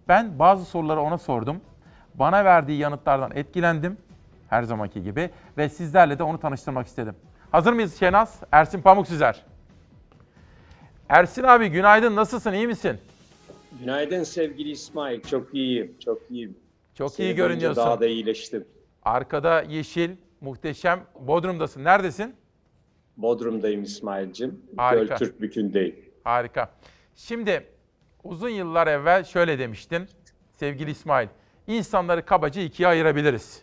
Ben 0.08 0.38
bazı 0.38 0.64
soruları 0.64 1.00
ona 1.00 1.18
sordum. 1.18 1.60
Bana 2.14 2.44
verdiği 2.44 2.78
yanıtlardan 2.78 3.30
etkilendim 3.34 3.96
her 4.48 4.62
zamanki 4.62 5.02
gibi 5.02 5.30
ve 5.58 5.68
sizlerle 5.68 6.18
de 6.18 6.22
onu 6.22 6.40
tanıştırmak 6.40 6.86
istedim. 6.86 7.14
Hazır 7.50 7.72
mıyız 7.72 7.98
Şenaz? 7.98 8.40
Ersin 8.52 8.82
Pamuksüzer. 8.82 9.42
Ersin 11.08 11.42
abi 11.42 11.68
günaydın 11.68 12.16
nasılsın 12.16 12.52
iyi 12.52 12.66
misin? 12.66 12.98
Günaydın 13.80 14.22
sevgili 14.22 14.70
İsmail. 14.70 15.22
Çok 15.22 15.54
iyiyim, 15.54 15.94
çok 16.04 16.30
iyiyim. 16.30 16.56
Çok 16.94 17.12
Seni 17.12 17.26
iyi 17.26 17.34
görünüyorsun. 17.34 17.84
Daha 17.84 18.00
da 18.00 18.06
iyileştim. 18.06 18.64
Arkada 19.04 19.62
yeşil, 19.62 20.10
muhteşem. 20.40 21.00
Bodrum'dasın. 21.20 21.84
Neredesin? 21.84 22.34
Bodrum'dayım 23.16 23.82
İsmail'cim. 23.82 24.62
Harika. 24.76 25.16
Göltürk 25.16 25.40
Harika. 26.24 26.70
Şimdi 27.16 27.66
uzun 28.24 28.48
yıllar 28.48 28.86
evvel 28.86 29.24
şöyle 29.24 29.58
demiştin 29.58 30.08
sevgili 30.52 30.90
İsmail. 30.90 31.28
İnsanları 31.66 32.26
kabaca 32.26 32.62
ikiye 32.62 32.88
ayırabiliriz. 32.88 33.62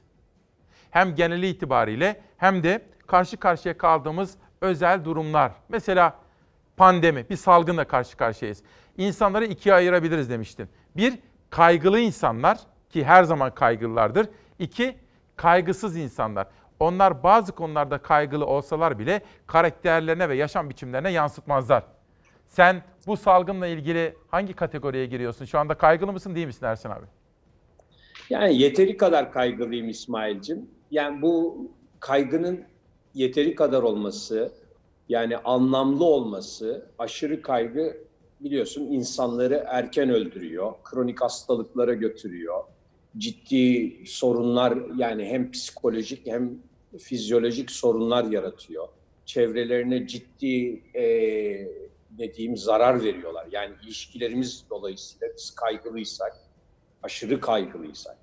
Hem 0.92 1.16
geneli 1.16 1.48
itibariyle 1.48 2.22
hem 2.38 2.64
de 2.64 2.86
karşı 3.08 3.38
karşıya 3.38 3.78
kaldığımız 3.78 4.38
özel 4.62 5.06
durumlar. 5.06 5.52
Mesela 5.70 6.16
pandemi, 6.78 7.30
bir 7.30 7.36
salgınla 7.36 7.88
karşı 7.88 8.18
karşıyayız. 8.18 8.64
İnsanları 8.98 9.46
ikiye 9.46 9.76
ayırabiliriz 9.76 10.30
demiştin. 10.30 10.70
Bir, 10.98 11.20
kaygılı 11.50 12.00
insanlar 12.00 12.60
ki 12.90 13.04
her 13.04 13.24
zaman 13.24 13.56
kaygılılardır. 13.56 14.28
İki, 14.60 14.98
kaygısız 15.36 15.98
insanlar. 15.98 16.48
Onlar 16.80 17.24
bazı 17.24 17.52
konularda 17.52 17.98
kaygılı 17.98 18.46
olsalar 18.46 19.00
bile 19.00 19.22
karakterlerine 19.48 20.30
ve 20.30 20.36
yaşam 20.36 20.70
biçimlerine 20.70 21.12
yansıtmazlar. 21.12 21.84
Sen 22.48 22.84
bu 23.08 23.18
salgınla 23.18 23.68
ilgili 23.68 24.16
hangi 24.28 24.54
kategoriye 24.54 25.06
giriyorsun? 25.06 25.46
Şu 25.46 25.60
anda 25.60 25.74
kaygılı 25.74 26.14
mısın 26.14 26.36
değil 26.36 26.48
misin 26.48 26.66
Ersin 26.66 26.90
abi? 26.90 27.06
Yani 28.30 28.58
yeteri 28.58 28.98
kadar 28.98 29.32
kaygılıyım 29.32 29.90
İsmail'cim. 29.90 30.70
Yani 30.92 31.22
bu 31.22 31.68
kaygının 32.00 32.64
yeteri 33.14 33.56
kadar 33.56 33.84
olması, 33.84 34.52
yani 35.10 35.38
anlamlı 35.38 36.06
olması, 36.06 36.86
aşırı 37.00 37.42
kaygı 37.42 37.98
biliyorsun 38.40 38.82
insanları 38.82 39.64
erken 39.68 40.10
öldürüyor, 40.10 40.74
kronik 40.84 41.22
hastalıklara 41.22 41.94
götürüyor. 41.94 42.64
Ciddi 43.18 43.94
sorunlar 44.06 44.78
yani 44.98 45.26
hem 45.26 45.52
psikolojik 45.52 46.28
hem 46.28 46.52
fizyolojik 47.00 47.72
sorunlar 47.72 48.24
yaratıyor. 48.24 48.88
Çevrelerine 49.26 50.08
ciddi 50.08 50.82
e, 50.96 51.04
dediğim 52.18 52.58
zarar 52.58 53.04
veriyorlar. 53.04 53.48
Yani 53.52 53.76
ilişkilerimiz 53.84 54.66
dolayısıyla 54.70 55.28
biz 55.38 55.52
kaygılıysak, 55.52 56.34
aşırı 57.04 57.42
kaygılıysak, 57.42 58.18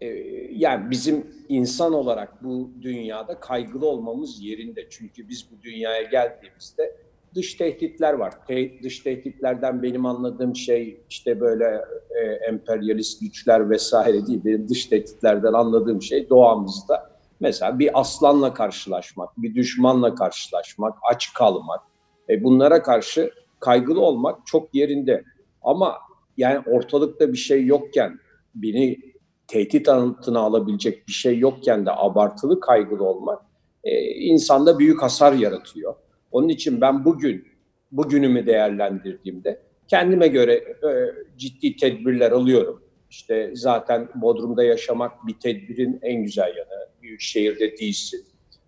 e, 0.00 0.06
yani 0.52 0.90
bizim 0.90 1.26
insan 1.48 1.92
olarak 1.92 2.44
bu 2.44 2.70
dünyada 2.82 3.40
kaygılı 3.40 3.86
olmamız 3.86 4.42
yerinde. 4.42 4.86
Çünkü 4.90 5.28
biz 5.28 5.46
bu 5.50 5.62
dünyaya 5.62 6.02
geldiğimizde 6.02 6.96
dış 7.34 7.54
tehditler 7.54 8.12
var. 8.12 8.46
Te- 8.46 8.82
dış 8.82 9.00
tehditlerden 9.00 9.82
benim 9.82 10.06
anladığım 10.06 10.56
şey 10.56 11.00
işte 11.10 11.40
böyle 11.40 11.84
e, 12.10 12.22
emperyalist 12.22 13.20
güçler 13.20 13.70
vesaire 13.70 14.26
değil. 14.26 14.40
Benim 14.44 14.68
dış 14.68 14.86
tehditlerden 14.86 15.52
anladığım 15.52 16.02
şey 16.02 16.28
doğamızda 16.28 17.10
mesela 17.40 17.78
bir 17.78 18.00
aslanla 18.00 18.54
karşılaşmak, 18.54 19.30
bir 19.36 19.54
düşmanla 19.54 20.14
karşılaşmak, 20.14 20.98
aç 21.10 21.34
kalmak. 21.34 21.80
E, 22.28 22.44
bunlara 22.44 22.82
karşı 22.82 23.30
kaygılı 23.60 24.00
olmak 24.00 24.46
çok 24.46 24.74
yerinde. 24.74 25.24
Ama 25.62 25.98
yani 26.36 26.58
ortalıkta 26.66 27.32
bir 27.32 27.38
şey 27.38 27.66
yokken 27.66 28.18
beni 28.54 28.98
tehdit 29.46 29.88
altına 29.88 30.40
alabilecek 30.40 31.08
bir 31.08 31.12
şey 31.12 31.38
yokken 31.38 31.86
de 31.86 31.90
abartılı 31.92 32.60
kaygılı 32.60 33.04
olmak 33.04 33.42
e, 33.84 34.00
insanda 34.14 34.78
büyük 34.78 35.02
hasar 35.02 35.32
yaratıyor. 35.32 35.94
Onun 36.30 36.48
için 36.48 36.80
ben 36.80 37.04
bugün, 37.04 37.48
bugünümü 37.92 38.46
değerlendirdiğimde 38.46 39.62
kendime 39.88 40.28
göre 40.28 40.54
e, 40.54 40.90
ciddi 41.36 41.76
tedbirler 41.76 42.30
alıyorum. 42.30 42.82
İşte 43.10 43.50
zaten 43.54 44.08
Bodrum'da 44.14 44.64
yaşamak 44.64 45.26
bir 45.26 45.34
tedbirin 45.34 45.98
en 46.02 46.22
güzel 46.22 46.56
yanı. 46.56 46.88
Büyük 47.02 47.20
şehirde 47.20 47.78
değilsin. 47.78 48.24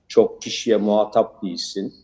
Çok 0.09 0.43
kişiye 0.43 0.76
muhatap 0.76 1.43
değilsin. 1.43 1.94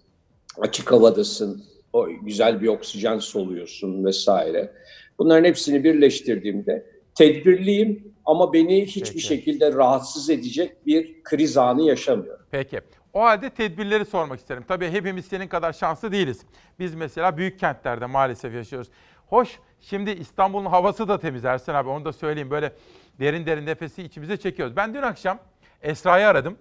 Açık 0.58 0.92
havadasın. 0.92 1.64
O 1.92 2.08
güzel 2.08 2.62
bir 2.62 2.68
oksijen 2.68 3.18
soluyorsun 3.18 4.04
vesaire. 4.04 4.72
Bunların 5.18 5.44
hepsini 5.44 5.84
birleştirdiğimde 5.84 6.86
tedbirliyim 7.14 8.14
ama 8.24 8.52
beni 8.52 8.86
hiçbir 8.86 9.04
Peki. 9.04 9.20
şekilde 9.20 9.72
rahatsız 9.72 10.30
edecek 10.30 10.86
bir 10.86 11.22
kriz 11.22 11.56
anı 11.56 11.82
yaşamıyorum. 11.82 12.44
Peki. 12.50 12.80
O 13.12 13.20
halde 13.20 13.50
tedbirleri 13.50 14.04
sormak 14.04 14.40
isterim. 14.40 14.64
Tabii 14.68 14.88
hepimiz 14.88 15.24
senin 15.24 15.48
kadar 15.48 15.72
şanslı 15.72 16.12
değiliz. 16.12 16.40
Biz 16.78 16.94
mesela 16.94 17.36
büyük 17.36 17.58
kentlerde 17.58 18.06
maalesef 18.06 18.54
yaşıyoruz. 18.54 18.88
Hoş, 19.26 19.58
şimdi 19.80 20.10
İstanbul'un 20.10 20.66
havası 20.66 21.08
da 21.08 21.18
temiz 21.18 21.44
Ersin 21.44 21.72
abi 21.72 21.88
onu 21.88 22.04
da 22.04 22.12
söyleyeyim. 22.12 22.50
Böyle 22.50 22.72
derin 23.20 23.46
derin 23.46 23.66
nefesi 23.66 24.02
içimize 24.02 24.36
çekiyoruz. 24.36 24.76
Ben 24.76 24.94
dün 24.94 25.02
akşam 25.02 25.38
Esra'yı 25.82 26.26
aradım. 26.26 26.56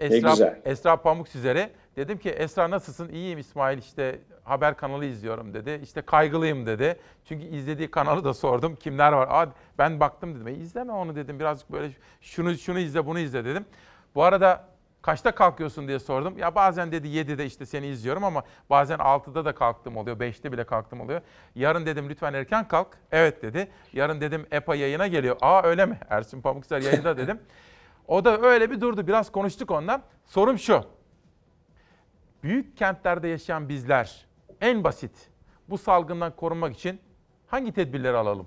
Esra. 0.00 0.58
Esra 0.64 0.96
Pamuk 0.96 1.28
sizlere. 1.28 1.70
Dedim 1.96 2.18
ki 2.18 2.30
Esra 2.30 2.70
nasılsın? 2.70 3.08
İyiyim 3.08 3.38
İsmail 3.38 3.78
işte 3.78 4.20
haber 4.44 4.76
kanalı 4.76 5.04
izliyorum 5.04 5.54
dedi. 5.54 5.80
İşte 5.82 6.02
kaygılıyım 6.02 6.66
dedi. 6.66 6.98
Çünkü 7.24 7.46
izlediği 7.46 7.90
kanalı 7.90 8.24
da 8.24 8.34
sordum. 8.34 8.76
Kimler 8.76 9.12
var? 9.12 9.28
Aa, 9.30 9.52
ben 9.78 10.00
baktım 10.00 10.34
dedim. 10.34 10.48
E, 10.48 10.52
izleme 10.52 10.92
onu 10.92 11.16
dedim. 11.16 11.40
Birazcık 11.40 11.72
böyle 11.72 11.92
şunu 12.20 12.54
şunu 12.58 12.78
izle 12.78 13.06
bunu 13.06 13.18
izle 13.18 13.44
dedim. 13.44 13.64
Bu 14.14 14.22
arada 14.22 14.68
kaçta 15.02 15.34
kalkıyorsun 15.34 15.88
diye 15.88 15.98
sordum. 15.98 16.38
Ya 16.38 16.54
bazen 16.54 16.92
dedi 16.92 17.08
7'de 17.08 17.46
işte 17.46 17.66
seni 17.66 17.86
izliyorum 17.86 18.24
ama 18.24 18.42
bazen 18.70 18.98
6'da 18.98 19.44
da 19.44 19.54
kalktım 19.54 19.96
oluyor. 19.96 20.16
5'te 20.16 20.52
bile 20.52 20.64
kalktım 20.64 21.00
oluyor. 21.00 21.20
Yarın 21.54 21.86
dedim 21.86 22.08
lütfen 22.08 22.34
erken 22.34 22.68
kalk. 22.68 22.88
Evet 23.12 23.42
dedi. 23.42 23.68
Yarın 23.92 24.20
dedim 24.20 24.46
EPA 24.50 24.74
yayına 24.74 25.06
geliyor. 25.06 25.36
Aa 25.40 25.62
öyle 25.62 25.86
mi? 25.86 25.98
Ersin 26.10 26.42
Pamukser 26.42 26.80
yayında 26.80 27.16
dedim. 27.16 27.40
O 28.08 28.24
da 28.24 28.40
öyle 28.40 28.70
bir 28.70 28.80
durdu. 28.80 29.06
Biraz 29.06 29.32
konuştuk 29.32 29.70
ondan. 29.70 30.02
Sorum 30.26 30.58
şu. 30.58 30.84
Büyük 32.42 32.76
kentlerde 32.76 33.28
yaşayan 33.28 33.68
bizler 33.68 34.26
en 34.60 34.84
basit 34.84 35.10
bu 35.68 35.78
salgından 35.78 36.36
korunmak 36.36 36.74
için 36.74 36.98
hangi 37.46 37.72
tedbirleri 37.72 38.16
alalım? 38.16 38.46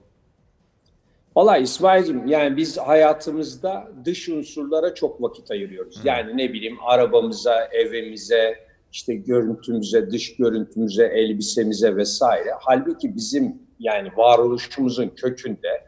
Valla 1.36 1.58
İsmail'cim 1.58 2.28
yani 2.28 2.58
biz 2.58 2.78
hayatımızda 2.78 3.92
dış 4.06 4.30
unsurlara 4.30 4.94
çok 4.94 5.22
vakit 5.22 5.52
ayırıyoruz. 5.52 6.02
Yani 6.04 6.38
ne 6.38 6.54
bileyim 6.54 6.78
arabamıza, 6.86 7.66
evimize, 7.66 8.68
işte 8.92 9.16
görüntümüze, 9.16 10.12
dış 10.12 10.36
görüntümüze, 10.36 11.06
elbisemize 11.06 11.96
vesaire. 11.96 12.50
Halbuki 12.60 13.16
bizim 13.16 13.60
yani 13.80 14.10
varoluşumuzun 14.18 15.10
kökünde 15.10 15.86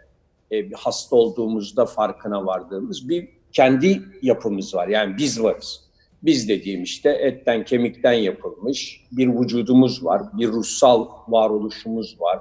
e, 0.52 0.70
bir 0.70 0.76
hasta 0.76 1.16
olduğumuzda 1.16 1.86
farkına 1.86 2.46
vardığımız 2.46 3.10
bir 3.10 3.30
kendi 3.52 4.02
yapımız 4.22 4.76
var. 4.76 4.88
Yani 4.88 5.18
biz 5.18 5.44
varız. 5.44 5.87
Biz 6.24 6.50
dediğim 6.50 6.84
işte 6.84 7.10
etten 7.10 7.66
kemikten 7.66 8.14
yapılmış 8.14 9.02
bir 9.12 9.28
vücudumuz 9.28 10.06
var, 10.06 10.22
bir 10.34 10.48
ruhsal 10.48 11.08
varoluşumuz 11.28 12.22
var, 12.22 12.40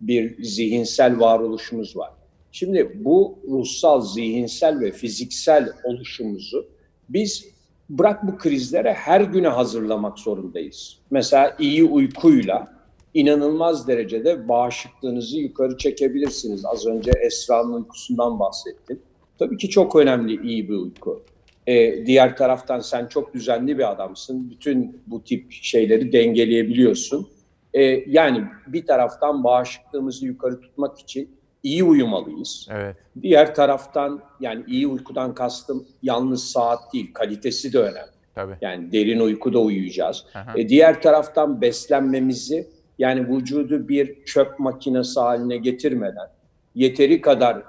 bir 0.00 0.44
zihinsel 0.44 1.20
varoluşumuz 1.20 1.96
var. 1.96 2.10
Şimdi 2.52 2.92
bu 3.04 3.38
ruhsal, 3.48 4.00
zihinsel 4.00 4.80
ve 4.80 4.92
fiziksel 4.92 5.72
oluşumuzu 5.84 6.66
biz 7.08 7.44
bırak 7.90 8.26
bu 8.26 8.38
krizlere 8.38 8.92
her 8.92 9.20
güne 9.20 9.48
hazırlamak 9.48 10.18
zorundayız. 10.18 10.98
Mesela 11.10 11.56
iyi 11.58 11.84
uykuyla 11.84 12.80
inanılmaz 13.14 13.88
derecede 13.88 14.48
bağışıklığınızı 14.48 15.38
yukarı 15.38 15.76
çekebilirsiniz. 15.76 16.64
Az 16.64 16.86
önce 16.86 17.10
Esra'nın 17.26 17.72
uykusundan 17.72 18.40
bahsettim. 18.40 19.00
Tabii 19.38 19.56
ki 19.56 19.68
çok 19.68 19.96
önemli 19.96 20.48
iyi 20.48 20.68
bir 20.68 20.74
uyku. 20.74 21.22
Ee, 21.70 22.06
diğer 22.06 22.36
taraftan 22.36 22.80
sen 22.80 23.06
çok 23.06 23.34
düzenli 23.34 23.78
bir 23.78 23.90
adamsın. 23.90 24.50
Bütün 24.50 25.02
bu 25.06 25.24
tip 25.24 25.52
şeyleri 25.52 26.12
dengeleyebiliyorsun. 26.12 27.28
Ee, 27.74 27.82
yani 28.06 28.44
bir 28.66 28.86
taraftan 28.86 29.44
bağışıklığımızı 29.44 30.26
yukarı 30.26 30.60
tutmak 30.60 30.98
için 30.98 31.30
iyi 31.62 31.84
uyumalıyız. 31.84 32.68
Evet. 32.70 32.96
Diğer 33.22 33.54
taraftan 33.54 34.20
yani 34.40 34.64
iyi 34.66 34.86
uykudan 34.86 35.34
kastım 35.34 35.86
yalnız 36.02 36.44
saat 36.44 36.92
değil, 36.92 37.14
kalitesi 37.14 37.72
de 37.72 37.78
önemli. 37.78 38.10
Tabii. 38.34 38.54
Yani 38.60 38.92
derin 38.92 39.20
uykuda 39.20 39.58
uyuyacağız. 39.58 40.24
Aha. 40.34 40.52
E, 40.56 40.68
diğer 40.68 41.02
taraftan 41.02 41.60
beslenmemizi 41.60 42.66
yani 42.98 43.28
vücudu 43.28 43.88
bir 43.88 44.24
çöp 44.24 44.58
makinesi 44.58 45.20
haline 45.20 45.56
getirmeden 45.56 46.28
yeteri 46.74 47.20
kadar 47.20 47.62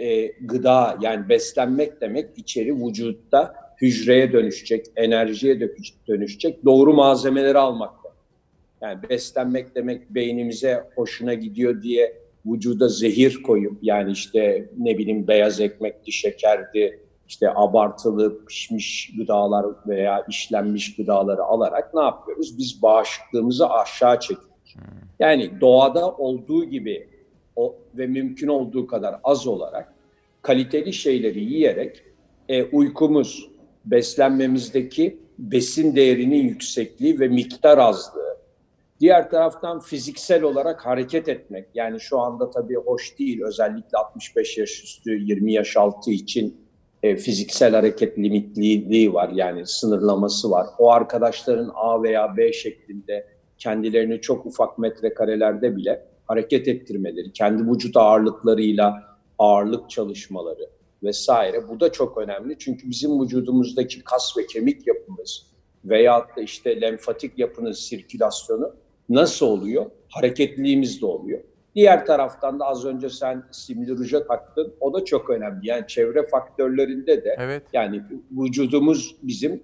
e, 0.00 0.32
gıda 0.40 0.98
yani 1.00 1.28
beslenmek 1.28 2.00
demek 2.00 2.38
içeri 2.38 2.86
vücutta 2.86 3.54
hücreye 3.80 4.32
dönüşecek, 4.32 4.86
enerjiye 4.96 5.60
dönüşecek 6.08 6.64
doğru 6.64 6.94
malzemeleri 6.94 7.58
almak 7.58 7.94
demek. 8.04 8.16
Yani 8.80 9.08
beslenmek 9.10 9.74
demek 9.74 10.10
beynimize 10.10 10.84
hoşuna 10.94 11.34
gidiyor 11.34 11.82
diye 11.82 12.20
vücuda 12.46 12.88
zehir 12.88 13.42
koyup 13.42 13.78
yani 13.82 14.12
işte 14.12 14.70
ne 14.78 14.98
bileyim 14.98 15.28
beyaz 15.28 15.60
ekmekti, 15.60 16.12
şekerdi, 16.12 17.00
işte 17.28 17.50
abartılı 17.54 18.44
pişmiş 18.46 19.10
gıdalar 19.18 19.66
veya 19.86 20.24
işlenmiş 20.28 20.96
gıdaları 20.96 21.42
alarak 21.42 21.94
ne 21.94 22.02
yapıyoruz? 22.02 22.58
Biz 22.58 22.82
bağışıklığımızı 22.82 23.68
aşağı 23.68 24.20
çekiyoruz. 24.20 24.50
Yani 25.18 25.60
doğada 25.60 26.10
olduğu 26.10 26.64
gibi 26.64 27.08
o, 27.56 27.76
ve 27.94 28.06
mümkün 28.06 28.48
olduğu 28.48 28.86
kadar 28.86 29.20
az 29.24 29.46
olarak 29.46 29.94
kaliteli 30.42 30.92
şeyleri 30.92 31.40
yiyerek 31.40 32.02
e, 32.48 32.64
uykumuz, 32.64 33.50
beslenmemizdeki 33.84 35.18
besin 35.38 35.96
değerinin 35.96 36.42
yüksekliği 36.42 37.20
ve 37.20 37.28
miktar 37.28 37.78
azlığı. 37.78 38.36
Diğer 39.00 39.30
taraftan 39.30 39.80
fiziksel 39.80 40.42
olarak 40.42 40.86
hareket 40.86 41.28
etmek. 41.28 41.66
Yani 41.74 42.00
şu 42.00 42.18
anda 42.18 42.50
tabii 42.50 42.74
hoş 42.74 43.18
değil 43.18 43.42
özellikle 43.42 43.98
65 43.98 44.58
yaş 44.58 44.84
üstü 44.84 45.20
20 45.20 45.52
yaş 45.52 45.76
altı 45.76 46.10
için 46.10 46.56
e, 47.02 47.16
fiziksel 47.16 47.74
hareket 47.74 48.18
limitliliği 48.18 49.14
var 49.14 49.28
yani 49.34 49.66
sınırlaması 49.66 50.50
var. 50.50 50.66
O 50.78 50.90
arkadaşların 50.90 51.70
A 51.74 52.02
veya 52.02 52.36
B 52.36 52.52
şeklinde 52.52 53.26
kendilerini 53.58 54.20
çok 54.20 54.46
ufak 54.46 54.78
metrekarelerde 54.78 55.76
bile 55.76 56.09
hareket 56.30 56.68
ettirmeleri, 56.68 57.32
kendi 57.32 57.72
vücut 57.72 57.96
ağırlıklarıyla 57.96 59.02
ağırlık 59.38 59.90
çalışmaları 59.90 60.70
vesaire 61.02 61.68
bu 61.68 61.80
da 61.80 61.92
çok 61.92 62.18
önemli. 62.18 62.58
Çünkü 62.58 62.90
bizim 62.90 63.22
vücudumuzdaki 63.22 64.04
kas 64.04 64.36
ve 64.38 64.46
kemik 64.46 64.86
yapımız 64.86 65.46
veyahut 65.84 66.36
da 66.36 66.40
işte 66.40 66.80
lenfatik 66.80 67.38
yapının 67.38 67.72
sirkülasyonu 67.72 68.74
nasıl 69.08 69.46
oluyor? 69.46 69.90
Hareketliliğimiz 70.08 71.02
de 71.02 71.06
oluyor. 71.06 71.40
Diğer 71.74 72.06
taraftan 72.06 72.60
da 72.60 72.64
az 72.64 72.84
önce 72.84 73.10
sen 73.10 73.42
simli 73.50 73.96
ruja 73.96 74.26
taktın. 74.26 74.74
O 74.80 74.94
da 74.94 75.04
çok 75.04 75.30
önemli. 75.30 75.68
Yani 75.68 75.86
çevre 75.86 76.28
faktörlerinde 76.28 77.24
de 77.24 77.36
Evet. 77.38 77.62
yani 77.72 78.02
vücudumuz 78.30 79.16
bizim 79.22 79.62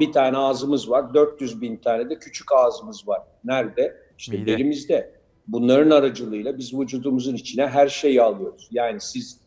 bir 0.00 0.12
tane 0.12 0.36
ağzımız 0.36 0.90
var. 0.90 1.14
400 1.14 1.60
bin 1.60 1.76
tane 1.76 2.10
de 2.10 2.18
küçük 2.18 2.52
ağzımız 2.52 3.08
var. 3.08 3.22
Nerede? 3.44 3.96
İşte 4.18 4.36
Mide. 4.38 4.52
derimizde. 4.52 5.17
Bunların 5.48 5.90
aracılığıyla 5.90 6.58
biz 6.58 6.74
vücudumuzun 6.74 7.34
içine 7.34 7.66
her 7.66 7.88
şeyi 7.88 8.22
alıyoruz. 8.22 8.68
Yani 8.70 9.00
siz 9.00 9.40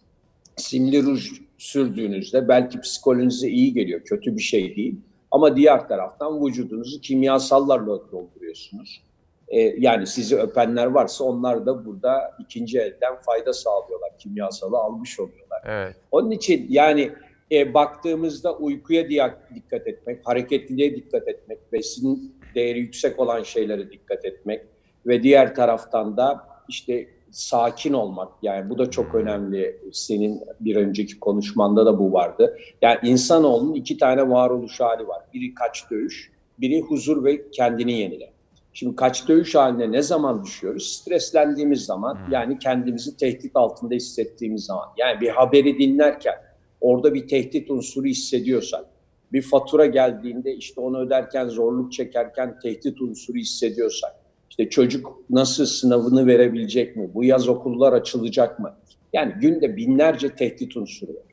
simli 0.56 1.04
ruj 1.04 1.32
sürdüğünüzde 1.58 2.48
belki 2.48 2.82
psikolojinize 2.82 3.50
iyi 3.50 3.74
geliyor. 3.74 4.02
Kötü 4.02 4.38
bir 4.38 4.42
şey 4.42 4.76
değil. 4.76 4.96
Ama 5.32 5.56
diğer 5.56 5.88
taraftan 5.88 6.46
vücudunuzu 6.46 7.02
kimyasallarla 7.02 8.12
dolduruyorsunuz. 8.12 9.02
Ee, 9.48 9.60
yani 9.60 10.08
sizi 10.08 10.38
öpenler 10.38 10.86
varsa 10.86 11.24
onlar 11.24 11.66
da 11.66 11.86
burada 11.86 12.36
ikinci 12.40 12.80
elden 12.80 13.16
fayda 13.26 13.54
sağlıyorlar. 13.54 14.18
Kimyasalı 14.18 14.78
almış 14.78 15.20
oluyorlar. 15.20 15.62
Evet. 15.66 15.96
Onun 16.12 16.32
için 16.32 16.66
yani 16.70 17.12
e, 17.52 17.74
baktığımızda 17.74 18.58
uykuya 18.58 19.10
dikkat 19.56 19.88
etmek, 19.88 20.20
hareketliliğe 20.28 20.96
dikkat 20.96 21.28
etmek, 21.28 21.72
besin 21.74 22.36
değeri 22.56 22.80
yüksek 22.80 23.20
olan 23.20 23.44
şeylere 23.44 23.92
dikkat 23.92 24.26
etmek 24.26 24.62
ve 25.08 25.24
diğer 25.24 25.56
taraftan 25.56 26.18
da 26.18 26.48
işte 26.70 27.08
sakin 27.32 27.94
olmak. 27.94 28.32
Yani 28.42 28.70
bu 28.70 28.78
da 28.78 28.90
çok 28.90 29.16
önemli. 29.16 29.80
Senin 29.94 30.42
bir 30.60 30.76
önceki 30.76 31.20
konuşmanda 31.20 31.86
da 31.86 32.00
bu 32.00 32.14
vardı. 32.14 32.58
Yani 32.82 33.00
insanoğlunun 33.04 33.74
iki 33.74 33.98
tane 33.98 34.30
varoluş 34.30 34.80
hali 34.80 35.08
var. 35.08 35.22
Biri 35.34 35.54
kaç 35.54 35.92
dövüş, 35.92 36.32
biri 36.60 36.82
huzur 36.82 37.24
ve 37.24 37.52
kendini 37.52 38.00
yenile. 38.00 38.32
Şimdi 38.74 38.96
kaç 38.96 39.28
dövüş 39.28 39.56
haline 39.56 39.92
ne 39.92 40.02
zaman 40.02 40.44
düşüyoruz? 40.44 40.92
Streslendiğimiz 40.92 41.86
zaman 41.86 42.18
yani 42.32 42.60
kendimizi 42.60 43.18
tehdit 43.18 43.52
altında 43.56 43.96
hissettiğimiz 43.96 44.66
zaman. 44.66 44.86
Yani 44.98 45.22
bir 45.22 45.30
haberi 45.30 45.80
dinlerken 45.80 46.36
orada 46.82 47.14
bir 47.14 47.28
tehdit 47.28 47.72
unsuru 47.72 48.06
hissediyorsak, 48.06 48.86
bir 49.34 49.42
fatura 49.42 49.86
geldiğinde 49.86 50.56
işte 50.56 50.82
onu 50.82 51.00
öderken 51.00 51.48
zorluk 51.48 51.94
çekerken 51.94 52.60
tehdit 52.60 53.02
unsuru 53.02 53.38
hissediyorsak, 53.38 54.16
işte 54.52 54.70
çocuk 54.70 55.18
nasıl 55.30 55.66
sınavını 55.66 56.28
verebilecek 56.28 56.96
mi? 56.96 57.10
Bu 57.14 57.24
yaz 57.24 57.48
okullar 57.48 57.94
açılacak 57.94 58.60
mı? 58.60 58.76
Yani 59.14 59.34
günde 59.42 59.78
binlerce 59.78 60.36
tehdit 60.36 60.78
unsuru 60.78 61.12
var. 61.12 61.24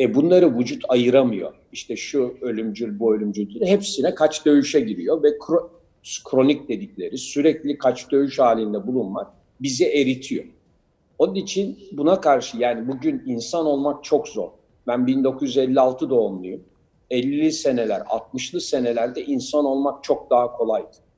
E 0.00 0.14
bunları 0.14 0.58
vücut 0.58 0.82
ayıramıyor. 0.88 1.54
İşte 1.72 1.96
şu 1.96 2.34
ölümcül, 2.40 2.98
bu 2.98 3.14
ölümcül. 3.14 3.66
Hepsine 3.66 4.14
kaç 4.14 4.46
dövüşe 4.46 4.80
giriyor 4.80 5.22
ve 5.22 5.28
kro- 5.28 5.68
kronik 6.24 6.68
dedikleri 6.68 7.18
sürekli 7.18 7.78
kaç 7.78 8.10
dövüş 8.10 8.38
halinde 8.38 8.86
bulunmak 8.86 9.26
bizi 9.60 9.84
eritiyor. 9.84 10.44
Onun 11.18 11.34
için 11.34 11.78
buna 11.92 12.20
karşı 12.20 12.56
yani 12.58 12.88
bugün 12.88 13.22
insan 13.26 13.66
olmak 13.66 14.04
çok 14.04 14.28
zor. 14.28 14.48
Ben 14.86 15.06
1956 15.06 16.10
doğumluyum. 16.10 16.60
50'li 17.10 17.52
seneler, 17.52 18.00
60'lı 18.00 18.60
senelerde 18.60 19.24
insan 19.24 19.64
olmak 19.64 20.04
çok 20.04 20.30
daha 20.30 20.52
kolaydı. 20.52 21.09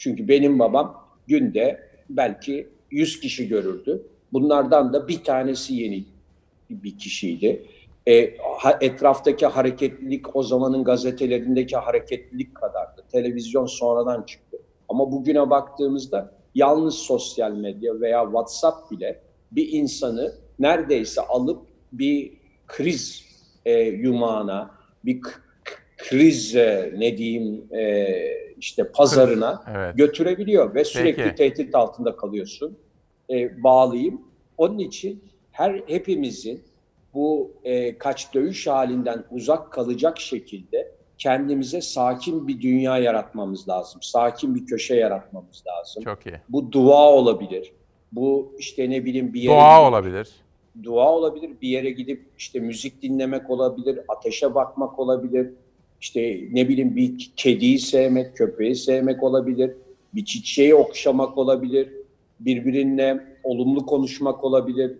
Çünkü 0.00 0.28
benim 0.28 0.58
babam 0.58 1.04
günde 1.26 1.80
belki 2.10 2.68
100 2.90 3.20
kişi 3.20 3.48
görürdü. 3.48 4.06
Bunlardan 4.32 4.92
da 4.92 5.08
bir 5.08 5.24
tanesi 5.24 5.74
yeni 5.74 6.04
bir 6.70 6.98
kişiydi. 6.98 7.66
E, 8.08 8.34
etraftaki 8.80 9.46
hareketlilik 9.46 10.36
o 10.36 10.42
zamanın 10.42 10.84
gazetelerindeki 10.84 11.76
hareketlilik 11.76 12.54
kadardı. 12.54 13.04
Televizyon 13.12 13.66
sonradan 13.66 14.22
çıktı. 14.22 14.58
Ama 14.88 15.12
bugüne 15.12 15.50
baktığımızda 15.50 16.34
yalnız 16.54 16.94
sosyal 16.94 17.52
medya 17.52 18.00
veya 18.00 18.24
WhatsApp 18.24 18.90
bile 18.90 19.20
bir 19.52 19.68
insanı 19.72 20.32
neredeyse 20.58 21.20
alıp 21.20 21.62
bir 21.92 22.32
kriz 22.66 23.24
e, 23.64 23.80
yumağına, 23.80 24.70
bir 25.04 25.20
kriz 26.08 26.54
ne 26.98 27.16
diyeyim 27.18 27.64
e, 27.74 28.06
işte 28.58 28.88
pazarına 28.92 29.62
Evet. 29.76 29.96
götürebiliyor 29.98 30.74
ve 30.74 30.84
sürekli 30.84 31.22
Peki. 31.24 31.34
tehdit 31.36 31.74
altında 31.74 32.16
kalıyorsun. 32.16 32.78
E, 33.30 33.62
bağlayayım. 33.62 34.20
Onun 34.58 34.78
için 34.78 35.24
her 35.52 35.82
hepimizin 35.86 36.62
bu 37.14 37.52
e, 37.64 37.98
kaç 37.98 38.34
dövüş 38.34 38.66
halinden 38.66 39.24
uzak 39.30 39.72
kalacak 39.72 40.20
şekilde 40.20 40.92
kendimize 41.18 41.80
sakin 41.80 42.48
bir 42.48 42.60
dünya 42.60 42.98
yaratmamız 42.98 43.68
lazım. 43.68 44.02
Sakin 44.02 44.54
bir 44.54 44.66
köşe 44.66 44.94
yaratmamız 44.94 45.62
lazım. 45.66 46.02
Çok 46.04 46.26
iyi. 46.26 46.36
Bu 46.48 46.72
dua 46.72 47.10
olabilir. 47.10 47.72
Bu 48.12 48.54
işte 48.58 48.90
ne 48.90 49.04
bileyim 49.04 49.34
bir 49.34 49.40
yere 49.42 49.54
Doğa 49.54 49.76
gidip- 49.78 49.88
olabilir. 49.88 50.28
dua 50.82 51.12
olabilir. 51.12 51.50
Bir 51.62 51.68
yere 51.68 51.90
gidip 51.90 52.26
işte 52.38 52.60
müzik 52.60 53.02
dinlemek 53.02 53.50
olabilir, 53.50 54.00
ateşe 54.08 54.54
bakmak 54.54 54.98
olabilir. 54.98 55.50
İşte 56.00 56.40
ne 56.52 56.68
bileyim 56.68 56.96
bir 56.96 57.32
kediyi 57.36 57.78
sevmek, 57.78 58.36
köpeği 58.36 58.76
sevmek 58.76 59.22
olabilir. 59.22 59.70
Bir 60.14 60.24
çiçeği 60.24 60.74
okşamak 60.74 61.38
olabilir. 61.38 61.88
Birbirininle 62.40 63.36
olumlu 63.42 63.86
konuşmak 63.86 64.44
olabilir. 64.44 64.96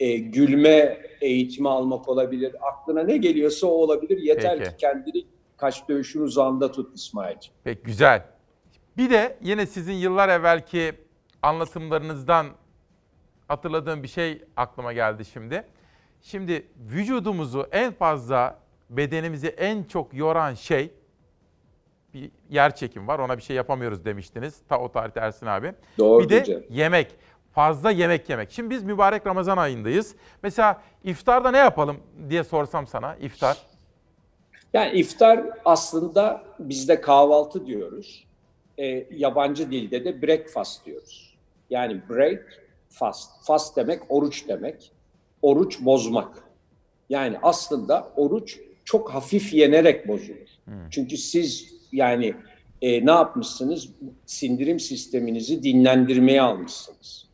E, 0.00 0.16
gülme 0.16 0.98
eğitimi 1.20 1.68
almak 1.68 2.08
olabilir. 2.08 2.56
Aklına 2.72 3.02
ne 3.02 3.16
geliyorsa 3.16 3.66
o 3.66 3.70
olabilir. 3.70 4.18
Yeter 4.18 4.58
Peki. 4.58 4.70
ki 4.70 4.76
kendini 4.78 5.24
kaç 5.56 5.88
dövüşün 5.88 6.20
uzağında 6.20 6.72
tut 6.72 6.96
İsmail'ciğim. 6.96 7.56
Peki 7.64 7.82
güzel. 7.82 8.22
Bir 8.96 9.10
de 9.10 9.36
yine 9.42 9.66
sizin 9.66 9.92
yıllar 9.92 10.28
evvelki 10.28 10.92
anlatımlarınızdan 11.42 12.46
hatırladığım 13.48 14.02
bir 14.02 14.08
şey 14.08 14.42
aklıma 14.56 14.92
geldi 14.92 15.24
şimdi. 15.24 15.64
Şimdi 16.22 16.66
vücudumuzu 16.76 17.66
en 17.72 17.92
fazla 17.92 18.58
bedenimizi 18.90 19.46
en 19.48 19.84
çok 19.84 20.14
yoran 20.14 20.54
şey 20.54 20.90
bir 22.14 22.30
yer 22.50 22.76
çekim 22.76 23.08
var. 23.08 23.18
Ona 23.18 23.36
bir 23.38 23.42
şey 23.42 23.56
yapamıyoruz 23.56 24.04
demiştiniz. 24.04 24.60
Ta 24.68 24.80
o 24.80 24.92
tarihte 24.92 25.20
Ersin 25.20 25.46
abi. 25.46 25.72
Doğru 25.98 26.24
bir 26.24 26.28
de 26.28 26.40
hocam. 26.40 26.60
yemek. 26.70 27.14
Fazla 27.52 27.90
yemek 27.90 28.30
yemek. 28.30 28.50
Şimdi 28.50 28.70
biz 28.70 28.82
mübarek 28.82 29.26
Ramazan 29.26 29.56
ayındayız. 29.56 30.14
Mesela 30.42 30.82
iftarda 31.04 31.50
ne 31.50 31.58
yapalım 31.58 31.96
diye 32.28 32.44
sorsam 32.44 32.86
sana 32.86 33.16
iftar. 33.16 33.56
Yani 34.72 34.98
iftar 34.98 35.44
aslında 35.64 36.42
bizde 36.58 37.00
kahvaltı 37.00 37.66
diyoruz. 37.66 38.26
E, 38.78 39.06
yabancı 39.10 39.70
dilde 39.70 40.04
de 40.04 40.22
breakfast 40.22 40.86
diyoruz. 40.86 41.36
Yani 41.70 42.00
break, 42.10 42.62
fast. 42.88 43.46
Fast 43.46 43.76
demek 43.76 44.02
oruç 44.08 44.48
demek. 44.48 44.92
Oruç 45.42 45.80
bozmak. 45.80 46.44
Yani 47.08 47.38
aslında 47.42 48.08
oruç 48.16 48.60
çok 48.86 49.10
hafif 49.14 49.54
yenerek 49.54 50.08
bozulur. 50.08 50.48
Çünkü 50.90 51.16
siz 51.16 51.74
yani 51.92 52.34
e, 52.82 53.06
ne 53.06 53.10
yapmışsınız? 53.10 53.88
Sindirim 54.26 54.80
sisteminizi 54.80 55.62
dinlendirmeye 55.62 56.42
almışsınız. 56.42 57.26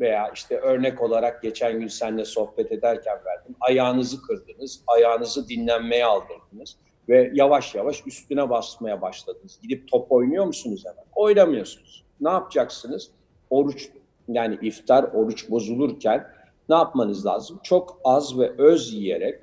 veya 0.00 0.30
işte 0.34 0.56
örnek 0.56 1.02
olarak 1.02 1.42
geçen 1.42 1.80
gün 1.80 1.88
seninle 1.88 2.24
sohbet 2.24 2.72
ederken 2.72 3.18
verdim. 3.26 3.54
Ayağınızı 3.60 4.22
kırdınız, 4.22 4.82
ayağınızı 4.86 5.48
dinlenmeye 5.48 6.04
aldırdınız 6.04 6.76
ve 7.08 7.30
yavaş 7.34 7.74
yavaş 7.74 8.06
üstüne 8.06 8.50
basmaya 8.50 9.02
başladınız. 9.02 9.58
Gidip 9.62 9.88
top 9.88 10.12
oynuyor 10.12 10.46
musunuz 10.46 10.84
hemen? 10.84 11.04
Oynamıyorsunuz. 11.14 12.04
Ne 12.20 12.30
yapacaksınız? 12.30 13.10
Oruç 13.50 13.88
yani 14.28 14.58
iftar 14.62 15.04
oruç 15.04 15.50
bozulurken 15.50 16.26
ne 16.68 16.74
yapmanız 16.74 17.26
lazım? 17.26 17.60
Çok 17.62 18.00
az 18.04 18.38
ve 18.38 18.52
öz 18.58 18.94
yiyerek 18.94 19.40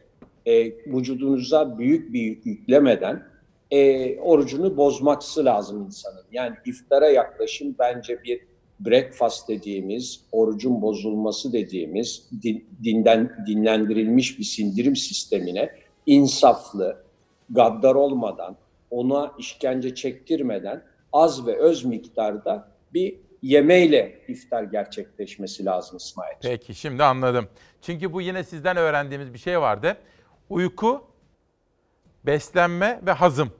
e, 0.49 0.73
vücudunuza 0.85 1.77
büyük 1.77 2.13
bir 2.13 2.21
yük 2.21 2.45
yüklemeden 2.45 3.23
e, 3.71 4.19
orucunu 4.19 4.77
bozması 4.77 5.45
lazım 5.45 5.85
insanın. 5.85 6.23
Yani 6.31 6.55
iftara 6.65 7.09
yaklaşım 7.09 7.75
bence 7.79 8.23
bir 8.23 8.41
breakfast 8.79 9.49
dediğimiz, 9.49 10.21
orucun 10.31 10.81
bozulması 10.81 11.53
dediğimiz 11.53 12.29
din- 12.43 12.65
dinden 12.83 13.45
dinlendirilmiş 13.47 14.39
bir 14.39 14.43
sindirim 14.43 14.95
sistemine 14.95 15.69
insaflı, 16.05 17.03
gaddar 17.49 17.95
olmadan, 17.95 18.55
ona 18.91 19.31
işkence 19.37 19.95
çektirmeden 19.95 20.83
az 21.13 21.47
ve 21.47 21.57
öz 21.57 21.85
miktarda 21.85 22.67
bir 22.93 23.15
yemeyle 23.41 24.19
iftar 24.27 24.63
gerçekleşmesi 24.63 25.65
lazım 25.65 25.97
İsmail. 25.97 26.35
Peki 26.41 26.75
şimdi 26.75 27.03
anladım. 27.03 27.47
Çünkü 27.81 28.13
bu 28.13 28.21
yine 28.21 28.43
sizden 28.43 28.77
öğrendiğimiz 28.77 29.33
bir 29.33 29.39
şey 29.39 29.61
vardı. 29.61 29.97
Uyku, 30.49 31.03
beslenme 32.25 32.99
ve 33.05 33.11
hazım. 33.11 33.51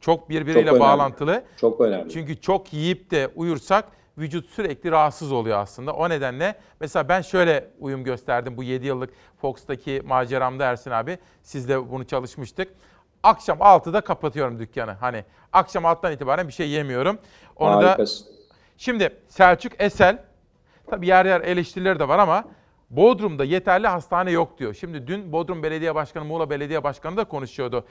Çok 0.00 0.28
birbiriyle 0.30 0.60
Çok 0.60 0.68
önemli. 0.68 0.80
bağlantılı. 0.80 1.44
Çok 1.60 1.80
önemli. 1.80 2.12
Çünkü 2.12 2.40
çok 2.40 2.72
yiyip 2.72 3.10
de 3.10 3.28
uyursak 3.36 3.84
vücut 4.18 4.50
sürekli 4.50 4.90
rahatsız 4.90 5.32
oluyor 5.32 5.58
aslında. 5.58 5.92
O 5.92 6.08
nedenle 6.08 6.54
mesela 6.80 7.08
ben 7.08 7.20
şöyle 7.22 7.70
uyum 7.80 8.04
gösterdim 8.04 8.56
bu 8.56 8.62
7 8.62 8.86
yıllık 8.86 9.10
Fox'taki 9.40 10.02
maceramda 10.04 10.64
Ersin 10.64 10.90
abi. 10.90 11.18
Sizle 11.42 11.90
bunu 11.90 12.06
çalışmıştık. 12.06 12.68
Akşam 13.22 13.58
6'da 13.58 14.00
kapatıyorum 14.00 14.58
dükkanı. 14.58 14.92
Hani 14.92 15.24
akşam 15.52 15.84
6'dan 15.84 16.12
itibaren 16.12 16.48
bir 16.48 16.52
şey 16.52 16.68
yemiyorum. 16.68 17.18
Onu 17.56 17.82
da 17.82 17.88
Harikasın. 17.88 18.26
Şimdi 18.78 19.16
Selçuk 19.28 19.72
Esel, 19.78 20.18
tabii 20.90 21.06
yer 21.06 21.26
yer 21.26 21.40
eleştirileri 21.40 21.98
de 21.98 22.08
var 22.08 22.18
ama 22.18 22.44
Bodrum'da 22.90 23.44
yeterli 23.44 23.86
hastane 23.88 24.30
yok 24.30 24.58
diyor. 24.58 24.74
Şimdi 24.74 25.06
dün 25.06 25.32
Bodrum 25.32 25.62
Belediye 25.62 25.94
Başkanı, 25.94 26.24
Muğla 26.24 26.50
Belediye 26.50 26.84
Başkanı 26.84 27.16
da 27.16 27.24
konuşuyordu. 27.24 27.84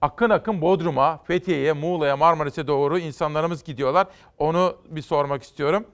Akın 0.00 0.30
akın 0.30 0.60
Bodrum'a, 0.60 1.18
Fethiye'ye, 1.24 1.72
Muğla'ya, 1.72 2.16
Marmaris'e 2.16 2.66
doğru 2.66 2.98
insanlarımız 2.98 3.64
gidiyorlar. 3.64 4.06
Onu 4.38 4.76
bir 4.88 5.02
sormak 5.02 5.42
istiyorum. 5.42 5.86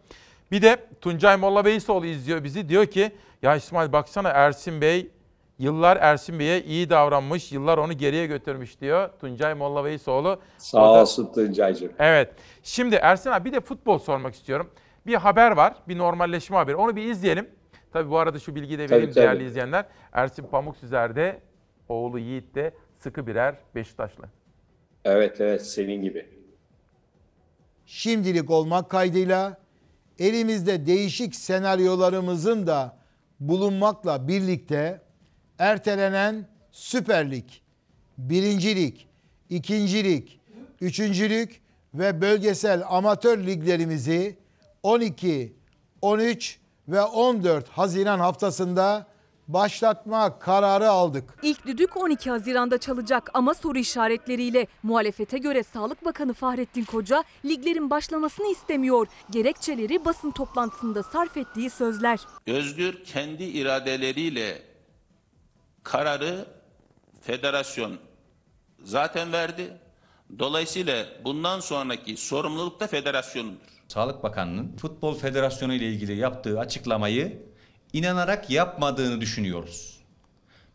Bir 0.50 0.62
de 0.62 0.76
Tuncay 1.00 1.36
Molla 1.36 1.64
Beysoğlu 1.64 2.06
izliyor 2.06 2.44
bizi. 2.44 2.68
Diyor 2.68 2.86
ki 2.86 3.12
ya 3.42 3.56
İsmail 3.56 3.92
baksana 3.92 4.28
Ersin 4.28 4.80
Bey 4.80 5.10
yıllar 5.58 5.96
Ersin 5.96 6.38
Bey'e 6.38 6.62
iyi 6.62 6.90
davranmış, 6.90 7.52
yıllar 7.52 7.78
onu 7.78 7.92
geriye 7.92 8.26
götürmüş 8.26 8.80
diyor. 8.80 9.08
Tuncay 9.20 9.54
Molla 9.54 9.84
Beysoğlu. 9.84 10.40
Sağ 10.58 10.78
da- 10.78 10.82
olsun 11.02 11.32
Tuncay'cığım. 11.34 11.92
Evet. 11.98 12.32
Şimdi 12.62 12.94
Ersin 12.94 13.30
abi 13.30 13.44
bir 13.44 13.52
de 13.52 13.60
futbol 13.60 13.98
sormak 13.98 14.34
istiyorum. 14.34 14.70
Bir 15.06 15.14
haber 15.14 15.50
var, 15.50 15.74
bir 15.88 15.98
normalleşme 15.98 16.56
haberi. 16.56 16.76
Onu 16.76 16.96
bir 16.96 17.02
izleyelim. 17.04 17.48
Tabii 17.92 18.10
bu 18.10 18.18
arada 18.18 18.38
şu 18.38 18.54
bilgiyi 18.54 18.78
de 18.78 18.82
vereyim 18.84 19.04
Tabii, 19.04 19.14
tabii. 19.14 19.24
değerli 19.24 19.44
izleyenler. 19.46 19.84
Ersin 20.12 20.42
Pamuksüzer 20.46 21.16
de 21.16 21.40
oğlu 21.88 22.18
Yiğit 22.18 22.54
de 22.54 22.74
sıkı 22.98 23.26
birer 23.26 23.54
Beşiktaşlı. 23.74 24.24
Evet 25.04 25.40
evet 25.40 25.66
senin 25.66 26.02
gibi. 26.02 26.26
şimdilik 27.86 28.50
olmak 28.50 28.90
kaydıyla 28.90 29.58
elimizde 30.18 30.86
değişik 30.86 31.34
senaryolarımızın 31.36 32.66
da 32.66 32.96
bulunmakla 33.40 34.28
birlikte 34.28 35.00
ertelenen 35.58 36.48
Süper 36.72 37.30
Lig, 37.30 37.44
Birincilik, 38.18 39.08
İkincilik, 39.50 40.40
Üçüncülük 40.80 41.60
ve 41.94 42.20
bölgesel 42.20 42.82
amatör 42.88 43.38
liglerimizi 43.46 44.38
12, 44.82 45.52
13 46.02 46.59
ve 46.90 47.02
14 47.02 47.68
Haziran 47.68 48.18
haftasında 48.20 49.06
başlatma 49.48 50.38
kararı 50.38 50.90
aldık. 50.90 51.34
İlk 51.42 51.66
düdük 51.66 51.96
12 51.96 52.30
Haziran'da 52.30 52.78
çalacak 52.78 53.30
ama 53.34 53.54
soru 53.54 53.78
işaretleriyle. 53.78 54.66
Muhalefete 54.82 55.38
göre 55.38 55.62
Sağlık 55.62 56.04
Bakanı 56.04 56.32
Fahrettin 56.34 56.84
Koca 56.84 57.24
liglerin 57.44 57.90
başlamasını 57.90 58.46
istemiyor. 58.46 59.06
Gerekçeleri 59.30 60.04
basın 60.04 60.30
toplantısında 60.30 61.02
sarf 61.02 61.36
ettiği 61.36 61.70
sözler. 61.70 62.20
Özgür 62.46 63.04
kendi 63.04 63.44
iradeleriyle 63.44 64.62
kararı 65.82 66.46
federasyon 67.20 67.92
zaten 68.82 69.32
verdi. 69.32 69.76
Dolayısıyla 70.38 71.06
bundan 71.24 71.60
sonraki 71.60 72.16
sorumluluk 72.16 72.80
da 72.80 72.86
federasyonundur. 72.86 73.69
Sağlık 73.90 74.22
Bakanı'nın 74.22 74.76
Futbol 74.76 75.14
Federasyonu 75.14 75.74
ile 75.74 75.88
ilgili 75.88 76.16
yaptığı 76.16 76.60
açıklamayı 76.60 77.42
inanarak 77.92 78.50
yapmadığını 78.50 79.20
düşünüyoruz. 79.20 80.00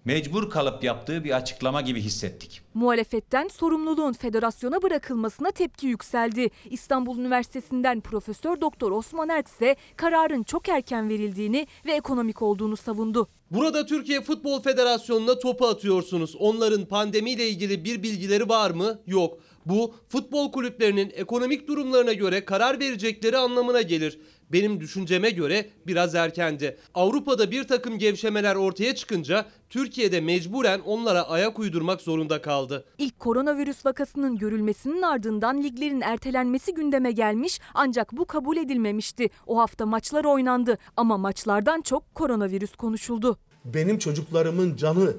Mecbur 0.05 0.49
kalıp 0.49 0.83
yaptığı 0.83 1.23
bir 1.23 1.31
açıklama 1.31 1.81
gibi 1.81 2.01
hissettik. 2.01 2.61
Muhalefetten 2.73 3.47
sorumluluğun 3.47 4.13
federasyona 4.13 4.81
bırakılmasına 4.81 5.51
tepki 5.51 5.87
yükseldi. 5.87 6.49
İstanbul 6.69 7.17
Üniversitesi'nden 7.17 8.01
Profesör 8.01 8.61
Doktor 8.61 8.91
Osman 8.91 9.29
Ert 9.29 9.47
ise 9.47 9.75
kararın 9.95 10.43
çok 10.43 10.69
erken 10.69 11.09
verildiğini 11.09 11.67
ve 11.85 11.91
ekonomik 11.91 12.41
olduğunu 12.41 12.77
savundu. 12.77 13.27
Burada 13.51 13.85
Türkiye 13.85 14.21
Futbol 14.21 14.61
Federasyonu'na 14.61 15.39
topu 15.39 15.67
atıyorsunuz. 15.67 16.35
Onların 16.35 16.85
pandemiyle 16.85 17.49
ilgili 17.49 17.85
bir 17.85 18.03
bilgileri 18.03 18.49
var 18.49 18.71
mı? 18.71 18.99
Yok. 19.07 19.39
Bu 19.65 19.93
futbol 20.09 20.51
kulüplerinin 20.51 21.11
ekonomik 21.15 21.67
durumlarına 21.67 22.13
göre 22.13 22.45
karar 22.45 22.79
verecekleri 22.79 23.37
anlamına 23.37 23.81
gelir. 23.81 24.19
Benim 24.51 24.79
düşünceme 24.79 25.29
göre 25.29 25.69
biraz 25.87 26.15
erkendi. 26.15 26.77
Avrupa'da 26.93 27.51
bir 27.51 27.63
takım 27.63 27.97
gevşemeler 27.97 28.55
ortaya 28.55 28.95
çıkınca 28.95 29.45
Türkiye'de 29.69 30.21
mecburen 30.21 30.79
onlara 30.79 31.29
ayak 31.29 31.59
uydurmak 31.59 32.01
zorunda 32.01 32.41
kaldı. 32.41 32.85
İlk 32.97 33.19
koronavirüs 33.19 33.85
vakasının 33.85 34.37
görülmesinin 34.37 35.01
ardından 35.01 35.63
liglerin 35.63 36.01
ertelenmesi 36.01 36.73
gündeme 36.73 37.11
gelmiş 37.11 37.59
ancak 37.73 38.11
bu 38.11 38.25
kabul 38.25 38.57
edilmemişti. 38.57 39.29
O 39.47 39.57
hafta 39.57 39.85
maçlar 39.85 40.25
oynandı 40.25 40.77
ama 40.97 41.17
maçlardan 41.17 41.81
çok 41.81 42.15
koronavirüs 42.15 42.75
konuşuldu. 42.75 43.37
Benim 43.65 43.97
çocuklarımın 43.97 44.75
canı 44.75 45.13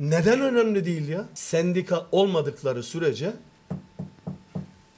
neden 0.00 0.40
önemli 0.40 0.84
değil 0.84 1.08
ya? 1.08 1.24
Sendika 1.34 2.06
olmadıkları 2.12 2.82
sürece 2.82 3.32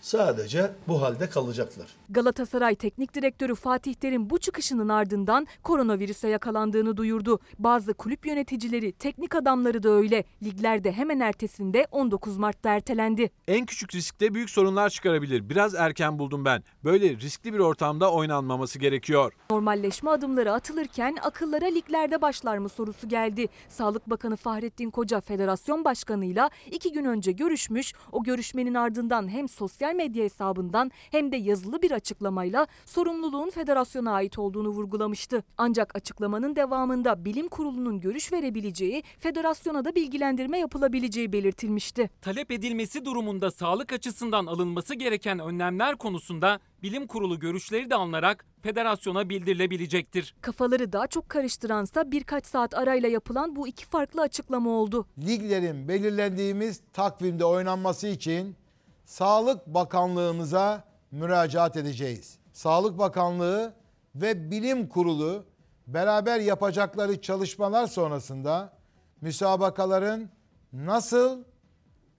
sadece 0.06 0.70
bu 0.88 1.02
halde 1.02 1.28
kalacaklar. 1.28 1.86
Galatasaray 2.10 2.74
Teknik 2.74 3.14
Direktörü 3.14 3.54
Fatih 3.54 3.94
Terim 3.94 4.30
bu 4.30 4.38
çıkışının 4.38 4.88
ardından 4.88 5.46
koronavirüse 5.62 6.28
yakalandığını 6.28 6.96
duyurdu. 6.96 7.38
Bazı 7.58 7.94
kulüp 7.94 8.26
yöneticileri, 8.26 8.92
teknik 8.92 9.34
adamları 9.34 9.82
da 9.82 9.88
öyle. 9.88 10.24
Liglerde 10.42 10.92
hemen 10.92 11.20
ertesinde 11.20 11.86
19 11.90 12.36
Mart'ta 12.36 12.70
ertelendi. 12.70 13.30
En 13.48 13.66
küçük 13.66 13.94
riskte 13.94 14.34
büyük 14.34 14.50
sorunlar 14.50 14.90
çıkarabilir. 14.90 15.50
Biraz 15.50 15.74
erken 15.74 16.18
buldum 16.18 16.44
ben. 16.44 16.62
Böyle 16.84 17.16
riskli 17.16 17.52
bir 17.54 17.58
ortamda 17.58 18.12
oynanmaması 18.12 18.78
gerekiyor. 18.78 19.32
Normalleşme 19.50 20.10
adımları 20.10 20.52
atılırken 20.52 21.16
akıllara 21.22 21.66
liglerde 21.66 22.22
başlar 22.22 22.58
mı 22.58 22.68
sorusu 22.68 23.08
geldi. 23.08 23.46
Sağlık 23.68 24.10
Bakanı 24.10 24.36
Fahrettin 24.36 24.90
Koca 24.90 25.20
federasyon 25.20 25.84
başkanıyla 25.84 26.50
iki 26.70 26.92
gün 26.92 27.04
önce 27.04 27.32
görüşmüş. 27.32 27.92
O 28.12 28.22
görüşmenin 28.22 28.74
ardından 28.74 29.28
hem 29.32 29.48
sosyal 29.48 29.94
medya 29.94 30.24
hesabından 30.24 30.90
hem 31.10 31.32
de 31.32 31.36
yazılı 31.36 31.82
bir 31.82 31.95
açıklamayla 31.96 32.66
sorumluluğun 32.86 33.50
federasyona 33.50 34.12
ait 34.12 34.38
olduğunu 34.38 34.68
vurgulamıştı. 34.68 35.44
Ancak 35.58 35.96
açıklamanın 35.96 36.56
devamında 36.56 37.24
bilim 37.24 37.48
kurulunun 37.48 38.00
görüş 38.00 38.32
verebileceği, 38.32 39.02
federasyona 39.18 39.84
da 39.84 39.94
bilgilendirme 39.94 40.58
yapılabileceği 40.58 41.32
belirtilmişti. 41.32 42.10
talep 42.22 42.50
edilmesi 42.50 43.04
durumunda 43.04 43.50
sağlık 43.50 43.92
açısından 43.92 44.46
alınması 44.46 44.94
gereken 44.94 45.38
önlemler 45.38 45.96
konusunda 45.96 46.60
bilim 46.82 47.06
kurulu 47.06 47.38
görüşleri 47.38 47.90
de 47.90 47.94
alınarak 47.94 48.46
federasyona 48.60 49.28
bildirilebilecektir. 49.28 50.34
Kafaları 50.40 50.92
daha 50.92 51.06
çok 51.06 51.28
karıştıransa 51.28 52.10
birkaç 52.10 52.46
saat 52.46 52.74
arayla 52.74 53.08
yapılan 53.08 53.56
bu 53.56 53.68
iki 53.68 53.86
farklı 53.86 54.20
açıklama 54.22 54.70
oldu. 54.70 55.06
liglerin 55.18 55.88
belirlendiğimiz 55.88 56.80
takvimde 56.92 57.44
oynanması 57.44 58.08
için 58.08 58.56
Sağlık 59.04 59.66
Bakanlığımıza 59.66 60.84
müracaat 61.10 61.76
edeceğiz. 61.76 62.38
Sağlık 62.52 62.98
Bakanlığı 62.98 63.74
ve 64.14 64.50
Bilim 64.50 64.88
Kurulu 64.88 65.44
beraber 65.86 66.40
yapacakları 66.40 67.20
çalışmalar 67.22 67.86
sonrasında 67.86 68.72
müsabakaların 69.20 70.30
nasıl 70.72 71.44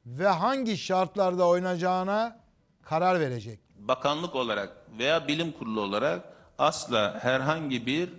ve 0.05 0.27
hangi 0.27 0.77
şartlarda 0.77 1.47
oynayacağına 1.47 2.39
karar 2.83 3.19
verecek. 3.19 3.59
Bakanlık 3.79 4.35
olarak 4.35 4.77
veya 4.99 5.27
bilim 5.27 5.51
kurulu 5.51 5.81
olarak 5.81 6.33
asla 6.57 7.19
herhangi 7.21 7.85
bir 7.85 8.09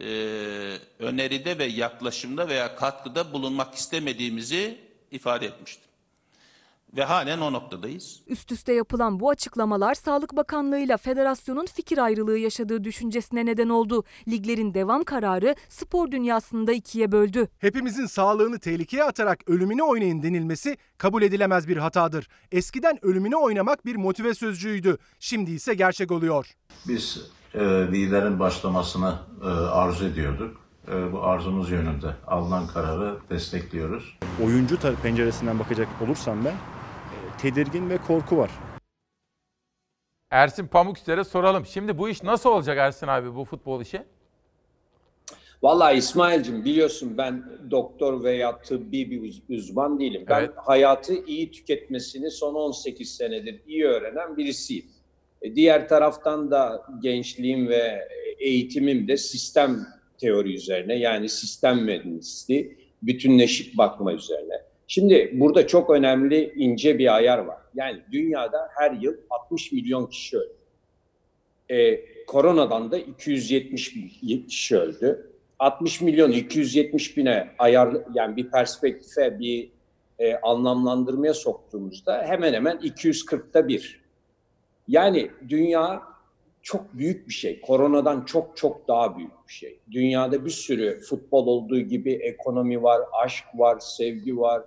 e, 0.00 0.78
öneride 0.98 1.58
ve 1.58 1.64
yaklaşımda 1.64 2.48
veya 2.48 2.76
katkıda 2.76 3.32
bulunmak 3.32 3.74
istemediğimizi 3.74 4.80
ifade 5.10 5.46
etmiştim. 5.46 5.85
Ve 6.96 7.04
halen 7.04 7.40
o 7.40 7.52
noktadayız. 7.52 8.20
Üst 8.26 8.52
üste 8.52 8.72
yapılan 8.72 9.20
bu 9.20 9.30
açıklamalar 9.30 9.94
Sağlık 9.94 10.36
Bakanlığı 10.36 10.78
ile 10.78 10.96
federasyonun 10.96 11.66
fikir 11.66 11.98
ayrılığı 11.98 12.38
yaşadığı 12.38 12.84
düşüncesine 12.84 13.46
neden 13.46 13.68
oldu. 13.68 14.04
Liglerin 14.28 14.74
devam 14.74 15.04
kararı 15.04 15.54
spor 15.68 16.10
dünyasında 16.10 16.72
ikiye 16.72 17.12
böldü. 17.12 17.48
Hepimizin 17.58 18.06
sağlığını 18.06 18.58
tehlikeye 18.58 19.04
atarak 19.04 19.50
ölümüne 19.50 19.82
oynayın 19.82 20.22
denilmesi 20.22 20.76
kabul 20.98 21.22
edilemez 21.22 21.68
bir 21.68 21.76
hatadır. 21.76 22.28
Eskiden 22.52 23.04
ölümüne 23.04 23.36
oynamak 23.36 23.86
bir 23.86 23.96
motive 23.96 24.34
sözcüğüydü. 24.34 24.98
Şimdi 25.20 25.50
ise 25.50 25.74
gerçek 25.74 26.10
oluyor. 26.12 26.52
Biz 26.88 27.30
e, 27.54 27.60
liglerin 27.92 28.40
başlamasını 28.40 29.18
e, 29.42 29.46
arzu 29.48 30.04
ediyorduk. 30.04 30.56
E, 30.88 31.12
bu 31.12 31.24
arzumuz 31.24 31.70
yönünde 31.70 32.16
alınan 32.26 32.66
kararı 32.66 33.16
destekliyoruz. 33.30 34.18
Oyuncu 34.44 34.76
penceresinden 35.02 35.58
bakacak 35.58 35.88
olursam 36.02 36.44
ben 36.44 36.54
tedirgin 37.54 37.90
ve 37.90 37.98
korku 37.98 38.36
var. 38.38 38.50
Ersin 40.30 40.66
Pamukser'e 40.66 41.24
soralım. 41.24 41.66
Şimdi 41.66 41.98
bu 41.98 42.08
iş 42.08 42.22
nasıl 42.22 42.50
olacak 42.50 42.78
Ersin 42.78 43.06
abi 43.06 43.34
bu 43.34 43.44
futbol 43.44 43.80
işi? 43.82 44.02
Vallahi 45.62 45.96
İsmail'cim 45.96 46.64
biliyorsun 46.64 47.18
ben 47.18 47.44
doktor 47.70 48.24
veya 48.24 48.58
tıbbi 48.58 49.10
bir 49.10 49.22
uz- 49.22 49.42
uzman 49.50 50.00
değilim. 50.00 50.24
Ben 50.28 50.40
Evet. 50.40 50.50
hayatı 50.56 51.24
iyi 51.26 51.50
tüketmesini 51.50 52.30
son 52.30 52.54
18 52.54 53.16
senedir 53.16 53.60
iyi 53.66 53.84
öğrenen 53.84 54.36
birisiyim. 54.36 54.86
E, 55.42 55.54
Diğer 55.54 55.88
taraftan 55.88 56.50
da 56.50 56.86
gençliğim 57.02 57.68
ve 57.68 58.08
eğitimim 58.38 59.08
de 59.08 59.16
sistem 59.16 59.86
teori 60.20 60.54
üzerine 60.54 60.94
yani 60.98 61.28
sistem 61.28 61.84
mühendisliği, 61.84 62.78
bütünleşik 63.02 63.78
bakma 63.78 64.12
üzerine. 64.12 64.65
Şimdi 64.88 65.30
burada 65.34 65.66
çok 65.66 65.90
önemli 65.90 66.52
ince 66.56 66.98
bir 66.98 67.16
ayar 67.16 67.38
var. 67.38 67.58
Yani 67.74 68.02
dünyada 68.12 68.68
her 68.74 68.90
yıl 68.90 69.14
60 69.30 69.72
milyon 69.72 70.06
kişi 70.06 70.36
ölüyor. 70.36 70.54
E, 71.68 72.00
koronadan 72.26 72.90
da 72.90 72.98
270 72.98 73.96
bin 73.96 74.42
kişi 74.42 74.76
öldü. 74.76 75.32
60 75.58 76.00
milyon 76.00 76.30
270 76.32 77.16
bine 77.16 77.48
ayar 77.58 77.96
yani 78.14 78.36
bir 78.36 78.50
perspektife 78.50 79.38
bir 79.38 79.70
e, 80.18 80.36
anlamlandırmaya 80.36 81.34
soktuğumuzda 81.34 82.22
hemen 82.22 82.54
hemen 82.54 82.76
240'ta 82.76 83.68
bir. 83.68 84.00
Yani 84.88 85.30
dünya 85.48 86.02
çok 86.62 86.94
büyük 86.94 87.28
bir 87.28 87.32
şey. 87.32 87.60
Koronadan 87.60 88.24
çok 88.24 88.56
çok 88.56 88.88
daha 88.88 89.18
büyük 89.18 89.48
bir 89.48 89.52
şey. 89.52 89.78
Dünyada 89.90 90.44
bir 90.44 90.50
sürü 90.50 91.00
futbol 91.00 91.46
olduğu 91.46 91.80
gibi 91.80 92.12
ekonomi 92.12 92.82
var, 92.82 93.02
aşk 93.24 93.44
var, 93.54 93.78
sevgi 93.78 94.38
var, 94.38 94.62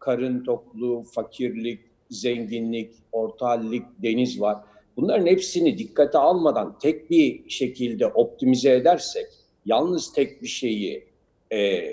karın 0.00 0.44
tokluğu, 0.44 1.02
fakirlik, 1.02 1.80
zenginlik, 2.10 2.94
orta 3.12 3.46
hallik, 3.46 3.82
deniz 4.02 4.40
var. 4.40 4.58
Bunların 4.96 5.26
hepsini 5.26 5.78
dikkate 5.78 6.18
almadan 6.18 6.78
tek 6.78 7.10
bir 7.10 7.50
şekilde 7.50 8.06
optimize 8.06 8.72
edersek, 8.72 9.26
yalnız 9.66 10.12
tek 10.12 10.42
bir 10.42 10.48
şeyi 10.48 11.04
e, 11.52 11.90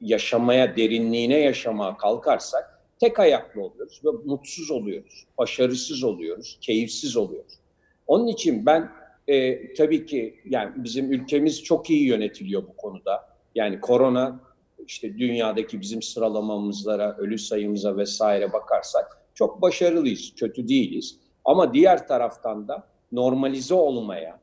yaşamaya, 0.00 0.76
derinliğine 0.76 1.38
yaşamaya 1.38 1.96
kalkarsak 1.96 2.80
tek 3.00 3.18
ayaklı 3.18 3.62
oluyoruz 3.62 4.00
ve 4.04 4.10
mutsuz 4.24 4.70
oluyoruz, 4.70 5.24
başarısız 5.38 6.04
oluyoruz, 6.04 6.58
keyifsiz 6.60 7.16
oluyoruz. 7.16 7.58
Onun 8.06 8.26
için 8.26 8.66
ben 8.66 8.90
e, 9.28 9.74
tabii 9.74 10.06
ki 10.06 10.34
yani 10.44 10.72
bizim 10.76 11.12
ülkemiz 11.12 11.62
çok 11.64 11.90
iyi 11.90 12.06
yönetiliyor 12.06 12.62
bu 12.62 12.76
konuda. 12.76 13.28
Yani 13.54 13.80
korona 13.80 14.40
işte 14.86 15.18
dünyadaki 15.18 15.80
bizim 15.80 16.02
sıralamamızlara, 16.02 17.16
ölü 17.16 17.38
sayımıza 17.38 17.96
vesaire 17.96 18.52
bakarsak 18.52 19.18
çok 19.34 19.62
başarılıyız, 19.62 20.34
kötü 20.36 20.68
değiliz. 20.68 21.18
Ama 21.44 21.74
diğer 21.74 22.08
taraftan 22.08 22.68
da 22.68 22.86
normalize 23.12 23.74
olmaya, 23.74 24.40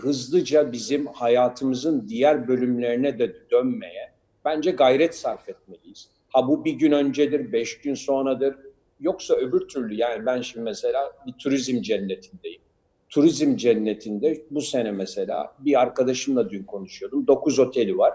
hızlıca 0.00 0.72
bizim 0.72 1.06
hayatımızın 1.06 2.08
diğer 2.08 2.48
bölümlerine 2.48 3.18
de 3.18 3.36
dönmeye 3.50 4.12
bence 4.44 4.70
gayret 4.70 5.14
sarf 5.14 5.48
etmeliyiz. 5.48 6.08
Ha 6.28 6.48
bu 6.48 6.64
bir 6.64 6.72
gün 6.72 6.92
öncedir, 6.92 7.52
beş 7.52 7.80
gün 7.80 7.94
sonradır. 7.94 8.56
Yoksa 9.00 9.34
öbür 9.34 9.68
türlü 9.68 9.94
yani 9.94 10.26
ben 10.26 10.40
şimdi 10.40 10.64
mesela 10.64 11.12
bir 11.26 11.32
turizm 11.32 11.82
cennetindeyim. 11.82 12.60
Turizm 13.08 13.56
cennetinde 13.56 14.42
bu 14.50 14.60
sene 14.60 14.90
mesela 14.90 15.54
bir 15.58 15.80
arkadaşımla 15.80 16.50
dün 16.50 16.64
konuşuyordum. 16.64 17.26
Dokuz 17.26 17.58
oteli 17.58 17.98
var. 17.98 18.12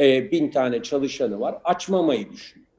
E, 0.00 0.30
bin 0.30 0.50
tane 0.50 0.82
çalışanı 0.82 1.40
var. 1.40 1.58
Açmamayı 1.64 2.30
düşünüyor. 2.30 2.70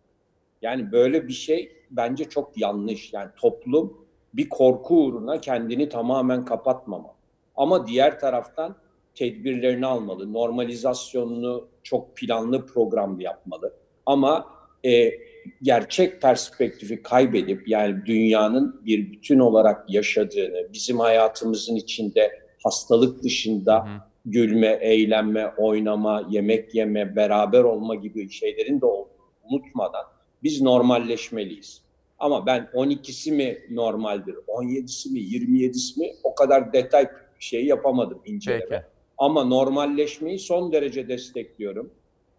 Yani 0.61 0.91
böyle 0.91 1.27
bir 1.27 1.34
şey 1.34 1.72
bence 1.91 2.30
çok 2.30 2.57
yanlış. 2.57 3.14
Yani 3.14 3.30
toplum 3.38 3.98
bir 4.34 4.49
korku 4.49 5.06
uğruna 5.06 5.41
kendini 5.41 5.89
tamamen 5.89 6.45
kapatmamalı. 6.45 7.14
Ama 7.56 7.88
diğer 7.88 8.19
taraftan 8.19 8.76
tedbirlerini 9.15 9.85
almalı. 9.85 10.34
Normalizasyonunu 10.34 11.68
çok 11.84 12.15
planlı 12.15 12.65
programlı 12.65 13.23
yapmalı. 13.23 13.73
Ama 14.06 14.45
e, 14.85 15.11
gerçek 15.61 16.22
perspektifi 16.22 17.03
kaybedip 17.03 17.68
yani 17.68 18.06
dünyanın 18.06 18.81
bir 18.85 19.11
bütün 19.11 19.39
olarak 19.39 19.89
yaşadığını, 19.89 20.73
bizim 20.73 20.99
hayatımızın 20.99 21.76
içinde 21.76 22.41
hastalık 22.64 23.23
dışında 23.23 23.88
gülme, 24.26 24.68
eğlenme, 24.68 25.48
oynama, 25.57 26.27
yemek 26.30 26.76
yeme, 26.76 27.15
beraber 27.15 27.64
olma 27.64 27.95
gibi 27.95 28.30
şeylerin 28.30 28.81
de 28.81 28.85
olduğunu 28.85 29.11
unutmadan 29.43 30.06
biz 30.43 30.61
normalleşmeliyiz. 30.61 31.81
Ama 32.19 32.45
ben 32.45 32.69
12'si 32.73 33.31
mi 33.31 33.57
normaldir, 33.69 34.35
17'si 34.48 35.11
mi, 35.11 35.19
27'si 35.19 35.99
mi 35.99 36.11
o 36.23 36.35
kadar 36.35 36.73
detay 36.73 37.10
şey 37.39 37.65
yapamadım 37.65 38.22
inceleme. 38.26 38.65
Peki. 38.69 38.84
Ama 39.18 39.43
normalleşmeyi 39.43 40.39
son 40.39 40.72
derece 40.72 41.07
destekliyorum. 41.07 41.91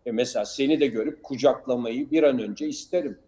E 0.07 0.13
mesela 0.13 0.45
seni 0.45 0.81
de 0.81 0.87
görüp 0.87 1.23
kucaklamayı 1.23 2.11
bir 2.11 2.23
an 2.23 2.39
önce 2.39 2.67
isterim 2.67 3.19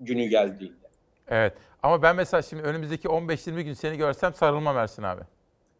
günü 0.00 0.24
geldiğinde. 0.24 0.88
Evet. 1.28 1.52
Ama 1.82 2.02
ben 2.02 2.16
mesela 2.16 2.42
şimdi 2.42 2.62
önümüzdeki 2.62 3.08
15-20 3.08 3.60
gün 3.60 3.72
seni 3.72 3.96
görsem 3.96 4.34
sarılmam 4.34 4.76
Ersin 4.78 5.02
abi. 5.02 5.22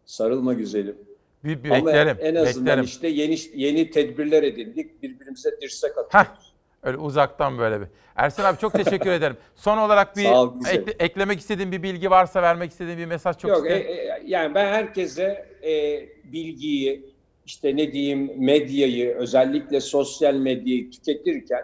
Sarılma 0.05 0.53
güzelim. 0.53 0.97
Bir, 1.45 1.65
bir 1.65 1.71
Ama 1.71 1.87
beklerim. 1.87 2.17
en 2.21 2.35
azından 2.35 2.67
beklerim. 2.67 2.85
işte 2.85 3.09
yeni 3.09 3.37
yeni 3.55 3.91
tedbirler 3.91 4.43
edindik. 4.43 5.03
Birbirimize 5.03 5.51
dirsek 5.63 5.99
atıyoruz. 5.99 6.53
Öyle 6.83 6.97
uzaktan 6.97 7.59
böyle 7.59 7.81
bir. 7.81 7.87
Ersin 8.17 8.43
abi 8.43 8.59
çok 8.59 8.73
teşekkür 8.73 9.11
ederim. 9.11 9.37
Son 9.57 9.79
olarak 9.79 10.17
bir 10.17 10.25
ol, 10.31 10.55
güzel. 10.61 10.75
ekle- 10.75 11.05
eklemek 11.05 11.41
istediğin 11.41 11.73
bir 11.73 11.83
bilgi 11.83 12.11
varsa 12.11 12.43
vermek 12.43 12.71
istediğin 12.71 12.99
bir 12.99 13.05
mesaj 13.07 13.37
çok 13.39 13.51
Yok, 13.51 13.71
e, 13.71 13.81
isterim. 13.81 13.97
e, 14.11 14.23
yani 14.27 14.55
ben 14.55 14.67
herkese 14.67 15.47
e, 15.65 16.03
bilgiyi, 16.33 17.13
işte 17.47 17.77
ne 17.77 17.93
diyeyim 17.93 18.31
medyayı, 18.45 19.15
özellikle 19.15 19.81
sosyal 19.81 20.35
medyayı 20.35 20.91
tüketirken 20.91 21.63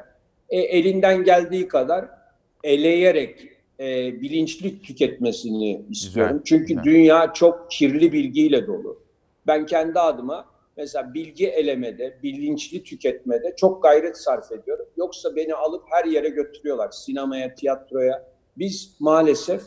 e, 0.50 0.58
elinden 0.60 1.24
geldiği 1.24 1.68
kadar 1.68 2.04
eleyerek 2.64 3.48
e, 3.80 4.20
bilinçli 4.20 4.82
tüketmesini 4.82 5.82
istiyorum. 5.90 6.42
Çünkü 6.44 6.66
güzel. 6.66 6.84
dünya 6.84 7.32
çok 7.32 7.70
kirli 7.70 8.12
bilgiyle 8.12 8.66
dolu. 8.66 9.02
Ben 9.48 9.66
kendi 9.66 9.98
adıma 10.00 10.44
mesela 10.76 11.14
bilgi 11.14 11.46
elemede, 11.48 12.18
bilinçli 12.22 12.82
tüketmede 12.82 13.54
çok 13.56 13.82
gayret 13.82 14.18
sarf 14.18 14.52
ediyorum. 14.52 14.86
Yoksa 14.96 15.36
beni 15.36 15.54
alıp 15.54 15.82
her 15.90 16.04
yere 16.04 16.28
götürüyorlar. 16.28 16.90
Sinemaya, 16.90 17.54
tiyatroya. 17.54 18.26
Biz 18.58 18.96
maalesef 19.00 19.62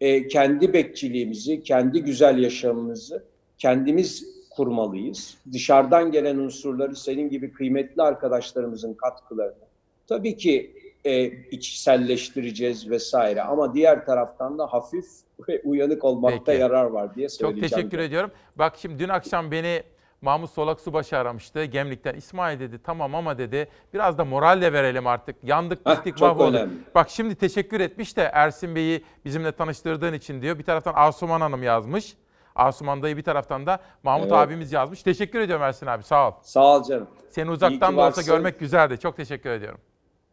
e, 0.00 0.28
kendi 0.28 0.72
bekçiliğimizi, 0.72 1.62
kendi 1.62 2.02
güzel 2.02 2.38
yaşamımızı 2.38 3.24
kendimiz 3.58 4.24
kurmalıyız. 4.50 5.38
Dışarıdan 5.52 6.12
gelen 6.12 6.36
unsurları 6.36 6.96
senin 6.96 7.30
gibi 7.30 7.52
kıymetli 7.52 8.02
arkadaşlarımızın 8.02 8.94
katkılarını 8.94 9.68
tabii 10.08 10.36
ki 10.36 10.72
e, 11.04 11.24
içselleştireceğiz 11.50 12.90
vesaire 12.90 13.42
ama 13.42 13.74
diğer 13.74 14.06
taraftan 14.06 14.58
da 14.58 14.66
hafif 14.66 15.04
ve 15.48 15.62
uyanık 15.64 16.04
olmakta 16.04 16.44
Peki. 16.44 16.60
yarar 16.60 16.84
var 16.84 17.14
diye 17.14 17.28
Çok 17.28 17.36
söyleyeceğim. 17.36 17.70
teşekkür 17.70 17.98
ediyorum. 17.98 18.30
Bak 18.56 18.74
şimdi 18.76 18.98
dün 18.98 19.08
akşam 19.08 19.50
beni 19.50 19.82
Mahmut 20.22 20.50
Solak 20.50 20.80
Subaşı 20.80 21.16
aramıştı 21.18 21.64
Gemlik'ten. 21.64 22.14
İsmail 22.14 22.60
dedi 22.60 22.78
tamam 22.84 23.14
ama 23.14 23.38
dedi 23.38 23.68
biraz 23.94 24.18
da 24.18 24.24
moral 24.24 24.62
de 24.62 24.72
verelim 24.72 25.06
artık. 25.06 25.36
Yandık 25.42 25.86
bittik 25.86 26.16
çok 26.18 26.38
mahvolduk. 26.38 26.68
Bak 26.94 27.10
şimdi 27.10 27.34
teşekkür 27.34 27.80
etmiş 27.80 28.16
de 28.16 28.30
Ersin 28.32 28.74
Bey'i 28.74 29.04
bizimle 29.24 29.52
tanıştırdığın 29.52 30.12
için 30.12 30.42
diyor. 30.42 30.58
Bir 30.58 30.64
taraftan 30.64 30.92
Asuman 30.96 31.40
Hanım 31.40 31.62
yazmış. 31.62 32.16
Asuman 32.54 33.02
dayı 33.02 33.16
bir 33.16 33.22
taraftan 33.22 33.66
da 33.66 33.78
Mahmut 34.02 34.26
Evet. 34.32 34.38
abimiz 34.38 34.72
yazmış. 34.72 35.02
Teşekkür 35.02 35.40
ediyorum 35.40 35.64
Ersin 35.64 35.86
abi 35.86 36.02
sağ 36.02 36.28
ol. 36.28 36.32
Sağ 36.42 36.76
ol 36.76 36.84
canım. 36.84 37.06
Seni 37.30 37.50
uzaktan 37.50 37.96
da 37.96 38.06
olsa 38.06 38.22
görmek 38.22 38.60
güzeldi. 38.60 38.98
Çok 38.98 39.16
teşekkür 39.16 39.50
ediyorum. 39.50 39.80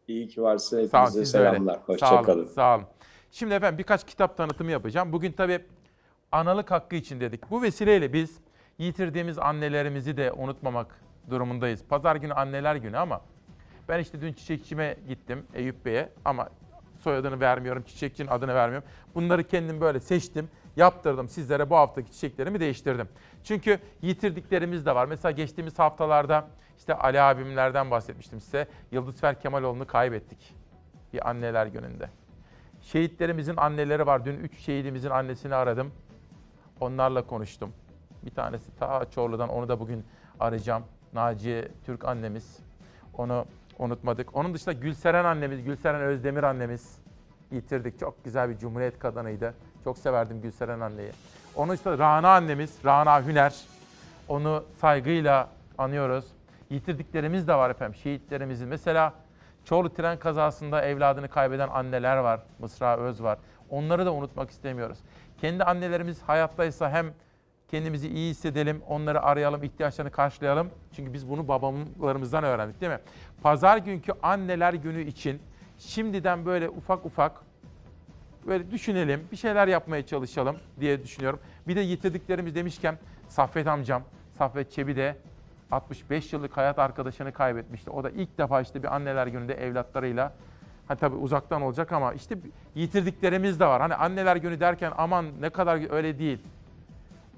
İyi 0.08 0.28
ki 0.28 0.42
varsın. 0.42 0.86
Sağ 0.86 0.98
olun 0.98 1.06
Hepinize 1.06 1.24
selamlar. 1.32 1.74
Sağ 1.74 1.82
Hoşçakalın. 1.86 2.44
sağ 2.44 2.76
olun. 2.76 2.86
Şimdi 3.30 3.54
efendim 3.54 3.78
birkaç 3.78 4.06
kitap 4.06 4.36
tanıtımı 4.36 4.70
yapacağım. 4.70 5.12
Bugün 5.12 5.32
tabii 5.32 5.58
analık 6.32 6.70
hakkı 6.70 6.96
için 6.96 7.20
dedik. 7.20 7.50
Bu 7.50 7.62
vesileyle 7.62 8.12
biz 8.12 8.38
yitirdiğimiz 8.78 9.38
annelerimizi 9.38 10.16
de 10.16 10.32
unutmamak 10.32 11.00
durumundayız. 11.30 11.84
Pazar 11.88 12.16
günü 12.16 12.32
anneler 12.32 12.76
günü 12.76 12.98
ama 12.98 13.20
ben 13.88 13.98
işte 14.00 14.20
dün 14.20 14.32
çiçekçime 14.32 14.96
gittim 15.08 15.46
Eyüp 15.54 15.84
Bey'e 15.84 16.08
ama 16.24 16.48
soyadını 16.98 17.40
vermiyorum, 17.40 17.82
çiçekçinin 17.82 18.28
adını 18.28 18.54
vermiyorum. 18.54 18.88
Bunları 19.14 19.44
kendim 19.44 19.80
böyle 19.80 20.00
seçtim, 20.00 20.48
yaptırdım. 20.76 21.28
Sizlere 21.28 21.70
bu 21.70 21.76
haftaki 21.76 22.12
çiçeklerimi 22.12 22.60
değiştirdim. 22.60 23.08
Çünkü 23.44 23.78
yitirdiklerimiz 24.02 24.86
de 24.86 24.94
var. 24.94 25.06
Mesela 25.06 25.32
geçtiğimiz 25.32 25.78
haftalarda 25.78 26.48
işte 26.78 26.94
Ali 26.94 27.20
abimlerden 27.20 27.90
bahsetmiştim 27.90 28.40
size. 28.40 28.68
Yıldızfer 28.92 29.40
Kemaloğlu'nu 29.40 29.86
kaybettik 29.86 30.54
bir 31.12 31.28
anneler 31.28 31.66
gününde. 31.66 32.10
Şehitlerimizin 32.80 33.56
anneleri 33.56 34.06
var. 34.06 34.24
Dün 34.24 34.36
üç 34.38 34.58
şehidimizin 34.58 35.10
annesini 35.10 35.54
aradım. 35.54 35.92
Onlarla 36.80 37.26
konuştum. 37.26 37.72
Bir 38.24 38.30
tanesi 38.30 38.76
ta 38.78 39.10
Çorlu'dan 39.10 39.48
onu 39.48 39.68
da 39.68 39.80
bugün 39.80 40.04
arayacağım. 40.40 40.84
Naciye 41.12 41.68
Türk 41.84 42.04
annemiz. 42.04 42.58
Onu 43.14 43.46
unutmadık. 43.78 44.36
Onun 44.36 44.54
dışında 44.54 44.72
Gülseren 44.72 45.24
annemiz, 45.24 45.64
Gülseren 45.64 46.00
Özdemir 46.00 46.42
annemiz 46.42 46.98
yitirdik. 47.50 47.98
Çok 47.98 48.24
güzel 48.24 48.50
bir 48.50 48.58
cumhuriyet 48.58 48.98
kadınıydı. 48.98 49.54
Çok 49.86 49.98
severdim 49.98 50.40
Gülseren 50.40 50.80
anneyi. 50.80 51.10
Onun 51.56 51.72
dışında 51.72 51.98
Rana 51.98 52.28
annemiz, 52.34 52.78
Rana 52.84 53.26
Hüner. 53.26 53.54
Onu 54.28 54.64
saygıyla 54.80 55.48
anıyoruz. 55.78 56.24
Yitirdiklerimiz 56.70 57.48
de 57.48 57.54
var 57.54 57.70
efendim, 57.70 57.94
şehitlerimizin. 58.02 58.68
Mesela 58.68 59.12
Çorlu 59.64 59.94
tren 59.94 60.18
kazasında 60.18 60.82
evladını 60.82 61.28
kaybeden 61.28 61.68
anneler 61.68 62.16
var. 62.16 62.40
Mısra 62.58 62.96
Öz 62.96 63.22
var. 63.22 63.38
Onları 63.70 64.06
da 64.06 64.12
unutmak 64.12 64.50
istemiyoruz. 64.50 64.98
Kendi 65.40 65.64
annelerimiz 65.64 66.22
hayattaysa 66.22 66.90
hem 66.90 67.06
kendimizi 67.68 68.08
iyi 68.08 68.30
hissedelim, 68.30 68.82
onları 68.88 69.22
arayalım, 69.22 69.62
ihtiyaçlarını 69.62 70.12
karşılayalım. 70.12 70.70
Çünkü 70.96 71.12
biz 71.12 71.30
bunu 71.30 71.48
babamlarımızdan 71.48 72.44
öğrendik 72.44 72.80
değil 72.80 72.92
mi? 72.92 73.00
Pazar 73.42 73.78
günkü 73.78 74.12
anneler 74.22 74.74
günü 74.74 75.02
için 75.02 75.42
şimdiden 75.78 76.46
böyle 76.46 76.68
ufak 76.68 77.06
ufak 77.06 77.45
böyle 78.46 78.70
düşünelim, 78.70 79.28
bir 79.32 79.36
şeyler 79.36 79.68
yapmaya 79.68 80.06
çalışalım 80.06 80.56
diye 80.80 81.02
düşünüyorum. 81.02 81.40
Bir 81.68 81.76
de 81.76 81.80
yitirdiklerimiz 81.80 82.54
demişken 82.54 82.98
Saffet 83.28 83.66
amcam, 83.66 84.02
Saffet 84.38 84.72
Çebi 84.72 84.96
de 84.96 85.16
65 85.70 86.32
yıllık 86.32 86.56
hayat 86.56 86.78
arkadaşını 86.78 87.32
kaybetmişti. 87.32 87.90
O 87.90 88.04
da 88.04 88.10
ilk 88.10 88.38
defa 88.38 88.60
işte 88.60 88.82
bir 88.82 88.94
anneler 88.94 89.26
gününde 89.26 89.54
evlatlarıyla 89.54 90.32
Ha 90.88 90.94
tabii 90.94 91.16
uzaktan 91.16 91.62
olacak 91.62 91.92
ama 91.92 92.12
işte 92.12 92.38
yitirdiklerimiz 92.74 93.60
de 93.60 93.66
var. 93.66 93.80
Hani 93.80 93.94
anneler 93.94 94.36
günü 94.36 94.60
derken 94.60 94.92
aman 94.96 95.26
ne 95.40 95.50
kadar 95.50 95.92
öyle 95.92 96.18
değil. 96.18 96.38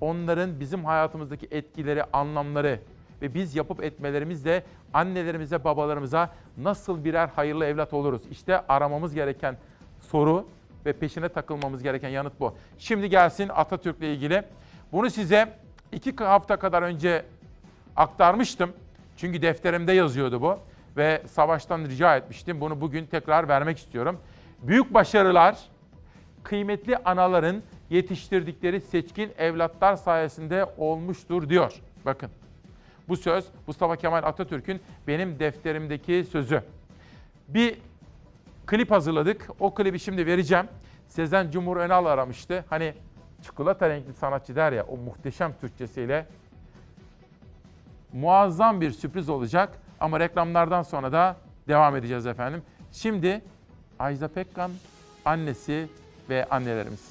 Onların 0.01 0.61
bizim 0.61 0.85
hayatımızdaki 0.85 1.49
etkileri, 1.51 2.05
anlamları 2.13 2.81
ve 3.23 3.35
biz 3.35 3.57
yapıp 3.57 3.83
etmelerimizle 3.83 4.63
annelerimize, 4.95 5.65
babalarımıza 5.65 6.31
nasıl 6.57 7.05
birer 7.05 7.29
hayırlı 7.29 7.65
evlat 7.65 7.93
oluruz? 7.95 8.23
İşte 8.31 8.67
aramamız 8.69 9.15
gereken 9.15 9.57
soru 10.01 10.47
ve 10.87 10.93
peşine 10.93 11.29
takılmamız 11.29 11.83
gereken 11.83 12.09
yanıt 12.09 12.41
bu. 12.41 12.55
Şimdi 12.79 13.11
gelsin 13.11 13.49
Atatürk'le 13.49 14.03
ilgili. 14.03 14.43
Bunu 14.93 15.11
size 15.11 15.53
iki 15.93 16.17
hafta 16.17 16.57
kadar 16.57 16.83
önce 16.83 17.25
aktarmıştım. 17.97 18.73
Çünkü 19.17 19.43
defterimde 19.43 19.93
yazıyordu 19.93 20.43
bu 20.43 20.59
ve 20.97 21.23
savaştan 21.27 21.85
rica 21.85 22.17
etmiştim. 22.17 22.61
Bunu 22.61 22.81
bugün 22.81 23.07
tekrar 23.07 23.49
vermek 23.49 23.79
istiyorum. 23.79 24.21
Büyük 24.63 24.95
başarılar 24.95 25.59
kıymetli 26.43 26.97
anaların 26.97 27.63
yetiştirdikleri 27.91 28.81
seçkin 28.81 29.33
evlatlar 29.39 29.97
sayesinde 29.97 30.67
olmuştur 30.79 31.49
diyor. 31.49 31.73
Bakın 32.05 32.31
bu 33.09 33.17
söz 33.17 33.45
Mustafa 33.67 33.97
Kemal 33.97 34.23
Atatürk'ün 34.23 34.81
benim 35.07 35.39
defterimdeki 35.39 36.25
sözü. 36.31 36.63
Bir 37.49 37.79
klip 38.69 38.91
hazırladık. 38.91 39.49
O 39.61 39.75
klibi 39.75 39.99
şimdi 39.99 40.27
vereceğim. 40.27 40.67
Sezen 41.09 41.51
Cumhur 41.51 41.77
Önal 41.77 42.07
aramıştı. 42.07 42.65
Hani 42.71 42.93
çikolata 43.43 43.89
renkli 43.89 44.15
sanatçı 44.15 44.57
der 44.57 44.73
ya 44.73 44.85
o 44.85 44.97
muhteşem 44.97 45.53
Türkçesiyle 45.61 46.27
muazzam 48.13 48.81
bir 48.81 48.91
sürpriz 48.91 49.29
olacak. 49.29 49.69
Ama 50.01 50.21
reklamlardan 50.21 50.83
sonra 50.83 51.13
da 51.13 51.37
devam 51.69 51.97
edeceğiz 51.97 52.27
efendim. 52.27 52.63
Şimdi 52.93 53.41
Ajda 53.99 54.29
Pekkan, 54.29 54.71
annesi 55.25 55.87
ve 56.31 56.45
annelerimiz. 56.45 57.09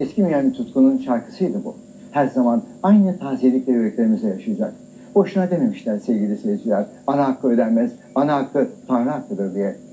Eski 0.00 0.22
Miami 0.22 0.52
Tutku'nun 0.52 0.98
şarkısıydı 0.98 1.64
bu. 1.64 1.76
Her 2.12 2.26
zaman 2.26 2.64
aynı 2.82 3.18
tazelikle 3.18 3.72
yüreklerimize 3.72 4.28
yaşayacak. 4.28 4.74
Boşuna 5.14 5.50
dememişler 5.50 5.98
sevgili 5.98 6.36
seyirciler. 6.36 6.86
Ana 7.06 7.28
hakkı 7.28 7.48
ödenmez, 7.48 7.92
ana 8.14 8.34
hakkı 8.34 8.70
Tanrı 8.88 9.10
hakkıdır 9.10 9.54
diye. 9.54 9.83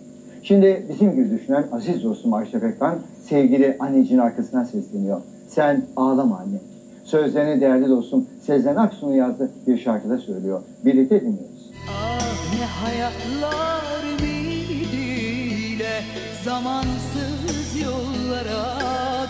Şimdi 0.43 0.85
bizim 0.89 1.15
gibi 1.15 1.31
düşünen 1.31 1.65
aziz 1.72 2.03
dostum 2.03 2.34
Ajda 2.34 2.59
Pekkan 2.59 2.99
sevgili 3.30 3.77
anneciğin 3.80 4.19
arkasına 4.19 4.65
sesleniyor. 4.65 5.22
Sen 5.47 5.85
ağlama 5.95 6.38
anne. 6.38 6.57
Sözlerini 7.03 7.61
değerli 7.61 7.89
dostum 7.89 8.27
Sezen 8.45 8.76
Aksu'nun 8.76 9.13
yazdığı 9.13 9.51
bir 9.68 9.77
şarkıda 9.77 10.18
söylüyor. 10.18 10.61
Birlikte 10.85 11.22
dinliyoruz. 11.22 11.72
Ah 11.89 12.55
ne 12.59 12.65
hayatlar 12.65 13.84
ümidiyle 14.19 16.01
zamansız 16.45 17.81
yollara 17.84 18.77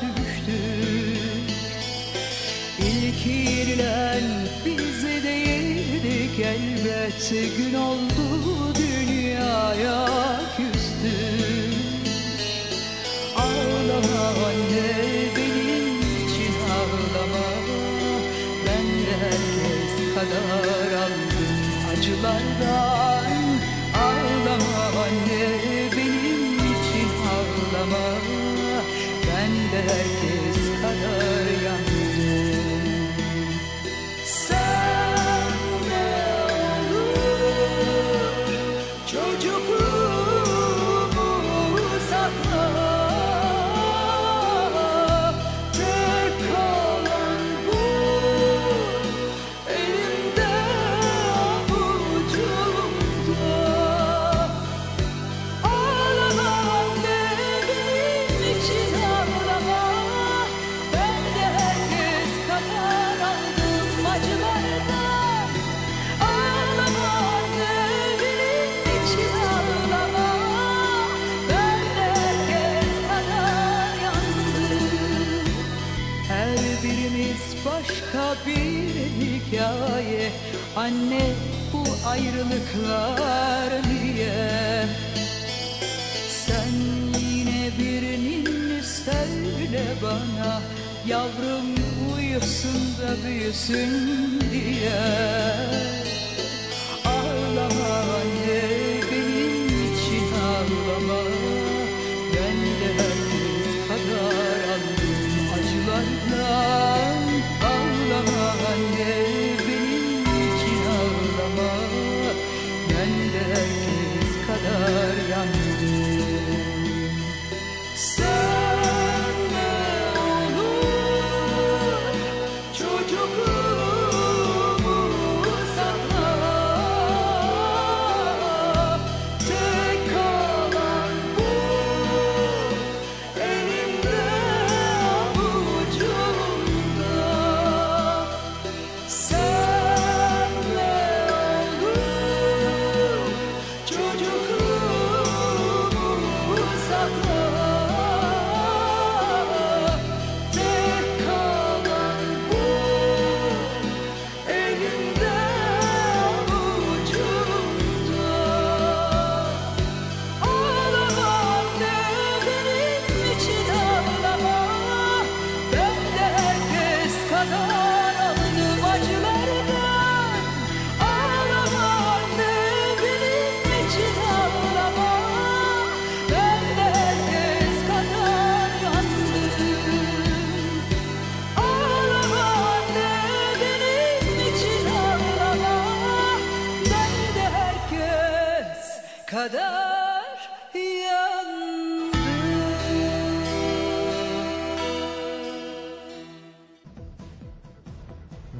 düştük. 0.01 1.51
İlk 2.79 3.27
yenilen 3.27 4.23
biz 4.65 5.03
değildik 5.23 6.39
elbet 6.39 7.33
gün 7.57 7.77
oldu 7.79 8.75
dünyaya 8.75 10.07
küstük. 10.57 10.80
Ağlama 14.31 14.70
ayrılıklar 82.71 83.71
niye 83.89 84.85
Sen 86.29 86.71
yine 87.19 87.69
birinin 87.79 88.81
söyle 88.81 89.83
bana 90.01 90.61
Yavrum 91.07 91.75
uyusun 92.15 92.97
da 93.01 93.27
büyüsün 93.27 94.41
diye 94.51 95.01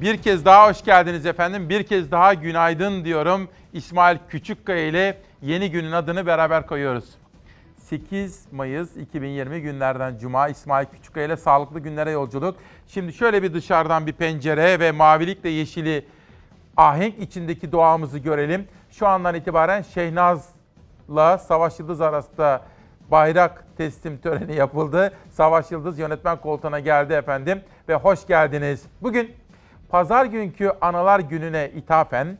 Bir 0.02 0.16
kez 0.16 0.44
daha 0.44 0.68
hoş 0.68 0.84
geldiniz 0.84 1.26
efendim. 1.26 1.68
Bir 1.68 1.82
kez 1.82 2.10
daha 2.10 2.34
günaydın 2.34 3.04
diyorum. 3.04 3.48
İsmail 3.72 4.18
Küçükkaya 4.28 4.86
ile 4.86 5.18
yeni 5.42 5.70
günün 5.70 5.92
adını 5.92 6.26
beraber 6.26 6.66
koyuyoruz. 6.66 7.04
8 7.76 8.52
Mayıs 8.52 8.96
2020 8.96 9.62
günlerden 9.62 10.18
Cuma 10.18 10.48
İsmail 10.48 10.86
Küçükkaya 10.86 11.26
ile 11.26 11.36
sağlıklı 11.36 11.80
günlere 11.80 12.10
yolculuk. 12.10 12.56
Şimdi 12.88 13.12
şöyle 13.12 13.42
bir 13.42 13.54
dışarıdan 13.54 14.06
bir 14.06 14.12
pencere 14.12 14.80
ve 14.80 14.92
mavilikle 14.92 15.48
yeşili 15.48 16.06
ahenk 16.76 17.18
içindeki 17.18 17.72
doğamızı 17.72 18.18
görelim. 18.18 18.68
Şu 18.90 19.06
andan 19.06 19.34
itibaren 19.34 19.82
Şehnaz'la 19.82 21.38
Savaş 21.38 21.78
Yıldız 21.78 22.00
arasında 22.00 22.62
bayrak 23.10 23.64
teslim 23.76 24.18
töreni 24.18 24.54
yapıldı. 24.54 25.12
Savaş 25.30 25.70
Yıldız 25.70 25.98
yönetmen 25.98 26.40
koltuğuna 26.40 26.80
geldi 26.80 27.12
efendim 27.12 27.60
ve 27.88 27.94
hoş 27.94 28.26
geldiniz. 28.26 28.82
Bugün 29.02 29.41
pazar 29.92 30.24
günkü 30.24 30.72
analar 30.80 31.20
gününe 31.20 31.70
ithafen 31.76 32.38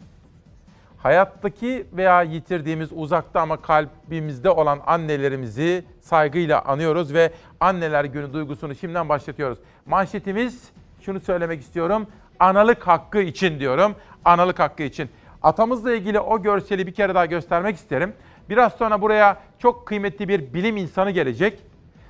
hayattaki 0.98 1.86
veya 1.92 2.22
yitirdiğimiz 2.22 2.88
uzakta 2.92 3.40
ama 3.40 3.62
kalbimizde 3.62 4.50
olan 4.50 4.80
annelerimizi 4.86 5.84
saygıyla 6.00 6.62
anıyoruz 6.62 7.14
ve 7.14 7.32
anneler 7.60 8.04
günü 8.04 8.32
duygusunu 8.32 8.74
şimdiden 8.74 9.08
başlatıyoruz. 9.08 9.58
Manşetimiz 9.86 10.70
şunu 11.00 11.20
söylemek 11.20 11.62
istiyorum. 11.62 12.06
Analık 12.40 12.86
hakkı 12.86 13.20
için 13.20 13.60
diyorum. 13.60 13.94
Analık 14.24 14.58
hakkı 14.58 14.82
için. 14.82 15.10
Atamızla 15.42 15.94
ilgili 15.94 16.20
o 16.20 16.42
görseli 16.42 16.86
bir 16.86 16.94
kere 16.94 17.14
daha 17.14 17.26
göstermek 17.26 17.76
isterim. 17.76 18.14
Biraz 18.50 18.72
sonra 18.72 19.00
buraya 19.00 19.36
çok 19.58 19.86
kıymetli 19.86 20.28
bir 20.28 20.54
bilim 20.54 20.76
insanı 20.76 21.10
gelecek. 21.10 21.62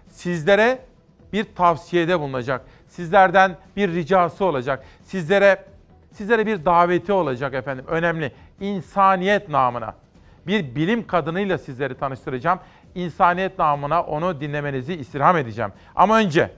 Sizlere 0.09 0.79
bir 1.33 1.47
tavsiyede 1.57 2.21
bulunacak. 2.21 2.65
Sizlerden 2.93 3.57
bir 3.77 3.95
ricası 3.95 4.45
olacak. 4.45 4.85
Sizlere 5.05 5.65
sizlere 6.13 6.47
bir 6.47 6.65
daveti 6.65 7.13
olacak 7.13 7.55
efendim. 7.55 7.85
Önemli. 7.89 8.33
İnsaniyet 8.61 9.49
namına. 9.49 9.95
Bir 10.47 10.75
bilim 10.75 11.07
kadınıyla 11.07 11.59
sizleri 11.59 11.95
tanıştıracağım. 11.95 12.59
İnsaniyet 12.95 13.59
namına 13.59 14.03
onu 14.03 14.41
dinlemenizi 14.41 14.95
istirham 14.95 15.37
edeceğim. 15.37 15.73
Ama 15.95 16.19
önce 16.19 16.51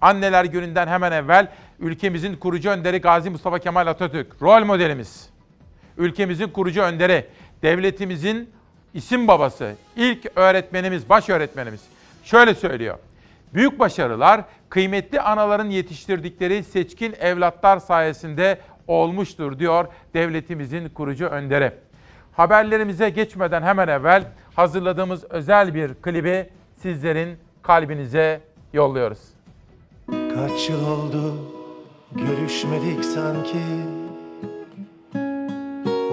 Anneler 0.00 0.44
Günü'nden 0.44 0.86
hemen 0.86 1.12
evvel 1.12 1.48
ülkemizin 1.78 2.36
kurucu 2.36 2.70
önderi 2.70 2.98
Gazi 2.98 3.30
Mustafa 3.30 3.58
Kemal 3.58 3.86
Atatürk, 3.86 4.42
rol 4.42 4.64
modelimiz. 4.64 5.30
Ülkemizin 5.96 6.48
kurucu 6.48 6.82
önderi, 6.82 7.26
devletimizin 7.62 8.50
isim 8.94 9.28
babası, 9.28 9.74
ilk 9.96 10.26
öğretmenimiz, 10.36 11.08
baş 11.08 11.28
öğretmenimiz. 11.28 11.80
Şöyle 12.24 12.54
söylüyor. 12.54 12.98
Büyük 13.54 13.78
başarılar 13.78 14.44
kıymetli 14.74 15.20
anaların 15.20 15.70
yetiştirdikleri 15.70 16.64
seçkin 16.64 17.14
evlatlar 17.20 17.78
sayesinde 17.78 18.58
olmuştur 18.86 19.58
diyor 19.58 19.86
devletimizin 20.14 20.88
kurucu 20.88 21.26
önderi. 21.26 21.72
Haberlerimize 22.32 23.10
geçmeden 23.10 23.62
hemen 23.62 23.88
evvel 23.88 24.24
hazırladığımız 24.56 25.24
özel 25.24 25.74
bir 25.74 25.94
klibi 25.94 26.50
sizlerin 26.82 27.38
kalbinize 27.62 28.40
yolluyoruz. 28.72 29.18
Kaç 30.06 30.70
yıl 30.70 30.88
oldu 30.88 31.34
görüşmedik 32.12 33.04
sanki 33.04 33.62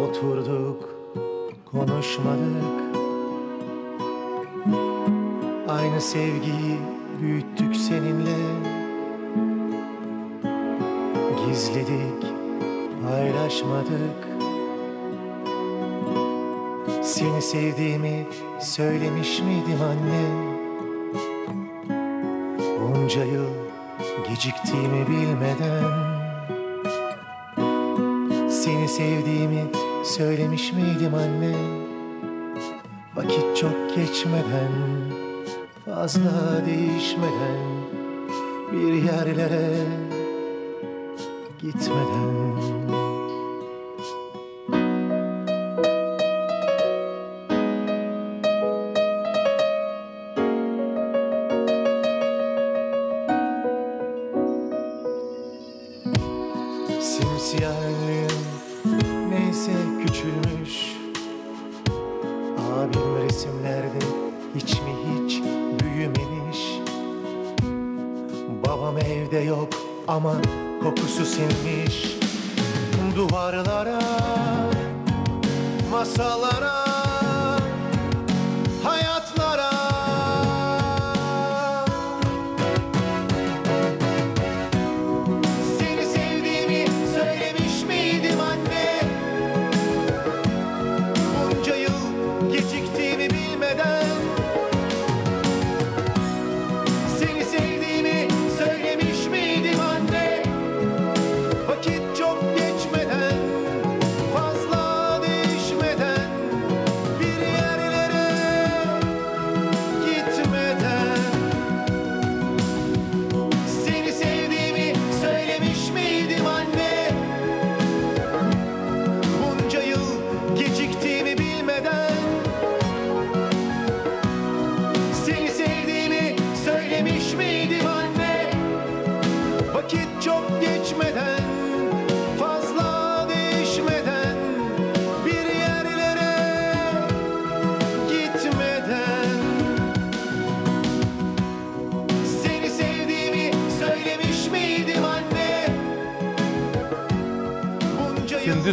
Oturduk 0.09 0.89
konuşmadık 1.71 2.81
Aynı 5.67 6.01
sevgiyi 6.01 7.01
büyüttük 7.22 7.76
seninle. 7.76 8.38
Gizledik 11.48 12.23
paylaşmadık. 13.03 14.27
Seni 17.02 17.41
sevdiğimi 17.41 18.26
söylemiş 18.61 19.39
miydim 19.39 19.81
anne? 19.81 20.52
Bunca 22.81 23.23
yıl 23.23 23.49
geciktiğimi 24.30 25.07
bilmeden. 25.07 25.84
Seni 28.49 28.88
sevdiğimi 28.88 29.64
söylemiş 30.03 30.73
miydim 30.73 31.14
anne? 31.14 31.56
Vakit 33.15 33.57
çok 33.57 33.95
geçmeden 33.95 34.72
Fazla 35.85 36.65
değişmeden 36.65 37.59
Bir 38.71 38.93
yerlere 38.93 39.87
gitmeden 41.61 42.70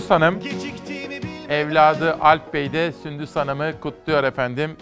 Sündüs 0.09 0.21
Hanım, 0.21 0.41
evladı 1.49 2.15
Alp 2.21 2.55
Bey 2.55 2.73
de 2.73 2.93
Sündüs 2.93 3.37
Hanım'ı 3.37 3.73
kutluyor 3.81 4.25
efendim. 4.25 4.77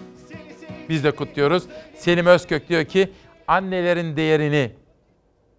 Biz 0.88 1.04
de 1.04 1.10
kutluyoruz. 1.10 1.64
Selim 1.94 2.26
Özkök 2.26 2.68
diyor 2.68 2.84
ki 2.84 3.12
annelerin 3.48 4.16
değerini, 4.16 4.72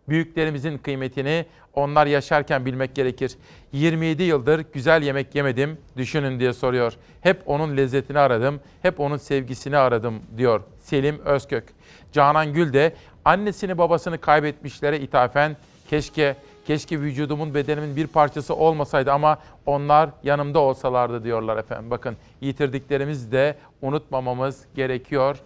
büyüklerimizin 0.09 0.77
kıymetini 0.77 1.45
onlar 1.73 2.05
yaşarken 2.05 2.65
bilmek 2.65 2.95
gerekir. 2.95 3.37
27 3.71 4.23
yıldır 4.23 4.65
güzel 4.73 5.03
yemek 5.03 5.35
yemedim, 5.35 5.77
düşünün 5.97 6.39
diye 6.39 6.53
soruyor. 6.53 6.93
Hep 7.21 7.41
onun 7.45 7.77
lezzetini 7.77 8.19
aradım, 8.19 8.59
hep 8.81 8.99
onun 8.99 9.17
sevgisini 9.17 9.77
aradım 9.77 10.19
diyor 10.37 10.61
Selim 10.79 11.19
Özkök. 11.25 11.63
Canan 12.11 12.53
Gül 12.53 12.73
de 12.73 12.95
annesini 13.25 13.77
babasını 13.77 14.21
kaybetmişlere 14.21 14.99
ithafen 14.99 15.57
keşke 15.89 16.35
Keşke 16.67 16.99
vücudumun 17.01 17.53
bedenimin 17.53 17.95
bir 17.95 18.07
parçası 18.07 18.55
olmasaydı 18.55 19.11
ama 19.11 19.39
onlar 19.65 20.09
yanımda 20.23 20.59
olsalardı 20.59 21.23
diyorlar 21.23 21.57
efendim. 21.57 21.91
Bakın 21.91 22.17
yitirdiklerimizi 22.41 23.31
de 23.31 23.55
unutmamamız 23.81 24.65
gerekiyor. 24.75 25.37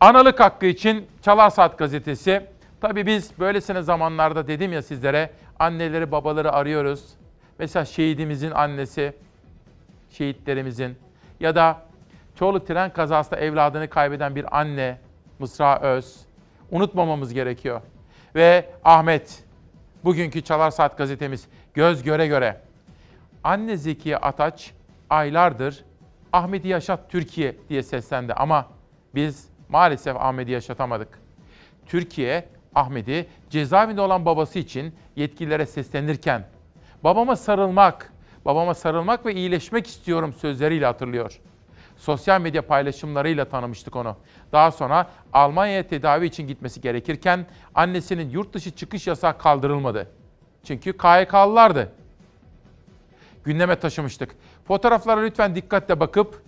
Analık 0.00 0.40
hakkı 0.40 0.66
için 0.66 1.06
Çalar 1.22 1.70
gazetesi. 1.78 2.46
Tabii 2.80 3.06
biz 3.06 3.30
böylesine 3.38 3.82
zamanlarda 3.82 4.46
dedim 4.46 4.72
ya 4.72 4.82
sizlere 4.82 5.30
anneleri 5.58 6.12
babaları 6.12 6.52
arıyoruz. 6.52 7.04
Mesela 7.58 7.84
şehidimizin 7.84 8.50
annesi, 8.50 9.12
şehitlerimizin 10.10 10.96
ya 11.40 11.54
da 11.54 11.82
Çorlu 12.34 12.64
tren 12.64 12.92
kazasında 12.92 13.40
evladını 13.40 13.88
kaybeden 13.88 14.36
bir 14.36 14.60
anne 14.60 14.98
Mısra 15.38 15.80
Öz 15.80 16.16
unutmamamız 16.70 17.34
gerekiyor. 17.34 17.80
Ve 18.34 18.70
Ahmet 18.84 19.44
bugünkü 20.04 20.42
Çalar 20.42 20.70
Saat 20.70 20.98
gazetemiz 20.98 21.46
göz 21.74 22.02
göre 22.02 22.26
göre 22.26 22.60
anne 23.44 23.76
Zekiye 23.76 24.16
Ataç 24.16 24.72
aylardır 25.10 25.84
Ahmet'i 26.32 26.68
yaşat 26.68 27.10
Türkiye 27.10 27.56
diye 27.68 27.82
seslendi 27.82 28.34
ama 28.34 28.66
biz 29.14 29.48
maalesef 29.68 30.16
Ahmet'i 30.16 30.50
yaşatamadık. 30.50 31.18
Türkiye 31.86 32.48
Ahmet'i 32.74 33.26
cezaevinde 33.50 34.00
olan 34.00 34.24
babası 34.24 34.58
için 34.58 34.94
yetkililere 35.16 35.66
seslenirken 35.66 36.46
babama 37.04 37.36
sarılmak, 37.36 38.12
babama 38.44 38.74
sarılmak 38.74 39.26
ve 39.26 39.34
iyileşmek 39.34 39.86
istiyorum 39.86 40.34
sözleriyle 40.38 40.86
hatırlıyor. 40.86 41.40
Sosyal 42.02 42.40
medya 42.40 42.66
paylaşımlarıyla 42.66 43.44
tanımıştık 43.44 43.96
onu. 43.96 44.16
Daha 44.52 44.70
sonra 44.70 45.10
Almanya'ya 45.32 45.86
tedavi 45.86 46.26
için 46.26 46.46
gitmesi 46.46 46.80
gerekirken 46.80 47.46
annesinin 47.74 48.30
yurt 48.30 48.54
dışı 48.54 48.70
çıkış 48.70 49.06
yasağı 49.06 49.38
kaldırılmadı. 49.38 50.08
Çünkü 50.64 50.92
KYK'lılardı. 50.92 51.92
Gündeme 53.44 53.76
taşımıştık. 53.76 54.34
Fotoğraflara 54.64 55.20
lütfen 55.20 55.54
dikkatle 55.54 56.00
bakıp 56.00 56.42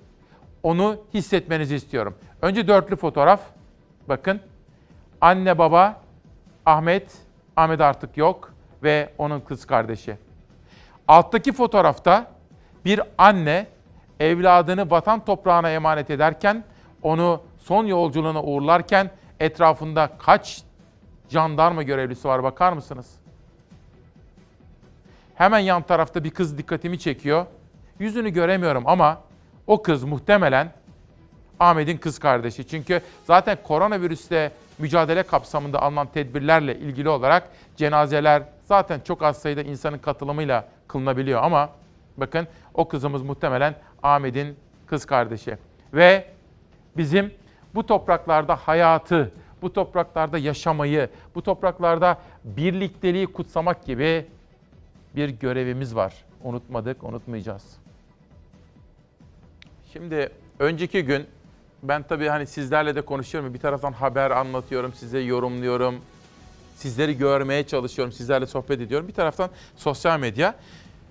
onu 0.63 0.97
hissetmenizi 1.15 1.75
istiyorum. 1.75 2.15
Önce 2.43 2.69
dörtlü 2.69 2.97
fotoğraf. 2.97 3.41
Bakın. 4.09 4.41
Anne 5.21 5.59
baba 5.59 6.01
Ahmet, 6.67 7.13
Ahmet 7.57 7.81
artık 7.81 8.17
yok 8.17 8.55
ve 8.83 9.13
onun 9.19 9.41
kız 9.41 9.67
kardeşi. 9.67 10.17
Alttaki 11.09 11.53
fotoğrafta 11.53 12.31
bir 12.85 13.01
anne 13.19 13.74
evladını 14.21 14.91
vatan 14.91 15.25
toprağına 15.25 15.71
emanet 15.71 16.11
ederken, 16.11 16.65
onu 17.03 17.43
son 17.59 17.87
yolculuğuna 17.87 18.43
uğurlarken 18.43 19.11
etrafında 19.41 20.11
kaç 20.19 20.63
jandarma 21.29 21.83
görevlisi 21.83 22.29
var 22.29 22.43
bakar 22.43 22.73
mısınız? 22.73 23.11
Hemen 25.35 25.59
yan 25.59 25.83
tarafta 25.83 26.25
bir 26.25 26.31
kız 26.31 26.59
dikkatimi 26.59 26.99
çekiyor. 26.99 27.47
Yüzünü 27.99 28.31
göremiyorum 28.31 28.83
ama 28.87 29.21
o 29.67 29.83
kız 29.83 30.05
muhtemelen 30.05 30.73
Ahmet'in 31.61 31.97
kız 31.97 32.19
kardeşi. 32.19 32.67
Çünkü 32.67 33.01
zaten 33.25 33.59
koronavirüsle 33.63 34.53
mücadele 34.79 35.23
kapsamında 35.23 35.83
alınan 35.83 36.07
tedbirlerle 36.07 36.79
ilgili 36.79 37.09
olarak 37.09 37.49
cenazeler 37.77 38.43
zaten 38.65 39.01
çok 39.01 39.23
az 39.23 39.39
sayıda 39.39 39.63
insanın 39.63 39.99
katılımıyla 39.99 40.69
kılınabiliyor 40.89 41.43
ama 41.43 41.71
bakın 42.17 42.47
o 42.75 42.89
kızımız 42.89 43.23
muhtemelen 43.23 43.75
Ahmet'in 44.03 44.57
kız 44.87 45.05
kardeşi. 45.05 45.59
Ve 45.95 46.29
bizim 46.97 47.35
bu 47.75 47.87
topraklarda 47.87 48.57
hayatı, 48.57 49.33
bu 49.63 49.73
topraklarda 49.73 50.39
yaşamayı, 50.39 51.09
bu 51.35 51.43
topraklarda 51.43 52.19
birlikteliği 52.45 53.27
kutsamak 53.27 53.85
gibi 53.85 54.27
bir 55.17 55.29
görevimiz 55.29 55.95
var. 55.95 56.15
Unutmadık, 56.43 57.05
unutmayacağız. 57.05 57.65
Şimdi 59.93 60.31
önceki 60.59 61.05
gün 61.05 61.27
ben 61.83 62.03
tabii 62.03 62.29
hani 62.29 62.47
sizlerle 62.47 62.95
de 62.95 63.01
konuşuyorum. 63.01 63.55
Bir 63.55 63.59
taraftan 63.59 63.93
haber 63.93 64.31
anlatıyorum, 64.31 64.93
size 64.93 65.19
yorumluyorum. 65.19 65.95
Sizleri 66.77 67.19
görmeye 67.19 67.67
çalışıyorum, 67.67 68.13
sizlerle 68.13 68.47
sohbet 68.47 68.81
ediyorum. 68.81 69.09
Bir 69.09 69.13
taraftan 69.13 69.51
sosyal 69.77 70.21
medya. 70.21 70.55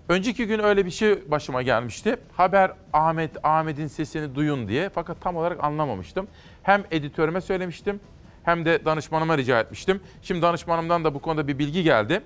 Önceki 0.09 0.47
gün 0.47 0.59
öyle 0.59 0.85
bir 0.85 0.91
şey 0.91 1.31
başıma 1.31 1.61
gelmişti. 1.61 2.15
Haber 2.37 2.71
Ahmet, 2.93 3.45
Ahmet'in 3.45 3.87
sesini 3.87 4.35
duyun 4.35 4.67
diye. 4.67 4.89
Fakat 4.89 5.21
tam 5.21 5.35
olarak 5.35 5.63
anlamamıştım. 5.63 6.27
Hem 6.63 6.83
editörüme 6.91 7.41
söylemiştim 7.41 7.99
hem 8.43 8.65
de 8.65 8.85
danışmanıma 8.85 9.37
rica 9.37 9.59
etmiştim. 9.59 10.01
Şimdi 10.21 10.41
danışmanımdan 10.41 11.03
da 11.03 11.13
bu 11.13 11.19
konuda 11.19 11.47
bir 11.47 11.59
bilgi 11.59 11.83
geldi. 11.83 12.21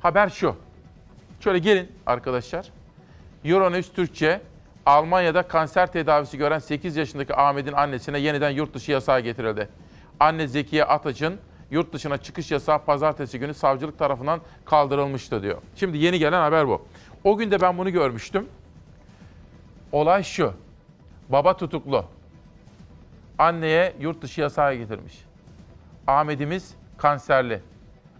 Haber 0.00 0.28
şu. 0.28 0.56
Şöyle 1.40 1.58
gelin 1.58 1.92
arkadaşlar. 2.06 2.66
Euronews 3.44 3.92
Türkçe 3.92 4.40
Almanya'da 4.86 5.42
kanser 5.42 5.92
tedavisi 5.92 6.38
gören 6.38 6.58
8 6.58 6.96
yaşındaki 6.96 7.36
Ahmet'in 7.36 7.72
annesine 7.72 8.18
yeniden 8.18 8.50
yurt 8.50 8.74
dışı 8.74 8.92
yasağı 8.92 9.20
getirildi. 9.20 9.68
Anne 10.20 10.46
Zekiye 10.48 10.84
Ataç'ın 10.84 11.38
yurt 11.70 11.92
dışına 11.92 12.18
çıkış 12.18 12.50
yasağı 12.50 12.84
pazartesi 12.84 13.38
günü 13.38 13.54
savcılık 13.54 13.98
tarafından 13.98 14.40
kaldırılmıştı 14.64 15.42
diyor. 15.42 15.58
Şimdi 15.76 15.98
yeni 15.98 16.18
gelen 16.18 16.40
haber 16.40 16.68
bu. 16.68 16.86
O 17.26 17.36
gün 17.36 17.50
de 17.50 17.60
ben 17.60 17.78
bunu 17.78 17.90
görmüştüm. 17.90 18.48
Olay 19.92 20.22
şu. 20.22 20.52
Baba 21.28 21.56
tutuklu. 21.56 22.04
Anneye 23.38 23.94
yurt 24.00 24.22
dışı 24.22 24.40
yasağı 24.40 24.74
getirmiş. 24.74 25.24
Ahmet'imiz 26.06 26.74
kanserli. 26.98 27.60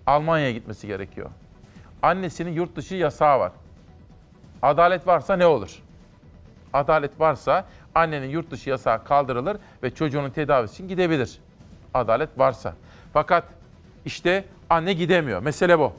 Almanya'ya 0.07 0.51
gitmesi 0.51 0.87
gerekiyor. 0.87 1.31
Annesinin 2.03 2.53
yurt 2.53 2.77
dışı 2.77 2.95
yasağı 2.95 3.39
var. 3.39 3.53
Adalet 4.63 5.07
varsa 5.07 5.37
ne 5.37 5.47
olur? 5.47 5.83
Adalet 6.73 7.21
varsa 7.21 7.65
annenin 7.95 8.29
yurt 8.29 8.51
dışı 8.51 8.71
yasağı 8.71 9.05
kaldırılır 9.05 9.57
ve 9.83 9.95
çocuğunun 9.95 10.31
tedavisi 10.31 10.75
için 10.75 10.89
gidebilir. 10.89 11.39
Adalet 11.95 12.39
varsa. 12.39 12.75
Fakat 13.13 13.45
işte 14.05 14.45
anne 14.71 14.93
gidemiyor. 14.93 15.43
Mesele 15.43 15.79
bu. 15.79 15.93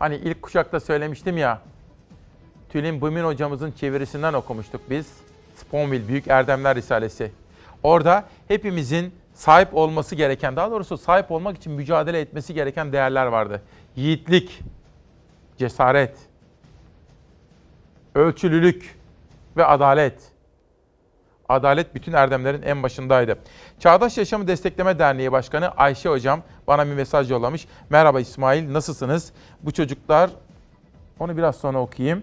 Hani 0.00 0.16
ilk 0.16 0.42
kuşakta 0.42 0.80
söylemiştim 0.80 1.38
ya, 1.38 1.60
Tülin 2.68 3.00
Bumin 3.00 3.24
hocamızın 3.24 3.72
çevirisinden 3.72 4.32
okumuştuk 4.32 4.80
biz. 4.90 5.12
Sponville 5.56 6.08
Büyük 6.08 6.28
Erdemler 6.28 6.76
Risalesi. 6.76 7.32
Orada 7.82 8.24
hepimizin 8.48 9.14
sahip 9.34 9.74
olması 9.74 10.14
gereken, 10.14 10.56
daha 10.56 10.70
doğrusu 10.70 10.98
sahip 10.98 11.30
olmak 11.30 11.56
için 11.56 11.72
mücadele 11.72 12.20
etmesi 12.20 12.54
gereken 12.54 12.92
değerler 12.92 13.26
vardı. 13.26 13.62
Yiğitlik, 13.96 14.60
cesaret, 15.58 16.16
ölçülülük 18.14 18.98
ve 19.56 19.64
adalet. 19.64 20.29
Adalet 21.50 21.94
bütün 21.94 22.12
erdemlerin 22.12 22.62
en 22.62 22.82
başındaydı. 22.82 23.38
Çağdaş 23.78 24.18
Yaşamı 24.18 24.48
Destekleme 24.48 24.98
Derneği 24.98 25.32
Başkanı 25.32 25.68
Ayşe 25.68 26.08
Hocam 26.08 26.42
bana 26.66 26.86
bir 26.86 26.92
mesaj 26.92 27.30
yollamış. 27.30 27.66
Merhaba 27.90 28.20
İsmail, 28.20 28.72
nasılsınız? 28.72 29.32
Bu 29.62 29.72
çocuklar, 29.72 30.30
onu 31.18 31.36
biraz 31.36 31.56
sonra 31.56 31.78
okuyayım. 31.78 32.22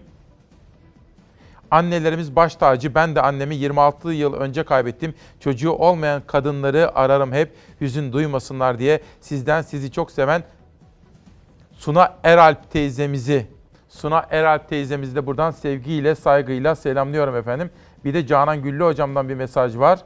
Annelerimiz 1.70 2.36
baş 2.36 2.56
tacı. 2.56 2.94
Ben 2.94 3.14
de 3.14 3.22
annemi 3.22 3.56
26 3.56 4.12
yıl 4.12 4.34
önce 4.34 4.62
kaybettim. 4.64 5.14
Çocuğu 5.40 5.72
olmayan 5.72 6.22
kadınları 6.26 6.96
ararım 6.98 7.32
hep 7.32 7.54
hüzün 7.80 8.12
duymasınlar 8.12 8.78
diye. 8.78 9.00
Sizden 9.20 9.62
sizi 9.62 9.92
çok 9.92 10.10
seven 10.10 10.42
Suna 11.72 12.14
Eralp 12.24 12.70
teyzemizi, 12.70 13.46
Suna 13.88 14.26
Eralp 14.30 14.68
teyzemizi 14.68 15.14
de 15.14 15.26
buradan 15.26 15.50
sevgiyle, 15.50 16.14
saygıyla 16.14 16.74
selamlıyorum 16.74 17.36
efendim. 17.36 17.70
Bir 18.04 18.14
de 18.14 18.26
Canan 18.26 18.62
Güllü 18.62 18.84
hocamdan 18.84 19.28
bir 19.28 19.34
mesaj 19.34 19.76
var. 19.76 19.98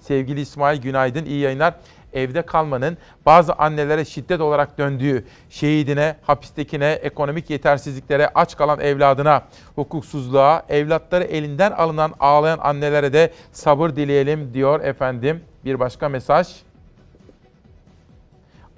Sevgili 0.00 0.40
İsmail 0.40 0.80
günaydın, 0.80 1.24
iyi 1.24 1.40
yayınlar. 1.40 1.74
Evde 2.12 2.42
kalmanın 2.42 2.98
bazı 3.26 3.52
annelere 3.52 4.04
şiddet 4.04 4.40
olarak 4.40 4.78
döndüğü, 4.78 5.24
şehidine, 5.50 6.16
hapistekine, 6.22 6.90
ekonomik 6.92 7.50
yetersizliklere, 7.50 8.28
aç 8.34 8.56
kalan 8.56 8.80
evladına, 8.80 9.42
hukuksuzluğa, 9.74 10.62
evlatları 10.68 11.24
elinden 11.24 11.72
alınan 11.72 12.14
ağlayan 12.20 12.58
annelere 12.62 13.12
de 13.12 13.32
sabır 13.52 13.96
dileyelim 13.96 14.54
diyor 14.54 14.80
efendim. 14.80 15.40
Bir 15.64 15.80
başka 15.80 16.08
mesaj. 16.08 16.48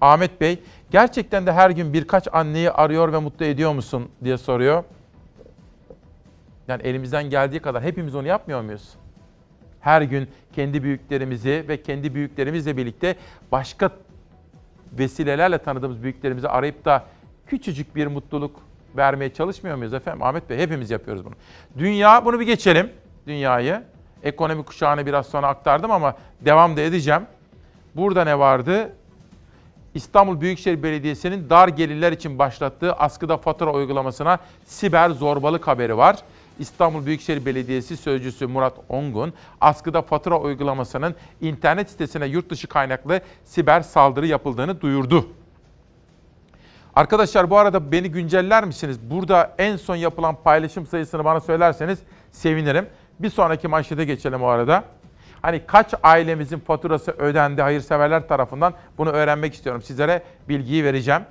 Ahmet 0.00 0.40
Bey, 0.40 0.62
gerçekten 0.90 1.46
de 1.46 1.52
her 1.52 1.70
gün 1.70 1.92
birkaç 1.92 2.28
anneyi 2.32 2.70
arıyor 2.70 3.12
ve 3.12 3.18
mutlu 3.18 3.44
ediyor 3.44 3.72
musun 3.72 4.08
diye 4.24 4.38
soruyor. 4.38 4.84
Yani 6.68 6.82
elimizden 6.82 7.30
geldiği 7.30 7.60
kadar 7.60 7.82
hepimiz 7.82 8.14
onu 8.14 8.26
yapmıyor 8.26 8.60
muyuz? 8.60 8.94
Her 9.80 10.02
gün 10.02 10.28
kendi 10.52 10.82
büyüklerimizi 10.82 11.64
ve 11.68 11.82
kendi 11.82 12.14
büyüklerimizle 12.14 12.76
birlikte 12.76 13.16
başka 13.52 13.90
vesilelerle 14.92 15.58
tanıdığımız 15.58 16.02
büyüklerimizi 16.02 16.48
arayıp 16.48 16.84
da 16.84 17.04
küçücük 17.46 17.96
bir 17.96 18.06
mutluluk 18.06 18.60
vermeye 18.96 19.32
çalışmıyor 19.32 19.76
muyuz 19.76 19.94
efendim? 19.94 20.22
Ahmet 20.22 20.50
Bey 20.50 20.58
hepimiz 20.58 20.90
yapıyoruz 20.90 21.24
bunu. 21.24 21.34
Dünya, 21.78 22.24
bunu 22.24 22.40
bir 22.40 22.46
geçelim. 22.46 22.90
Dünyayı. 23.26 23.82
Ekonomi 24.22 24.64
kuşağını 24.64 25.06
biraz 25.06 25.26
sonra 25.26 25.48
aktardım 25.48 25.90
ama 25.90 26.16
devam 26.40 26.76
da 26.76 26.80
edeceğim. 26.80 27.22
Burada 27.94 28.24
ne 28.24 28.38
vardı? 28.38 28.92
İstanbul 29.94 30.40
Büyükşehir 30.40 30.82
Belediyesi'nin 30.82 31.50
dar 31.50 31.68
gelirler 31.68 32.12
için 32.12 32.38
başlattığı 32.38 32.92
askıda 32.92 33.36
fatura 33.36 33.72
uygulamasına 33.72 34.38
siber 34.64 35.10
zorbalık 35.10 35.68
haberi 35.68 35.96
var. 35.96 36.16
İstanbul 36.58 37.06
Büyükşehir 37.06 37.46
Belediyesi 37.46 37.96
Sözcüsü 37.96 38.46
Murat 38.46 38.74
Ongun, 38.88 39.32
askıda 39.60 40.02
fatura 40.02 40.40
uygulamasının 40.40 41.14
internet 41.40 41.90
sitesine 41.90 42.26
yurt 42.26 42.50
dışı 42.50 42.66
kaynaklı 42.66 43.20
siber 43.44 43.80
saldırı 43.80 44.26
yapıldığını 44.26 44.80
duyurdu. 44.80 45.28
Arkadaşlar 46.96 47.50
bu 47.50 47.58
arada 47.58 47.92
beni 47.92 48.10
günceller 48.10 48.64
misiniz? 48.64 48.98
Burada 49.10 49.54
en 49.58 49.76
son 49.76 49.96
yapılan 49.96 50.36
paylaşım 50.44 50.86
sayısını 50.86 51.24
bana 51.24 51.40
söylerseniz 51.40 51.98
sevinirim. 52.32 52.86
Bir 53.20 53.30
sonraki 53.30 53.68
manşete 53.68 54.04
geçelim 54.04 54.42
o 54.42 54.46
arada. 54.46 54.84
Hani 55.42 55.62
kaç 55.66 55.94
ailemizin 56.02 56.58
faturası 56.58 57.10
ödendi 57.10 57.62
hayırseverler 57.62 58.28
tarafından 58.28 58.74
bunu 58.98 59.10
öğrenmek 59.10 59.54
istiyorum. 59.54 59.82
Sizlere 59.82 60.22
bilgiyi 60.48 60.84
vereceğim. 60.84 61.22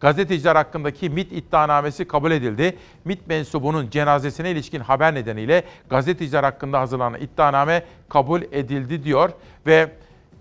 Gazeteciler 0.00 0.56
hakkındaki 0.56 1.10
MIT 1.10 1.32
iddianamesi 1.32 2.04
kabul 2.08 2.30
edildi. 2.30 2.76
MIT 3.04 3.26
mensubunun 3.26 3.90
cenazesine 3.90 4.50
ilişkin 4.50 4.80
haber 4.80 5.14
nedeniyle 5.14 5.64
gazeteciler 5.90 6.44
hakkında 6.44 6.80
hazırlanan 6.80 7.20
iddianame 7.20 7.84
kabul 8.08 8.42
edildi 8.42 9.04
diyor. 9.04 9.30
Ve 9.66 9.90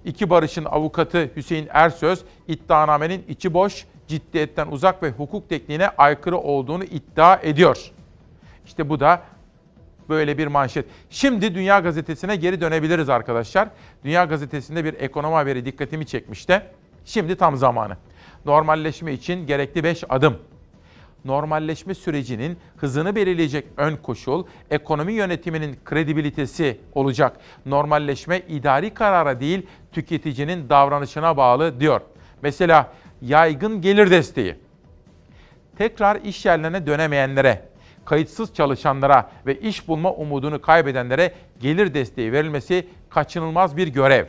iki 0.06 0.30
barışın 0.30 0.66
avukatı 0.66 1.32
Hüseyin 1.36 1.68
Ersöz 1.72 2.24
iddianamenin 2.48 3.26
içi 3.28 3.54
boş, 3.54 3.86
ciddiyetten 4.08 4.68
uzak 4.68 5.04
ve 5.04 5.10
hukuk 5.10 5.50
tekniğine 5.50 5.90
aykırı 5.90 6.38
olduğunu 6.38 6.84
iddia 6.84 7.36
ediyor. 7.36 7.92
İşte 8.66 8.90
bu 8.90 9.00
da 9.00 9.22
böyle 10.10 10.38
bir 10.38 10.48
manşet. 10.48 10.86
Şimdi 11.10 11.56
Dünya 11.56 11.80
Gazetesi'ne 11.80 12.36
geri 12.36 12.62
dönebiliriz 12.62 13.10
arkadaşlar. 13.10 13.70
Dünya 14.04 14.26
Gazetesi'nde 14.26 14.86
bir 14.86 14.94
ekonomi 14.94 15.36
haberi 15.36 15.66
dikkatimi 15.66 16.06
çekmişti. 16.06 16.62
Şimdi 17.06 17.36
tam 17.36 17.58
zamanı. 17.58 17.98
Normalleşme 18.46 19.14
için 19.14 19.48
gerekli 19.48 19.84
5 19.84 20.04
adım. 20.10 20.38
Normalleşme 21.26 21.96
sürecinin 21.96 22.58
hızını 22.78 23.16
belirleyecek 23.16 23.66
ön 23.78 23.96
koşul 23.96 24.46
ekonomi 24.72 25.14
yönetiminin 25.14 25.80
kredibilitesi 25.86 26.80
olacak. 26.94 27.38
Normalleşme 27.66 28.40
idari 28.40 28.94
karara 28.94 29.40
değil 29.40 29.68
tüketicinin 29.92 30.70
davranışına 30.70 31.38
bağlı 31.38 31.80
diyor. 31.80 32.02
Mesela 32.42 32.94
yaygın 33.22 33.82
gelir 33.82 34.12
desteği. 34.12 34.56
Tekrar 35.78 36.16
iş 36.16 36.46
yerlerine 36.46 36.88
dönemeyenlere, 36.88 37.66
kayıtsız 38.06 38.54
çalışanlara 38.54 39.32
ve 39.46 39.60
iş 39.60 39.88
bulma 39.88 40.14
umudunu 40.14 40.62
kaybedenlere 40.62 41.34
gelir 41.60 41.94
desteği 41.94 42.32
verilmesi 42.32 42.88
kaçınılmaz 43.10 43.78
bir 43.78 43.88
görev. 43.88 44.26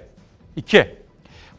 2. 0.57 1.00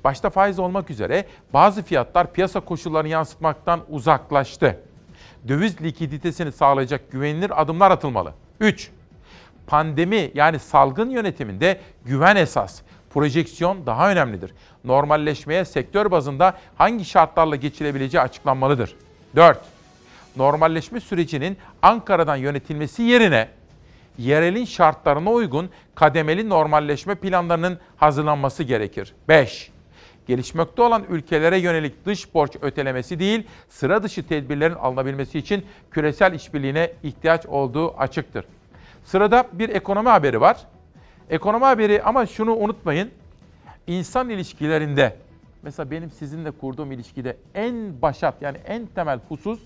Başta 0.04 0.30
faiz 0.30 0.60
olmak 0.60 0.90
üzere 0.90 1.26
bazı 1.54 1.84
fiyatlar 1.84 2.34
piyasa 2.34 2.60
koşullarını 2.60 3.10
yansıtmaktan 3.10 3.82
uzaklaştı. 3.90 4.80
Döviz 5.48 5.82
likiditesini 5.82 6.52
sağlayacak 6.52 7.12
güvenilir 7.12 7.62
adımlar 7.62 7.92
atılmalı. 7.92 8.34
3. 8.60 8.90
Pandemi 9.68 10.32
yani 10.34 10.60
salgın 10.60 11.10
yönetiminde 11.10 11.80
güven 12.06 12.36
esas. 12.36 12.82
Projeksiyon 13.14 13.86
daha 13.86 14.12
önemlidir. 14.12 14.54
Normalleşmeye 14.84 15.66
sektör 15.66 16.12
bazında 16.12 16.58
hangi 16.76 17.06
şartlarla 17.06 17.56
geçilebileceği 17.56 18.22
açıklanmalıdır. 18.22 18.96
4 19.36 19.60
normalleşme 20.36 21.00
sürecinin 21.00 21.58
Ankara'dan 21.82 22.36
yönetilmesi 22.36 23.04
yerine 23.04 23.48
yerelin 24.18 24.66
şartlarına 24.66 25.32
uygun 25.32 25.70
kademeli 25.96 26.50
normalleşme 26.50 27.16
planlarının 27.16 27.80
hazırlanması 27.98 28.64
gerekir. 28.64 29.14
5. 29.28 29.71
Gelişmekte 30.32 30.82
olan 30.82 31.04
ülkelere 31.10 31.58
yönelik 31.58 32.06
dış 32.06 32.34
borç 32.34 32.52
ötelemesi 32.62 33.20
değil, 33.20 33.48
sıra 33.70 34.04
dışı 34.04 34.28
tedbirlerin 34.28 34.76
alınabilmesi 34.76 35.40
için 35.40 35.66
küresel 35.92 36.34
işbirliğine 36.34 36.92
ihtiyaç 37.04 37.46
olduğu 37.46 37.98
açıktır. 37.98 38.46
Sırada 39.06 39.48
bir 39.54 39.70
ekonomi 39.70 40.10
haberi 40.10 40.42
var. 40.42 40.58
Ekonomi 41.30 41.66
haberi 41.66 42.04
ama 42.04 42.26
şunu 42.26 42.56
unutmayın. 42.56 43.12
İnsan 43.88 44.30
ilişkilerinde 44.30 45.16
mesela 45.64 45.92
benim 45.92 46.12
sizinle 46.12 46.52
kurduğum 46.52 46.92
ilişkide 46.92 47.38
en 47.56 48.02
başat 48.02 48.42
yani 48.42 48.58
en 48.66 48.86
temel 48.86 49.20
husus 49.30 49.60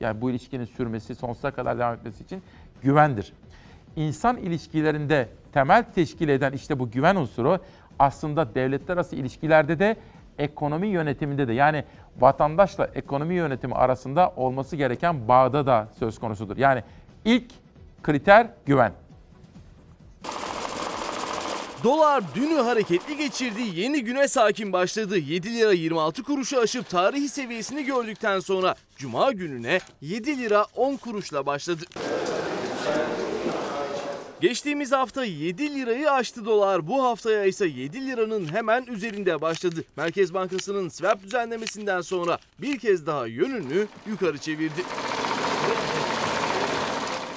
yani 0.00 0.20
bu 0.20 0.30
ilişkinin 0.30 0.64
sürmesi, 0.64 1.14
sonsuza 1.14 1.50
kadar 1.50 1.78
devam 1.78 1.94
etmesi 1.94 2.24
için 2.24 2.42
güvendir. 2.82 3.32
İnsan 3.96 4.36
ilişkilerinde 4.36 5.28
temel 5.52 5.84
teşkil 5.94 6.28
eden 6.28 6.52
işte 6.52 6.78
bu 6.78 6.90
güven 6.90 7.16
unsuru 7.16 7.60
aslında 8.00 8.54
devletler 8.54 8.94
arası 8.94 9.16
ilişkilerde 9.16 9.78
de 9.78 9.96
ekonomi 10.38 10.88
yönetiminde 10.88 11.48
de 11.48 11.52
yani 11.52 11.84
vatandaşla 12.20 12.90
ekonomi 12.94 13.34
yönetimi 13.34 13.74
arasında 13.74 14.32
olması 14.36 14.76
gereken 14.76 15.28
bağda 15.28 15.66
da 15.66 15.88
söz 15.98 16.18
konusudur. 16.18 16.56
Yani 16.56 16.82
ilk 17.24 17.44
kriter 18.02 18.46
güven. 18.66 18.92
Dolar 21.84 22.22
dünü 22.34 22.54
hareketli 22.54 23.16
geçirdi, 23.16 23.62
yeni 23.74 24.04
güne 24.04 24.28
sakin 24.28 24.72
başladı. 24.72 25.18
7 25.18 25.54
lira 25.54 25.72
26 25.72 26.22
kuruşu 26.22 26.60
aşıp 26.60 26.88
tarihi 26.88 27.28
seviyesini 27.28 27.84
gördükten 27.84 28.40
sonra 28.40 28.74
Cuma 28.96 29.32
gününe 29.32 29.80
7 30.00 30.38
lira 30.38 30.66
10 30.76 30.96
kuruşla 30.96 31.46
başladı. 31.46 31.84
Geçtiğimiz 34.40 34.92
hafta 34.92 35.24
7 35.24 35.74
lirayı 35.74 36.10
aştı 36.10 36.44
dolar. 36.44 36.88
Bu 36.88 37.04
haftaya 37.04 37.44
ise 37.44 37.66
7 37.66 38.06
liranın 38.06 38.52
hemen 38.52 38.86
üzerinde 38.86 39.40
başladı. 39.40 39.84
Merkez 39.96 40.34
Bankası'nın 40.34 40.88
swap 40.88 41.22
düzenlemesinden 41.22 42.00
sonra 42.00 42.38
bir 42.58 42.78
kez 42.78 43.06
daha 43.06 43.26
yönünü 43.26 43.86
yukarı 44.06 44.38
çevirdi. 44.38 44.82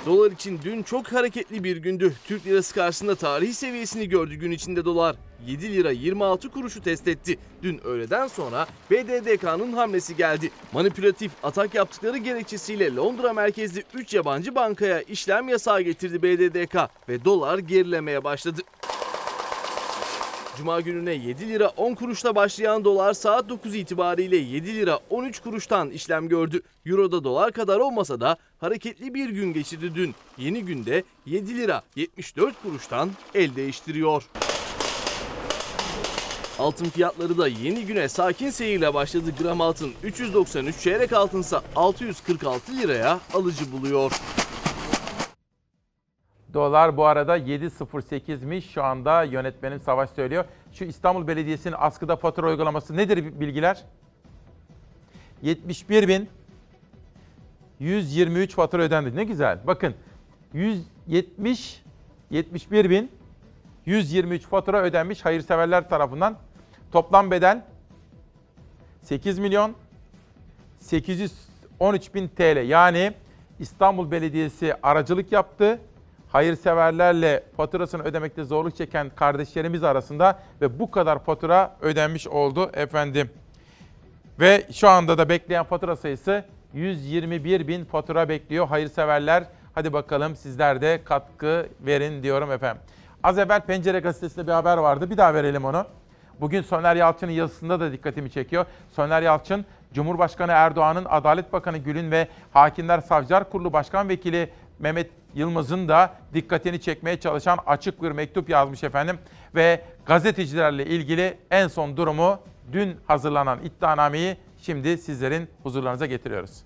Dolar 0.06 0.32
için 0.32 0.60
dün 0.64 0.84
çok 0.84 1.14
hareketli 1.14 1.64
bir 1.64 1.78
gündü. 1.78 2.14
Türk 2.28 2.46
lirası 2.46 2.76
karşısında 2.76 3.16
tarihi 3.16 3.54
seviyesini 3.54 4.10
gördü 4.10 4.36
gün 4.36 4.52
içinde 4.52 4.86
dolar. 4.86 5.16
7 5.48 5.74
lira 5.74 5.92
26 5.92 6.50
kuruşu 6.50 6.82
test 6.82 7.08
etti. 7.08 7.40
Dün 7.64 7.78
öğleden 7.84 8.28
sonra 8.28 8.68
BDDK'nın 8.92 9.74
hamlesi 9.74 10.16
geldi. 10.16 10.52
Manipülatif 10.74 11.32
atak 11.44 11.76
yaptıkları 11.76 12.18
gerekçesiyle 12.18 12.96
Londra 12.96 13.34
merkezli 13.34 13.84
3 13.94 14.14
yabancı 14.14 14.56
bankaya 14.56 15.02
işlem 15.02 15.50
yasağı 15.50 15.82
getirdi 15.82 16.24
BDDK 16.24 16.76
ve 17.10 17.26
dolar 17.26 17.58
gerilemeye 17.58 18.24
başladı. 18.24 18.62
Cuma 20.58 20.82
gününe 20.82 21.14
7 21.14 21.50
lira 21.50 21.68
10 21.68 21.96
kuruşla 21.96 22.36
başlayan 22.36 22.86
dolar 22.86 23.14
saat 23.14 23.50
9 23.50 23.76
itibariyle 23.76 24.38
7 24.38 24.76
lira 24.76 25.00
13 25.10 25.40
kuruştan 25.40 25.90
işlem 25.90 26.30
gördü. 26.30 26.62
Euro'da 26.86 27.24
dolar 27.24 27.52
kadar 27.52 27.80
olmasa 27.80 28.20
da 28.20 28.38
hareketli 28.58 29.14
bir 29.14 29.30
gün 29.30 29.54
geçirdi 29.54 29.96
dün. 29.96 30.16
Yeni 30.38 30.66
günde 30.66 31.04
7 31.26 31.58
lira 31.58 31.82
74 31.96 32.62
kuruştan 32.64 33.12
el 33.36 33.56
değiştiriyor. 33.56 34.24
Altın 36.60 36.86
fiyatları 36.86 37.38
da 37.38 37.48
yeni 37.48 37.86
güne 37.86 38.10
sakin 38.10 38.50
seyirle 38.50 38.94
başladı. 38.94 39.30
Gram 39.40 39.62
altın 39.62 39.94
393, 40.04 40.80
çeyrek 40.80 41.14
altınsa 41.14 41.64
646 41.76 42.78
liraya 42.78 43.20
alıcı 43.34 43.72
buluyor. 43.72 44.12
Dolar 46.54 46.98
bu 46.98 47.06
arada 47.06 47.38
7.08'miş 47.38 48.62
şu 48.62 48.84
anda 48.84 49.24
yönetmenim 49.24 49.80
Savaş 49.80 50.10
söylüyor. 50.10 50.46
Şu 50.74 50.86
İstanbul 50.86 51.28
Belediyesi'nin 51.28 51.76
askıda 51.78 52.16
fatura 52.16 52.48
uygulaması 52.48 52.98
nedir 52.98 53.40
bilgiler? 53.40 53.84
71 55.42 56.08
bin 56.08 56.30
123 57.80 58.56
fatura 58.56 58.82
ödendi. 58.82 59.16
Ne 59.16 59.24
güzel. 59.24 59.60
Bakın 59.68 59.96
170 60.54 61.84
71 62.30 62.90
bin 62.90 63.12
123 63.86 64.44
fatura 64.44 64.82
ödenmiş 64.82 65.26
hayırseverler 65.26 65.90
tarafından. 65.90 66.38
Toplam 66.92 67.32
bedel 67.32 67.62
8 69.02 69.40
milyon 69.40 69.76
813 70.80 72.16
bin 72.16 72.28
TL. 72.28 72.68
Yani 72.68 73.14
İstanbul 73.60 74.12
Belediyesi 74.12 74.76
aracılık 74.84 75.32
yaptı 75.32 75.80
hayırseverlerle 76.34 77.44
faturasını 77.58 78.04
ödemekte 78.04 78.44
zorluk 78.44 78.76
çeken 78.76 79.12
kardeşlerimiz 79.16 79.84
arasında 79.84 80.40
ve 80.62 80.80
bu 80.80 80.92
kadar 80.92 81.20
fatura 81.20 81.76
ödenmiş 81.82 82.28
oldu 82.28 82.70
efendim. 82.74 83.30
Ve 84.40 84.68
şu 84.72 84.90
anda 84.90 85.18
da 85.18 85.30
bekleyen 85.30 85.64
fatura 85.64 85.96
sayısı 85.96 86.46
121 86.74 87.68
bin 87.68 87.86
fatura 87.86 88.30
bekliyor 88.30 88.68
hayırseverler. 88.68 89.44
Hadi 89.76 89.94
bakalım 89.94 90.36
sizler 90.36 90.82
de 90.82 91.02
katkı 91.06 91.70
verin 91.86 92.24
diyorum 92.24 92.52
efendim. 92.52 92.82
Az 93.24 93.38
evvel 93.38 93.62
Pencere 93.62 94.00
Gazetesi'nde 94.00 94.48
bir 94.48 94.52
haber 94.52 94.78
vardı. 94.78 95.10
Bir 95.10 95.18
daha 95.18 95.34
verelim 95.34 95.66
onu. 95.66 95.86
Bugün 96.42 96.62
Soner 96.62 96.96
Yalçın'ın 96.96 97.32
yazısında 97.32 97.80
da 97.80 97.92
dikkatimi 97.92 98.32
çekiyor. 98.32 98.66
Soner 98.92 99.22
Yalçın, 99.22 99.66
Cumhurbaşkanı 99.94 100.52
Erdoğan'ın 100.52 101.06
Adalet 101.10 101.54
Bakanı 101.54 101.78
Gül'ün 101.78 102.12
ve 102.12 102.28
Hakimler 102.54 103.02
Savcılar 103.02 103.50
Kurulu 103.50 103.74
Başkan 103.74 104.10
Vekili 104.10 104.50
Mehmet 104.80 105.23
Yılmaz'ın 105.36 105.88
da 105.88 106.14
dikkatini 106.34 106.82
çekmeye 106.82 107.20
çalışan 107.20 107.60
açık 107.66 108.04
bir 108.04 108.12
mektup 108.12 108.50
yazmış 108.50 108.84
efendim. 108.84 109.20
Ve 109.56 109.82
gazetecilerle 110.06 110.86
ilgili 110.86 111.38
en 111.52 111.68
son 111.68 111.98
durumu 111.98 112.40
dün 112.72 112.98
hazırlanan 113.08 113.60
iddianameyi 113.64 114.38
şimdi 114.62 114.98
sizlerin 114.98 115.50
huzurlarınıza 115.64 116.06
getiriyoruz. 116.06 116.64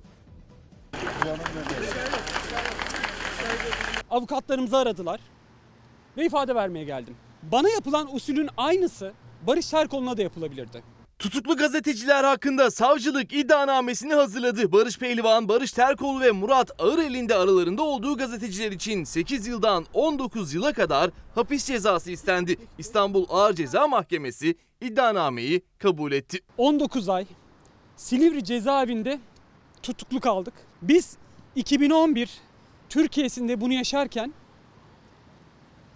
Avukatlarımızı 4.10 4.78
aradılar 4.78 5.20
ve 6.18 6.26
ifade 6.26 6.56
vermeye 6.56 6.86
geldim. 6.86 7.16
Bana 7.44 7.70
yapılan 7.70 8.16
usulün 8.16 8.50
aynısı 8.58 9.14
Barış 9.48 9.70
Terkoğlu'na 9.70 10.18
da 10.18 10.22
yapılabilirdi. 10.22 10.84
Tutuklu 11.20 11.58
gazeteciler 11.58 12.24
hakkında 12.24 12.72
savcılık 12.72 13.34
iddianamesini 13.34 14.14
hazırladı. 14.14 14.72
Barış 14.72 14.98
Pehlivan, 14.98 15.50
Barış 15.50 15.72
Terkoğlu 15.72 16.22
ve 16.22 16.32
Murat 16.32 16.82
Ağırel'in 16.82 17.30
de 17.30 17.36
aralarında 17.36 17.84
olduğu 17.84 18.18
gazeteciler 18.18 18.72
için 18.72 19.04
8 19.04 19.48
yıldan 19.48 19.86
19 19.94 20.54
yıla 20.54 20.74
kadar 20.74 21.12
hapis 21.36 21.66
cezası 21.66 22.12
istendi. 22.12 22.58
İstanbul 22.78 23.26
Ağır 23.30 23.54
Ceza 23.54 23.88
Mahkemesi 23.88 24.56
iddianameyi 24.82 25.62
kabul 25.80 26.12
etti. 26.12 26.40
19 26.58 27.10
ay 27.10 27.26
Silivri 27.96 28.44
cezaevinde 28.44 29.20
tutuklu 29.84 30.20
kaldık. 30.20 30.54
Biz 30.82 31.18
2011 31.56 32.30
Türkiye'sinde 32.90 33.62
bunu 33.62 33.74
yaşarken 33.74 34.34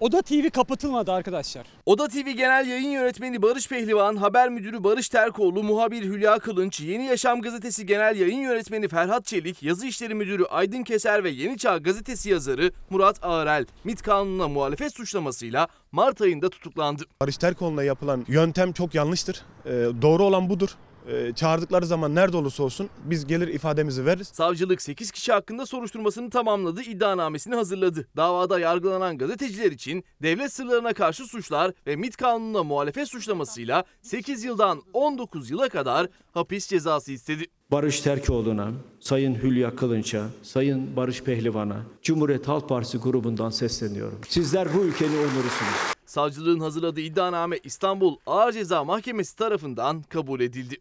Oda 0.02 0.22
TV 0.22 0.50
kapatılmadı 0.50 1.12
arkadaşlar. 1.12 1.68
Oda 1.86 2.08
TV 2.08 2.30
Genel 2.30 2.68
Yayın 2.68 2.90
Yönetmeni 2.90 3.42
Barış 3.42 3.70
Pehlivan, 3.70 4.16
Haber 4.16 4.50
Müdürü 4.50 4.84
Barış 4.84 5.10
Terkoğlu, 5.10 5.64
muhabir 5.64 6.04
Hülya 6.04 6.40
Kılınç, 6.40 6.80
Yeni 6.80 7.06
Yaşam 7.06 7.42
Gazetesi 7.42 7.86
Genel 7.86 8.16
Yayın 8.20 8.40
Yönetmeni 8.40 8.88
Ferhat 8.88 9.26
Çelik, 9.26 9.64
Yazı 9.64 9.88
İşleri 9.88 10.16
Müdürü 10.16 10.44
Aydın 10.46 10.84
Keser 10.84 11.24
ve 11.24 11.30
Yeni 11.30 11.58
Çağ 11.58 11.78
Gazetesi 11.78 12.30
yazarı 12.30 12.72
Murat 12.90 13.20
Ağrel, 13.22 13.66
MİT 13.84 14.02
kanununa 14.02 14.48
muhalefet 14.48 14.94
suçlamasıyla 14.94 15.68
Mart 15.92 16.22
ayında 16.22 16.50
tutuklandı. 16.50 17.04
Barış 17.22 17.38
Terkoğlu'na 17.38 17.84
yapılan 17.84 18.26
yöntem 18.28 18.74
çok 18.74 18.96
yanlıştır. 18.96 19.42
Ee, 19.66 19.70
doğru 20.02 20.24
olan 20.24 20.50
budur. 20.50 20.70
Ee, 21.08 21.34
çağırdıkları 21.36 21.86
zaman 21.86 22.16
nerede 22.16 22.38
olursa 22.38 22.64
olsun 22.64 22.90
biz 23.04 23.28
gelir 23.28 23.48
ifademizi 23.48 24.06
veririz. 24.06 24.28
Savcılık 24.28 24.82
8 24.82 25.12
kişi 25.12 25.32
hakkında 25.32 25.66
soruşturmasını 25.66 26.30
tamamladı, 26.30 26.82
iddianamesini 26.82 27.56
hazırladı. 27.56 28.08
Davada 28.18 28.60
yargılanan 28.60 29.18
gazeteciler 29.18 29.72
için 29.72 30.04
devlet 30.22 30.54
sırlarına 30.54 30.94
karşı 30.94 31.26
suçlar 31.26 31.72
ve 31.88 31.96
MİT 31.96 32.18
kanununa 32.18 32.64
muhalefet 32.64 33.08
suçlamasıyla 33.08 33.84
8 34.02 34.44
yıldan 34.44 34.82
19 34.94 35.50
yıla 35.50 35.70
kadar 35.70 36.08
hapis 36.32 36.68
cezası 36.68 37.12
istedi. 37.12 37.46
Barış 37.72 38.02
Terkoğlu'na, 38.02 38.72
Sayın 39.00 39.36
Hülya 39.36 39.76
Kılınç'a, 39.76 40.26
Sayın 40.42 40.96
Barış 40.96 41.24
Pehlivan'a, 41.24 41.82
Cumhuriyet 42.02 42.48
Halk 42.48 42.70
Partisi 42.70 42.98
grubundan 42.98 43.50
sesleniyorum. 43.50 44.20
Sizler 44.28 44.74
bu 44.74 44.84
ülkenin 44.84 45.18
onurusunuz. 45.18 45.94
Savcılığın 46.06 46.60
hazırladığı 46.60 47.02
iddianame 47.02 47.58
İstanbul 47.64 48.18
Ağır 48.26 48.52
Ceza 48.52 48.84
Mahkemesi 48.84 49.36
tarafından 49.36 50.02
kabul 50.02 50.40
edildi. 50.40 50.76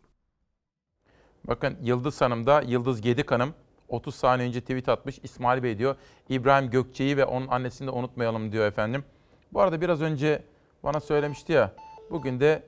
Bakın 1.44 1.76
Yıldız 1.82 2.20
Hanım 2.20 2.46
da 2.46 2.62
Yıldız 2.62 3.00
Gedik 3.00 3.30
Hanım 3.30 3.54
30 3.88 4.14
saniye 4.14 4.48
önce 4.48 4.60
tweet 4.60 4.88
atmış. 4.88 5.18
İsmail 5.22 5.62
Bey 5.62 5.78
diyor 5.78 5.96
İbrahim 6.28 6.70
Gökçe'yi 6.70 7.16
ve 7.16 7.24
onun 7.24 7.48
annesini 7.48 7.86
de 7.86 7.90
unutmayalım 7.90 8.52
diyor 8.52 8.66
efendim. 8.66 9.04
Bu 9.52 9.60
arada 9.60 9.80
biraz 9.80 10.02
önce 10.02 10.42
bana 10.82 11.00
söylemişti 11.00 11.52
ya 11.52 11.74
bugün 12.10 12.40
de 12.40 12.62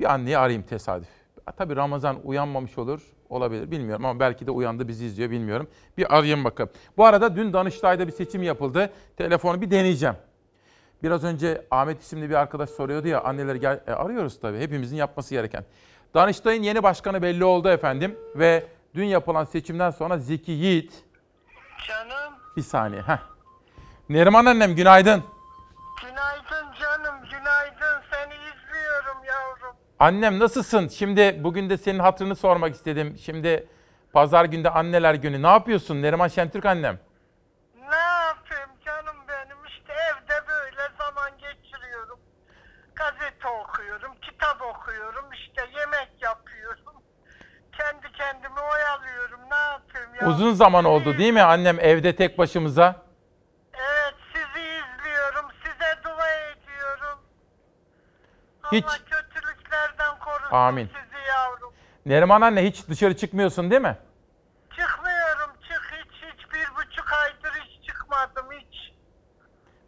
bir 0.00 0.12
anneyi 0.12 0.38
arayayım 0.38 0.62
tesadüf. 0.62 1.08
Tabii 1.56 1.76
Ramazan 1.76 2.16
uyanmamış 2.24 2.78
olur 2.78 3.17
olabilir 3.28 3.70
bilmiyorum 3.70 4.04
ama 4.04 4.20
belki 4.20 4.46
de 4.46 4.50
uyandı 4.50 4.88
bizi 4.88 5.06
izliyor 5.06 5.30
bilmiyorum. 5.30 5.68
Bir 5.98 6.16
arayayım 6.16 6.44
bakalım. 6.44 6.70
Bu 6.96 7.04
arada 7.04 7.36
dün 7.36 7.52
Danıştay'da 7.52 8.06
bir 8.06 8.12
seçim 8.12 8.42
yapıldı. 8.42 8.90
Telefonu 9.16 9.60
bir 9.60 9.70
deneyeceğim. 9.70 10.16
Biraz 11.02 11.24
önce 11.24 11.66
Ahmet 11.70 12.02
isimli 12.02 12.30
bir 12.30 12.34
arkadaş 12.34 12.70
soruyordu 12.70 13.08
ya 13.08 13.20
anneleri 13.20 13.60
gel 13.60 13.80
e, 13.86 13.92
arıyoruz 13.92 14.40
tabii 14.40 14.58
hepimizin 14.58 14.96
yapması 14.96 15.34
gereken. 15.34 15.64
Danıştay'ın 16.14 16.62
yeni 16.62 16.82
başkanı 16.82 17.22
belli 17.22 17.44
oldu 17.44 17.68
efendim 17.68 18.18
ve 18.36 18.66
dün 18.94 19.04
yapılan 19.04 19.44
seçimden 19.44 19.90
sonra 19.90 20.18
Zeki 20.18 20.52
Yiğit 20.52 21.04
Canım, 21.88 22.34
bir 22.56 22.62
saniye 22.62 23.02
heh. 23.02 23.18
Neriman 24.08 24.44
annem 24.44 24.74
günaydın. 24.74 25.24
günaydın 26.02 26.72
canım, 26.80 27.14
günaydın. 27.30 28.02
Seni 28.10 28.34
izliyorum 28.34 29.24
yavrum. 29.26 29.76
Annem 30.00 30.38
nasılsın? 30.38 30.88
Şimdi 30.88 31.44
bugün 31.44 31.70
de 31.70 31.78
senin 31.78 31.98
hatırını 31.98 32.36
sormak 32.36 32.74
istedim. 32.74 33.16
Şimdi 33.20 33.66
pazar 34.12 34.44
günde 34.44 34.70
anneler 34.70 35.14
günü. 35.14 35.42
Ne 35.42 35.46
yapıyorsun 35.46 36.02
Neriman 36.02 36.28
Şentürk 36.28 36.66
annem? 36.66 36.98
Ne 37.90 37.96
yapayım 37.96 38.70
canım 38.84 39.16
benim? 39.28 39.56
İşte 39.68 39.92
evde 39.92 40.48
böyle 40.48 40.82
zaman 40.98 41.30
geçiriyorum. 41.30 42.18
Gazete 42.94 43.48
okuyorum, 43.48 44.12
kitap 44.22 44.62
okuyorum, 44.62 45.24
işte 45.32 45.62
yemek 45.78 46.08
yapıyorum. 46.22 46.94
Kendi 47.78 48.12
kendimi 48.12 48.60
oyalıyorum. 48.60 49.40
Ne 49.50 49.56
yapayım 49.56 50.14
ya? 50.20 50.28
Uzun 50.28 50.52
zaman 50.52 50.84
oldu 50.84 51.18
değil 51.18 51.32
mi 51.32 51.42
annem 51.42 51.80
evde 51.80 52.16
tek 52.16 52.38
başımıza? 52.38 53.02
Evet, 53.74 54.14
sizi 54.34 54.60
izliyorum, 54.60 55.46
size 55.64 56.02
dua 56.04 56.28
ediyorum. 56.30 57.18
Hiç. 58.72 58.84
Allah 58.84 59.07
Amin. 60.50 60.86
sizi 60.86 61.28
yavrum. 61.28 61.72
Neriman 62.06 62.40
anne 62.40 62.64
hiç 62.64 62.88
dışarı 62.88 63.16
çıkmıyorsun 63.16 63.70
değil 63.70 63.82
mi? 63.82 63.96
Çıkmıyorum, 64.70 65.50
çık 65.68 65.92
hiç, 65.92 66.12
hiç 66.32 66.52
bir 66.54 66.76
buçuk 66.76 67.12
aydır 67.12 67.60
hiç 67.60 67.86
çıkmadım 67.88 68.46
hiç. 68.52 68.92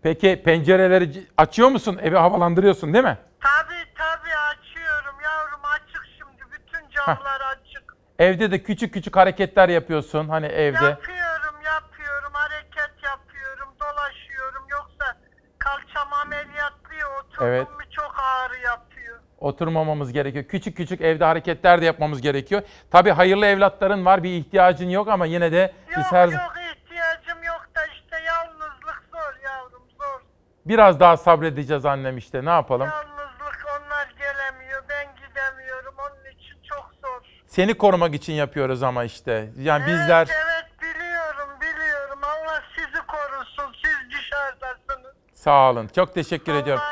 Peki 0.03 0.43
pencereleri 0.45 1.13
c- 1.13 1.21
açıyor 1.37 1.69
musun? 1.69 1.99
Evi 2.03 2.17
havalandırıyorsun 2.17 2.93
değil 2.95 3.05
mi? 3.05 3.19
Tabii 3.41 3.85
tabii 3.99 4.37
açıyorum 4.37 5.21
yavrum 5.25 5.61
açık 5.65 6.03
şimdi 6.19 6.43
bütün 6.53 6.91
camlar 6.91 7.41
açık. 7.41 7.95
Evde 8.19 8.51
de 8.51 8.63
küçük 8.63 8.95
küçük 8.95 9.17
hareketler 9.17 9.69
yapıyorsun 9.69 10.29
hani 10.29 10.47
evde. 10.47 10.85
Yapıyorum 10.85 11.57
yapıyorum 11.65 12.33
hareket 12.33 12.91
yapıyorum 13.05 13.69
dolaşıyorum 13.81 14.65
yoksa 14.71 15.17
kalçam 15.59 16.13
ameliyatlı 16.13 16.95
ya 17.01 17.07
oturdum 17.21 17.47
Evet. 17.47 17.69
mu 17.71 17.79
çok 17.91 18.15
ağrı 18.23 18.55
yapıyor. 18.61 18.90
Oturmamamız 19.41 20.13
gerekiyor. 20.13 20.45
Küçük 20.45 20.77
küçük 20.77 21.01
evde 21.01 21.25
hareketler 21.25 21.81
de 21.81 21.85
yapmamız 21.85 22.21
gerekiyor. 22.21 22.63
Tabii 22.91 23.11
hayırlı 23.11 23.47
evlatların 23.47 24.05
var 24.05 24.23
bir 24.23 24.31
ihtiyacın 24.31 24.89
yok 24.89 25.09
ama 25.09 25.27
yine 25.27 25.53
de 25.53 25.73
biz 25.91 25.97
Yok 25.97 26.13
her 26.13 26.29
yok 26.29 26.55
ihtiyacım 26.75 27.43
yok 27.43 27.67
da 27.77 27.81
işte 27.87 28.17
yalnızlık 28.27 29.03
zor 29.13 29.41
yavrum 29.45 29.83
zor. 29.99 30.21
biraz 30.67 31.01
daha 31.01 31.17
sabredeceğiz 31.17 31.85
annem 31.87 32.17
işte 32.19 32.45
ne 32.45 32.51
yapalım. 32.51 32.89
Yalnızlık 32.89 33.67
onlar 33.81 34.15
gelemiyor 34.19 34.83
ben 34.89 35.07
gidemiyorum 35.17 35.95
onun 35.99 36.31
için 36.33 36.57
çok 36.63 36.91
zor. 37.03 37.21
Seni 37.47 37.75
korumak 37.75 38.15
için 38.15 38.33
yapıyoruz 38.33 38.83
ama 38.83 39.05
işte. 39.05 39.49
Yani 39.59 39.87
bizler 39.87 40.27
Evet 40.31 40.31
evet 40.45 40.81
biliyorum 40.95 41.51
biliyorum 41.61 42.19
Allah 42.23 42.63
sizi 42.77 43.07
korusun 43.07 43.75
siz 43.85 44.19
dışarıdasınız. 44.19 45.15
sağ 45.35 45.71
olun. 45.71 45.89
Çok 45.95 46.15
teşekkür 46.15 46.55
ediyorum. 46.55 46.83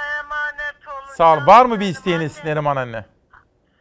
Olun. 1.20 1.36
Sağ 1.36 1.42
ol. 1.42 1.46
Var 1.46 1.66
mı 1.66 1.80
bir 1.80 1.86
isteğiniz 1.86 2.44
Neriman 2.44 2.76
anne? 2.76 3.04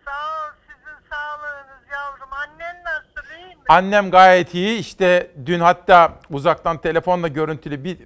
Sağ 0.05 0.11
ol 0.11 0.51
sizin 0.61 1.09
sağlığınız 1.09 1.83
yavrum. 1.91 2.29
Annen 2.31 2.83
nasıl 2.83 3.37
iyi 3.37 3.55
mi? 3.55 3.61
Annem 3.69 4.11
gayet 4.11 4.53
iyi. 4.53 4.79
İşte 4.79 5.31
dün 5.45 5.59
hatta 5.59 6.13
uzaktan 6.29 6.77
telefonla 6.77 7.27
görüntülü 7.27 7.83
bir 7.83 7.97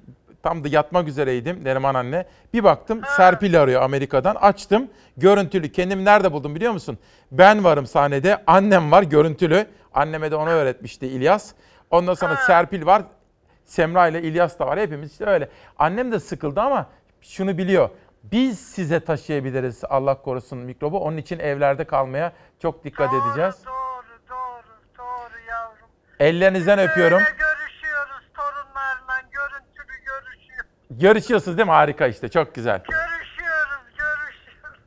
tam 0.43 0.63
da 0.63 0.67
yatmak 0.67 1.07
üzereydim 1.07 1.63
Neriman 1.63 1.95
anne. 1.95 2.25
Bir 2.53 2.63
baktım 2.63 3.01
Serpil 3.17 3.61
arıyor 3.61 3.81
Amerika'dan. 3.81 4.35
Açtım. 4.35 4.89
Görüntülü. 5.17 5.71
Kendimi 5.71 6.05
nerede 6.05 6.31
buldum 6.31 6.55
biliyor 6.55 6.73
musun? 6.73 6.97
Ben 7.31 7.63
varım 7.63 7.85
sahnede. 7.85 8.43
Annem 8.47 8.91
var 8.91 9.03
görüntülü. 9.03 9.67
Anneme 9.93 10.31
de 10.31 10.35
onu 10.35 10.49
öğretmişti 10.49 11.07
İlyas. 11.07 11.51
Ondan 11.91 12.13
sonra 12.13 12.35
Serpil 12.35 12.85
var. 12.85 13.03
Semra 13.65 14.07
ile 14.07 14.21
İlyas 14.21 14.59
da 14.59 14.67
var. 14.67 14.79
Hepimiz 14.79 15.11
işte 15.11 15.25
öyle. 15.25 15.49
Annem 15.79 16.11
de 16.11 16.19
sıkıldı 16.19 16.61
ama 16.61 16.89
şunu 17.21 17.57
biliyor. 17.57 17.89
Biz 18.23 18.59
size 18.59 18.99
taşıyabiliriz 18.99 19.83
Allah 19.89 20.21
korusun 20.21 20.57
mikrobu. 20.57 20.99
Onun 20.99 21.17
için 21.17 21.39
evlerde 21.39 21.83
kalmaya 21.83 22.33
çok 22.61 22.83
dikkat 22.83 23.13
edeceğiz. 23.13 23.55
Ellerinizden 26.19 26.79
öpüyorum. 26.79 27.19
Böyle 27.19 27.29
görüşüyoruz 27.37 28.23
torunlarla. 28.33 29.21
Görüntülü 29.31 30.05
görüşüyoruz. 30.05 30.71
Görüşüyorsunuz 30.91 31.57
değil 31.57 31.67
mi? 31.67 31.71
Harika 31.71 32.07
işte. 32.07 32.29
Çok 32.29 32.55
güzel. 32.55 32.81
Görüşüyoruz, 32.89 33.83
görüşüyoruz. 33.97 34.79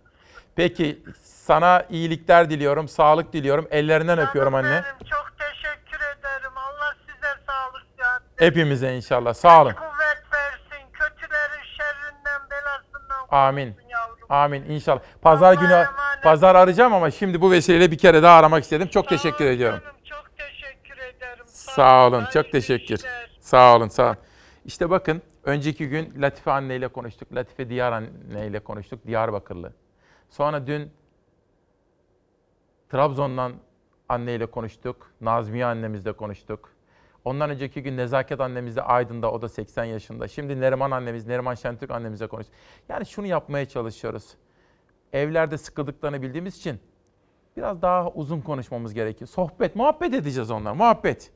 Peki 0.56 1.02
sana 1.22 1.86
iyilikler 1.90 2.50
diliyorum, 2.50 2.88
sağlık 2.88 3.32
diliyorum. 3.32 3.68
Ellerinden 3.70 4.18
öpüyorum 4.18 4.54
anne. 4.54 4.70
Benim 4.70 5.10
çok 5.10 5.32
teşekkür 5.38 5.96
ederim. 6.18 6.52
Allah 6.56 6.94
size 7.06 7.34
sağlık 7.46 7.86
ya. 7.98 8.20
Hepimize 8.36 8.96
inşallah. 8.96 9.34
Sağ 9.34 9.62
olun. 9.62 9.72
Kuvvet 9.72 10.03
Amin. 13.34 13.74
Amin 14.28 14.62
inşallah. 14.64 15.00
Pazar 15.22 15.54
günü 15.54 15.84
pazar 16.22 16.54
arayacağım 16.54 16.94
ama 16.94 17.10
şimdi 17.10 17.40
bu 17.40 17.50
vesileyle 17.50 17.90
bir 17.90 17.98
kere 17.98 18.22
daha 18.22 18.38
aramak 18.38 18.62
istedim. 18.62 18.88
Çok 18.88 19.08
teşekkür 19.08 19.44
ediyorum. 19.44 19.80
Çok 20.04 20.30
teşekkür 20.36 20.98
ederim. 20.98 21.44
Sağ 21.46 22.06
olun. 22.06 22.24
Çok 22.32 22.52
teşekkür. 22.52 23.00
Sağ 23.40 23.76
olun, 23.76 23.88
sağ 23.88 24.06
olun. 24.06 24.16
İşte 24.64 24.90
bakın 24.90 25.22
önceki 25.44 25.88
gün 25.88 26.22
Latife 26.22 26.50
anne 26.50 26.76
ile 26.76 26.88
konuştuk. 26.88 27.34
Latife 27.34 27.68
Diyar 27.68 27.92
anne 27.92 28.46
ile 28.46 28.60
konuştuk. 28.60 29.06
Diyarbakırlı. 29.06 29.72
Sonra 30.30 30.66
dün 30.66 30.92
Trabzon'dan 32.88 33.52
anneyle 34.08 34.46
konuştuk. 34.46 35.10
Nazmiye 35.20 35.66
annemizle 35.66 36.12
konuştuk. 36.12 36.73
Ondan 37.24 37.50
önceki 37.50 37.82
gün 37.82 37.96
Nezaket 37.96 38.40
annemiz 38.40 38.76
de 38.76 38.82
Aydın'da, 38.82 39.32
o 39.32 39.42
da 39.42 39.48
80 39.48 39.84
yaşında. 39.84 40.28
Şimdi 40.28 40.60
Neriman 40.60 40.90
annemiz, 40.90 41.26
Neriman 41.26 41.54
Şentürk 41.54 41.90
annemizle 41.90 42.26
konuştuk. 42.26 42.54
Yani 42.88 43.06
şunu 43.06 43.26
yapmaya 43.26 43.68
çalışıyoruz. 43.68 44.34
Evlerde 45.12 45.58
sıkıldıklarını 45.58 46.22
bildiğimiz 46.22 46.56
için 46.56 46.80
biraz 47.56 47.82
daha 47.82 48.10
uzun 48.10 48.40
konuşmamız 48.40 48.94
gerekiyor. 48.94 49.28
Sohbet, 49.28 49.76
muhabbet 49.76 50.14
edeceğiz 50.14 50.50
onlar, 50.50 50.72
muhabbet. 50.72 51.32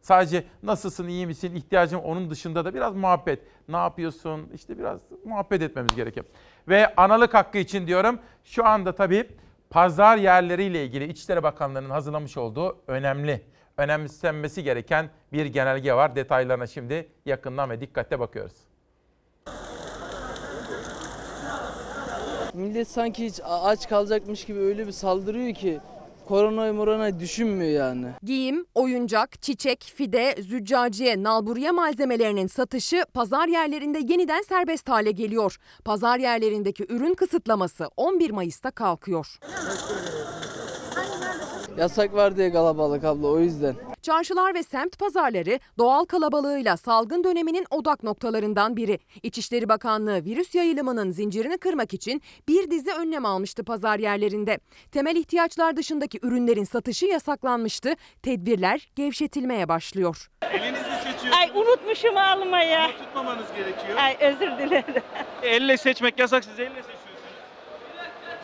Sadece 0.00 0.44
nasılsın, 0.62 1.08
iyi 1.08 1.26
misin, 1.26 1.54
ihtiyacın 1.54 1.98
onun 1.98 2.30
dışında 2.30 2.64
da 2.64 2.74
biraz 2.74 2.94
muhabbet. 2.94 3.40
Ne 3.68 3.76
yapıyorsun, 3.76 4.50
işte 4.54 4.78
biraz 4.78 5.00
muhabbet 5.24 5.62
etmemiz 5.62 5.94
gerekiyor. 5.96 6.26
Ve 6.68 6.94
analık 6.94 7.34
hakkı 7.34 7.58
için 7.58 7.86
diyorum, 7.86 8.18
şu 8.44 8.66
anda 8.66 8.94
tabii 8.94 9.28
pazar 9.70 10.16
yerleriyle 10.16 10.84
ilgili 10.84 11.04
İçişleri 11.04 11.42
Bakanlığı'nın 11.42 11.90
hazırlamış 11.90 12.36
olduğu 12.36 12.76
önemli, 12.86 13.42
önemsenmesi 13.76 14.62
gereken 14.62 15.10
bir 15.32 15.46
genelge 15.46 15.94
var. 15.94 16.16
Detaylarına 16.16 16.66
şimdi 16.66 17.08
yakından 17.26 17.70
ve 17.70 17.80
dikkatle 17.80 18.20
bakıyoruz. 18.20 18.56
Millet 22.54 22.88
sanki 22.88 23.24
hiç 23.24 23.40
aç 23.44 23.88
kalacakmış 23.88 24.44
gibi 24.44 24.58
öyle 24.58 24.86
bir 24.86 24.92
saldırıyor 24.92 25.54
ki 25.54 25.80
koronayı 26.26 26.72
morona 26.72 27.20
düşünmüyor 27.20 27.70
yani. 27.70 28.06
Giyim, 28.22 28.66
oyuncak, 28.74 29.42
çiçek, 29.42 29.92
fide, 29.96 30.34
züccaciye, 30.42 31.22
nalburiye 31.22 31.70
malzemelerinin 31.70 32.46
satışı 32.46 33.04
pazar 33.14 33.48
yerlerinde 33.48 33.98
yeniden 33.98 34.42
serbest 34.42 34.88
hale 34.88 35.10
geliyor. 35.10 35.56
Pazar 35.84 36.18
yerlerindeki 36.18 36.86
ürün 36.88 37.14
kısıtlaması 37.14 37.90
11 37.96 38.30
Mayıs'ta 38.30 38.70
kalkıyor. 38.70 39.38
Yasak 41.78 42.14
var 42.14 42.36
diye 42.36 42.52
kalabalık 42.52 43.04
abla 43.04 43.26
o 43.26 43.38
yüzden. 43.40 43.74
Çarşılar 44.02 44.54
ve 44.54 44.62
semt 44.62 44.98
pazarları 44.98 45.58
doğal 45.78 46.04
kalabalığıyla 46.04 46.76
salgın 46.76 47.24
döneminin 47.24 47.66
odak 47.70 48.02
noktalarından 48.02 48.76
biri. 48.76 48.98
İçişleri 49.22 49.68
Bakanlığı 49.68 50.24
virüs 50.24 50.54
yayılımının 50.54 51.10
zincirini 51.10 51.58
kırmak 51.58 51.94
için 51.94 52.22
bir 52.48 52.70
dizi 52.70 52.92
önlem 52.92 53.24
almıştı 53.26 53.64
pazar 53.64 53.98
yerlerinde. 53.98 54.58
Temel 54.92 55.16
ihtiyaçlar 55.16 55.76
dışındaki 55.76 56.18
ürünlerin 56.22 56.64
satışı 56.64 57.06
yasaklanmıştı. 57.06 57.94
Tedbirler 58.22 58.88
gevşetilmeye 58.94 59.68
başlıyor. 59.68 60.30
Elinizi 60.42 60.82
seçiyorsunuz. 60.84 61.36
Ay 61.36 61.50
unutmuşum 61.54 62.16
almaya. 62.16 62.84
Ama 62.84 62.96
tutmamanız 62.98 63.46
gerekiyor. 63.56 63.98
Ay 63.98 64.16
özür 64.20 64.58
dilerim. 64.58 65.02
Elle 65.42 65.76
seçmek 65.76 66.18
yasak 66.18 66.44
siz 66.44 66.60
elle 66.60 66.68
seçiyorsunuz. 66.68 66.95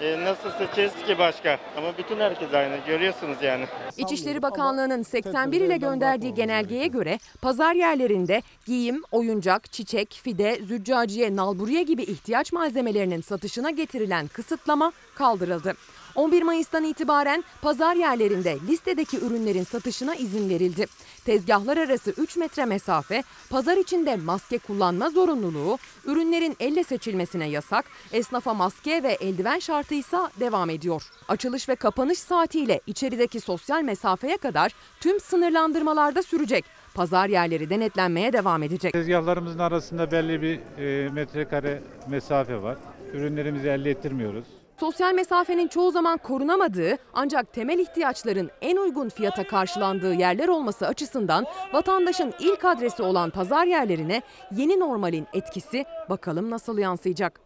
E, 0.02 0.24
nasıl 0.24 0.50
seçeriz 0.50 0.92
ki 1.06 1.18
başka? 1.18 1.58
Ama 1.76 1.98
bütün 1.98 2.20
herkes 2.20 2.54
aynı. 2.54 2.76
Görüyorsunuz 2.86 3.36
yani. 3.42 3.64
İçişleri 3.96 4.42
Bakanlığı'nın 4.42 5.02
81 5.02 5.60
ile 5.60 5.76
gönderdiği 5.76 6.34
genelgeye 6.34 6.86
göre 6.86 7.18
pazar 7.42 7.74
yerlerinde 7.74 8.42
giyim, 8.66 9.02
oyuncak, 9.10 9.72
çiçek, 9.72 10.20
fide, 10.22 10.58
züccaciye, 10.66 11.36
nalburiye 11.36 11.82
gibi 11.82 12.02
ihtiyaç 12.02 12.52
malzemelerinin 12.52 13.20
satışına 13.20 13.70
getirilen 13.70 14.28
kısıtlama 14.28 14.92
kaldırıldı. 15.14 15.74
11 16.14 16.42
Mayıs'tan 16.42 16.84
itibaren 16.84 17.44
pazar 17.62 17.94
yerlerinde 17.94 18.58
listedeki 18.68 19.18
ürünlerin 19.18 19.64
satışına 19.64 20.14
izin 20.14 20.48
verildi. 20.48 20.86
Tezgahlar 21.24 21.76
arası 21.76 22.10
3 22.10 22.36
metre 22.36 22.64
mesafe, 22.64 23.22
pazar 23.50 23.76
içinde 23.76 24.16
maske 24.16 24.58
kullanma 24.58 25.10
zorunluluğu, 25.10 25.78
ürünlerin 26.04 26.56
elle 26.60 26.84
seçilmesine 26.84 27.48
yasak, 27.48 27.84
esnafa 28.12 28.54
maske 28.54 29.02
ve 29.02 29.12
eldiven 29.12 29.58
şartı 29.58 29.94
ise 29.94 30.16
devam 30.40 30.70
ediyor. 30.70 31.02
Açılış 31.28 31.68
ve 31.68 31.74
kapanış 31.74 32.18
saatiyle 32.18 32.80
içerideki 32.86 33.40
sosyal 33.40 33.82
mesafeye 33.82 34.36
kadar 34.36 34.72
tüm 35.00 35.20
sınırlandırmalarda 35.20 36.22
sürecek. 36.22 36.64
Pazar 36.94 37.28
yerleri 37.28 37.70
denetlenmeye 37.70 38.32
devam 38.32 38.62
edecek. 38.62 38.92
Tezgahlarımızın 38.92 39.58
arasında 39.58 40.10
belli 40.10 40.42
bir 40.42 40.60
e, 40.78 41.08
metrekare 41.08 41.82
mesafe 42.08 42.62
var. 42.62 42.78
Ürünlerimizi 43.12 43.68
elde 43.68 43.90
ettirmiyoruz. 43.90 44.61
Sosyal 44.80 45.14
mesafenin 45.14 45.68
çoğu 45.68 45.90
zaman 45.90 46.18
korunamadığı 46.18 46.96
ancak 47.14 47.52
temel 47.52 47.78
ihtiyaçların 47.78 48.50
en 48.60 48.76
uygun 48.76 49.08
fiyata 49.08 49.46
karşılandığı 49.46 50.14
yerler 50.14 50.48
olması 50.48 50.86
açısından 50.86 51.46
vatandaşın 51.72 52.34
ilk 52.40 52.64
adresi 52.64 53.02
olan 53.02 53.30
pazar 53.30 53.66
yerlerine 53.66 54.22
yeni 54.52 54.80
normalin 54.80 55.26
etkisi 55.32 55.84
bakalım 56.10 56.50
nasıl 56.50 56.78
yansıyacak. 56.78 57.40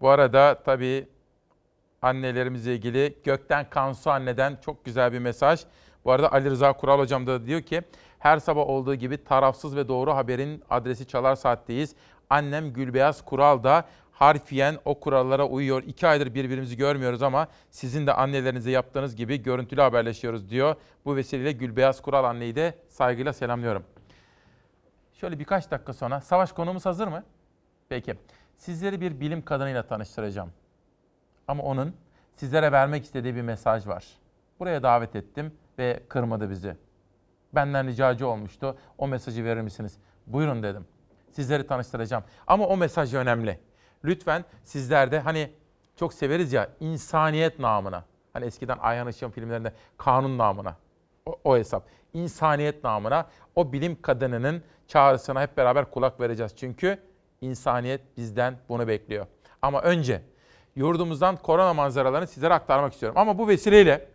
Bu 0.00 0.08
arada 0.08 0.58
tabii 0.64 1.08
annelerimizle 2.02 2.74
ilgili 2.74 3.18
Gökten 3.24 3.70
Kansu 3.70 4.10
anneden 4.10 4.58
çok 4.64 4.84
güzel 4.84 5.12
bir 5.12 5.18
mesaj. 5.18 5.60
Bu 6.04 6.12
arada 6.12 6.32
Ali 6.32 6.50
Rıza 6.50 6.72
Kural 6.72 6.98
hocam 6.98 7.26
da 7.26 7.46
diyor 7.46 7.62
ki 7.62 7.82
her 8.18 8.38
sabah 8.38 8.68
olduğu 8.68 8.94
gibi 8.94 9.24
tarafsız 9.24 9.76
ve 9.76 9.88
doğru 9.88 10.14
haberin 10.14 10.62
adresi 10.70 11.06
Çalar 11.06 11.36
Saat'teyiz. 11.36 11.94
Annem 12.30 12.72
Gülbeyaz 12.72 13.24
Kural 13.24 13.62
da 13.64 13.84
harfiyen 14.14 14.78
o 14.84 15.00
kurallara 15.00 15.46
uyuyor. 15.46 15.82
İki 15.82 16.06
aydır 16.06 16.34
birbirimizi 16.34 16.76
görmüyoruz 16.76 17.22
ama 17.22 17.48
sizin 17.70 18.06
de 18.06 18.12
annelerinize 18.12 18.70
yaptığınız 18.70 19.16
gibi 19.16 19.42
görüntülü 19.42 19.80
haberleşiyoruz 19.80 20.50
diyor. 20.50 20.76
Bu 21.04 21.16
vesileyle 21.16 21.52
Gülbeyaz 21.52 22.02
Kural 22.02 22.24
anneyi 22.24 22.54
de 22.56 22.74
saygıyla 22.88 23.32
selamlıyorum. 23.32 23.84
Şöyle 25.12 25.38
birkaç 25.38 25.70
dakika 25.70 25.92
sonra 25.92 26.20
savaş 26.20 26.52
konumuz 26.52 26.86
hazır 26.86 27.08
mı? 27.08 27.24
Peki. 27.88 28.14
Sizleri 28.56 29.00
bir 29.00 29.20
bilim 29.20 29.42
kadınıyla 29.42 29.82
tanıştıracağım. 29.82 30.50
Ama 31.48 31.62
onun 31.62 31.96
sizlere 32.36 32.72
vermek 32.72 33.04
istediği 33.04 33.34
bir 33.34 33.42
mesaj 33.42 33.86
var. 33.86 34.04
Buraya 34.60 34.82
davet 34.82 35.16
ettim 35.16 35.52
ve 35.78 36.02
kırmadı 36.08 36.50
bizi. 36.50 36.76
Benden 37.54 37.86
ricacı 37.86 38.28
olmuştu. 38.28 38.76
O 38.98 39.08
mesajı 39.08 39.44
verir 39.44 39.60
misiniz? 39.60 39.98
Buyurun 40.26 40.62
dedim. 40.62 40.86
Sizleri 41.30 41.66
tanıştıracağım. 41.66 42.24
Ama 42.46 42.66
o 42.66 42.76
mesaj 42.76 43.14
önemli. 43.14 43.60
Lütfen 44.04 44.44
sizler 44.64 45.12
de 45.12 45.18
hani 45.18 45.50
çok 45.96 46.14
severiz 46.14 46.52
ya 46.52 46.70
insaniyet 46.80 47.58
namına. 47.58 48.04
Hani 48.32 48.44
eskiden 48.44 48.78
Ayhan 48.80 49.08
Işık'ın 49.08 49.30
filmlerinde 49.30 49.72
kanun 49.96 50.38
namına. 50.38 50.76
O, 51.26 51.38
o 51.44 51.56
hesap. 51.56 51.86
İnsaniyet 52.12 52.84
namına 52.84 53.26
o 53.56 53.72
bilim 53.72 54.02
kadınının 54.02 54.62
çağrısına 54.88 55.42
hep 55.42 55.56
beraber 55.56 55.90
kulak 55.90 56.20
vereceğiz. 56.20 56.52
Çünkü 56.56 56.98
insaniyet 57.40 58.00
bizden 58.16 58.56
bunu 58.68 58.88
bekliyor. 58.88 59.26
Ama 59.62 59.82
önce 59.82 60.22
yurdumuzdan 60.76 61.36
korona 61.36 61.74
manzaralarını 61.74 62.26
sizlere 62.26 62.54
aktarmak 62.54 62.92
istiyorum. 62.92 63.18
Ama 63.18 63.38
bu 63.38 63.48
vesileyle 63.48 64.08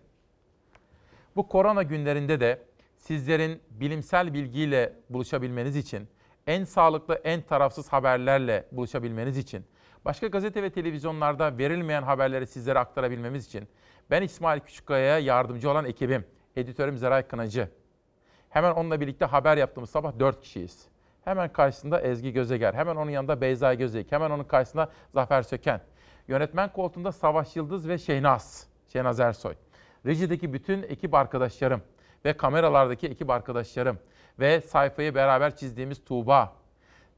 bu 1.35 1.47
korona 1.47 1.83
günlerinde 1.83 2.39
de 2.39 2.61
sizlerin 2.97 3.61
bilimsel 3.69 4.33
bilgiyle 4.33 4.93
buluşabilmeniz 5.09 5.75
için, 5.75 6.07
en 6.47 6.63
sağlıklı, 6.63 7.21
en 7.23 7.41
tarafsız 7.41 7.93
haberlerle 7.93 8.65
buluşabilmeniz 8.71 9.37
için, 9.37 9.65
başka 10.05 10.27
gazete 10.27 10.63
ve 10.63 10.69
televizyonlarda 10.69 11.57
verilmeyen 11.57 12.03
haberleri 12.03 12.47
sizlere 12.47 12.79
aktarabilmemiz 12.79 13.45
için 13.45 13.67
ben 14.11 14.21
İsmail 14.21 14.59
Küçükkaya'ya 14.59 15.19
yardımcı 15.19 15.71
olan 15.71 15.85
ekibim, 15.85 16.25
editörüm 16.55 16.97
Zeray 16.97 17.27
Kınacı. 17.27 17.69
Hemen 18.49 18.71
onunla 18.71 19.01
birlikte 19.01 19.25
haber 19.25 19.57
yaptığımız 19.57 19.89
sabah 19.89 20.19
4 20.19 20.41
kişiyiz. 20.41 20.87
Hemen 21.23 21.53
karşısında 21.53 22.01
Ezgi 22.01 22.33
Gözeger, 22.33 22.73
hemen 22.73 22.95
onun 22.95 23.11
yanında 23.11 23.41
Beyza 23.41 23.73
Gözeyik, 23.73 24.11
hemen 24.11 24.29
onun 24.29 24.43
karşısında 24.43 24.91
Zafer 25.13 25.41
Söken. 25.41 25.81
Yönetmen 26.27 26.73
koltuğunda 26.73 27.11
Savaş 27.11 27.55
Yıldız 27.55 27.87
ve 27.87 27.97
Şehnaz, 27.97 28.67
Şehnaz 28.87 29.19
Ersoy. 29.19 29.53
Rejideki 30.05 30.53
bütün 30.53 30.83
ekip 30.83 31.13
arkadaşlarım 31.13 31.81
ve 32.25 32.33
kameralardaki 32.33 33.07
ekip 33.07 33.29
arkadaşlarım 33.29 33.99
ve 34.39 34.61
sayfayı 34.61 35.15
beraber 35.15 35.55
çizdiğimiz 35.55 36.03
Tuğba, 36.05 36.53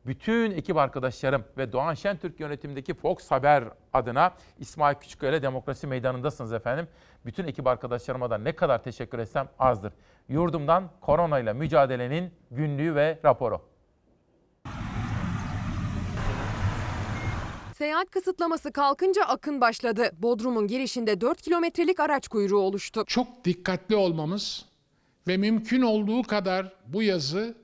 bütün 0.06 0.52
ekip 0.52 0.78
arkadaşlarım 0.78 1.44
ve 1.57 1.72
Doğan 1.72 1.94
Şentürk 1.94 2.40
yönetimindeki 2.40 2.94
Fox 2.94 3.32
Haber 3.32 3.64
adına 3.94 4.34
İsmail 4.60 4.95
Küçükkaya 4.95 5.32
ile 5.32 5.41
Demokrasi 5.41 5.88
Meydanı'ndasınız 5.88 6.53
efendim. 6.53 6.88
Bütün 7.26 7.48
ekip 7.48 7.68
arkadaşlarıma 7.68 8.30
da 8.30 8.38
ne 8.38 8.56
kadar 8.56 8.84
teşekkür 8.84 9.19
etsem 9.19 9.49
azdır. 9.60 9.94
Yurdumdan 10.30 10.90
koronayla 11.02 11.53
mücadelenin 11.53 12.34
günlüğü 12.52 12.95
ve 12.95 13.19
raporu. 13.26 13.61
Seyahat 17.78 18.11
kısıtlaması 18.11 18.72
kalkınca 18.72 19.23
akın 19.23 19.61
başladı. 19.61 20.11
Bodrum'un 20.18 20.68
girişinde 20.68 21.22
4 21.22 21.41
kilometrelik 21.41 21.99
araç 21.99 22.28
kuyruğu 22.28 22.60
oluştu. 22.60 23.03
Çok 23.07 23.45
dikkatli 23.45 23.95
olmamız 23.95 24.65
ve 25.28 25.38
mümkün 25.38 25.82
olduğu 25.82 26.23
kadar 26.23 26.73
bu 26.88 27.03
yazı 27.03 27.57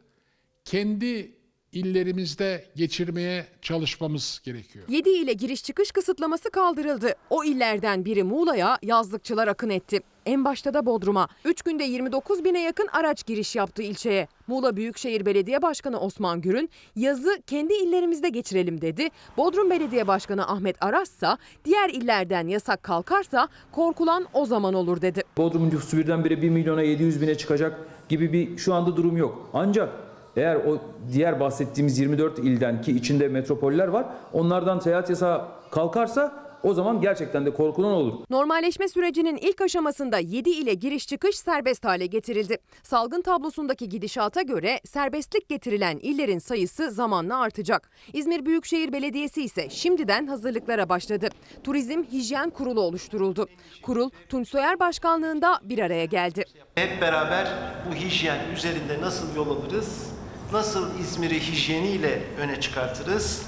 kendi 0.65 1.36
illerimizde 1.77 2.65
geçirmeye 2.75 3.45
çalışmamız 3.61 4.41
gerekiyor. 4.43 4.85
7 4.89 5.09
ile 5.09 5.33
giriş 5.33 5.63
çıkış 5.63 5.91
kısıtlaması 5.91 6.49
kaldırıldı. 6.51 7.13
O 7.29 7.43
illerden 7.43 8.05
biri 8.05 8.23
Muğla'ya 8.23 8.79
yazlıkçılar 8.83 9.47
akın 9.47 9.69
etti. 9.69 9.99
En 10.25 10.45
başta 10.45 10.73
da 10.73 10.85
Bodrum'a. 10.85 11.27
3 11.45 11.61
günde 11.61 11.83
29 11.83 12.43
bine 12.43 12.61
yakın 12.61 12.87
araç 12.93 13.25
giriş 13.25 13.55
yaptı 13.55 13.81
ilçeye. 13.81 14.27
Muğla 14.47 14.75
Büyükşehir 14.75 15.25
Belediye 15.25 15.61
Başkanı 15.61 15.99
Osman 15.99 16.41
Gürün 16.41 16.69
yazı 16.95 17.41
kendi 17.47 17.73
illerimizde 17.73 18.29
geçirelim 18.29 18.81
dedi. 18.81 19.09
Bodrum 19.37 19.69
Belediye 19.69 20.07
Başkanı 20.07 20.47
Ahmet 20.47 20.83
Aras'sa 20.83 21.37
diğer 21.65 21.89
illerden 21.89 22.47
yasak 22.47 22.83
kalkarsa 22.83 23.47
korkulan 23.71 24.25
o 24.33 24.45
zaman 24.45 24.73
olur 24.73 25.01
dedi. 25.01 25.23
Bodrum 25.37 25.69
nüfusu 25.69 25.97
birdenbire 25.97 26.41
1 26.41 26.49
milyona 26.49 26.81
700 26.81 27.21
bine 27.21 27.37
çıkacak 27.37 27.79
gibi 28.09 28.33
bir 28.33 28.57
şu 28.57 28.73
anda 28.73 28.95
durum 28.95 29.17
yok. 29.17 29.49
Ancak 29.53 30.06
eğer 30.37 30.55
o 30.55 30.77
diğer 31.13 31.39
bahsettiğimiz 31.39 31.99
24 31.99 32.39
ilden 32.39 32.81
ki 32.81 32.91
içinde 32.91 33.27
metropoller 33.27 33.87
var 33.87 34.05
onlardan 34.33 34.79
seyahat 34.79 35.09
yasağı 35.09 35.45
kalkarsa 35.71 36.47
o 36.63 36.73
zaman 36.73 37.01
gerçekten 37.01 37.45
de 37.45 37.53
korkulan 37.53 37.91
olur. 37.91 38.13
Normalleşme 38.29 38.87
sürecinin 38.87 39.37
ilk 39.37 39.61
aşamasında 39.61 40.19
7 40.19 40.49
ile 40.49 40.73
giriş 40.73 41.07
çıkış 41.07 41.39
serbest 41.39 41.85
hale 41.85 42.05
getirildi. 42.05 42.57
Salgın 42.83 43.21
tablosundaki 43.21 43.89
gidişata 43.89 44.41
göre 44.41 44.79
serbestlik 44.85 45.49
getirilen 45.49 45.97
illerin 45.97 46.39
sayısı 46.39 46.91
zamanla 46.91 47.39
artacak. 47.39 47.89
İzmir 48.13 48.45
Büyükşehir 48.45 48.93
Belediyesi 48.93 49.43
ise 49.43 49.69
şimdiden 49.69 50.27
hazırlıklara 50.27 50.89
başladı. 50.89 51.29
Turizm 51.63 52.03
Hijyen 52.03 52.49
Kurulu 52.49 52.81
oluşturuldu. 52.81 53.47
Kurul 53.83 54.09
Tunç 54.29 54.49
Soyer 54.49 54.79
Başkanlığında 54.79 55.59
bir 55.63 55.79
araya 55.79 56.05
geldi. 56.05 56.43
Hep 56.75 57.01
beraber 57.01 57.47
bu 57.89 57.95
hijyen 57.95 58.39
üzerinde 58.55 59.01
nasıl 59.01 59.35
yol 59.35 59.49
alırız? 59.49 60.16
Nasıl 60.51 60.99
İzmir'i 60.99 61.39
hijyeniyle 61.39 62.21
öne 62.39 62.61
çıkartırız? 62.61 63.41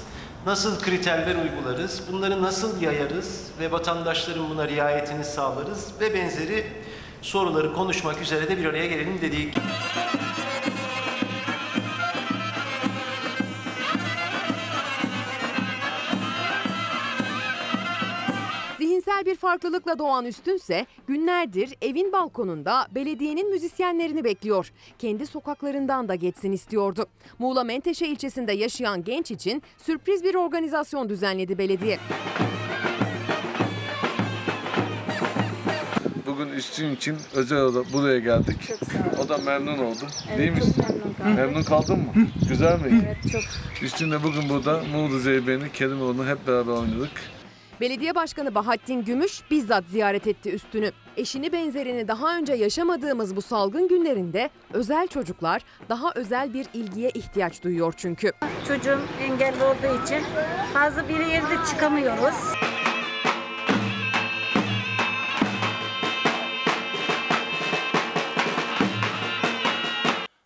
Nasıl 0.46 0.80
kriterler 0.80 1.34
uygularız? 1.34 2.02
Bunları 2.12 2.42
nasıl 2.42 2.80
yayarız 2.82 3.42
ve 3.60 3.72
vatandaşların 3.72 4.50
buna 4.50 4.68
riayetini 4.68 5.24
sağlarız 5.24 5.88
ve 6.00 6.14
benzeri 6.14 6.66
soruları 7.22 7.74
konuşmak 7.74 8.22
üzere 8.22 8.48
de 8.48 8.58
bir 8.58 8.64
araya 8.64 8.86
gelelim 8.86 9.20
dedik. 9.20 9.54
Zihinsel 19.20 19.32
bir 19.32 19.36
farklılıkla 19.36 19.98
doğan 19.98 20.24
Üstünse 20.24 20.86
günlerdir 21.06 21.74
evin 21.82 22.12
balkonunda 22.12 22.86
belediyenin 22.94 23.50
müzisyenlerini 23.50 24.24
bekliyor. 24.24 24.72
Kendi 24.98 25.26
sokaklarından 25.26 26.08
da 26.08 26.14
geçsin 26.14 26.52
istiyordu. 26.52 27.06
Muğla 27.38 27.64
Menteşe 27.64 28.06
ilçesinde 28.06 28.52
yaşayan 28.52 29.04
genç 29.04 29.30
için 29.30 29.62
sürpriz 29.78 30.24
bir 30.24 30.34
organizasyon 30.34 31.08
düzenledi 31.08 31.58
belediye. 31.58 31.98
Bugün 36.26 36.48
üstün 36.48 36.94
için 36.94 37.16
özel 37.34 37.58
olarak 37.58 37.92
buraya 37.92 38.18
geldik. 38.18 38.72
O 39.24 39.28
da 39.28 39.38
memnun 39.38 39.78
oldu. 39.78 40.06
Değil 40.38 40.50
mi 40.52 40.58
Üstün? 40.58 40.84
Memnun 41.36 41.62
kaldın 41.62 41.98
mı? 41.98 42.12
Güzel 42.48 42.80
miydi? 42.80 43.04
Evet 43.06 43.32
çok. 43.32 43.42
Üstün 43.82 44.10
de 44.10 44.22
bugün 44.22 44.48
burada 44.48 44.82
Muğlu 44.92 45.18
Zeybe'ni, 45.18 45.72
Kerimoğlu'nu 45.72 46.26
hep 46.26 46.46
beraber 46.46 46.72
oynadık. 46.72 47.10
Belediye 47.80 48.14
Başkanı 48.14 48.54
Bahattin 48.54 49.04
Gümüş 49.04 49.40
bizzat 49.50 49.84
ziyaret 49.84 50.26
etti 50.26 50.50
üstünü. 50.50 50.92
Eşini 51.16 51.52
benzerini 51.52 52.08
daha 52.08 52.36
önce 52.36 52.52
yaşamadığımız 52.52 53.36
bu 53.36 53.42
salgın 53.42 53.88
günlerinde 53.88 54.50
özel 54.72 55.08
çocuklar 55.08 55.62
daha 55.88 56.12
özel 56.14 56.54
bir 56.54 56.66
ilgiye 56.74 57.10
ihtiyaç 57.10 57.62
duyuyor 57.62 57.94
çünkü. 57.96 58.32
Çocuğum 58.68 59.00
engelli 59.22 59.64
olduğu 59.64 60.04
için 60.04 60.24
fazla 60.74 61.08
bir 61.08 61.26
yerde 61.26 61.54
çıkamıyoruz. 61.70 62.34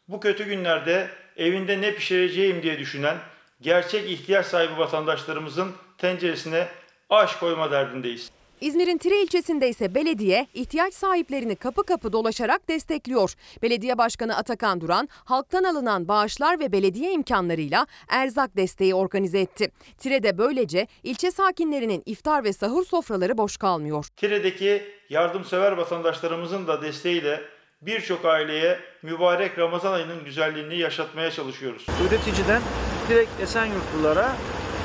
Bu 0.08 0.20
kötü 0.20 0.44
günlerde 0.44 1.08
evinde 1.36 1.80
ne 1.80 1.94
pişireceğim 1.94 2.62
diye 2.62 2.78
düşünen 2.78 3.16
gerçek 3.60 4.10
ihtiyaç 4.10 4.46
sahibi 4.46 4.78
vatandaşlarımızın 4.78 5.72
tenceresine 5.98 6.68
aş 7.10 7.36
koyma 7.36 7.70
derdindeyiz. 7.70 8.30
İzmir'in 8.60 8.98
Tire 8.98 9.22
ilçesinde 9.22 9.68
ise 9.68 9.94
belediye 9.94 10.46
ihtiyaç 10.54 10.94
sahiplerini 10.94 11.56
kapı 11.56 11.82
kapı 11.82 12.12
dolaşarak 12.12 12.68
destekliyor. 12.68 13.34
Belediye 13.62 13.98
Başkanı 13.98 14.36
Atakan 14.36 14.80
Duran 14.80 15.08
halktan 15.12 15.64
alınan 15.64 16.08
bağışlar 16.08 16.60
ve 16.60 16.72
belediye 16.72 17.12
imkanlarıyla 17.12 17.86
erzak 18.08 18.56
desteği 18.56 18.94
organize 18.94 19.40
etti. 19.40 19.70
Tire'de 19.98 20.38
böylece 20.38 20.86
ilçe 21.02 21.30
sakinlerinin 21.30 22.02
iftar 22.06 22.44
ve 22.44 22.52
sahur 22.52 22.84
sofraları 22.84 23.38
boş 23.38 23.56
kalmıyor. 23.56 24.06
Tire'deki 24.16 24.82
yardımsever 25.10 25.72
vatandaşlarımızın 25.72 26.66
da 26.66 26.82
desteğiyle 26.82 27.40
birçok 27.82 28.24
aileye 28.24 28.78
mübarek 29.02 29.58
Ramazan 29.58 29.92
ayının 29.92 30.24
güzelliğini 30.24 30.76
yaşatmaya 30.78 31.30
çalışıyoruz. 31.30 31.86
Üreticiden 32.08 32.62
direkt 33.08 33.40
Esenyurtlulara 33.40 34.32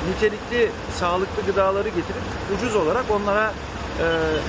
nitelikli, 0.08 0.70
sağlıklı 0.94 1.42
gıdaları 1.46 1.88
getirip 1.88 2.22
ucuz 2.56 2.76
olarak 2.76 3.04
onlara 3.10 3.52
e, 4.00 4.04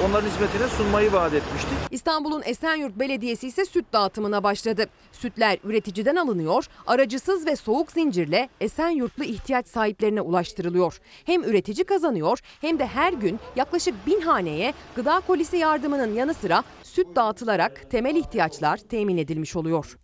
onların 0.09 0.27
hizmetine 0.27 0.67
sunmayı 0.67 1.13
vaat 1.13 1.33
etmiştik. 1.33 1.71
İstanbul'un 1.91 2.41
Esenyurt 2.45 2.99
Belediyesi 2.99 3.47
ise 3.47 3.65
süt 3.65 3.85
dağıtımına 3.93 4.43
başladı. 4.43 4.85
Sütler 5.11 5.57
üreticiden 5.63 6.15
alınıyor, 6.15 6.65
aracısız 6.87 7.45
ve 7.45 7.55
soğuk 7.55 7.91
zincirle 7.91 8.49
Esenyurtlu 8.61 9.23
ihtiyaç 9.23 9.67
sahiplerine 9.67 10.21
ulaştırılıyor. 10.21 10.99
Hem 11.25 11.43
üretici 11.43 11.83
kazanıyor 11.85 12.39
hem 12.61 12.79
de 12.79 12.87
her 12.87 13.13
gün 13.13 13.39
yaklaşık 13.55 14.07
bin 14.07 14.21
haneye 14.21 14.73
gıda 14.95 15.21
kolisi 15.27 15.57
yardımının 15.57 16.13
yanı 16.13 16.33
sıra 16.33 16.63
süt 16.83 17.07
dağıtılarak 17.15 17.91
temel 17.91 18.15
ihtiyaçlar 18.15 18.77
temin 18.77 19.17
edilmiş 19.17 19.55
oluyor. 19.55 19.97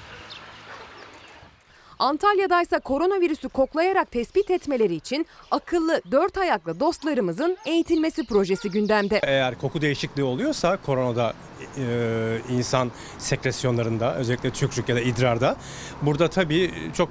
Antalya'da 1.99 2.61
ise 2.61 2.79
koronavirüsü 2.79 3.49
koklayarak 3.49 4.11
tespit 4.11 4.51
etmeleri 4.51 4.95
için 4.95 5.25
akıllı 5.51 6.01
dört 6.11 6.37
ayaklı 6.37 6.79
dostlarımızın 6.79 7.57
eğitilmesi 7.65 8.25
projesi 8.25 8.71
gündemde. 8.71 9.19
Eğer 9.23 9.57
koku 9.57 9.81
değişikliği 9.81 10.23
oluyorsa 10.23 10.77
koronada 10.85 11.33
e, 11.77 12.41
insan 12.49 12.91
sekresyonlarında 13.17 14.15
özellikle 14.15 14.51
tükürük 14.51 14.89
ya 14.89 14.95
da 14.95 15.01
idrarda 15.01 15.55
burada 16.01 16.29
tabii 16.29 16.71
çok 16.93 17.09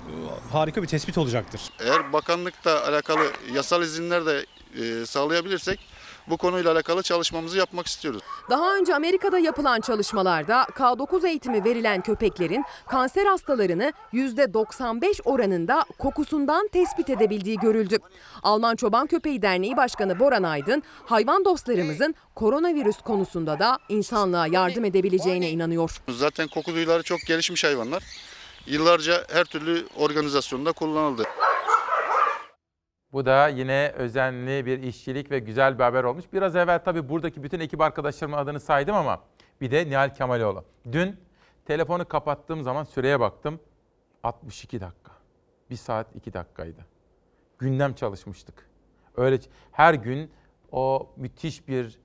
harika 0.53 0.83
bir 0.83 0.87
tespit 0.89 1.19
olacaktır. 1.19 1.61
Eğer 1.81 2.13
bakanlıkla 2.13 2.89
alakalı 2.89 3.33
yasal 3.53 3.83
izinler 3.83 4.27
de 4.27 4.47
e, 4.81 5.07
sağlayabilirsek 5.07 5.81
bu 6.29 6.37
konuyla 6.37 6.73
alakalı 6.73 7.03
çalışmamızı 7.03 7.59
yapmak 7.59 7.87
istiyoruz. 7.87 8.23
Daha 8.51 8.77
önce 8.77 8.95
Amerika'da 8.95 9.39
yapılan 9.39 9.81
çalışmalarda 9.81 10.63
K9 10.63 11.29
eğitimi 11.29 11.65
verilen 11.65 12.01
köpeklerin 12.01 12.65
kanser 12.89 13.27
hastalarını 13.27 13.93
%95 14.15 15.23
oranında 15.25 15.85
kokusundan 15.99 16.69
tespit 16.69 17.11
edebildiği 17.11 17.57
görüldü. 17.57 17.99
Alman 18.43 18.77
Çoban 18.77 19.07
Köpeği 19.07 19.43
Derneği 19.43 19.77
Başkanı 19.77 20.21
Boran 20.21 20.43
Aydın, 20.43 20.83
hayvan 21.07 21.45
dostlarımızın 21.45 22.15
koronavirüs 22.35 23.01
konusunda 23.01 23.59
da 23.59 23.79
insanlığa 23.89 24.47
yardım 24.47 24.85
edebileceğine 24.85 25.51
inanıyor. 25.51 26.01
Zaten 26.09 26.49
koku 26.49 26.75
duyuları 26.75 27.03
çok 27.03 27.21
gelişmiş 27.27 27.65
hayvanlar. 27.65 28.03
Yıllarca 28.67 29.25
her 29.33 29.45
türlü 29.45 29.87
organizasyonda 29.97 30.73
kullanıldı. 30.73 31.23
Bu 33.13 33.27
da 33.27 33.49
yine 33.49 33.93
özenli 33.97 34.67
bir 34.67 34.83
işçilik 34.83 35.31
ve 35.31 35.39
güzel 35.39 35.79
bir 35.79 35.85
haber 35.85 36.05
olmuş. 36.05 36.25
Biraz 36.33 36.57
evvel 36.57 36.85
tabii 36.85 37.09
buradaki 37.09 37.43
bütün 37.43 37.61
ekip 37.61 37.81
arkadaşlarımın 37.81 38.37
adını 38.37 38.61
saydım 38.61 38.97
ama 38.97 39.23
bir 39.61 39.71
de 39.71 39.87
Nihal 39.91 40.15
Kemaloğlu. 40.15 40.65
Dün 40.93 41.21
telefonu 41.65 42.09
kapattığım 42.09 42.63
zaman 42.63 42.85
süreye 42.85 43.21
baktım. 43.21 43.61
62 44.23 44.81
dakika. 44.81 45.13
1 45.71 45.77
saat 45.77 46.17
2 46.17 46.33
dakikaydı. 46.33 46.87
Gündem 47.59 47.95
çalışmıştık. 47.95 48.71
Öyle 49.17 49.39
her 49.73 49.95
gün 49.95 50.31
o 50.73 51.11
müthiş 51.17 51.69
bir 51.69 51.99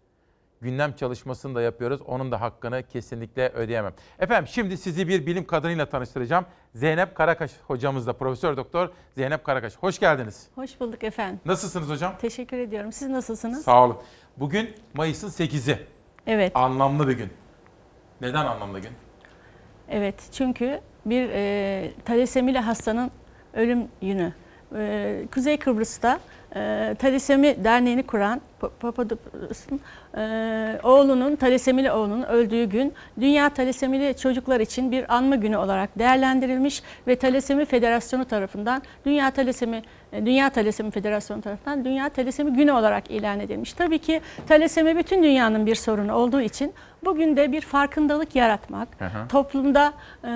gündem 0.62 0.94
çalışmasını 0.96 1.56
da 1.56 1.62
yapıyoruz. 1.62 2.02
Onun 2.02 2.32
da 2.32 2.42
hakkını 2.42 2.84
kesinlikle 2.84 3.50
ödeyemem. 3.50 3.94
Efendim 4.20 4.48
şimdi 4.48 4.78
sizi 4.78 5.08
bir 5.08 5.26
bilim 5.26 5.46
kadınıyla 5.46 5.86
tanıştıracağım. 5.86 6.46
Zeynep 6.76 7.16
Karakaş 7.16 7.52
hocamızla 7.68 8.14
Profesör 8.14 8.58
Doktor 8.58 8.90
Zeynep 9.16 9.44
Karakaş. 9.44 9.78
Hoş 9.78 10.00
geldiniz. 10.00 10.48
Hoş 10.56 10.80
bulduk 10.80 11.04
efendim. 11.04 11.40
Nasılsınız 11.46 11.90
hocam? 11.90 12.14
Teşekkür 12.22 12.58
ediyorum. 12.58 12.92
Siz 12.92 13.10
nasılsınız? 13.10 13.64
Sağ 13.64 13.84
olun. 13.86 13.98
Bugün 14.38 14.76
Mayıs'ın 14.94 15.30
8'i. 15.30 15.80
Evet. 16.28 16.52
Anlamlı 16.56 17.08
bir 17.08 17.14
gün. 17.14 17.30
Neden 18.22 18.46
anlamlı 18.46 18.80
gün? 18.80 18.92
Evet 19.90 20.16
çünkü 20.32 20.82
bir 21.06 21.30
e, 21.30 21.92
talasemili 22.06 22.60
hastanın 22.60 23.12
ölüm 23.54 23.88
günü. 24.02 24.34
E, 24.76 25.24
Kuzey 25.34 25.58
Kıbrıs'ta 25.58 26.20
e, 26.56 26.96
Talasemi 27.00 27.64
Derneği'ni 27.64 28.04
kuran 28.04 28.42
Pa- 28.62 28.70
Papadopoulos'un 28.80 29.80
e, 30.18 30.80
oğlunun, 30.84 31.36
talasemili 31.36 31.92
oğlunun 31.92 32.24
öldüğü 32.24 32.64
gün 32.64 32.94
Dünya 33.20 33.50
Talasemili 33.50 34.18
Çocuklar 34.18 34.60
için 34.60 34.92
bir 34.92 35.16
anma 35.16 35.36
günü 35.36 35.58
olarak 35.58 36.00
değerlendirilmiş 36.00 36.84
ve 37.08 37.16
Talasemi 37.16 37.66
Federasyonu 37.66 38.26
tarafından 38.26 38.82
Dünya 39.06 39.32
Talasemi 39.32 39.82
e, 40.14 40.26
Dünya 40.26 40.50
Talasemi 40.50 40.92
Federasyonu 40.92 41.42
tarafından 41.42 41.86
Dünya 41.86 42.10
Talasemi 42.10 42.54
Günü 42.54 42.72
olarak 42.72 43.12
ilan 43.12 43.40
edilmiş. 43.40 43.74
Tabii 43.74 44.00
ki 44.00 44.22
talasemi 44.48 44.98
bütün 44.98 45.24
dünyanın 45.24 45.66
bir 45.66 45.76
sorunu 45.76 46.14
olduğu 46.14 46.42
için 46.42 46.74
bugün 47.06 47.38
de 47.38 47.52
bir 47.52 47.62
farkındalık 47.62 48.36
yaratmak, 48.36 48.88
hı. 49.00 49.28
toplumda 49.30 49.94
e, 50.24 50.30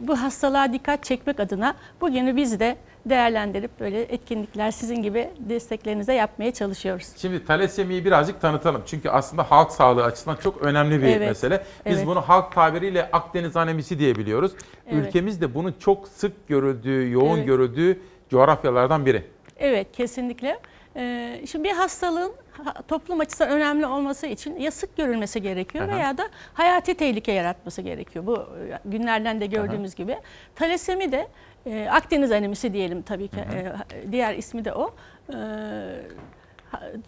bu 0.00 0.20
hastalığa 0.20 0.72
dikkat 0.72 1.04
çekmek 1.04 1.40
adına 1.40 1.74
bugünü 2.00 2.36
biz 2.36 2.60
de 2.60 2.76
değerlendirip 3.10 3.80
böyle 3.80 4.02
etkinlikler 4.02 4.70
sizin 4.70 5.02
gibi 5.02 5.30
desteklerinize 5.38 6.14
yapmaya 6.14 6.52
çalışıyoruz. 6.52 7.06
Şimdi 7.16 7.44
talasemiyi 7.44 8.04
birazcık 8.04 8.40
tanıtalım. 8.40 8.82
Çünkü 8.86 9.08
aslında 9.10 9.50
halk 9.50 9.72
sağlığı 9.72 10.04
açısından 10.04 10.36
çok 10.36 10.62
önemli 10.62 11.02
bir 11.02 11.06
Evet, 11.06 11.28
mesele. 11.28 11.62
Biz 11.86 11.96
evet. 11.96 12.06
bunu 12.06 12.20
halk 12.20 12.52
tabiriyle 12.52 13.10
Akdeniz 13.12 13.56
anemisi 13.56 13.98
diye 13.98 14.14
biliyoruz. 14.16 14.52
Evet. 14.86 15.06
Ülkemizde 15.06 15.54
bunun 15.54 15.72
çok 15.80 16.08
sık 16.08 16.48
görüldüğü, 16.48 17.10
yoğun 17.10 17.36
Evet. 17.36 17.46
görüldüğü 17.46 18.00
coğrafyalardan 18.30 19.06
biri. 19.06 19.24
Evet 19.58 19.86
kesinlikle. 19.92 20.58
Ee, 20.96 21.40
şimdi 21.50 21.64
bir 21.68 21.72
hastalığın 21.74 22.32
ha- 22.47 22.47
toplum 22.88 23.20
açısından 23.20 23.50
önemli 23.52 23.86
olması 23.86 24.26
için 24.26 24.56
ya 24.56 24.70
sık 24.70 24.96
görülmesi 24.96 25.42
gerekiyor 25.42 25.88
Aha. 25.88 25.96
veya 25.96 26.18
da 26.18 26.22
hayati 26.54 26.94
tehlike 26.94 27.32
yaratması 27.32 27.82
gerekiyor. 27.82 28.26
Bu 28.26 28.36
e, 28.36 28.78
günlerden 28.84 29.40
de 29.40 29.46
gördüğümüz 29.46 29.94
gibi. 29.94 30.16
Talasemi 30.54 31.12
de 31.12 31.28
e, 31.66 31.88
Akdeniz 31.90 32.32
anemisi 32.32 32.72
diyelim 32.72 33.02
tabii 33.02 33.28
ki. 33.28 33.40
E, 33.40 33.72
diğer 34.12 34.34
ismi 34.34 34.64
de 34.64 34.72
o. 34.74 34.94
E, 35.32 35.36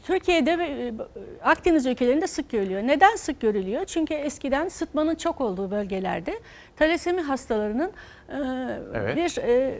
Türkiye'de 0.04 0.58
ve 0.58 0.64
e, 0.66 0.92
Akdeniz 1.44 1.86
ülkelerinde 1.86 2.26
sık 2.26 2.50
görülüyor. 2.50 2.82
Neden 2.82 3.16
sık 3.16 3.40
görülüyor? 3.40 3.84
Çünkü 3.84 4.14
eskiden 4.14 4.68
sıtmanın 4.68 5.14
çok 5.14 5.40
olduğu 5.40 5.70
bölgelerde 5.70 6.40
talasemi 6.76 7.20
hastalarının 7.20 7.92
e, 8.28 8.36
Evet. 8.94 9.16
bir 9.16 9.38
e, 9.42 9.78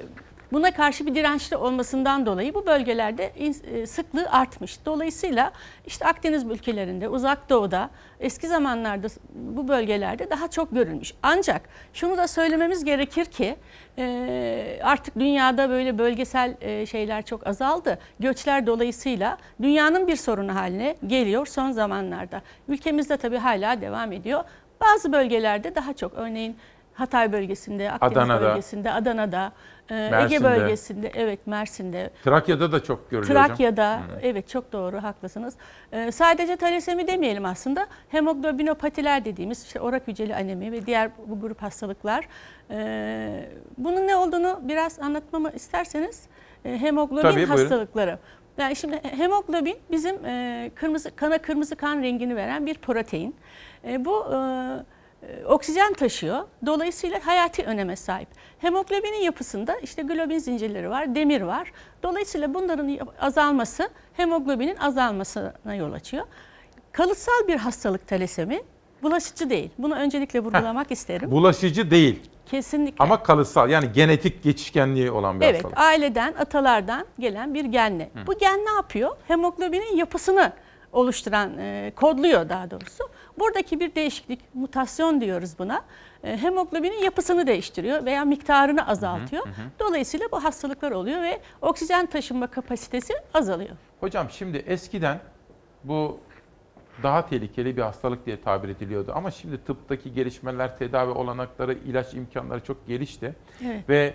buna 0.52 0.70
karşı 0.70 1.06
bir 1.06 1.14
dirençli 1.14 1.56
olmasından 1.56 2.26
dolayı 2.26 2.54
bu 2.54 2.66
bölgelerde 2.66 3.24
e, 3.24 3.86
sıklığı 3.86 4.30
artmış. 4.30 4.86
Dolayısıyla 4.86 5.52
işte 5.86 6.06
Akdeniz 6.06 6.44
ülkelerinde, 6.44 7.08
Uzak 7.08 7.50
Doğu'da 7.50 7.90
eski 8.20 8.48
zamanlarda 8.48 9.06
bu 9.34 9.68
bölgelerde 9.68 10.30
daha 10.30 10.48
çok 10.48 10.72
görülmüş. 10.72 11.14
Ancak 11.22 11.68
şunu 11.92 12.16
da 12.16 12.28
söylememiz 12.28 12.84
gerekir 12.84 13.24
ki 13.24 13.56
e, 13.98 14.80
artık 14.82 15.18
dünyada 15.18 15.70
böyle 15.70 15.98
bölgesel 15.98 16.56
e, 16.60 16.86
şeyler 16.86 17.22
çok 17.24 17.46
azaldı. 17.46 17.98
Göçler 18.20 18.66
dolayısıyla 18.66 19.38
dünyanın 19.62 20.06
bir 20.06 20.16
sorunu 20.16 20.54
haline 20.54 20.96
geliyor 21.06 21.46
son 21.46 21.70
zamanlarda. 21.70 22.42
Ülkemizde 22.68 23.16
tabii 23.16 23.38
hala 23.38 23.80
devam 23.80 24.12
ediyor. 24.12 24.44
Bazı 24.80 25.12
bölgelerde 25.12 25.74
daha 25.74 25.92
çok 25.92 26.12
örneğin 26.14 26.56
Hatay 26.94 27.32
bölgesinde, 27.32 27.92
Akdeniz 27.92 28.16
Adana'da. 28.16 28.40
bölgesinde, 28.40 28.92
Adana'da, 28.92 29.52
e, 29.90 29.94
Ege 29.94 30.10
Mersin'de. 30.10 30.44
bölgesinde, 30.44 31.12
evet 31.14 31.46
Mersin'de, 31.46 32.10
Trakya'da 32.24 32.72
da 32.72 32.82
çok 32.82 33.10
görülüyor 33.10 33.34
hocam. 33.40 33.46
Trakya'da, 33.46 34.00
evet 34.22 34.48
çok 34.48 34.72
doğru 34.72 35.02
haklısınız. 35.02 35.54
Ee, 35.92 36.12
sadece 36.12 36.56
talasemi 36.56 37.06
demeyelim 37.06 37.44
aslında. 37.44 37.86
Hemoglobinopatiler 38.08 39.24
dediğimiz 39.24 39.64
işte 39.64 39.80
orak 39.80 40.08
hücreli 40.08 40.34
anemi 40.36 40.72
ve 40.72 40.86
diğer 40.86 41.10
bu 41.26 41.40
grup 41.40 41.62
hastalıklar. 41.62 42.24
Ee, 42.70 43.48
bunun 43.78 44.06
ne 44.06 44.16
olduğunu 44.16 44.60
biraz 44.62 44.98
anlatmamı 44.98 45.50
isterseniz 45.50 46.22
e, 46.64 46.80
hemoglobin 46.80 47.22
Tabii, 47.22 47.34
buyurun. 47.34 47.50
hastalıkları. 47.50 48.18
Yani 48.58 48.76
şimdi 48.76 49.00
hemoglobin 49.02 49.76
bizim 49.90 50.24
e, 50.24 50.70
kırmızı 50.74 51.16
kana 51.16 51.38
kırmızı 51.38 51.76
kan 51.76 52.02
rengini 52.02 52.36
veren 52.36 52.66
bir 52.66 52.74
protein. 52.74 53.34
E, 53.84 54.04
bu 54.04 54.24
e, 54.32 54.36
e, 54.36 54.99
oksijen 55.46 55.92
taşıyor. 55.92 56.44
Dolayısıyla 56.66 57.26
hayati 57.26 57.62
öneme 57.64 57.96
sahip. 57.96 58.28
Hemoglobinin 58.58 59.22
yapısında 59.22 59.76
işte 59.78 60.02
globin 60.02 60.38
zincirleri 60.38 60.90
var, 60.90 61.14
demir 61.14 61.40
var. 61.40 61.72
Dolayısıyla 62.02 62.54
bunların 62.54 62.98
azalması 63.20 63.88
hemoglobinin 64.12 64.76
azalmasına 64.76 65.74
yol 65.74 65.92
açıyor. 65.92 66.26
Kalıtsal 66.92 67.48
bir 67.48 67.56
hastalık 67.56 68.08
talasemi 68.08 68.60
bulaşıcı 69.02 69.50
değil. 69.50 69.70
Bunu 69.78 69.94
öncelikle 69.94 70.40
vurgulamak 70.40 70.90
isterim. 70.90 71.30
Bulaşıcı 71.30 71.90
değil 71.90 72.20
Kesinlikle. 72.46 73.04
ama 73.04 73.22
kalıtsal 73.22 73.70
yani 73.70 73.92
genetik 73.92 74.42
geçişkenliği 74.42 75.10
olan 75.10 75.40
bir 75.40 75.44
Evet, 75.46 75.54
hastalık. 75.64 75.78
aileden, 75.78 76.34
atalardan 76.38 77.06
gelen 77.18 77.54
bir 77.54 77.64
genle. 77.64 78.10
Bu 78.26 78.38
gen 78.38 78.58
ne 78.58 78.70
yapıyor? 78.70 79.16
Hemoglobinin 79.28 79.96
yapısını 79.96 80.52
oluşturan, 80.92 81.58
e, 81.58 81.92
kodluyor 81.96 82.48
daha 82.48 82.70
doğrusu. 82.70 83.04
Buradaki 83.40 83.80
bir 83.80 83.94
değişiklik, 83.94 84.40
mutasyon 84.54 85.20
diyoruz 85.20 85.58
buna. 85.58 85.82
E, 86.24 86.36
hemoglobinin 86.36 87.02
yapısını 87.02 87.46
değiştiriyor 87.46 88.04
veya 88.04 88.24
miktarını 88.24 88.88
azaltıyor. 88.88 89.42
Dolayısıyla 89.78 90.26
bu 90.32 90.44
hastalıklar 90.44 90.90
oluyor 90.92 91.22
ve 91.22 91.40
oksijen 91.62 92.06
taşınma 92.06 92.46
kapasitesi 92.46 93.14
azalıyor. 93.34 93.76
Hocam 94.00 94.30
şimdi 94.30 94.56
eskiden 94.56 95.20
bu 95.84 96.20
daha 97.02 97.26
tehlikeli 97.26 97.76
bir 97.76 97.82
hastalık 97.82 98.26
diye 98.26 98.40
tabir 98.42 98.68
ediliyordu. 98.68 99.12
Ama 99.14 99.30
şimdi 99.30 99.64
tıptaki 99.64 100.12
gelişmeler, 100.12 100.78
tedavi 100.78 101.10
olanakları, 101.10 101.74
ilaç 101.74 102.14
imkanları 102.14 102.64
çok 102.64 102.86
gelişti. 102.86 103.36
Evet. 103.64 103.88
Ve 103.88 104.14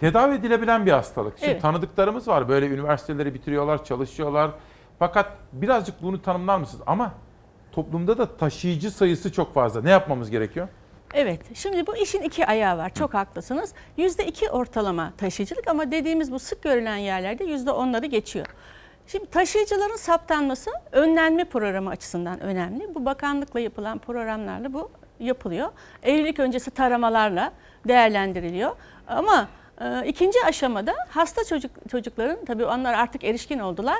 tedavi 0.00 0.34
edilebilen 0.34 0.86
bir 0.86 0.92
hastalık. 0.92 1.38
Şimdi 1.38 1.50
Evet. 1.50 1.62
tanıdıklarımız 1.62 2.28
var. 2.28 2.48
Böyle 2.48 2.66
üniversiteleri 2.66 3.34
bitiriyorlar, 3.34 3.84
çalışıyorlar. 3.84 4.50
Fakat 4.98 5.32
birazcık 5.52 6.02
bunu 6.02 6.22
tanımlar 6.22 6.58
mısınız? 6.58 6.82
Ama 6.86 7.14
toplumda 7.78 8.18
da 8.18 8.36
taşıyıcı 8.36 8.90
sayısı 8.90 9.32
çok 9.32 9.54
fazla. 9.54 9.82
Ne 9.82 9.90
yapmamız 9.90 10.30
gerekiyor? 10.30 10.68
Evet, 11.14 11.40
şimdi 11.54 11.86
bu 11.86 11.96
işin 11.96 12.22
iki 12.22 12.46
ayağı 12.46 12.78
var. 12.78 12.94
Çok 12.94 13.14
haklısınız. 13.14 13.72
Yüzde 13.96 14.26
iki 14.26 14.50
ortalama 14.50 15.12
taşıyıcılık 15.18 15.68
ama 15.68 15.90
dediğimiz 15.90 16.32
bu 16.32 16.38
sık 16.38 16.62
görülen 16.62 16.96
yerlerde 16.96 17.44
yüzde 17.44 17.70
onları 17.70 18.06
geçiyor. 18.06 18.46
Şimdi 19.06 19.26
taşıyıcıların 19.26 19.96
saptanması 19.96 20.70
önlenme 20.92 21.44
programı 21.44 21.90
açısından 21.90 22.40
önemli. 22.40 22.94
Bu 22.94 23.04
bakanlıkla 23.04 23.60
yapılan 23.60 23.98
programlarla 23.98 24.72
bu 24.72 24.90
yapılıyor. 25.20 25.68
Evlilik 26.02 26.38
öncesi 26.38 26.70
taramalarla 26.70 27.52
değerlendiriliyor. 27.88 28.76
Ama 29.08 29.48
e, 29.80 30.06
ikinci 30.06 30.38
aşamada 30.46 30.94
hasta 31.08 31.44
çocuk 31.44 31.70
çocukların 31.90 32.44
tabii 32.44 32.64
onlar 32.64 32.94
artık 32.94 33.24
erişkin 33.24 33.58
oldular 33.58 33.98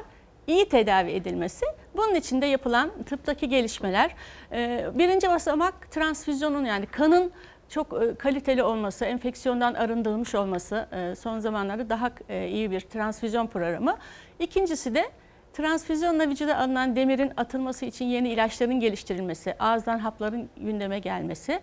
iyi 0.49 0.69
tedavi 0.69 1.11
edilmesi. 1.11 1.67
Bunun 1.97 2.15
için 2.15 2.43
de 2.43 2.47
yapılan 2.47 2.91
tıptaki 3.07 3.49
gelişmeler. 3.49 4.11
e, 4.53 4.87
Birinci 4.95 5.29
basamak 5.29 5.91
transfüzyonun 5.91 6.65
yani 6.65 6.87
kanın 6.87 7.33
çok 7.69 8.03
e, 8.03 8.15
kaliteli 8.15 8.63
olması, 8.63 9.05
enfeksiyondan 9.05 9.75
arındırılmış 9.75 10.35
olması 10.35 10.89
e, 10.93 11.15
son 11.15 11.39
zamanlarda 11.39 11.89
daha 11.89 12.11
iyi 12.47 12.71
bir 12.71 12.81
transfüzyon 12.81 13.47
programı. 13.47 13.97
İkincisi 14.39 14.95
de 14.95 15.05
transfüzyonla 15.53 16.29
vücuda 16.29 16.59
alınan 16.59 16.97
demirin 16.97 17.33
atılması 17.37 17.85
için 17.87 18.05
yeni 18.05 18.29
ilaçların 18.29 18.81
geliştirilmesi, 18.81 19.55
ağızdan 19.59 19.99
hapların 19.99 20.49
gündeme 20.57 20.99
gelmesi. 20.99 21.61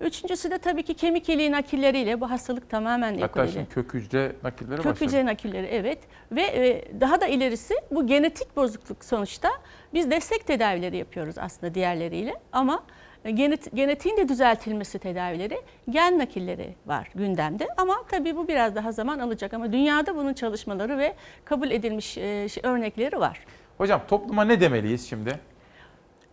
Üçüncüsü 0.00 0.50
de 0.50 0.58
tabii 0.58 0.82
ki 0.82 0.94
kemik 0.94 1.28
iliği 1.28 1.52
nakilleriyle 1.52 2.20
bu 2.20 2.30
hastalık 2.30 2.70
tamamen 2.70 3.18
Hatta 3.18 3.46
şimdi 3.48 3.68
kök 3.68 3.94
hücre 3.94 4.32
nakilleri 4.42 4.76
Kök 4.76 4.86
başladı. 4.92 5.04
hücre 5.04 5.26
nakilleri 5.26 5.66
evet 5.66 5.98
ve 6.32 6.42
e, 6.42 6.84
daha 7.00 7.20
da 7.20 7.26
ilerisi 7.26 7.74
bu 7.90 8.06
genetik 8.06 8.56
bozukluk 8.56 9.04
sonuçta 9.04 9.48
biz 9.94 10.10
destek 10.10 10.46
tedavileri 10.46 10.96
yapıyoruz 10.96 11.38
aslında 11.38 11.74
diğerleriyle 11.74 12.34
ama 12.52 12.82
e, 13.24 13.30
genet, 13.30 13.72
genetiğin 13.76 14.16
de 14.16 14.28
düzeltilmesi 14.28 14.98
tedavileri 14.98 15.58
gen 15.90 16.18
nakilleri 16.18 16.74
var 16.86 17.10
gündemde 17.14 17.66
ama 17.76 17.94
tabii 18.08 18.36
bu 18.36 18.48
biraz 18.48 18.74
daha 18.74 18.92
zaman 18.92 19.18
alacak 19.18 19.54
ama 19.54 19.72
dünyada 19.72 20.16
bunun 20.16 20.34
çalışmaları 20.34 20.98
ve 20.98 21.14
kabul 21.44 21.70
edilmiş 21.70 22.18
e, 22.18 22.46
örnekleri 22.62 23.20
var. 23.20 23.40
Hocam 23.78 24.00
topluma 24.08 24.44
ne 24.44 24.60
demeliyiz 24.60 25.08
şimdi? 25.08 25.38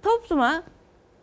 Topluma 0.04 0.64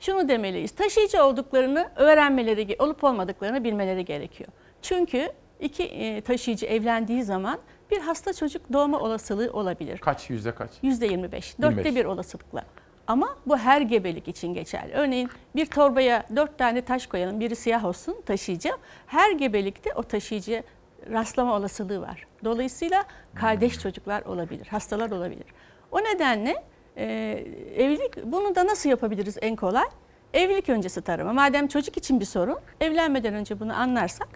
şunu 0.00 0.28
demeliyiz. 0.28 0.70
Taşıyıcı 0.70 1.24
olduklarını 1.24 1.90
öğrenmeleri, 1.96 2.76
olup 2.78 3.04
olmadıklarını 3.04 3.64
bilmeleri 3.64 4.04
gerekiyor. 4.04 4.50
Çünkü 4.82 5.32
iki 5.60 5.82
e, 5.82 6.20
taşıyıcı 6.20 6.66
evlendiği 6.66 7.22
zaman 7.22 7.58
bir 7.90 8.00
hasta 8.00 8.32
çocuk 8.32 8.72
doğma 8.72 9.00
olasılığı 9.00 9.50
olabilir. 9.52 9.98
Kaç 9.98 10.30
yüzde 10.30 10.54
kaç? 10.54 10.70
Yüzde 10.82 11.06
25. 11.06 11.58
Dörtte 11.58 11.88
25. 11.88 11.94
bir 11.94 12.04
olasılıkla. 12.04 12.64
Ama 13.06 13.36
bu 13.46 13.58
her 13.58 13.80
gebelik 13.80 14.28
için 14.28 14.54
geçerli. 14.54 14.92
Örneğin 14.92 15.30
bir 15.56 15.66
torbaya 15.66 16.24
dört 16.36 16.58
tane 16.58 16.82
taş 16.82 17.06
koyalım, 17.06 17.40
biri 17.40 17.56
siyah 17.56 17.84
olsun 17.84 18.16
taşıyıcı. 18.26 18.70
Her 19.06 19.32
gebelikte 19.32 19.94
o 19.94 20.02
taşıyıcıya 20.02 20.62
rastlama 21.10 21.56
olasılığı 21.56 22.00
var. 22.00 22.26
Dolayısıyla 22.44 23.04
kardeş 23.34 23.80
çocuklar 23.80 24.22
olabilir, 24.22 24.66
hastalar 24.66 25.10
olabilir. 25.10 25.46
O 25.90 25.98
nedenle 26.00 26.64
e, 26.98 27.04
evlilik, 27.76 28.24
bunu 28.24 28.54
da 28.54 28.66
nasıl 28.66 28.90
yapabiliriz 28.90 29.36
en 29.40 29.56
kolay? 29.56 29.84
Evlilik 30.34 30.68
öncesi 30.68 31.02
tarama. 31.02 31.32
Madem 31.32 31.68
çocuk 31.68 31.96
için 31.96 32.20
bir 32.20 32.24
sorun, 32.24 32.58
evlenmeden 32.80 33.34
önce 33.34 33.60
bunu 33.60 33.74
anlarsak 33.74 34.28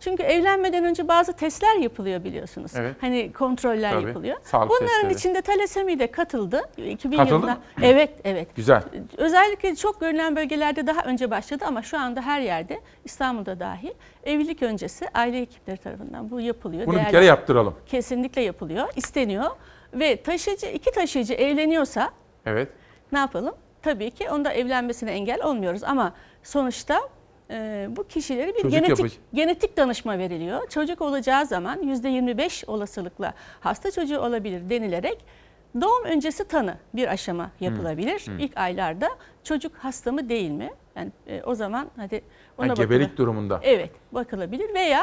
Çünkü 0.00 0.22
evlenmeden 0.22 0.84
önce 0.84 1.08
bazı 1.08 1.32
testler 1.32 1.76
yapılıyor 1.76 2.24
biliyorsunuz. 2.24 2.72
Evet. 2.76 2.96
Hani 3.00 3.32
kontroller 3.32 3.92
Tabii. 3.92 4.06
yapılıyor. 4.06 4.36
Sağlık 4.44 4.70
Bunların 4.70 4.88
testleri. 4.88 5.14
içinde 5.14 5.42
talasemi 5.42 5.98
de 5.98 6.06
katıldı. 6.10 6.62
2000 6.76 7.16
Katıldı 7.16 7.34
yılında. 7.34 7.54
mı? 7.54 7.60
Evet, 7.82 8.10
evet. 8.24 8.56
Güzel. 8.56 8.82
Özellikle 9.16 9.76
çok 9.76 10.00
görülen 10.00 10.36
bölgelerde 10.36 10.86
daha 10.86 11.00
önce 11.02 11.30
başladı 11.30 11.64
ama 11.68 11.82
şu 11.82 11.98
anda 11.98 12.22
her 12.22 12.40
yerde 12.40 12.80
İstanbul'da 13.04 13.60
dahil 13.60 13.90
evlilik 14.24 14.62
öncesi 14.62 15.08
aile 15.14 15.40
hekimleri 15.40 15.76
tarafından 15.82 16.30
bu 16.30 16.40
yapılıyor. 16.40 16.86
Bunu 16.86 16.94
bir 16.94 17.00
Değerli- 17.00 17.10
kere 17.10 17.24
yaptıralım. 17.24 17.74
Kesinlikle 17.86 18.42
yapılıyor, 18.42 18.88
isteniyor 18.96 19.50
ve 19.94 20.22
taşıyıcı 20.22 20.66
iki 20.66 20.90
taşıyıcı 20.90 21.34
evleniyorsa 21.34 22.10
Evet. 22.46 22.68
ne 23.12 23.18
yapalım? 23.18 23.54
Tabii 23.82 24.10
ki 24.10 24.30
onda 24.30 24.52
evlenmesine 24.52 25.10
engel 25.10 25.42
olmuyoruz 25.44 25.84
ama 25.84 26.14
sonuçta 26.42 27.00
e, 27.50 27.86
bu 27.90 28.06
kişilere 28.08 28.48
bir 28.48 28.62
Çocuk 28.62 28.70
genetik 28.70 28.98
yapıcı- 28.98 29.16
genetik 29.34 29.76
danışma 29.76 30.18
veriliyor. 30.18 30.68
Çocuk 30.68 31.00
olacağı 31.02 31.46
zaman 31.46 31.82
%25 31.82 32.64
olasılıkla 32.66 33.34
hasta 33.60 33.90
çocuğu 33.90 34.18
olabilir 34.20 34.70
denilerek 34.70 35.24
doğum 35.80 36.04
öncesi 36.04 36.48
tanı 36.48 36.76
bir 36.94 37.08
aşama 37.08 37.50
yapılabilir. 37.60 38.26
İlk 38.38 38.56
aylarda 38.56 39.08
çocuk 39.44 39.72
hasta 39.76 40.12
mı 40.12 40.28
değil 40.28 40.50
mi? 40.50 40.70
Yani 40.96 41.12
e, 41.26 41.42
o 41.42 41.54
zaman 41.54 41.90
hadi 41.96 42.22
ona 42.58 42.68
bakılır. 42.68 42.88
gebelik 42.88 43.16
durumunda. 43.16 43.60
Evet 43.62 43.90
bakılabilir 44.12 44.74
veya 44.74 45.02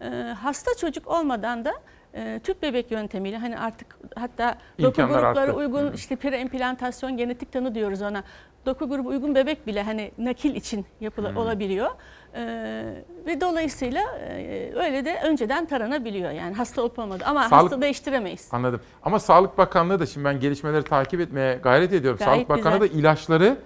e, 0.00 0.06
hasta 0.42 0.70
çocuk 0.80 1.06
olmadan 1.08 1.64
da 1.64 1.72
e, 2.14 2.40
tüp 2.44 2.62
bebek 2.62 2.90
yöntemiyle 2.90 3.36
hani 3.38 3.58
artık 3.58 3.96
hatta 4.16 4.58
doku 4.78 4.88
İmkanlar 5.02 5.22
grupları 5.22 5.50
arttı. 5.50 5.56
uygun 5.58 5.92
işte 5.92 6.16
preimplantasyon 6.16 7.16
genetik 7.16 7.52
tanı 7.52 7.74
diyoruz 7.74 8.02
ona. 8.02 8.24
Doku 8.66 8.88
grubu 8.88 9.08
uygun 9.08 9.34
bebek 9.34 9.66
bile 9.66 9.82
hani 9.82 10.12
nakil 10.18 10.54
için 10.54 10.86
yapıla, 11.00 11.40
olabiliyor. 11.40 11.90
E, 12.34 12.42
ve 13.26 13.40
dolayısıyla 13.40 14.02
e, 14.28 14.72
öyle 14.76 15.04
de 15.04 15.20
önceden 15.24 15.66
taranabiliyor 15.66 16.30
yani 16.30 16.54
hasta 16.54 16.82
olup 16.82 16.98
olmadı 16.98 17.24
ama 17.26 17.42
Sağlık- 17.48 17.52
hasta 17.52 17.82
değiştiremeyiz. 17.82 18.48
Anladım. 18.52 18.80
Ama 19.02 19.18
Sağlık 19.18 19.58
Bakanlığı 19.58 20.00
da 20.00 20.06
şimdi 20.06 20.24
ben 20.24 20.40
gelişmeleri 20.40 20.82
takip 20.82 21.20
etmeye 21.20 21.54
gayret 21.62 21.92
ediyorum. 21.92 22.18
Gayet 22.24 22.46
Sağlık 22.48 22.64
güzel. 22.64 22.80
da 22.80 22.86
ilaçları 22.86 23.56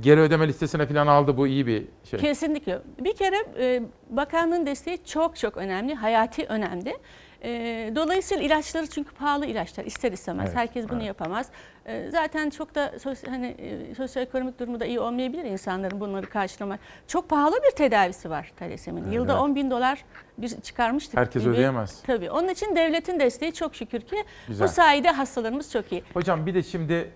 geri 0.00 0.20
ödeme 0.20 0.48
listesine 0.48 0.86
falan 0.86 1.06
aldı. 1.06 1.36
Bu 1.36 1.46
iyi 1.46 1.66
bir 1.66 1.84
şey. 2.10 2.20
Kesinlikle. 2.20 2.78
Bir 2.98 3.16
kere 3.16 3.36
e, 3.58 3.82
bakanlığın 4.10 4.66
desteği 4.66 5.04
çok 5.04 5.36
çok 5.36 5.56
önemli, 5.56 5.94
hayati 5.94 6.46
önemli. 6.46 6.96
E, 7.44 7.92
dolayısıyla 7.96 8.44
ilaçları 8.44 8.86
çünkü 8.86 9.14
pahalı 9.14 9.46
ilaçlar 9.46 9.84
ister 9.84 10.12
istemez. 10.12 10.46
Evet, 10.48 10.56
Herkes 10.56 10.88
bunu 10.88 10.98
evet. 10.98 11.06
yapamaz. 11.06 11.46
E, 11.86 12.10
zaten 12.10 12.50
çok 12.50 12.74
da 12.74 12.86
sos- 12.98 13.28
hani 13.30 13.46
e, 13.46 13.94
sosyoekonomik 13.94 14.58
durumu 14.60 14.80
da 14.80 14.84
iyi 14.86 15.00
olmayabilir 15.00 15.44
insanların 15.44 16.00
bunları 16.00 16.26
karşılamak. 16.26 16.80
Çok 17.08 17.28
pahalı 17.28 17.56
bir 17.70 17.76
tedavisi 17.76 18.30
var 18.30 18.52
talaseminin. 18.58 19.10
Yılda 19.10 19.32
Evet. 19.32 19.42
10 19.42 19.54
bin 19.54 19.70
dolar 19.70 20.04
bir 20.38 20.48
çıkarmıştık. 20.60 21.16
Herkes 21.20 21.42
gibi. 21.42 21.52
ödeyemez. 21.52 22.02
Tabii. 22.02 22.30
Onun 22.30 22.48
için 22.48 22.76
devletin 22.76 23.20
desteği 23.20 23.52
çok 23.52 23.74
şükür 23.74 24.00
ki 24.00 24.24
Güzel. 24.48 24.68
bu 24.68 24.72
sayede 24.72 25.10
hastalarımız 25.10 25.72
çok 25.72 25.92
iyi. 25.92 26.02
Hocam 26.14 26.46
bir 26.46 26.54
de 26.54 26.62
şimdi 26.62 27.10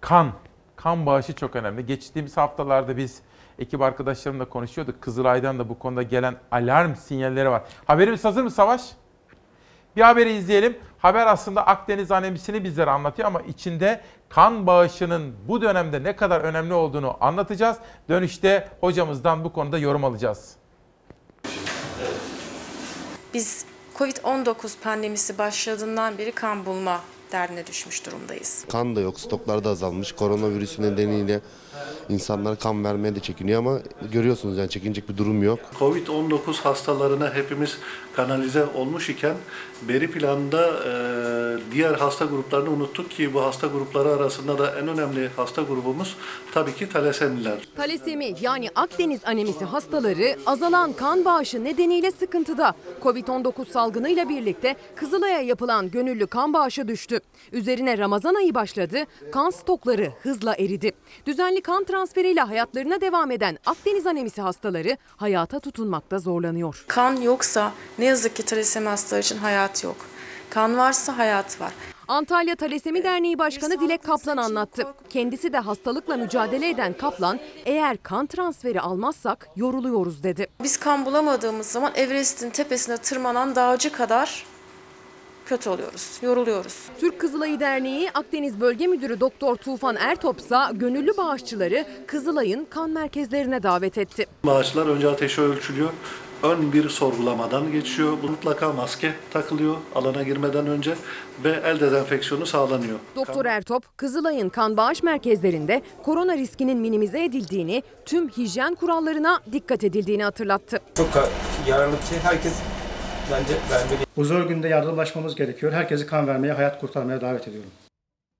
kan, 0.00 0.32
kan 0.76 1.06
bağışı 1.06 1.32
çok 1.32 1.56
önemli. 1.56 1.86
Geçtiğimiz 1.86 2.36
haftalarda 2.36 2.96
biz 2.96 3.22
ekip 3.58 3.80
arkadaşlarımla 3.82 4.44
konuşuyorduk. 4.44 5.02
Kızılay'dan 5.02 5.58
da 5.58 5.68
bu 5.68 5.78
konuda 5.78 6.02
gelen 6.02 6.34
alarm 6.50 6.94
sinyalleri 6.94 7.50
var. 7.50 7.62
Haberimiz 7.84 8.24
hazır 8.24 8.42
mı 8.42 8.50
Savaş? 8.50 8.82
Bir 9.96 10.02
haberi 10.02 10.32
izleyelim. 10.32 10.76
Haber 10.98 11.26
aslında 11.26 11.66
Akdeniz 11.66 12.10
anemisini 12.10 12.64
bizlere 12.64 12.90
anlatıyor 12.90 13.28
ama 13.28 13.40
içinde 13.40 14.00
kan 14.28 14.66
bağışının 14.66 15.34
bu 15.48 15.62
dönemde 15.62 16.02
ne 16.02 16.16
kadar 16.16 16.40
önemli 16.40 16.74
olduğunu 16.74 17.16
anlatacağız. 17.20 17.76
Dönüşte 18.08 18.68
hocamızdan 18.80 19.44
bu 19.44 19.52
konuda 19.52 19.78
yorum 19.78 20.04
alacağız. 20.04 20.52
Biz 23.34 23.64
Covid-19 23.98 24.80
pandemisi 24.82 25.38
başladığından 25.38 26.18
beri 26.18 26.32
kan 26.32 26.66
bulma 26.66 27.00
derdine 27.32 27.66
düşmüş 27.66 28.06
durumdayız. 28.06 28.64
Kan 28.72 28.96
da 28.96 29.00
yok, 29.00 29.20
stoklar 29.20 29.64
da 29.64 29.70
azalmış. 29.70 30.12
Koronavirüsü 30.12 30.82
nedeniyle 30.82 31.40
insanlar 32.08 32.58
kan 32.58 32.84
vermeye 32.84 33.14
de 33.14 33.20
çekiniyor 33.20 33.58
ama 33.58 33.78
görüyorsunuz 34.12 34.58
yani 34.58 34.68
çekinecek 34.68 35.08
bir 35.08 35.16
durum 35.16 35.42
yok. 35.42 35.58
Covid-19 35.78 36.62
hastalarına 36.62 37.34
hepimiz 37.34 37.78
kanalize 38.16 38.64
olmuş 38.64 39.10
iken 39.10 39.36
beri 39.88 40.10
planda 40.10 40.66
e, 40.68 40.92
diğer 41.72 41.94
hasta 41.94 42.24
gruplarını 42.24 42.70
unuttuk 42.70 43.10
ki 43.10 43.34
bu 43.34 43.42
hasta 43.42 43.66
grupları 43.66 44.08
arasında 44.08 44.58
da 44.58 44.78
en 44.80 44.88
önemli 44.88 45.28
hasta 45.36 45.62
grubumuz 45.62 46.16
tabii 46.52 46.74
ki 46.74 46.88
talasemiler. 46.88 47.58
Talasemi 47.76 48.34
yani 48.40 48.68
Akdeniz 48.74 49.20
anemisi 49.24 49.64
hastaları 49.64 50.36
azalan 50.46 50.92
kan 50.92 51.24
bağışı 51.24 51.64
nedeniyle 51.64 52.10
sıkıntıda. 52.10 52.74
Covid-19 53.02 53.70
salgınıyla 53.70 54.28
birlikte 54.28 54.76
Kızılay'a 54.96 55.40
yapılan 55.40 55.90
gönüllü 55.90 56.26
kan 56.26 56.52
bağışı 56.52 56.88
düştü. 56.88 57.20
Üzerine 57.52 57.98
Ramazan 57.98 58.34
ayı 58.34 58.54
başladı, 58.54 58.98
kan 59.32 59.50
stokları 59.50 60.12
hızla 60.22 60.54
eridi. 60.54 60.92
Düzenli 61.26 61.60
kan 61.64 61.84
transferiyle 61.84 62.40
hayatlarına 62.40 63.00
devam 63.00 63.30
eden 63.30 63.58
Akdeniz 63.66 64.06
anemisi 64.06 64.42
hastaları 64.42 64.96
hayata 65.16 65.60
tutunmakta 65.60 66.18
zorlanıyor. 66.18 66.84
Kan 66.88 67.16
yoksa 67.16 67.72
ne 67.98 68.04
yazık 68.04 68.36
ki 68.36 68.42
talasemi 68.42 68.88
hastaları 68.88 69.22
için 69.22 69.38
hayat 69.38 69.84
yok. 69.84 69.96
Kan 70.50 70.76
varsa 70.76 71.18
hayat 71.18 71.60
var. 71.60 71.72
Antalya 72.08 72.56
Talasemi 72.56 73.04
Derneği 73.04 73.38
Başkanı 73.38 73.80
Dilek 73.80 74.02
Kaplan 74.02 74.36
anlattı. 74.36 74.86
Kendisi 75.10 75.52
de 75.52 75.58
hastalıkla 75.58 76.16
mücadele 76.16 76.68
eden 76.68 76.92
Kaplan, 76.92 77.40
eğer 77.66 77.96
kan 78.02 78.26
transferi 78.26 78.80
almazsak 78.80 79.48
yoruluyoruz 79.56 80.22
dedi. 80.22 80.46
Biz 80.62 80.76
kan 80.76 81.06
bulamadığımız 81.06 81.66
zaman 81.66 81.92
Everest'in 81.94 82.50
tepesine 82.50 82.96
tırmanan 82.96 83.54
dağcı 83.54 83.92
kadar 83.92 84.46
kötü 85.46 85.70
oluyoruz, 85.70 86.18
yoruluyoruz. 86.22 86.76
Türk 87.00 87.18
Kızılayı 87.18 87.60
Derneği 87.60 88.10
Akdeniz 88.10 88.60
Bölge 88.60 88.86
Müdürü 88.86 89.20
Doktor 89.20 89.56
Tufan 89.56 89.96
Ertopsa 89.96 90.70
gönüllü 90.74 91.16
bağışçıları 91.16 91.86
Kızılay'ın 92.06 92.66
kan 92.70 92.90
merkezlerine 92.90 93.62
davet 93.62 93.98
etti. 93.98 94.26
Bağışlar 94.44 94.86
önce 94.86 95.08
ateşi 95.08 95.40
ölçülüyor. 95.40 95.90
Ön 96.42 96.72
bir 96.72 96.88
sorgulamadan 96.88 97.72
geçiyor. 97.72 98.12
Mutlaka 98.22 98.72
maske 98.72 99.12
takılıyor 99.32 99.76
alana 99.94 100.22
girmeden 100.22 100.66
önce 100.66 100.94
ve 101.44 101.60
el 101.64 101.80
dezenfeksiyonu 101.80 102.46
sağlanıyor. 102.46 102.98
Doktor 103.16 103.44
Ertop, 103.44 103.98
Kızılay'ın 103.98 104.48
kan 104.48 104.76
bağış 104.76 105.02
merkezlerinde 105.02 105.82
korona 106.02 106.36
riskinin 106.36 106.78
minimize 106.78 107.24
edildiğini, 107.24 107.82
tüm 108.04 108.28
hijyen 108.28 108.74
kurallarına 108.74 109.40
dikkat 109.52 109.84
edildiğini 109.84 110.24
hatırlattı. 110.24 110.80
Çok 110.96 111.08
yararlı 111.68 111.96
bir 112.02 112.06
şey. 112.06 112.18
Herkes 112.18 112.52
bence 113.32 113.54
vermeli. 113.70 114.06
Bu 114.16 114.24
zor 114.24 114.48
günde 114.48 114.68
yardımlaşmamız 114.68 115.34
gerekiyor. 115.34 115.72
Herkesi 115.72 116.06
kan 116.06 116.26
vermeye, 116.26 116.52
hayat 116.52 116.80
kurtarmaya 116.80 117.20
davet 117.20 117.48
ediyorum. 117.48 117.70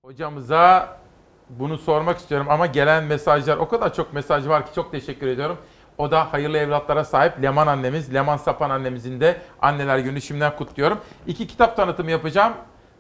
Hocamıza 0.05 0.97
bunu 1.51 1.79
sormak 1.79 2.19
istiyorum 2.19 2.47
ama 2.51 2.67
gelen 2.67 3.05
mesajlar 3.05 3.57
o 3.57 3.69
kadar 3.69 3.95
çok 3.95 4.13
mesaj 4.13 4.49
var 4.49 4.67
ki 4.67 4.75
çok 4.75 4.91
teşekkür 4.91 5.27
ediyorum. 5.27 5.59
O 5.99 6.11
da 6.11 6.33
hayırlı 6.33 6.59
evlatlara 6.59 7.05
sahip 7.05 7.43
Leman 7.43 7.67
annemiz, 7.67 8.15
Leman 8.15 8.37
Sapan 8.37 8.71
annemizin 8.71 9.21
de 9.21 9.37
anneler 9.63 9.99
günü 9.99 10.21
şimdiden 10.21 10.57
kutluyorum. 10.57 11.01
İki 11.27 11.47
kitap 11.47 11.77
tanıtımı 11.77 12.11
yapacağım. 12.11 12.53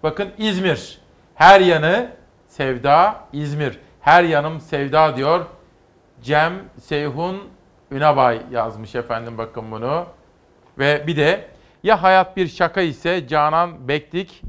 Bakın 0.02 0.28
İzmir. 0.38 1.00
Her 1.34 1.60
yanı 1.60 2.10
sevda 2.48 3.20
İzmir. 3.32 3.78
Her 4.00 4.24
yanım 4.24 4.60
sevda 4.60 5.16
diyor. 5.16 5.46
Cem 6.22 6.52
Seyhun 6.82 7.42
Ünabay 7.90 8.40
yazmış 8.50 8.94
efendim 8.94 9.38
bakın 9.38 9.70
bunu. 9.70 10.06
Ve 10.78 11.06
bir 11.06 11.16
de 11.16 11.53
ya 11.84 12.02
hayat 12.02 12.36
bir 12.36 12.48
şaka 12.48 12.80
ise 12.80 13.28
Canan 13.28 13.88
Bektik 13.88 14.42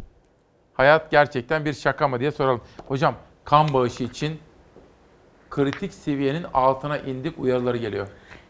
hayat 0.73 1.11
gerçekten 1.11 1.65
bir 1.65 1.73
şaka 1.73 2.07
mı 2.07 2.19
diye 2.19 2.31
soralım. 2.31 2.61
Hocam 2.87 3.15
kan 3.45 3.73
bağışı 3.73 4.03
için 4.03 4.39
kritik 5.49 5.93
seviyenin 5.93 6.45
altına 6.53 6.97
indik 6.97 7.39
uyarıları 7.39 7.77
geliyor. 7.77 8.07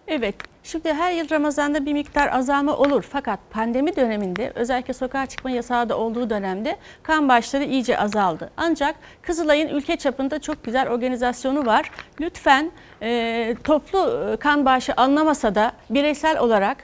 Evet, 0.07 0.35
şimdi 0.63 0.93
her 0.93 1.11
yıl 1.11 1.29
Ramazan'da 1.29 1.85
bir 1.85 1.93
miktar 1.93 2.27
azalma 2.27 2.77
olur. 2.77 3.05
Fakat 3.09 3.39
pandemi 3.51 3.95
döneminde 3.95 4.51
özellikle 4.55 4.93
sokağa 4.93 5.25
çıkma 5.25 5.51
yasağı 5.51 5.89
da 5.89 5.97
olduğu 5.97 6.29
dönemde 6.29 6.77
kan 7.03 7.29
bağışları 7.29 7.63
iyice 7.63 7.99
azaldı. 7.99 8.49
Ancak 8.57 8.95
Kızılay'ın 9.21 9.67
ülke 9.67 9.97
çapında 9.97 10.39
çok 10.39 10.63
güzel 10.63 10.89
organizasyonu 10.89 11.65
var. 11.65 11.91
Lütfen 12.21 12.71
e, 13.01 13.55
toplu 13.63 14.37
kan 14.39 14.65
bağışı 14.65 14.93
alınamasa 14.97 15.55
da 15.55 15.71
bireysel 15.89 16.39
olarak 16.39 16.77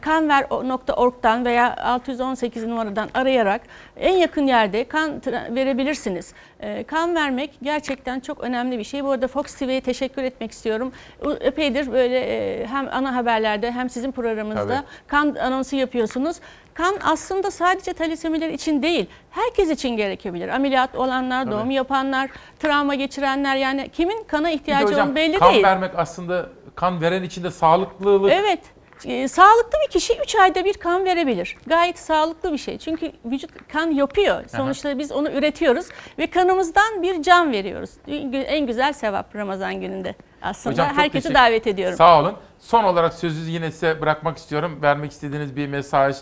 kanver.org'dan 0.00 1.44
veya 1.44 1.76
618 1.76 2.66
numaradan 2.66 3.08
arayarak 3.14 3.60
en 3.96 4.12
yakın 4.16 4.46
yerde 4.46 4.84
kan 4.84 5.22
verebilirsiniz. 5.50 6.34
E, 6.60 6.84
kan 6.84 7.14
vermek 7.14 7.50
gerçekten 7.62 8.20
çok 8.20 8.40
önemli 8.40 8.78
bir 8.78 8.84
şey. 8.84 9.04
Bu 9.04 9.10
arada 9.10 9.28
Fox 9.28 9.54
TV'ye 9.54 9.80
teşekkür 9.80 10.22
etmek 10.22 10.50
istiyorum. 10.52 10.92
Epeydir 11.40 11.92
böyle 11.92 12.20
e, 12.20 12.66
hem 12.66 12.88
ana 12.92 13.16
haberlerde 13.16 13.72
hem 13.72 13.90
sizin 13.90 14.12
programınızda 14.12 14.66
Tabii. 14.76 14.86
kan 15.06 15.34
anonsu 15.34 15.76
yapıyorsunuz. 15.76 16.36
Kan 16.74 16.94
aslında 17.04 17.50
sadece 17.50 17.92
talasemiler 17.92 18.48
için 18.48 18.82
değil, 18.82 19.06
herkes 19.30 19.70
için 19.70 19.88
gerekebilir. 19.96 20.48
Ameliyat 20.48 20.94
olanlar, 20.96 21.44
Tabii. 21.44 21.54
doğum 21.54 21.70
yapanlar, 21.70 22.30
travma 22.58 22.94
geçirenler 22.94 23.56
yani 23.56 23.88
kimin 23.88 24.24
kana 24.24 24.50
ihtiyacı 24.50 24.86
hocam 24.86 25.06
olduğu 25.06 25.16
belli 25.16 25.38
kan 25.38 25.52
değil. 25.52 25.64
vermek 25.64 25.90
aslında 25.96 26.46
kan 26.74 27.00
veren 27.00 27.22
için 27.22 27.44
de 27.44 27.50
sağlıklılık 27.50 28.32
Evet. 28.32 28.60
E, 29.04 29.28
sağlıklı 29.28 29.78
bir 29.86 29.90
kişi 29.90 30.18
3 30.24 30.36
ayda 30.36 30.64
bir 30.64 30.74
kan 30.74 31.04
verebilir. 31.04 31.56
Gayet 31.66 31.98
sağlıklı 31.98 32.52
bir 32.52 32.58
şey. 32.58 32.78
Çünkü 32.78 33.12
vücut 33.24 33.50
kan 33.72 33.90
yapıyor. 33.90 34.44
Sonuçta 34.56 34.98
biz 34.98 35.12
onu 35.12 35.30
üretiyoruz 35.30 35.86
ve 36.18 36.26
kanımızdan 36.26 37.02
bir 37.02 37.22
can 37.22 37.52
veriyoruz. 37.52 37.90
En 38.32 38.66
güzel 38.66 38.92
sevap 38.92 39.36
Ramazan 39.36 39.80
gününde. 39.80 40.14
Aslında 40.42 40.72
Hocam 40.72 40.96
herkesi 40.96 41.34
davet 41.34 41.66
ediyorum. 41.66 41.96
Sağ 41.96 42.20
olun. 42.20 42.36
Son 42.58 42.84
olarak 42.84 43.14
sözü 43.14 43.50
yine 43.50 43.70
size 43.70 44.00
bırakmak 44.00 44.38
istiyorum. 44.38 44.78
Vermek 44.82 45.10
istediğiniz 45.10 45.56
bir 45.56 45.66
mesaj. 45.66 46.16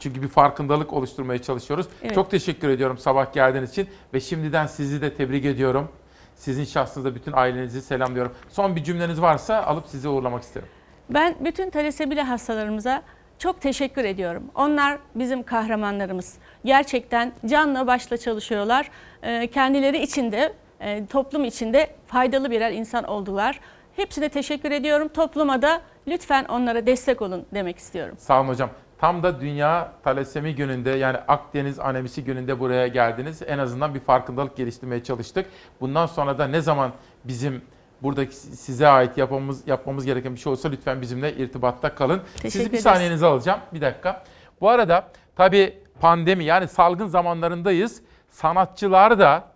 Çünkü 0.00 0.22
bir 0.22 0.28
farkındalık 0.28 0.92
oluşturmaya 0.92 1.42
çalışıyoruz. 1.42 1.86
Evet. 2.02 2.14
Çok 2.14 2.30
teşekkür 2.30 2.68
ediyorum 2.68 2.98
sabah 2.98 3.32
geldiğiniz 3.32 3.70
için. 3.70 3.88
Ve 4.14 4.20
şimdiden 4.20 4.66
sizi 4.66 5.02
de 5.02 5.14
tebrik 5.14 5.44
ediyorum. 5.44 5.88
Sizin 6.36 6.64
şahsınızda 6.64 7.14
bütün 7.14 7.32
ailenizi 7.32 7.82
selamlıyorum. 7.82 8.32
Son 8.48 8.76
bir 8.76 8.84
cümleniz 8.84 9.22
varsa 9.22 9.62
alıp 9.62 9.86
sizi 9.88 10.08
uğurlamak 10.08 10.42
isterim. 10.42 10.68
Ben 11.10 11.34
bütün 11.40 11.70
talasebili 11.70 12.22
hastalarımıza 12.22 13.02
çok 13.38 13.60
teşekkür 13.60 14.04
ediyorum. 14.04 14.42
Onlar 14.54 14.98
bizim 15.14 15.42
kahramanlarımız. 15.42 16.34
Gerçekten 16.64 17.32
canla 17.46 17.86
başla 17.86 18.16
çalışıyorlar. 18.16 18.90
Ee, 19.22 19.46
Kendileri 19.46 20.02
içinde, 20.02 20.52
e, 20.80 21.06
toplum 21.06 21.44
içinde 21.44 21.90
faydalı 22.06 22.50
birer 22.50 22.72
insan 22.72 23.04
oldular. 23.04 23.60
Hepsine 23.96 24.28
teşekkür 24.28 24.70
ediyorum. 24.70 25.08
Topluma 25.08 25.62
da 25.62 25.80
lütfen 26.08 26.44
onlara 26.44 26.86
destek 26.86 27.22
olun 27.22 27.46
demek 27.54 27.78
istiyorum. 27.78 28.14
Sağ 28.18 28.40
olun 28.40 28.48
hocam. 28.48 28.70
Tam 28.98 29.22
da 29.22 29.40
Dünya 29.40 29.92
Talasemi 30.04 30.54
Günü'nde 30.54 30.90
yani 30.90 31.16
Akdeniz 31.28 31.78
Anemisi 31.78 32.24
Günü'nde 32.24 32.60
buraya 32.60 32.86
geldiniz. 32.86 33.42
En 33.46 33.58
azından 33.58 33.94
bir 33.94 34.00
farkındalık 34.00 34.56
geliştirmeye 34.56 35.02
çalıştık. 35.02 35.46
Bundan 35.80 36.06
sonra 36.06 36.38
da 36.38 36.46
ne 36.46 36.60
zaman 36.60 36.92
bizim 37.24 37.62
buradaki 38.02 38.36
size 38.36 38.88
ait 38.88 39.18
yapmamız 39.18 39.68
yapmamız 39.68 40.04
gereken 40.04 40.34
bir 40.34 40.40
şey 40.40 40.52
olsa 40.52 40.68
lütfen 40.68 41.00
bizimle 41.00 41.32
irtibatta 41.36 41.94
kalın. 41.94 42.22
Teşekkür 42.36 42.50
Sizi 42.50 42.64
bir 42.64 42.68
ederiz. 42.68 42.82
saniyenizi 42.82 43.26
alacağım. 43.26 43.60
Bir 43.74 43.80
dakika. 43.80 44.24
Bu 44.60 44.68
arada 44.68 45.08
tabii 45.36 45.78
pandemi 46.00 46.44
yani 46.44 46.68
salgın 46.68 47.06
zamanlarındayız. 47.06 48.02
Sanatçılar 48.30 49.18
da 49.18 49.48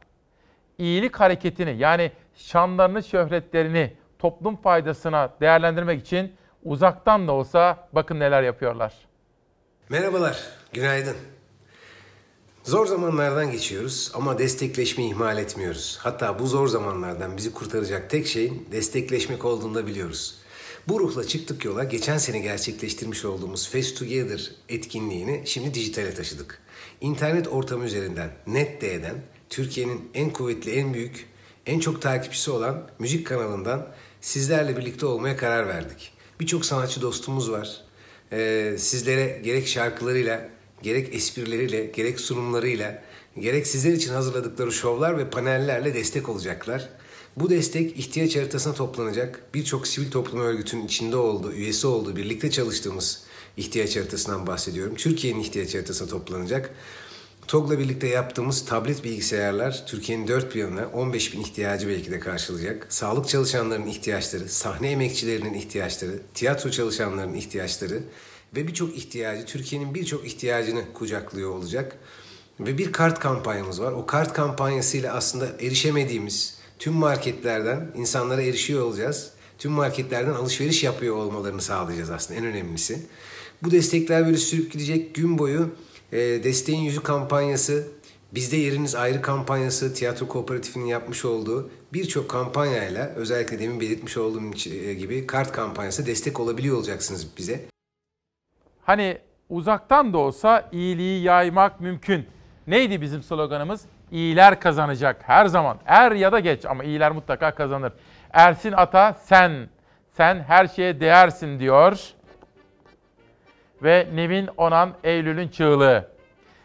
iyilik 0.79 1.17
hareketini 1.17 1.77
yani 1.79 2.13
şanlarını, 2.35 3.03
şöhretlerini 3.03 3.93
toplum 4.19 4.57
faydasına 4.57 5.31
değerlendirmek 5.41 6.01
için 6.01 6.33
uzaktan 6.65 7.29
da 7.29 7.33
olsa 7.33 7.89
bakın 7.93 8.21
neler 8.21 8.43
yapıyorlar. 8.43 8.95
Merhabalar, 9.89 10.43
günaydın. 10.73 11.17
Zor 12.67 12.87
zamanlardan 12.87 13.51
geçiyoruz 13.51 14.11
ama 14.15 14.39
destekleşmeyi 14.39 15.11
ihmal 15.11 15.39
etmiyoruz. 15.39 15.99
Hatta 16.01 16.39
bu 16.39 16.47
zor 16.47 16.69
zamanlardan 16.69 17.37
bizi 17.37 17.53
kurtaracak 17.53 18.11
tek 18.11 18.27
şeyin 18.27 18.69
destekleşmek 18.73 19.45
olduğunu 19.45 19.75
da 19.75 19.87
biliyoruz. 19.87 20.35
Bu 20.89 21.01
ruhla 21.01 21.27
çıktık 21.27 21.65
yola 21.65 21.85
geçen 21.85 22.19
sene 22.19 22.39
gerçekleştirmiş 22.39 23.25
olduğumuz 23.25 23.69
Face 23.69 23.95
Together 23.95 24.51
etkinliğini 24.69 25.43
şimdi 25.45 25.75
dijitale 25.75 26.15
taşıdık. 26.15 26.59
İnternet 27.01 27.49
ortamı 27.49 27.85
üzerinden 27.85 28.31
NetD'den 28.47 29.23
Türkiye'nin 29.51 30.11
en 30.15 30.31
kuvvetli, 30.31 30.71
en 30.71 30.95
büyük, 30.95 31.27
en 31.67 31.81
çok 31.81 32.03
takipçisi 32.03 32.51
olan 32.51 32.91
müzik 32.99 33.27
kanalından 33.27 33.89
sizlerle 34.21 34.77
birlikte 34.77 35.07
olmaya 35.07 35.37
karar 35.37 35.69
verdik. 35.69 36.13
Birçok 36.41 36.65
sanatçı 36.65 37.03
dostumuz 37.03 37.51
var. 37.51 37.83
Ee, 38.33 38.75
sizlere 38.79 39.41
gerek 39.45 39.69
şarkılarıyla, 39.69 40.56
gerek 40.83 41.15
esprileriyle, 41.15 41.87
gerek 41.87 42.21
sunumlarıyla, 42.21 43.03
gerek 43.41 43.67
sizler 43.67 43.93
için 43.93 44.13
hazırladıkları 44.13 44.73
şovlar 44.73 45.19
ve 45.19 45.31
panellerle 45.31 45.95
destek 45.95 46.29
olacaklar. 46.29 46.89
Bu 47.37 47.51
destek 47.51 47.99
ihtiyaç 47.99 48.37
haritasına 48.37 48.75
toplanacak. 48.75 49.43
Birçok 49.55 49.87
sivil 49.87 50.11
toplum 50.11 50.41
örgütünün 50.41 50.87
içinde 50.87 51.17
olduğu, 51.17 51.53
üyesi 51.53 51.87
olduğu, 51.87 52.17
birlikte 52.17 52.51
çalıştığımız 52.51 53.23
ihtiyaç 53.57 53.97
haritasından 53.97 54.47
bahsediyorum. 54.47 54.95
Türkiye'nin 54.95 55.41
ihtiyaç 55.41 55.75
haritasına 55.75 56.09
toplanacak. 56.09 56.75
TOG'la 57.49 57.79
birlikte 57.79 58.09
yaptığımız 58.09 58.65
tablet 58.65 59.05
bilgisayarlar 59.05 59.87
Türkiye'nin 59.87 60.29
dört 60.29 60.55
bir 60.55 60.61
yanına 60.61 60.87
15 60.87 61.35
bin 61.35 61.41
ihtiyacı 61.41 61.89
belki 61.89 62.11
de 62.11 62.21
karşılayacak. 62.21 62.87
Sağlık 62.89 63.29
çalışanlarının 63.29 63.87
ihtiyaçları, 63.87 64.49
sahne 64.49 64.91
emekçilerinin 64.91 65.55
ihtiyaçları, 65.55 66.23
tiyatro 66.35 66.71
çalışanlarının 66.71 67.35
ihtiyaçları 67.35 68.03
ve 68.57 68.69
birçok 68.69 68.97
ihtiyacı, 68.97 69.45
Türkiye'nin 69.47 69.95
birçok 69.95 70.27
ihtiyacını 70.27 70.93
kucaklıyor 70.95 71.51
olacak. 71.51 71.99
Ve 72.61 72.79
bir 72.79 72.93
kart 72.93 73.21
kampanyamız 73.21 73.83
var. 73.83 73.93
O 73.93 74.07
kart 74.07 74.33
kampanyasıyla 74.33 75.15
aslında 75.15 75.49
erişemediğimiz 75.61 76.59
tüm 76.79 76.93
marketlerden 76.93 77.93
insanlara 77.97 78.43
erişiyor 78.43 78.83
olacağız. 78.83 79.31
Tüm 79.59 79.73
marketlerden 79.73 80.33
alışveriş 80.33 80.85
yapıyor 80.85 81.17
olmalarını 81.17 81.63
sağlayacağız 81.63 82.11
aslında 82.11 82.41
en 82.41 82.47
önemlisi. 82.47 83.07
Bu 83.63 83.71
destekler 83.71 84.27
böyle 84.27 84.37
sürüp 84.37 84.73
gidecek 84.73 85.15
gün 85.15 85.39
boyu 85.39 85.71
e, 86.13 86.19
Desteğin 86.19 86.81
Yüzü 86.81 87.03
kampanyası, 87.03 87.89
Bizde 88.35 88.57
Yeriniz 88.57 88.95
Ayrı 88.95 89.23
kampanyası, 89.23 89.95
Tiyatro 89.95 90.29
Kooperatifi'nin 90.29 90.87
yapmış 90.87 91.25
olduğu 91.25 91.71
birçok 91.93 92.29
kampanyayla 92.29 93.13
özellikle 93.17 93.59
demin 93.59 93.81
belirtmiş 93.81 94.17
olduğum 94.17 94.71
e, 94.71 94.95
gibi 94.95 95.27
kart 95.27 95.53
kampanyası 95.53 96.07
destek 96.07 96.41
olabiliyor 96.41 96.77
olacaksınız 96.77 97.27
bize. 97.39 97.76
Hani 98.87 99.19
uzaktan 99.49 100.13
da 100.13 100.19
olsa 100.19 100.69
iyiliği 100.73 101.23
yaymak 101.23 101.81
mümkün. 101.81 102.29
Neydi 102.67 103.01
bizim 103.01 103.23
sloganımız? 103.23 103.85
İyiler 104.11 104.61
kazanacak 104.61 105.23
her 105.27 105.47
zaman. 105.47 105.79
Er 105.87 106.13
ya 106.13 106.33
da 106.33 106.41
geç 106.41 106.65
ama 106.65 106.85
iyiler 106.85 107.13
mutlaka 107.13 107.55
kazanır. 107.55 107.93
Ersin 108.33 108.73
Ata 108.73 109.13
sen, 109.13 109.69
sen 110.13 110.41
her 110.41 110.67
şeye 110.67 111.01
değersin 111.01 111.61
diyor. 111.61 112.01
Ve 113.83 114.09
Nevin 114.15 114.49
Onan 114.57 114.93
Eylül'ün 115.05 115.49
çığlığı. 115.49 116.09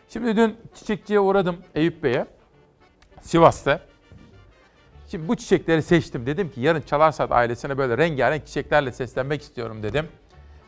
Şimdi 0.09 0.35
dün 0.35 0.57
çiçekçiye 0.75 1.19
uğradım 1.19 1.57
Eyüp 1.75 2.03
Bey'e. 2.03 2.25
Sivas'ta. 3.21 3.81
Şimdi 5.11 5.27
bu 5.27 5.35
çiçekleri 5.35 5.81
seçtim. 5.81 6.25
Dedim 6.25 6.49
ki 6.51 6.61
yarın 6.61 6.81
Çalarsat 6.81 7.31
ailesine 7.31 7.77
böyle 7.77 7.97
rengarenk 7.97 8.47
çiçeklerle 8.47 8.91
seslenmek 8.91 9.41
istiyorum 9.41 9.83
dedim. 9.83 10.07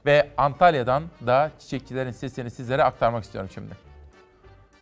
Ve 0.05 0.29
Antalya'dan 0.37 1.03
da 1.25 1.51
çiçekçilerin 1.59 2.11
sesini 2.11 2.51
sizlere 2.51 2.83
aktarmak 2.83 3.23
istiyorum 3.23 3.49
şimdi. 3.53 3.73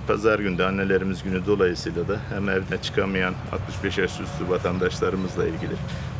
Pazar 0.07 0.39
günde 0.39 0.65
annelerimiz 0.65 1.23
günü 1.23 1.45
dolayısıyla 1.45 2.07
da 2.07 2.17
hem 2.33 2.49
evine 2.49 2.81
çıkamayan 2.81 3.33
65 3.51 3.97
yaş 3.97 4.19
üstü 4.19 4.49
vatandaşlarımızla 4.49 5.47
ilgili 5.47 5.73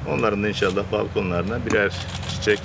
onların 0.09 0.43
da 0.43 0.47
inşallah 0.47 0.91
balkonlarına 0.91 1.65
birer 1.65 1.93
çiçek, 2.30 2.59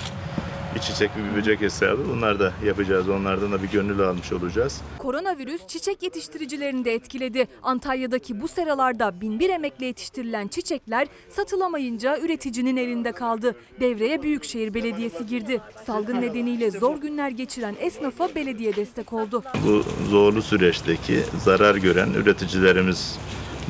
bir 0.76 0.80
çiçek 0.80 1.10
bir 1.16 1.36
böcek 1.36 1.60
hesabı 1.60 2.08
bunlar 2.08 2.40
da 2.40 2.52
yapacağız. 2.64 3.08
Onlardan 3.08 3.52
da 3.52 3.62
bir 3.62 3.68
gönül 3.68 4.00
almış 4.00 4.32
olacağız. 4.32 4.80
Koronavirüs 4.98 5.66
çiçek 5.66 6.02
yetiştiricilerini 6.02 6.84
de 6.84 6.94
etkiledi. 6.94 7.46
Antalya'daki 7.62 8.40
bu 8.40 8.48
seralarda 8.48 9.20
binbir 9.20 9.50
emekle 9.50 9.86
yetiştirilen 9.86 10.48
çiçekler 10.48 11.08
satılamayınca 11.28 12.18
üreticinin 12.18 12.76
elinde 12.76 13.12
kaldı. 13.12 13.56
Devreye 13.80 14.22
Büyükşehir 14.22 14.74
Belediyesi 14.74 15.26
girdi. 15.26 15.60
Salgın 15.86 16.20
nedeniyle 16.20 16.70
zor 16.70 16.96
günler 16.96 17.30
geçiren 17.30 17.74
esnafa 17.80 18.34
belediye 18.34 18.76
destek 18.76 19.12
oldu. 19.12 19.42
Bu 19.66 19.82
zorlu 20.10 20.42
süreçteki 20.42 21.22
zarar 21.44 21.74
gören 21.74 22.08
üreticilerimiz 22.12 23.18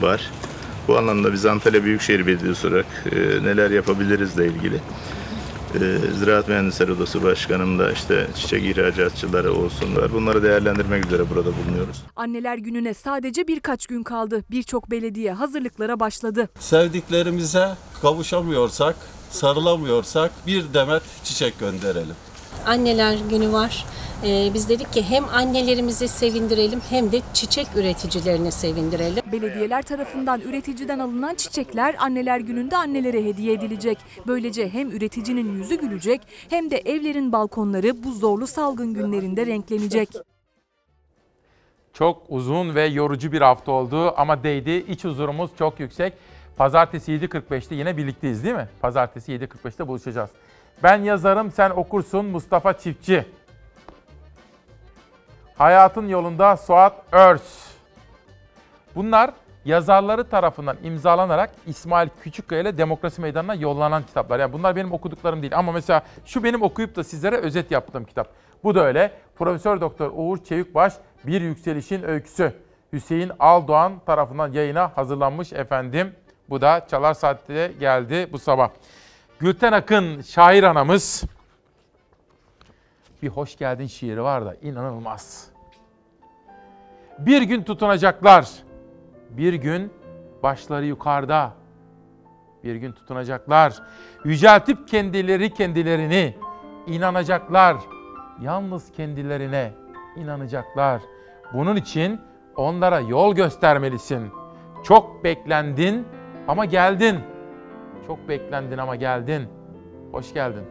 var. 0.00 0.30
Bu 0.88 0.98
anlamda 0.98 1.32
biz 1.32 1.46
Antalya 1.46 1.84
Büyükşehir 1.84 2.26
Belediyesi 2.26 2.66
olarak 2.66 2.86
e, 3.12 3.16
neler 3.44 3.70
yapabilirizle 3.70 4.46
ilgili 4.46 4.80
Ziraat 6.18 6.48
Mühendisleri 6.48 6.92
Odası 6.92 7.22
Başkanımla 7.22 7.92
işte 7.92 8.26
çiçek 8.36 8.64
ihracatçıları 8.64 9.52
olsunlar. 9.52 10.12
Bunları 10.12 10.42
değerlendirmek 10.42 11.06
üzere 11.06 11.30
burada 11.30 11.50
bulunuyoruz. 11.56 12.02
Anneler 12.16 12.58
gününe 12.58 12.94
sadece 12.94 13.48
birkaç 13.48 13.86
gün 13.86 14.02
kaldı. 14.02 14.44
Birçok 14.50 14.90
belediye 14.90 15.32
hazırlıklara 15.32 16.00
başladı. 16.00 16.48
Sevdiklerimize 16.58 17.68
kavuşamıyorsak, 18.02 18.96
sarılamıyorsak 19.30 20.30
bir 20.46 20.64
demet 20.74 21.02
çiçek 21.24 21.60
gönderelim. 21.60 22.14
Anneler 22.66 23.18
günü 23.30 23.52
var. 23.52 23.86
Ee, 24.24 24.50
biz 24.54 24.68
dedik 24.68 24.92
ki 24.92 25.02
hem 25.02 25.24
annelerimizi 25.28 26.08
sevindirelim 26.08 26.80
hem 26.90 27.12
de 27.12 27.20
çiçek 27.34 27.66
üreticilerini 27.76 28.52
sevindirelim. 28.52 29.22
Belediyeler 29.32 29.82
tarafından 29.82 30.40
üreticiden 30.40 30.98
alınan 30.98 31.34
çiçekler 31.34 31.96
anneler 31.98 32.40
gününde 32.40 32.76
annelere 32.76 33.24
hediye 33.24 33.52
edilecek. 33.52 33.98
Böylece 34.26 34.68
hem 34.68 34.90
üreticinin 34.90 35.52
yüzü 35.52 35.80
gülecek 35.80 36.20
hem 36.50 36.70
de 36.70 36.78
evlerin 36.78 37.32
balkonları 37.32 38.04
bu 38.04 38.12
zorlu 38.12 38.46
salgın 38.46 38.94
günlerinde 38.94 39.46
renklenecek. 39.46 40.08
Çok 41.92 42.22
uzun 42.28 42.74
ve 42.74 42.86
yorucu 42.86 43.32
bir 43.32 43.40
hafta 43.40 43.72
oldu 43.72 44.14
ama 44.16 44.42
değdi. 44.42 44.84
İç 44.88 45.04
huzurumuz 45.04 45.50
çok 45.58 45.80
yüksek. 45.80 46.12
Pazartesi 46.56 47.12
7.45'te 47.12 47.74
yine 47.74 47.96
birlikteyiz 47.96 48.44
değil 48.44 48.54
mi? 48.54 48.68
Pazartesi 48.80 49.32
7.45'te 49.32 49.88
buluşacağız. 49.88 50.30
Ben 50.82 51.02
yazarım, 51.02 51.50
sen 51.50 51.70
okursun 51.70 52.26
Mustafa 52.26 52.78
Çiftçi. 52.78 53.26
Hayatın 55.58 56.08
yolunda 56.08 56.56
Suat 56.56 56.94
Örs. 57.12 57.66
Bunlar 58.94 59.30
yazarları 59.64 60.28
tarafından 60.28 60.76
imzalanarak 60.82 61.50
İsmail 61.66 62.08
Küçükkaya 62.22 62.60
ile 62.60 62.78
Demokrasi 62.78 63.20
Meydanı'na 63.20 63.55
yollanan 63.55 64.02
kitaplar. 64.02 64.40
Yani 64.40 64.52
bunlar 64.52 64.76
benim 64.76 64.92
okuduklarım 64.92 65.42
değil 65.42 65.58
ama 65.58 65.72
mesela 65.72 66.02
şu 66.24 66.44
benim 66.44 66.62
okuyup 66.62 66.96
da 66.96 67.05
sizlere 67.05 67.36
özet 67.36 67.70
yaptığım 67.70 68.05
kitap. 68.05 68.28
Bu 68.64 68.74
da 68.74 68.84
öyle. 68.84 69.12
Profesör 69.36 69.80
Doktor 69.80 70.10
Uğur 70.14 70.44
Çevikbaş 70.44 70.92
Bir 71.26 71.40
Yükselişin 71.40 72.02
Öyküsü. 72.02 72.52
Hüseyin 72.92 73.32
Aldoğan 73.38 73.92
tarafından 74.06 74.52
yayına 74.52 74.92
hazırlanmış 74.94 75.52
efendim. 75.52 76.12
Bu 76.50 76.60
da 76.60 76.86
Çalar 76.90 77.14
Saat'te 77.14 77.72
geldi 77.80 78.28
bu 78.32 78.38
sabah. 78.38 78.70
Gülten 79.40 79.73
Akın 79.73 80.20
şair 80.20 80.62
anamız 80.62 81.24
bir 83.23 83.28
hoş 83.28 83.56
geldin 83.56 83.86
şiiri 83.86 84.23
var 84.23 84.47
da 84.47 84.55
inanılmaz. 84.62 85.50
Bir 87.18 87.42
gün 87.42 87.62
tutunacaklar. 87.62 88.48
Bir 89.31 89.55
gün 89.55 89.92
başları 90.42 90.86
yukarıda. 90.86 91.52
Bir 92.65 92.74
gün 92.76 92.92
tutunacaklar. 92.92 93.82
Yüceltip 94.24 94.89
kendileri 94.89 95.55
kendilerini 95.55 96.36
inanacaklar. 96.86 97.76
Yalnız 98.40 98.92
kendilerine 98.92 99.73
inanacaklar. 100.16 101.02
Bunun 101.52 101.76
için 101.76 102.20
onlara 102.56 103.00
yol 103.00 103.34
göstermelisin. 103.34 104.31
Çok 104.84 105.24
beklendin 105.24 106.08
ama 106.48 106.65
geldin. 106.65 107.35
Çok 108.07 108.28
beklendin 108.28 108.78
ama 108.78 108.97
geldin. 108.97 109.42
Hoş 110.12 110.34
geldin. 110.34 110.62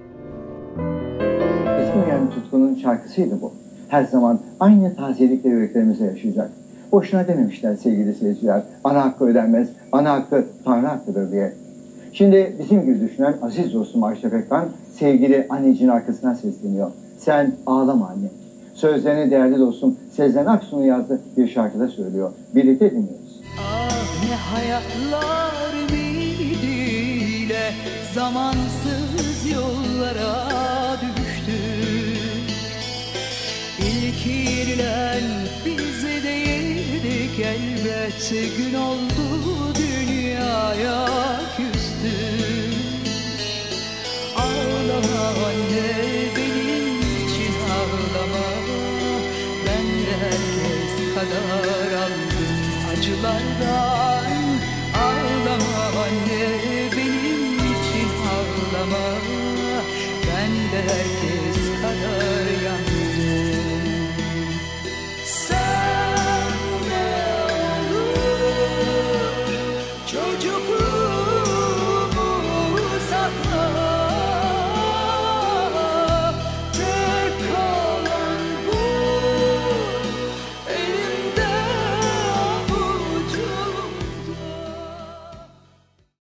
Eski 1.79 2.09
yani 2.09 2.29
tutkunun 2.29 2.75
şarkısıydı 2.75 3.41
bu. 3.41 3.53
Her 3.87 4.03
zaman 4.03 4.39
aynı 4.59 4.95
tazelikle 4.95 5.49
yüreklerimize 5.49 6.05
yaşayacak. 6.05 6.51
Boşuna 6.91 7.27
dememişler 7.27 7.75
sevgili 7.75 8.13
seyirciler. 8.15 8.63
Ana 8.83 9.05
hakkı 9.05 9.25
ödenmez, 9.25 9.69
ana 9.91 10.11
hakkı 10.11 10.45
Tanrı 10.65 10.87
hakkıdır 10.87 11.31
diye. 11.31 11.53
Şimdi 12.13 12.55
bizim 12.59 12.85
gibi 12.85 13.01
düşünen 13.01 13.35
aziz 13.41 13.73
dostum 13.73 14.03
Ayşe 14.03 14.29
Pekkan 14.29 14.69
sevgili 14.93 15.47
anneciğin 15.49 15.89
arkasına 15.89 16.35
sesleniyor. 16.35 16.91
Sen 17.17 17.55
ağlama 17.65 18.07
anne. 18.07 18.27
Sözlerini 18.73 19.31
değerli 19.31 19.59
dostum 19.59 19.95
Sezen 20.11 20.45
Aksu'nun 20.45 20.83
yazdığı 20.83 21.21
bir 21.37 21.47
şarkıda 21.47 21.87
söylüyor. 21.87 22.31
Birlikte 22.55 22.91
dinliyoruz. 22.91 23.41
Ne 24.29 24.35
hayatlar 24.35 26.04
ile 27.45 27.73
zamansız 28.13 29.51
yollara 29.51 30.97
düştü. 31.01 31.59
İlk 33.79 34.25
yerilen 34.25 35.23
biz 35.65 36.03
değildik 36.23 37.39
elbet 37.39 38.33
gün 38.57 38.73
oldu 38.73 39.73
dünyaya 39.75 41.07
küstü. 41.57 42.15
Ağlama 44.35 45.54